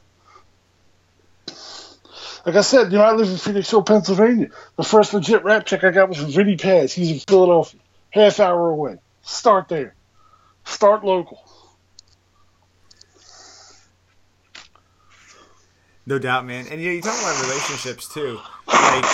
Like 2.47 2.57
I 2.57 2.61
said, 2.63 2.91
you 2.91 2.99
know, 2.99 3.05
I 3.05 3.13
live 3.13 3.29
in 3.29 3.35
Phoenixville, 3.35 3.87
Pennsylvania. 3.87 4.49
The 4.77 4.83
first 4.83 5.13
legit 5.13 5.45
rap 5.45 5.67
check 5.67 5.85
I 5.85 5.91
got 5.91 6.09
was 6.09 6.19
from 6.19 6.31
Vinnie 6.31 6.57
Paz. 6.57 6.93
He's 6.93 7.11
in 7.11 7.19
Philadelphia, 7.19 7.81
half 8.11 8.41
hour 8.41 8.71
away. 8.71 8.97
Start 9.23 9.69
there. 9.69 9.95
Start 10.65 11.05
local. 11.05 11.45
No 16.07 16.19
doubt, 16.19 16.47
man. 16.47 16.67
And 16.71 16.81
you, 16.81 16.89
know, 16.89 16.95
you 16.95 17.03
talk 17.03 17.19
about 17.21 17.41
relationships 17.43 18.13
too. 18.13 18.41
Like, 18.67 19.05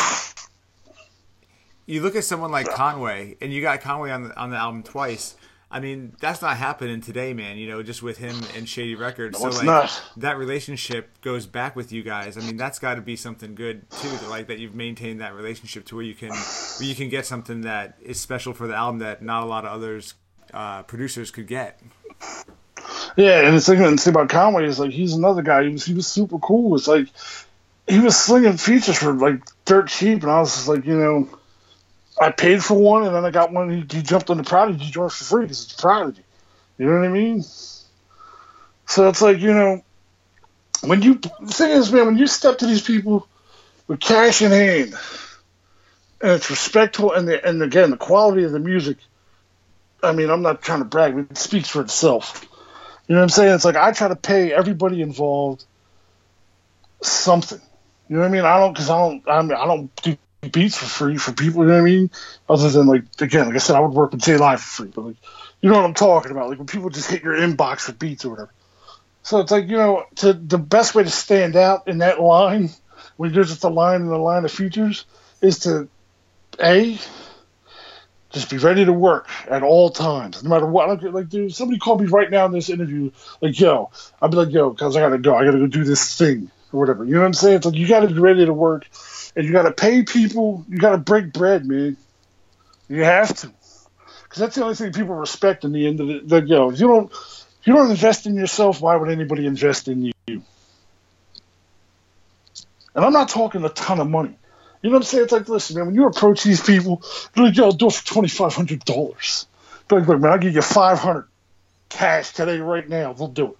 you 1.85 2.03
look 2.03 2.17
at 2.17 2.25
someone 2.25 2.51
like 2.51 2.69
Conway, 2.69 3.37
and 3.41 3.53
you 3.53 3.61
got 3.61 3.81
Conway 3.81 4.11
on 4.11 4.25
the 4.25 4.37
on 4.37 4.51
the 4.51 4.57
album 4.57 4.83
twice. 4.83 5.37
I 5.77 5.81
mean, 5.81 6.17
that's 6.21 6.41
not 6.41 6.57
happening 6.57 7.03
today, 7.03 7.35
man. 7.35 7.59
You 7.59 7.69
know, 7.69 7.83
just 7.83 8.03
with 8.03 8.17
him 8.17 8.35
and 8.57 8.67
Shady 8.67 8.95
Records. 8.95 9.35
No, 9.35 9.43
so 9.43 9.49
it's 9.49 9.57
like 9.59 9.67
not. 9.67 10.03
that 10.17 10.39
relationship 10.39 11.21
goes 11.21 11.45
back 11.45 11.77
with 11.77 11.93
you 11.93 12.03
guys. 12.03 12.39
I 12.39 12.41
mean, 12.41 12.57
that's 12.57 12.79
got 12.79 12.95
to 12.95 13.03
be 13.03 13.15
something 13.15 13.55
good 13.55 13.91
too. 13.91 14.09
To 14.09 14.29
like 14.31 14.47
that 14.47 14.59
you've 14.59 14.75
maintained 14.75 15.21
that 15.21 15.35
relationship 15.35 15.85
to 15.89 15.97
where 15.97 16.05
you 16.05 16.15
can 16.15 16.31
where 16.31 16.89
you 16.89 16.95
can 16.95 17.11
get 17.11 17.27
something 17.27 17.61
that 17.61 17.99
is 18.01 18.19
special 18.19 18.55
for 18.55 18.67
the 18.67 18.75
album 18.75 19.01
that 19.01 19.21
not 19.21 19.43
a 19.43 19.47
lot 19.47 19.67
of 19.67 19.73
others 19.73 20.15
uh, 20.55 20.83
producers 20.85 21.31
could 21.31 21.47
get. 21.47 21.79
Yeah, 23.17 23.47
and 23.47 23.55
the 23.55 23.61
thing, 23.61 23.85
and 23.85 23.99
the 23.99 24.03
thing 24.03 24.15
about 24.15 24.31
Conway 24.31 24.65
is 24.65 24.79
like 24.79 24.93
he's 24.93 25.13
another 25.13 25.43
guy. 25.43 25.65
He 25.65 25.73
was 25.73 25.85
he 25.85 25.93
was 25.93 26.07
super 26.07 26.39
cool. 26.39 26.75
It's 26.75 26.89
like 26.89 27.09
he 27.87 27.99
was 27.99 28.17
slinging 28.17 28.57
features 28.57 28.97
for 28.97 29.13
like 29.13 29.43
dirt 29.67 29.89
cheap, 29.89 30.23
and 30.23 30.33
I 30.33 30.41
was 30.41 30.55
just 30.55 30.69
like, 30.69 30.87
you 30.87 30.97
know, 30.97 31.29
I 32.19 32.31
paid 32.31 32.65
for 32.65 32.75
one, 32.75 33.05
and 33.05 33.15
then 33.15 33.25
I 33.25 33.31
got 33.31 33.53
one. 33.53 33.71
He 33.71 34.03
jumped 34.03 34.31
on 34.31 34.39
the 34.39 34.43
Prodigy 34.43 34.91
joint 34.91 35.13
for 35.13 35.25
free 35.25 35.45
because 35.45 35.65
it's 35.65 35.75
a 35.75 35.83
Prodigy. 35.83 36.23
You 36.79 36.87
know 36.87 36.99
what 36.99 37.05
I 37.05 37.13
mean? 37.13 37.43
So 38.87 39.09
it's 39.09 39.21
like 39.23 39.39
you 39.39 39.53
know, 39.53 39.85
when 40.83 41.03
you 41.03 41.15
the 41.15 41.53
thing 41.53 41.71
is, 41.71 41.93
man, 41.93 42.07
when 42.07 42.19
you 42.19 42.27
step 42.27 42.59
to 42.59 42.67
these 42.67 42.83
people 42.83 43.27
with 43.87 44.01
cash 44.01 44.43
in 44.43 44.51
hand, 44.51 44.95
and 46.23 46.33
it's 46.33 46.51
respectful, 46.51 47.13
and 47.13 47.29
the 47.29 47.47
and 47.47 47.63
again 47.63 47.91
the 47.91 47.97
quality 47.97 48.45
of 48.45 48.53
the 48.53 48.61
music. 48.61 48.99
I 50.03 50.13
mean, 50.13 50.31
I'm 50.31 50.43
not 50.43 50.63
trying 50.63 50.81
to 50.81 50.85
brag, 50.85 51.15
but 51.15 51.31
it 51.31 51.39
speaks 51.39 51.69
for 51.69 51.81
itself. 51.81 52.47
You 53.09 53.15
know 53.15 53.21
what 53.21 53.25
I'm 53.25 53.29
saying? 53.31 53.55
It's 53.55 53.65
like 53.65 53.77
I 53.77 53.93
try 53.93 54.09
to 54.09 54.17
pay 54.17 54.53
everybody 54.53 55.01
involved 55.03 55.65
something. 57.03 57.61
You 58.09 58.17
know 58.17 58.23
what 58.23 58.29
I 58.29 58.33
mean? 58.33 58.45
I 58.45 58.59
don't 58.59 58.73
because 58.73 58.91
I 58.91 58.99
don't 58.99 59.29
I, 59.29 59.43
mean, 59.43 59.53
I 59.53 59.67
don't 59.67 59.95
do 60.03 60.17
beats 60.41 60.77
for 60.77 60.87
free 60.87 61.17
for 61.17 61.33
people. 61.33 61.63
You 61.63 61.69
know 61.69 61.75
what 61.75 61.81
I 61.81 61.85
mean? 61.85 62.11
Other 62.49 62.71
than 62.71 62.87
like 62.87 63.05
again, 63.21 63.47
like 63.47 63.55
I 63.55 63.59
said, 63.59 63.77
I 63.77 63.81
would 63.81 63.93
work 63.93 64.13
with 64.13 64.23
J 64.23 64.37
Live 64.37 64.61
for 64.61 64.83
free, 64.83 64.93
but 64.95 65.05
like 65.07 65.17
you 65.61 65.71
know 65.71 65.77
what 65.77 65.85
I'm 65.85 65.95
talking 65.95 66.31
about? 66.31 66.49
Like 66.49 66.59
when 66.59 66.67
people 66.67 66.91
just 66.91 67.11
hit 67.11 67.23
your 67.23 67.35
inbox 67.35 67.81
for 67.81 67.93
beats 67.93 68.25
or 68.25 68.31
whatever. 68.31 68.53
So 69.23 69.41
it's 69.41 69.51
like 69.51 69.69
you 69.69 69.77
know, 69.77 70.05
to 70.17 70.33
the 70.33 70.59
best 70.59 70.95
way 70.95 71.03
to 71.03 71.11
stand 71.11 71.57
out 71.57 71.89
in 71.89 71.99
that 71.99 72.21
line 72.21 72.71
when 73.17 73.33
you're 73.33 73.45
just 73.45 73.65
a 73.65 73.69
line 73.69 74.03
in 74.03 74.09
the 74.09 74.19
line 74.19 74.45
of 74.45 74.53
features 74.53 75.05
is 75.41 75.61
to 75.61 75.89
a 76.61 76.99
just 78.31 78.51
be 78.51 78.59
ready 78.59 78.85
to 78.85 78.93
work 78.93 79.29
at 79.49 79.63
all 79.63 79.91
times, 79.91 80.43
no 80.43 80.51
matter 80.51 80.67
what. 80.67 80.89
Like, 80.89 81.03
like 81.13 81.29
dude, 81.29 81.55
somebody 81.55 81.79
called 81.79 82.03
me 82.03 82.07
right 82.07 82.31
now 82.31 82.45
in 82.47 82.53
this 82.53 82.69
interview, 82.69 83.11
like, 83.41 83.59
yo, 83.59 83.91
I'd 84.21 84.31
be 84.31 84.37
like, 84.37 84.51
yo, 84.51 84.71
because 84.71 84.97
I 84.97 85.01
gotta 85.01 85.19
go, 85.19 85.35
I 85.35 85.45
gotta 85.45 85.59
go 85.59 85.67
do 85.67 85.85
this 85.85 86.17
thing 86.17 86.51
or 86.73 86.81
whatever. 86.81 87.05
You 87.05 87.15
know 87.15 87.21
what 87.21 87.27
I'm 87.27 87.35
saying? 87.35 87.57
It's 87.57 87.67
like 87.67 87.77
you 87.77 87.89
gotta 87.89 88.09
be 88.09 88.19
ready 88.19 88.45
to 88.45 88.53
work, 88.53 88.87
and 89.37 89.47
you 89.47 89.53
gotta 89.53 89.71
pay 89.71 90.03
people. 90.03 90.65
You 90.69 90.79
gotta 90.79 90.99
break 90.99 91.33
bread, 91.33 91.67
man. 91.67 91.97
You 92.89 93.05
have 93.05 93.37
to, 93.39 93.53
because 94.25 94.41
that's 94.41 94.57
the 94.57 94.63
only 94.63 94.75
thing 94.75 94.93
people 94.93 95.15
respect 95.15 95.65
in 95.65 95.73
the 95.73 95.87
end 95.87 96.01
of 96.01 96.09
it. 96.11 96.29
Like, 96.29 96.45
know, 96.47 96.71
if 96.71 96.81
you 96.81 96.89
don't, 96.89 97.13
if 97.13 97.61
you 97.65 97.75
don't 97.75 97.91
invest 97.91 98.27
in 98.27 98.35
yourself, 98.35 98.81
why 98.81 98.97
would 98.97 99.11
anybody 99.11 99.47
invest 99.47 99.89
in 99.89 100.05
you? 100.05 100.13
And 100.27 100.43
I'm 103.05 103.13
not 103.13 103.29
talking 103.29 103.63
a 103.65 103.69
ton 103.69 104.01
of 104.01 104.09
money. 104.09 104.35
You 104.83 104.91
know 104.91 104.95
what 104.95 105.01
I'm 105.01 105.05
saying? 105.05 105.25
It's 105.25 105.33
like, 105.33 105.49
listen, 105.49 105.77
man, 105.77 105.87
when 105.87 105.95
you 105.95 106.07
approach 106.07 106.43
these 106.45 106.61
people, 106.61 107.03
they're 107.35 107.45
like, 107.47 107.57
yo, 107.57 107.65
I'll 107.65 107.73
do 107.73 107.89
it 107.89 107.93
for 107.93 108.23
$2,500. 108.23 109.47
But 109.89 109.99
like, 109.99 110.09
look, 110.09 110.21
man, 110.21 110.33
I'll 110.33 110.39
give 110.39 110.55
you 110.55 110.63
500 110.63 111.27
cash 111.89 112.33
today, 112.33 112.59
right 112.59 112.89
now. 112.89 113.13
They'll 113.13 113.29
do 113.29 113.49
it. 113.49 113.57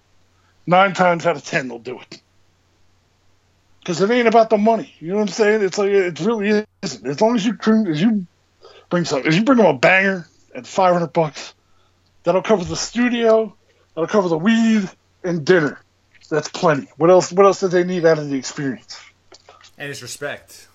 Nine 0.65 0.93
times 0.93 1.25
out 1.25 1.35
of 1.35 1.45
ten, 1.45 1.67
they'll 1.67 1.79
do 1.79 1.99
it. 1.99 2.21
Because 3.87 4.01
it 4.01 4.11
ain't 4.11 4.27
about 4.27 4.49
the 4.49 4.57
money. 4.57 4.93
You 4.99 5.11
know 5.11 5.15
what 5.15 5.21
I'm 5.21 5.27
saying? 5.29 5.61
It's 5.61 5.77
like, 5.77 5.87
it 5.87 6.19
really 6.19 6.65
isn't. 6.81 7.07
As 7.07 7.21
long 7.21 7.37
as 7.37 7.45
you, 7.45 7.57
as 7.89 8.01
you 8.01 8.27
bring 8.89 9.05
something. 9.05 9.25
If 9.25 9.35
you 9.37 9.45
bring 9.45 9.59
them 9.59 9.67
a 9.67 9.73
banger 9.77 10.27
at 10.53 10.67
500 10.67 11.13
bucks, 11.13 11.53
that'll 12.23 12.41
cover 12.41 12.65
the 12.65 12.75
studio, 12.75 13.55
that'll 13.95 14.09
cover 14.09 14.27
the 14.27 14.37
weed 14.37 14.89
and 15.23 15.45
dinner. 15.45 15.79
That's 16.29 16.49
plenty. 16.49 16.89
What 16.97 17.09
else? 17.09 17.31
What 17.31 17.45
else 17.45 17.61
do 17.61 17.69
they 17.69 17.85
need 17.85 18.05
out 18.05 18.19
of 18.19 18.29
the 18.29 18.35
experience? 18.35 18.99
And 19.77 19.89
it's 19.89 20.01
respect. 20.01 20.67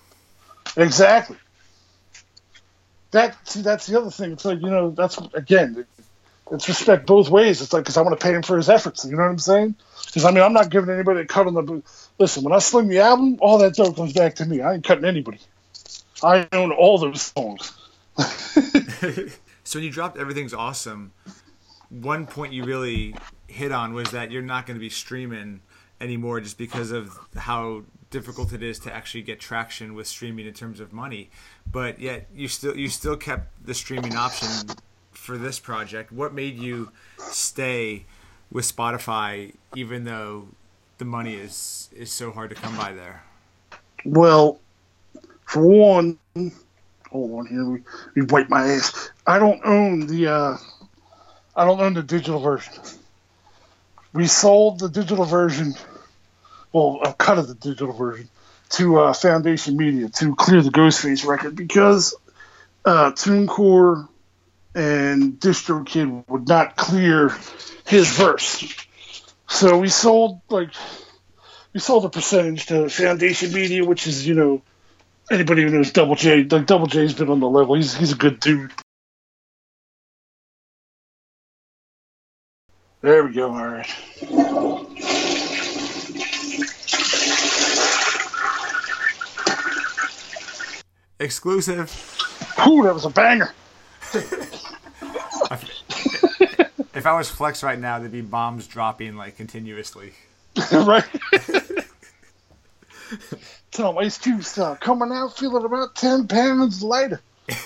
Exactly. 0.75 1.37
That 3.11 3.47
see, 3.47 3.61
that's 3.61 3.85
the 3.85 3.99
other 3.99 4.09
thing. 4.09 4.31
It's 4.31 4.43
like 4.43 4.59
you 4.59 4.71
know, 4.71 4.89
that's 4.89 5.19
again, 5.35 5.85
it's 6.51 6.67
respect 6.67 7.05
both 7.05 7.29
ways. 7.29 7.61
It's 7.61 7.73
like 7.73 7.83
because 7.83 7.97
I 7.97 8.01
want 8.01 8.19
to 8.19 8.23
pay 8.23 8.33
him 8.33 8.43
for 8.43 8.57
his 8.57 8.69
efforts. 8.69 9.05
You 9.05 9.11
know 9.11 9.23
what 9.23 9.29
I'm 9.29 9.39
saying? 9.39 9.75
Because 10.05 10.25
I 10.25 10.31
mean, 10.31 10.43
I'm 10.43 10.53
not 10.53 10.69
giving 10.69 10.89
anybody 10.89 11.21
a 11.21 11.25
cut 11.25 11.47
on 11.47 11.53
the. 11.53 11.83
Listen, 12.19 12.43
when 12.43 12.53
I 12.53 12.59
sling 12.59 12.87
the 12.87 12.99
album, 12.99 13.37
all 13.39 13.57
that 13.59 13.75
dough 13.75 13.93
comes 13.93 14.13
back 14.13 14.35
to 14.35 14.45
me. 14.45 14.61
I 14.61 14.73
ain't 14.73 14.83
cutting 14.83 15.05
anybody. 15.05 15.39
I 16.21 16.47
own 16.51 16.71
all 16.71 16.97
those 16.97 17.33
songs. 17.35 17.71
so 18.17 19.79
when 19.79 19.83
you 19.83 19.89
dropped 19.89 20.17
everything's 20.17 20.53
awesome, 20.53 21.11
one 21.89 22.27
point 22.27 22.53
you 22.53 22.63
really 22.63 23.15
hit 23.47 23.71
on 23.71 23.93
was 23.93 24.11
that 24.11 24.31
you're 24.31 24.41
not 24.41 24.65
going 24.65 24.75
to 24.75 24.81
be 24.81 24.89
streaming 24.89 25.61
anymore 25.99 26.39
just 26.39 26.57
because 26.57 26.91
of 26.91 27.17
how 27.35 27.83
difficult 28.09 28.53
it 28.53 28.61
is 28.61 28.77
to 28.79 28.93
actually 28.93 29.23
get 29.23 29.39
traction 29.39 29.95
with 29.95 30.07
streaming 30.07 30.45
in 30.45 30.53
terms 30.53 30.79
of 30.79 30.93
money. 30.93 31.29
But 31.69 31.99
yet 31.99 32.27
you 32.35 32.47
still 32.47 32.77
you 32.77 32.89
still 32.89 33.17
kept 33.17 33.65
the 33.65 33.73
streaming 33.73 34.15
option 34.15 34.75
for 35.23 35.37
this 35.37 35.57
project. 35.57 36.11
What 36.11 36.33
made 36.33 36.59
you 36.59 36.91
stay 37.17 38.05
with 38.51 38.65
Spotify 38.65 39.53
even 39.73 40.03
though 40.03 40.49
the 40.97 41.05
money 41.05 41.35
is 41.35 41.89
is 41.95 42.11
so 42.11 42.31
hard 42.31 42.49
to 42.49 42.55
come 42.55 42.75
by 42.75 42.91
there? 42.91 43.23
Well, 44.05 44.59
for 45.45 45.65
one, 45.65 46.19
hold 47.09 47.31
on 47.39 47.47
here. 47.47 47.65
We, 47.65 47.83
we 48.15 48.21
wipe 48.23 48.49
my 48.49 48.67
ass. 48.67 49.11
I 49.25 49.39
don't 49.39 49.61
own 49.63 50.07
the 50.07 50.27
uh, 50.27 50.57
I 51.55 51.65
don't 51.65 51.79
own 51.79 51.93
the 51.93 52.03
digital 52.03 52.39
version. 52.39 52.73
We 54.11 54.27
sold 54.27 54.79
the 54.79 54.89
digital 54.89 55.25
version, 55.25 55.73
well, 56.73 56.99
a 57.03 57.13
cut 57.13 57.39
of 57.39 57.47
the 57.47 57.55
digital 57.55 57.93
version, 57.93 58.29
to 58.71 58.99
uh, 58.99 59.13
Foundation 59.13 59.77
Media 59.77 60.09
to 60.09 60.35
clear 60.35 60.61
the 60.61 60.69
Ghostface 60.69 61.25
record 61.25 61.55
because 61.55 62.13
uh, 62.85 63.11
TuneCore 63.11 64.09
and 64.75 65.39
DistroKid 65.39 66.27
would 66.27 66.47
not 66.47 66.75
clear 66.75 67.35
his 67.85 68.09
verse. 68.09 68.73
So 69.47 69.79
we 69.79 69.89
sold 69.89 70.41
like 70.49 70.69
we 71.73 71.79
sold 71.79 72.05
a 72.05 72.09
percentage 72.09 72.67
to 72.67 72.89
Foundation 72.89 73.53
Media, 73.53 73.85
which 73.85 74.07
is 74.07 74.27
you 74.27 74.33
know 74.35 74.61
anybody 75.31 75.63
who 75.63 75.69
knows 75.69 75.91
Double 75.91 76.15
J, 76.15 76.43
like 76.43 76.65
Double 76.65 76.87
J's 76.87 77.13
been 77.13 77.29
on 77.29 77.39
the 77.39 77.49
level. 77.49 77.75
He's 77.75 77.93
he's 77.93 78.11
a 78.11 78.15
good 78.15 78.39
dude. 78.39 78.71
There 83.01 83.25
we 83.25 83.33
go. 83.33 83.49
All 83.49 83.67
right. 83.67 83.89
Exclusive. 91.19 91.91
Ooh, 92.67 92.83
that 92.83 92.93
was 92.93 93.05
a 93.05 93.09
banger. 93.09 93.53
If 96.93 97.05
I 97.05 97.13
was 97.17 97.29
Flex 97.29 97.63
right 97.63 97.79
now, 97.79 97.99
there'd 97.99 98.11
be 98.11 98.21
bombs 98.21 98.67
dropping 98.67 99.15
like 99.15 99.37
continuously. 99.37 100.13
right. 100.71 101.05
Tell 103.71 103.91
him 103.91 103.97
Ice 103.97 104.17
Cube's 104.17 104.57
uh, 104.57 104.75
coming 104.75 105.11
out 105.11 105.37
feeling 105.37 105.65
about 105.65 105.95
ten 105.95 106.27
pounds 106.27 106.83
lighter. 106.83 107.21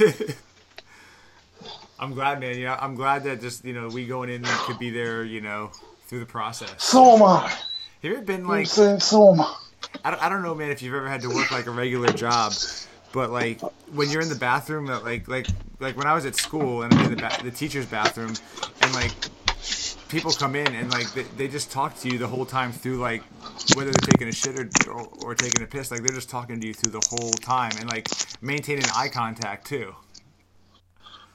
I'm 1.99 2.13
glad, 2.13 2.39
man. 2.39 2.57
You 2.57 2.65
know, 2.65 2.77
I'm 2.79 2.95
glad 2.95 3.23
that 3.25 3.41
just 3.41 3.65
you 3.65 3.73
know 3.73 3.89
we 3.89 4.05
going 4.05 4.29
in 4.29 4.43
could 4.43 4.79
be 4.79 4.89
there. 4.89 5.23
You 5.23 5.41
know, 5.41 5.71
through 6.07 6.19
the 6.19 6.25
process. 6.25 6.71
So 6.77 7.15
am 7.15 7.23
I. 7.23 7.49
Have 7.49 7.59
you 8.03 8.13
ever 8.13 8.21
been 8.21 8.47
what 8.47 8.53
I'm 8.53 8.59
like 8.59 8.67
saying? 8.67 9.01
So 9.01 9.33
am 9.33 9.41
I. 9.41 9.55
I 10.03 10.11
don't, 10.11 10.23
I 10.23 10.29
don't 10.29 10.43
know, 10.43 10.55
man, 10.55 10.69
if 10.71 10.81
you've 10.81 10.93
ever 10.93 11.07
had 11.07 11.21
to 11.21 11.29
work 11.29 11.51
like 11.51 11.67
a 11.67 11.71
regular 11.71 12.11
job, 12.11 12.53
but 13.11 13.31
like 13.31 13.61
when 13.93 14.09
you're 14.09 14.21
in 14.21 14.29
the 14.29 14.35
bathroom, 14.35 14.85
like 14.85 15.27
like 15.27 15.47
like 15.79 15.97
when 15.97 16.07
I 16.07 16.13
was 16.13 16.25
at 16.25 16.35
school 16.35 16.81
and 16.83 16.93
I'm 16.93 17.05
in 17.05 17.09
the 17.11 17.21
ba- 17.21 17.43
the 17.43 17.51
teacher's 17.51 17.85
bathroom, 17.85 18.33
and 18.81 18.93
like 18.93 19.11
people 20.09 20.31
come 20.31 20.55
in 20.55 20.73
and 20.73 20.89
like 20.89 21.11
they, 21.13 21.23
they 21.23 21.47
just 21.47 21.71
talk 21.71 21.97
to 21.99 22.09
you 22.09 22.17
the 22.17 22.27
whole 22.27 22.45
time 22.45 22.71
through 22.71 22.97
like 22.97 23.23
whether 23.75 23.91
they're 23.91 24.01
taking 24.13 24.27
a 24.27 24.31
shit 24.31 24.57
or, 24.59 24.69
or 24.91 25.07
or 25.23 25.35
taking 25.35 25.61
a 25.63 25.67
piss, 25.67 25.91
like 25.91 26.01
they're 26.01 26.15
just 26.15 26.29
talking 26.29 26.59
to 26.59 26.67
you 26.67 26.73
through 26.73 26.91
the 26.91 27.07
whole 27.09 27.31
time 27.31 27.71
and 27.79 27.89
like 27.89 28.07
maintaining 28.41 28.85
eye 28.95 29.09
contact 29.09 29.67
too. 29.67 29.95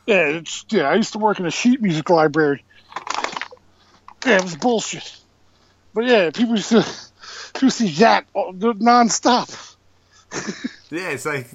Yeah, 0.07 0.29
it's 0.29 0.65
yeah. 0.71 0.89
I 0.89 0.95
used 0.95 1.13
to 1.13 1.19
work 1.19 1.39
in 1.39 1.47
a 1.47 1.51
sheet 1.51 1.81
music 1.81 2.11
library. 2.11 2.65
Yeah, 4.27 4.37
it 4.37 4.43
was 4.43 4.57
bullshit. 4.57 5.17
But 5.95 6.05
yeah, 6.05 6.31
people 6.31 6.57
used 6.57 6.71
to 6.71 6.87
used 7.63 7.79
to 7.79 7.87
yap 7.87 8.27
all- 8.35 8.53
nonstop. 8.55 9.77
Yeah, 10.93 11.09
it's 11.09 11.25
like. 11.25 11.49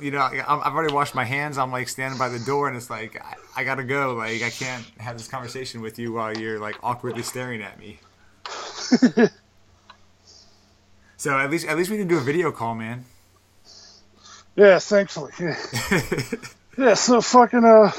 You 0.00 0.12
know, 0.12 0.20
I've 0.20 0.72
already 0.74 0.94
washed 0.94 1.14
my 1.14 1.24
hands. 1.24 1.58
I'm 1.58 1.72
like 1.72 1.88
standing 1.88 2.18
by 2.18 2.28
the 2.28 2.38
door, 2.38 2.68
and 2.68 2.76
it's 2.76 2.88
like 2.88 3.20
I, 3.22 3.34
I 3.56 3.64
gotta 3.64 3.82
go. 3.82 4.14
Like 4.14 4.42
I 4.42 4.50
can't 4.50 4.84
have 4.98 5.18
this 5.18 5.26
conversation 5.26 5.80
with 5.80 5.98
you 5.98 6.12
while 6.12 6.36
you're 6.36 6.58
like 6.58 6.76
awkwardly 6.82 7.22
staring 7.22 7.60
at 7.60 7.78
me. 7.78 7.98
so 11.16 11.38
at 11.38 11.50
least 11.50 11.66
at 11.66 11.76
least 11.76 11.90
we 11.90 11.98
can 11.98 12.08
do 12.08 12.18
a 12.18 12.20
video 12.20 12.52
call, 12.52 12.74
man. 12.74 13.04
Yeah, 14.54 14.78
thankfully. 14.78 15.32
Yeah. 15.40 15.56
yeah, 16.78 16.94
so 16.94 17.20
fucking 17.20 17.64
uh 17.64 17.92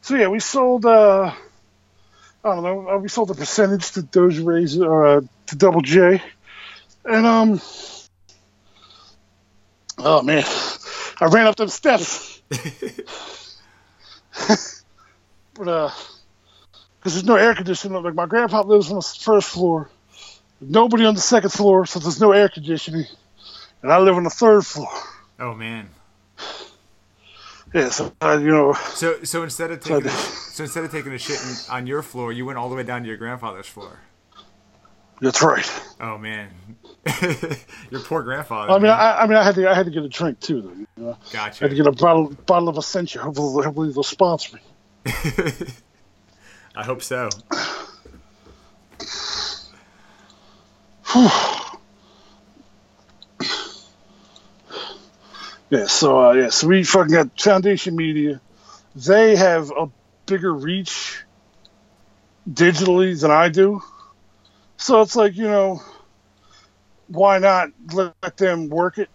so 0.00 0.16
yeah, 0.16 0.28
we 0.28 0.40
sold 0.40 0.86
uh 0.86 1.32
I 2.44 2.54
don't 2.54 2.62
know, 2.64 2.88
uh, 2.88 2.98
we 2.98 3.08
sold 3.08 3.30
a 3.30 3.34
percentage 3.34 3.92
to 3.92 4.02
Doja 4.02 4.44
Rays 4.44 4.80
or 4.80 5.06
uh, 5.06 5.20
to 5.46 5.56
Double 5.56 5.80
J. 5.80 6.22
And 7.04 7.26
um 7.26 7.60
Oh 10.02 10.22
man. 10.22 10.44
I 11.20 11.26
ran 11.26 11.46
up 11.46 11.56
them 11.56 11.68
steps. 11.68 12.40
but 15.54 15.68
uh 15.68 15.90
because 16.98 17.14
there's 17.14 17.24
no 17.24 17.36
air 17.36 17.54
conditioning. 17.54 18.02
Like 18.02 18.14
my 18.14 18.26
grandpa 18.26 18.62
lives 18.62 18.90
on 18.90 18.96
the 18.96 19.02
first 19.02 19.48
floor. 19.48 19.90
Nobody 20.60 21.06
on 21.06 21.14
the 21.14 21.20
second 21.20 21.50
floor, 21.50 21.86
so 21.86 21.98
there's 21.98 22.20
no 22.20 22.32
air 22.32 22.48
conditioning. 22.50 23.06
And 23.82 23.90
I 23.90 23.98
live 23.98 24.16
on 24.16 24.24
the 24.24 24.30
third 24.30 24.66
floor. 24.66 24.88
Oh 25.38 25.54
man. 25.54 25.88
Yeah, 27.72 27.88
so 27.90 28.12
uh, 28.20 28.38
you 28.40 28.48
know, 28.50 28.72
So 28.74 29.22
so 29.24 29.42
instead 29.44 29.70
of 29.70 29.80
taking 29.80 30.06
a, 30.06 30.10
So- 30.10 30.36
so 30.50 30.64
instead 30.64 30.84
of 30.84 30.90
taking 30.90 31.12
a 31.12 31.18
shit 31.18 31.38
on 31.70 31.86
your 31.86 32.02
floor, 32.02 32.32
you 32.32 32.44
went 32.44 32.58
all 32.58 32.68
the 32.68 32.74
way 32.76 32.82
down 32.82 33.02
to 33.02 33.08
your 33.08 33.16
grandfather's 33.16 33.66
floor. 33.68 34.00
that's 35.20 35.40
right. 35.42 35.66
Oh 36.00 36.18
man, 36.18 36.50
your 37.90 38.00
poor 38.00 38.22
grandfather. 38.22 38.72
I 38.72 38.78
mean. 38.78 38.90
I, 38.90 39.22
I 39.22 39.26
mean, 39.26 39.36
I 39.36 39.42
had 39.42 39.54
to, 39.54 39.70
I 39.70 39.74
had 39.74 39.86
to 39.86 39.92
get 39.92 40.04
a 40.04 40.08
drink 40.08 40.40
too. 40.40 40.62
Though, 40.62 40.72
you 40.72 40.86
know? 40.96 41.16
I 41.34 41.44
had 41.44 41.70
to 41.70 41.74
get 41.74 41.86
a 41.86 41.92
bottle, 41.92 42.28
bottle 42.46 42.68
of 42.68 42.76
Essentia. 42.76 43.20
Hopefully, 43.20 43.64
hopefully 43.64 43.92
they'll 43.92 44.02
sponsor 44.02 44.56
me. 44.56 44.62
I 46.76 46.84
hope 46.84 47.02
so. 47.02 47.30
Yeah, 55.70 55.86
so 55.86 56.18
uh, 56.18 56.32
yeah, 56.32 56.48
so 56.48 56.66
we 56.66 56.82
fucking 56.82 57.14
got 57.14 57.40
Foundation 57.40 57.94
Media. 57.94 58.40
They 58.96 59.36
have 59.36 59.70
a 59.70 59.88
bigger 60.26 60.52
reach 60.52 61.22
digitally 62.50 63.18
than 63.20 63.30
I 63.30 63.50
do. 63.50 63.80
So 64.78 65.00
it's 65.02 65.14
like, 65.14 65.36
you 65.36 65.44
know, 65.44 65.80
why 67.10 67.38
not 67.38 67.70
let 67.92 68.36
them 68.36 68.68
work 68.68 68.98
it? 68.98 69.08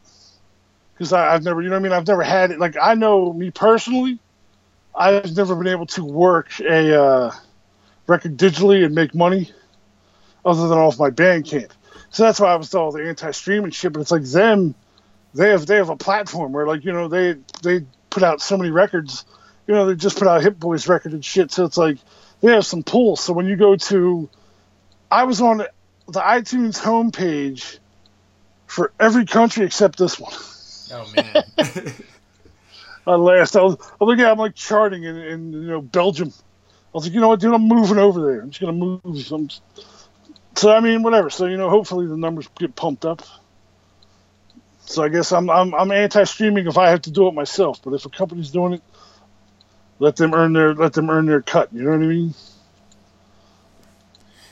Because 0.93 1.13
I've 1.13 1.43
never, 1.43 1.61
you 1.61 1.69
know 1.69 1.75
what 1.75 1.79
I 1.79 1.83
mean? 1.83 1.91
I've 1.91 2.07
never 2.07 2.23
had 2.23 2.51
it. 2.51 2.59
Like, 2.59 2.75
I 2.81 2.93
know 2.93 3.33
me 3.33 3.51
personally, 3.51 4.19
I've 4.93 5.35
never 5.35 5.55
been 5.55 5.67
able 5.67 5.87
to 5.87 6.03
work 6.03 6.59
a 6.59 7.01
uh, 7.01 7.31
record 8.07 8.37
digitally 8.37 8.85
and 8.85 8.95
make 8.95 9.13
money 9.13 9.51
other 10.45 10.67
than 10.67 10.77
off 10.77 10.99
my 10.99 11.09
Bandcamp. 11.09 11.71
So 12.11 12.23
that's 12.23 12.39
why 12.39 12.53
I 12.53 12.55
was 12.55 12.73
all 12.73 12.91
the 12.91 13.05
anti-streaming 13.05 13.71
shit. 13.71 13.91
But 13.91 14.01
it's 14.01 14.11
like 14.11 14.23
them, 14.23 14.75
they 15.33 15.49
have 15.49 15.65
they 15.65 15.75
have 15.75 15.89
a 15.89 15.97
platform 15.97 16.53
where 16.53 16.65
like 16.65 16.85
you 16.85 16.93
know 16.93 17.09
they 17.09 17.35
they 17.61 17.85
put 18.09 18.23
out 18.23 18.41
so 18.41 18.57
many 18.57 18.71
records. 18.71 19.25
You 19.67 19.73
know 19.73 19.85
they 19.85 19.95
just 19.95 20.17
put 20.17 20.27
out 20.27 20.41
Hit-Boy's 20.41 20.87
record 20.87 21.11
and 21.11 21.25
shit. 21.25 21.51
So 21.51 21.65
it's 21.65 21.77
like 21.77 21.97
they 22.41 22.53
have 22.53 22.65
some 22.65 22.83
pull. 22.83 23.17
So 23.17 23.33
when 23.33 23.47
you 23.47 23.57
go 23.57 23.75
to, 23.75 24.29
I 25.11 25.23
was 25.23 25.41
on 25.41 25.57
the 25.57 26.19
iTunes 26.19 26.79
homepage 26.79 27.79
for 28.67 28.91
every 28.99 29.25
country 29.25 29.65
except 29.65 29.97
this 29.97 30.19
one. 30.19 30.33
Oh 30.91 31.11
man. 31.15 31.43
At 33.07 33.19
last, 33.19 33.55
I 33.55 33.61
was, 33.61 33.75
I 33.79 34.03
was 34.03 34.15
like, 34.15 34.17
yeah, 34.17 34.31
I'm 34.31 34.39
like 34.39 34.55
charting 34.55 35.03
in, 35.03 35.15
in 35.15 35.53
you 35.53 35.67
know 35.67 35.81
Belgium. 35.81 36.29
I 36.29 36.89
was 36.93 37.05
like, 37.05 37.13
you 37.13 37.19
know 37.19 37.27
what, 37.27 37.39
dude, 37.39 37.53
I'm 37.53 37.67
moving 37.67 37.99
over 37.99 38.21
there. 38.21 38.41
I'm 38.41 38.49
just 38.49 38.61
gonna 38.61 38.73
move. 38.73 39.31
I'm 39.31 39.49
so 40.55 40.71
I 40.71 40.79
mean, 40.79 41.03
whatever. 41.03 41.29
So 41.29 41.45
you 41.45 41.57
know, 41.57 41.69
hopefully 41.69 42.07
the 42.07 42.17
numbers 42.17 42.47
get 42.57 42.75
pumped 42.75 43.05
up. 43.05 43.21
So 44.85 45.03
I 45.03 45.09
guess 45.09 45.31
I'm 45.31 45.49
I'm 45.49 45.73
I'm 45.75 45.91
anti-streaming 45.91 46.67
if 46.67 46.77
I 46.77 46.89
have 46.89 47.03
to 47.03 47.11
do 47.11 47.27
it 47.27 47.33
myself. 47.33 47.81
But 47.83 47.93
if 47.93 48.05
a 48.05 48.09
company's 48.09 48.51
doing 48.51 48.73
it, 48.73 48.81
let 49.99 50.15
them 50.15 50.33
earn 50.33 50.53
their 50.53 50.73
let 50.73 50.93
them 50.93 51.09
earn 51.09 51.25
their 51.25 51.41
cut. 51.41 51.73
You 51.73 51.83
know 51.83 51.91
what 51.91 52.01
I 52.01 52.07
mean? 52.07 52.33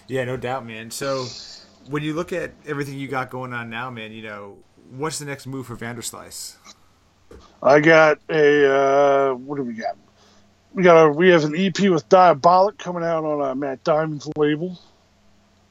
Yeah, 0.07 0.26
no 0.26 0.38
doubt, 0.38 0.65
man. 0.65 0.91
So 0.91 1.26
when 1.89 2.03
you 2.03 2.14
look 2.14 2.34
at 2.34 2.51
everything 2.65 2.97
you 2.97 3.07
got 3.07 3.30
going 3.30 3.53
on 3.53 3.69
now, 3.69 3.89
man, 3.89 4.11
you 4.11 4.23
know, 4.23 4.57
what's 4.91 5.19
the 5.19 5.26
next 5.26 5.47
move 5.47 5.68
for 5.68 5.76
Vanderslice? 5.76 6.55
I 7.61 7.80
got 7.80 8.19
a 8.30 8.72
uh, 8.72 9.34
what 9.34 9.57
do 9.57 9.64
we 9.64 9.73
got? 9.73 9.97
We 10.73 10.84
got 10.84 11.05
a 11.05 11.10
we 11.10 11.30
have 11.30 11.43
an 11.43 11.55
EP 11.55 11.77
with 11.89 12.07
Diabolic 12.10 12.77
coming 12.77 13.03
out 13.03 13.23
on 13.23 13.41
uh, 13.41 13.55
Matt 13.55 13.84
Diamond's 13.84 14.30
label. 14.35 14.80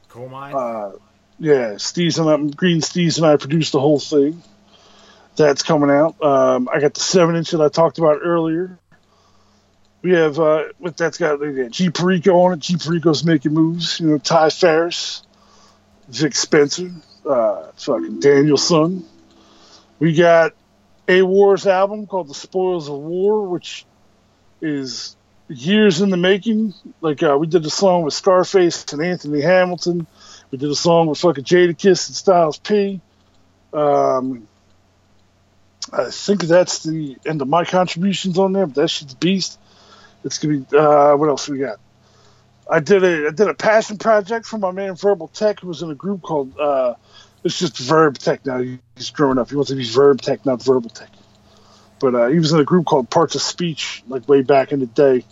Coalmine. 0.09 0.53
Uh, 0.53 0.97
yeah, 1.39 1.73
Steez 1.73 2.19
and 2.19 2.29
I, 2.29 2.55
Green 2.55 2.81
Steez 2.81 3.17
and 3.17 3.25
I 3.25 3.37
produced 3.37 3.71
the 3.71 3.79
whole 3.79 3.99
thing. 3.99 4.41
That's 5.35 5.63
coming 5.63 5.89
out. 5.89 6.21
Um, 6.23 6.69
I 6.71 6.79
got 6.79 6.93
the 6.93 6.99
seven 6.99 7.35
inch 7.35 7.51
that 7.51 7.61
I 7.61 7.69
talked 7.69 7.97
about 7.97 8.19
earlier. 8.23 8.77
We 10.03 10.11
have 10.11 10.39
uh, 10.39 10.65
what 10.77 10.97
that's 10.97 11.17
got. 11.17 11.41
Like, 11.41 11.71
G 11.71 11.89
Perico 11.89 12.37
on 12.41 12.53
it. 12.53 12.59
G 12.59 12.77
Perico's 12.77 13.23
making 13.23 13.53
moves. 13.53 13.99
You 13.99 14.07
know, 14.07 14.17
Ty 14.19 14.49
Farris, 14.49 15.22
Vic 16.13 16.35
Spencer, 16.35 16.91
uh, 17.27 17.71
fucking 17.75 18.19
Daniel-Son. 18.19 19.03
We 19.99 20.13
got 20.13 20.53
Awar's 21.07 21.65
album 21.65 22.07
called 22.07 22.29
The 22.29 22.35
Spoils 22.35 22.87
of 22.87 22.95
War, 22.95 23.47
which 23.47 23.85
is 24.61 25.15
years 25.47 26.01
in 26.01 26.09
the 26.09 26.17
making. 26.17 26.73
Like 27.01 27.23
uh, 27.23 27.37
we 27.39 27.47
did 27.47 27.65
a 27.65 27.69
song 27.69 28.03
with 28.03 28.13
Scarface 28.13 28.85
and 28.93 29.01
Anthony 29.01 29.41
Hamilton. 29.41 30.05
We 30.51 30.57
did 30.59 30.69
a 30.69 30.75
song 30.75 31.07
with 31.07 31.17
fucking 31.17 31.45
Jadakiss 31.45 32.07
and 32.07 32.15
Styles 32.15 32.59
P. 32.59 33.01
Um, 33.73 34.47
I 35.91 36.11
think 36.11 36.43
that's 36.43 36.83
the 36.83 37.17
end 37.25 37.41
of 37.41 37.47
my 37.47 37.65
contributions 37.65 38.37
on 38.37 38.53
there, 38.53 38.67
but 38.67 38.75
that 38.75 38.89
shit's 38.89 39.15
beast. 39.15 39.59
It's 40.23 40.37
gonna 40.37 40.59
be 40.59 40.77
uh, 40.77 41.15
what 41.15 41.29
else 41.29 41.49
we 41.49 41.57
got? 41.57 41.79
I 42.69 42.79
did 42.79 43.03
a 43.03 43.27
I 43.27 43.31
did 43.31 43.47
a 43.47 43.53
passion 43.53 43.97
project 43.97 44.45
for 44.45 44.57
my 44.57 44.71
man 44.71 44.95
Verbal 44.95 45.27
Tech, 45.27 45.59
who 45.59 45.67
was 45.67 45.81
in 45.81 45.91
a 45.91 45.95
group 45.95 46.21
called 46.21 46.57
uh, 46.57 46.95
it's 47.43 47.59
just 47.59 47.77
Verb 47.77 48.17
Tech 48.17 48.45
now. 48.45 48.63
He's 48.95 49.09
growing 49.09 49.37
up. 49.37 49.49
He 49.49 49.55
wants 49.55 49.69
to 49.69 49.75
be 49.75 49.83
Verb 49.83 50.21
Tech, 50.21 50.45
not 50.45 50.63
Verbal 50.63 50.89
Tech. 50.89 51.09
But 51.99 52.15
uh, 52.15 52.27
he 52.27 52.39
was 52.39 52.53
in 52.53 52.59
a 52.59 52.63
group 52.63 52.85
called 52.85 53.09
Parts 53.09 53.35
of 53.35 53.41
Speech, 53.41 54.03
like 54.07 54.27
way 54.27 54.41
back 54.41 54.71
in 54.71 54.79
the 54.79 54.85
day. 54.85 55.25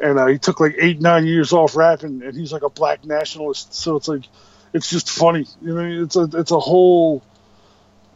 And 0.00 0.18
uh, 0.18 0.26
he 0.26 0.38
took 0.38 0.60
like 0.60 0.76
eight, 0.78 1.00
nine 1.00 1.26
years 1.26 1.52
off 1.52 1.76
rapping, 1.76 2.22
and 2.22 2.36
he's 2.36 2.52
like 2.52 2.62
a 2.62 2.70
black 2.70 3.04
nationalist. 3.04 3.74
So 3.74 3.96
it's 3.96 4.06
like, 4.06 4.24
it's 4.72 4.90
just 4.90 5.10
funny. 5.10 5.46
You 5.60 5.74
know, 5.74 6.04
it's 6.04 6.16
a 6.16 6.28
it's 6.34 6.50
a 6.50 6.60
whole 6.60 7.22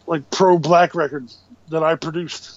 like 0.06 0.30
pro 0.30 0.58
black 0.58 0.94
record 0.94 1.32
that 1.70 1.82
I 1.82 1.96
produced. 1.96 2.54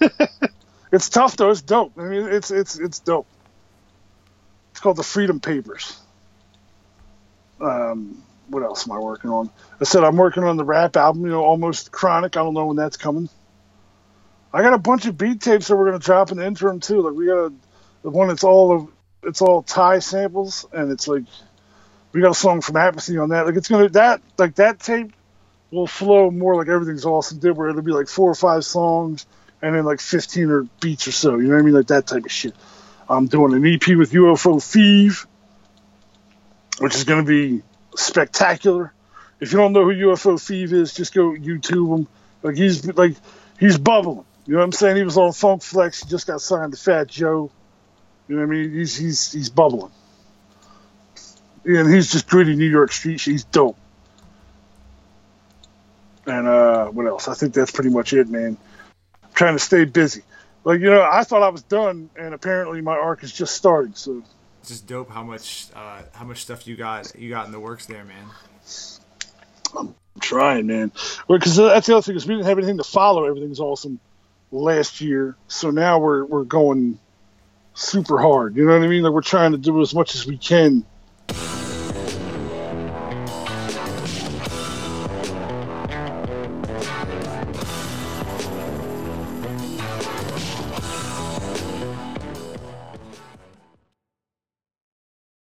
it's 0.92 1.08
tough 1.08 1.36
though. 1.36 1.50
It's 1.50 1.62
dope. 1.62 1.92
I 1.98 2.02
mean, 2.02 2.28
it's 2.28 2.50
it's 2.50 2.78
it's 2.78 3.00
dope. 3.00 3.26
It's 4.74 4.80
called 4.80 4.96
the 4.96 5.04
Freedom 5.04 5.38
Papers. 5.38 5.96
Um, 7.60 8.20
what 8.48 8.64
else 8.64 8.88
am 8.88 8.92
I 8.96 8.98
working 8.98 9.30
on? 9.30 9.48
I 9.80 9.84
said 9.84 10.02
I'm 10.02 10.16
working 10.16 10.42
on 10.42 10.56
the 10.56 10.64
rap 10.64 10.96
album. 10.96 11.22
You 11.22 11.30
know, 11.30 11.44
almost 11.44 11.92
chronic. 11.92 12.36
I 12.36 12.40
don't 12.42 12.54
know 12.54 12.66
when 12.66 12.76
that's 12.76 12.96
coming. 12.96 13.28
I 14.52 14.62
got 14.62 14.72
a 14.72 14.78
bunch 14.78 15.06
of 15.06 15.16
beat 15.16 15.40
tapes 15.40 15.68
that 15.68 15.76
we're 15.76 15.84
gonna 15.84 16.00
drop 16.00 16.32
in 16.32 16.38
the 16.38 16.44
interim 16.44 16.80
too. 16.80 17.02
Like 17.02 17.14
we 17.14 17.26
got 17.26 17.38
a, 17.38 17.52
the 18.02 18.10
one 18.10 18.26
that's 18.26 18.42
all 18.42 18.74
of 18.74 18.88
it's 19.22 19.40
all 19.40 19.62
Thai 19.62 20.00
samples, 20.00 20.66
and 20.72 20.90
it's 20.90 21.06
like 21.06 21.22
we 22.10 22.20
got 22.20 22.32
a 22.32 22.34
song 22.34 22.60
from 22.60 22.76
Apathy 22.76 23.16
on 23.16 23.28
that. 23.28 23.46
Like 23.46 23.54
it's 23.54 23.68
gonna 23.68 23.88
that 23.90 24.22
like 24.38 24.56
that 24.56 24.80
tape 24.80 25.12
will 25.70 25.86
flow 25.86 26.32
more 26.32 26.56
like 26.56 26.66
everything's 26.66 27.04
awesome 27.04 27.38
did, 27.38 27.56
where 27.56 27.68
it'll 27.68 27.80
be 27.80 27.92
like 27.92 28.08
four 28.08 28.28
or 28.28 28.34
five 28.34 28.64
songs 28.64 29.24
and 29.62 29.72
then 29.76 29.84
like 29.84 30.00
15 30.00 30.50
or 30.50 30.62
beats 30.80 31.06
or 31.06 31.12
so. 31.12 31.36
You 31.36 31.44
know 31.44 31.54
what 31.54 31.60
I 31.60 31.62
mean? 31.62 31.74
Like 31.74 31.86
that 31.86 32.08
type 32.08 32.24
of 32.24 32.32
shit. 32.32 32.56
I'm 33.08 33.26
doing 33.26 33.54
an 33.54 33.66
EP 33.66 33.96
with 33.96 34.12
UFO 34.12 34.56
Fev, 34.56 35.26
which 36.78 36.94
is 36.94 37.04
going 37.04 37.24
to 37.24 37.28
be 37.28 37.62
spectacular. 37.96 38.92
If 39.40 39.52
you 39.52 39.58
don't 39.58 39.72
know 39.72 39.84
who 39.84 39.92
UFO 39.92 40.34
Fev 40.34 40.72
is, 40.72 40.94
just 40.94 41.12
go 41.12 41.32
YouTube 41.32 41.98
him. 41.98 42.08
Like 42.42 42.56
he's 42.56 42.86
like 42.94 43.16
he's 43.58 43.78
bubbling. 43.78 44.24
You 44.46 44.54
know 44.54 44.58
what 44.58 44.64
I'm 44.64 44.72
saying? 44.72 44.96
He 44.96 45.02
was 45.02 45.16
on 45.16 45.32
Funk 45.32 45.62
Flex. 45.62 46.02
He 46.02 46.08
just 46.08 46.26
got 46.26 46.40
signed 46.40 46.72
to 46.72 46.78
Fat 46.78 47.08
Joe. 47.08 47.50
You 48.28 48.36
know 48.36 48.46
what 48.46 48.54
I 48.54 48.58
mean? 48.58 48.72
He's 48.72 48.96
he's 48.96 49.32
he's 49.32 49.50
bubbling. 49.50 49.92
And 51.64 51.92
he's 51.92 52.12
just 52.12 52.28
gritty 52.28 52.56
New 52.56 52.68
York 52.68 52.92
street. 52.92 53.22
He's 53.22 53.44
dope. 53.44 53.78
And 56.26 56.46
uh, 56.46 56.86
what 56.86 57.06
else? 57.06 57.28
I 57.28 57.34
think 57.34 57.54
that's 57.54 57.70
pretty 57.70 57.90
much 57.90 58.12
it, 58.12 58.28
man. 58.28 58.56
I'm 59.22 59.32
trying 59.34 59.54
to 59.54 59.58
stay 59.58 59.84
busy. 59.84 60.22
Like 60.64 60.80
you 60.80 60.90
know, 60.90 61.02
I 61.02 61.24
thought 61.24 61.42
I 61.42 61.50
was 61.50 61.62
done, 61.62 62.10
and 62.16 62.34
apparently 62.34 62.80
my 62.80 62.96
arc 62.96 63.22
is 63.22 63.32
just 63.32 63.54
starting. 63.54 63.94
So 63.94 64.22
it's 64.60 64.70
just 64.70 64.86
dope 64.86 65.10
how 65.10 65.22
much 65.22 65.66
uh, 65.74 66.02
how 66.12 66.24
much 66.24 66.42
stuff 66.42 66.66
you 66.66 66.74
got 66.74 67.14
you 67.18 67.28
got 67.28 67.46
in 67.46 67.52
the 67.52 67.60
works 67.60 67.86
there, 67.86 68.04
man. 68.04 68.24
I'm 69.76 69.94
trying, 70.20 70.66
man. 70.66 70.90
Because 71.28 71.58
well, 71.58 71.68
that's 71.68 71.86
the 71.86 71.96
other 71.96 72.02
thing 72.02 72.16
is 72.16 72.26
we 72.26 72.34
didn't 72.34 72.46
have 72.46 72.58
anything 72.58 72.78
to 72.78 72.84
follow. 72.84 73.24
Everything's 73.24 73.60
awesome 73.60 74.00
last 74.50 75.00
year, 75.00 75.36
so 75.48 75.70
now 75.70 75.98
we're 75.98 76.24
we're 76.24 76.44
going 76.44 76.98
super 77.74 78.18
hard. 78.18 78.56
You 78.56 78.64
know 78.64 78.72
what 78.72 78.84
I 78.84 78.88
mean? 78.88 79.02
Like 79.02 79.12
we're 79.12 79.20
trying 79.20 79.52
to 79.52 79.58
do 79.58 79.82
as 79.82 79.94
much 79.94 80.14
as 80.14 80.26
we 80.26 80.38
can 80.38 80.86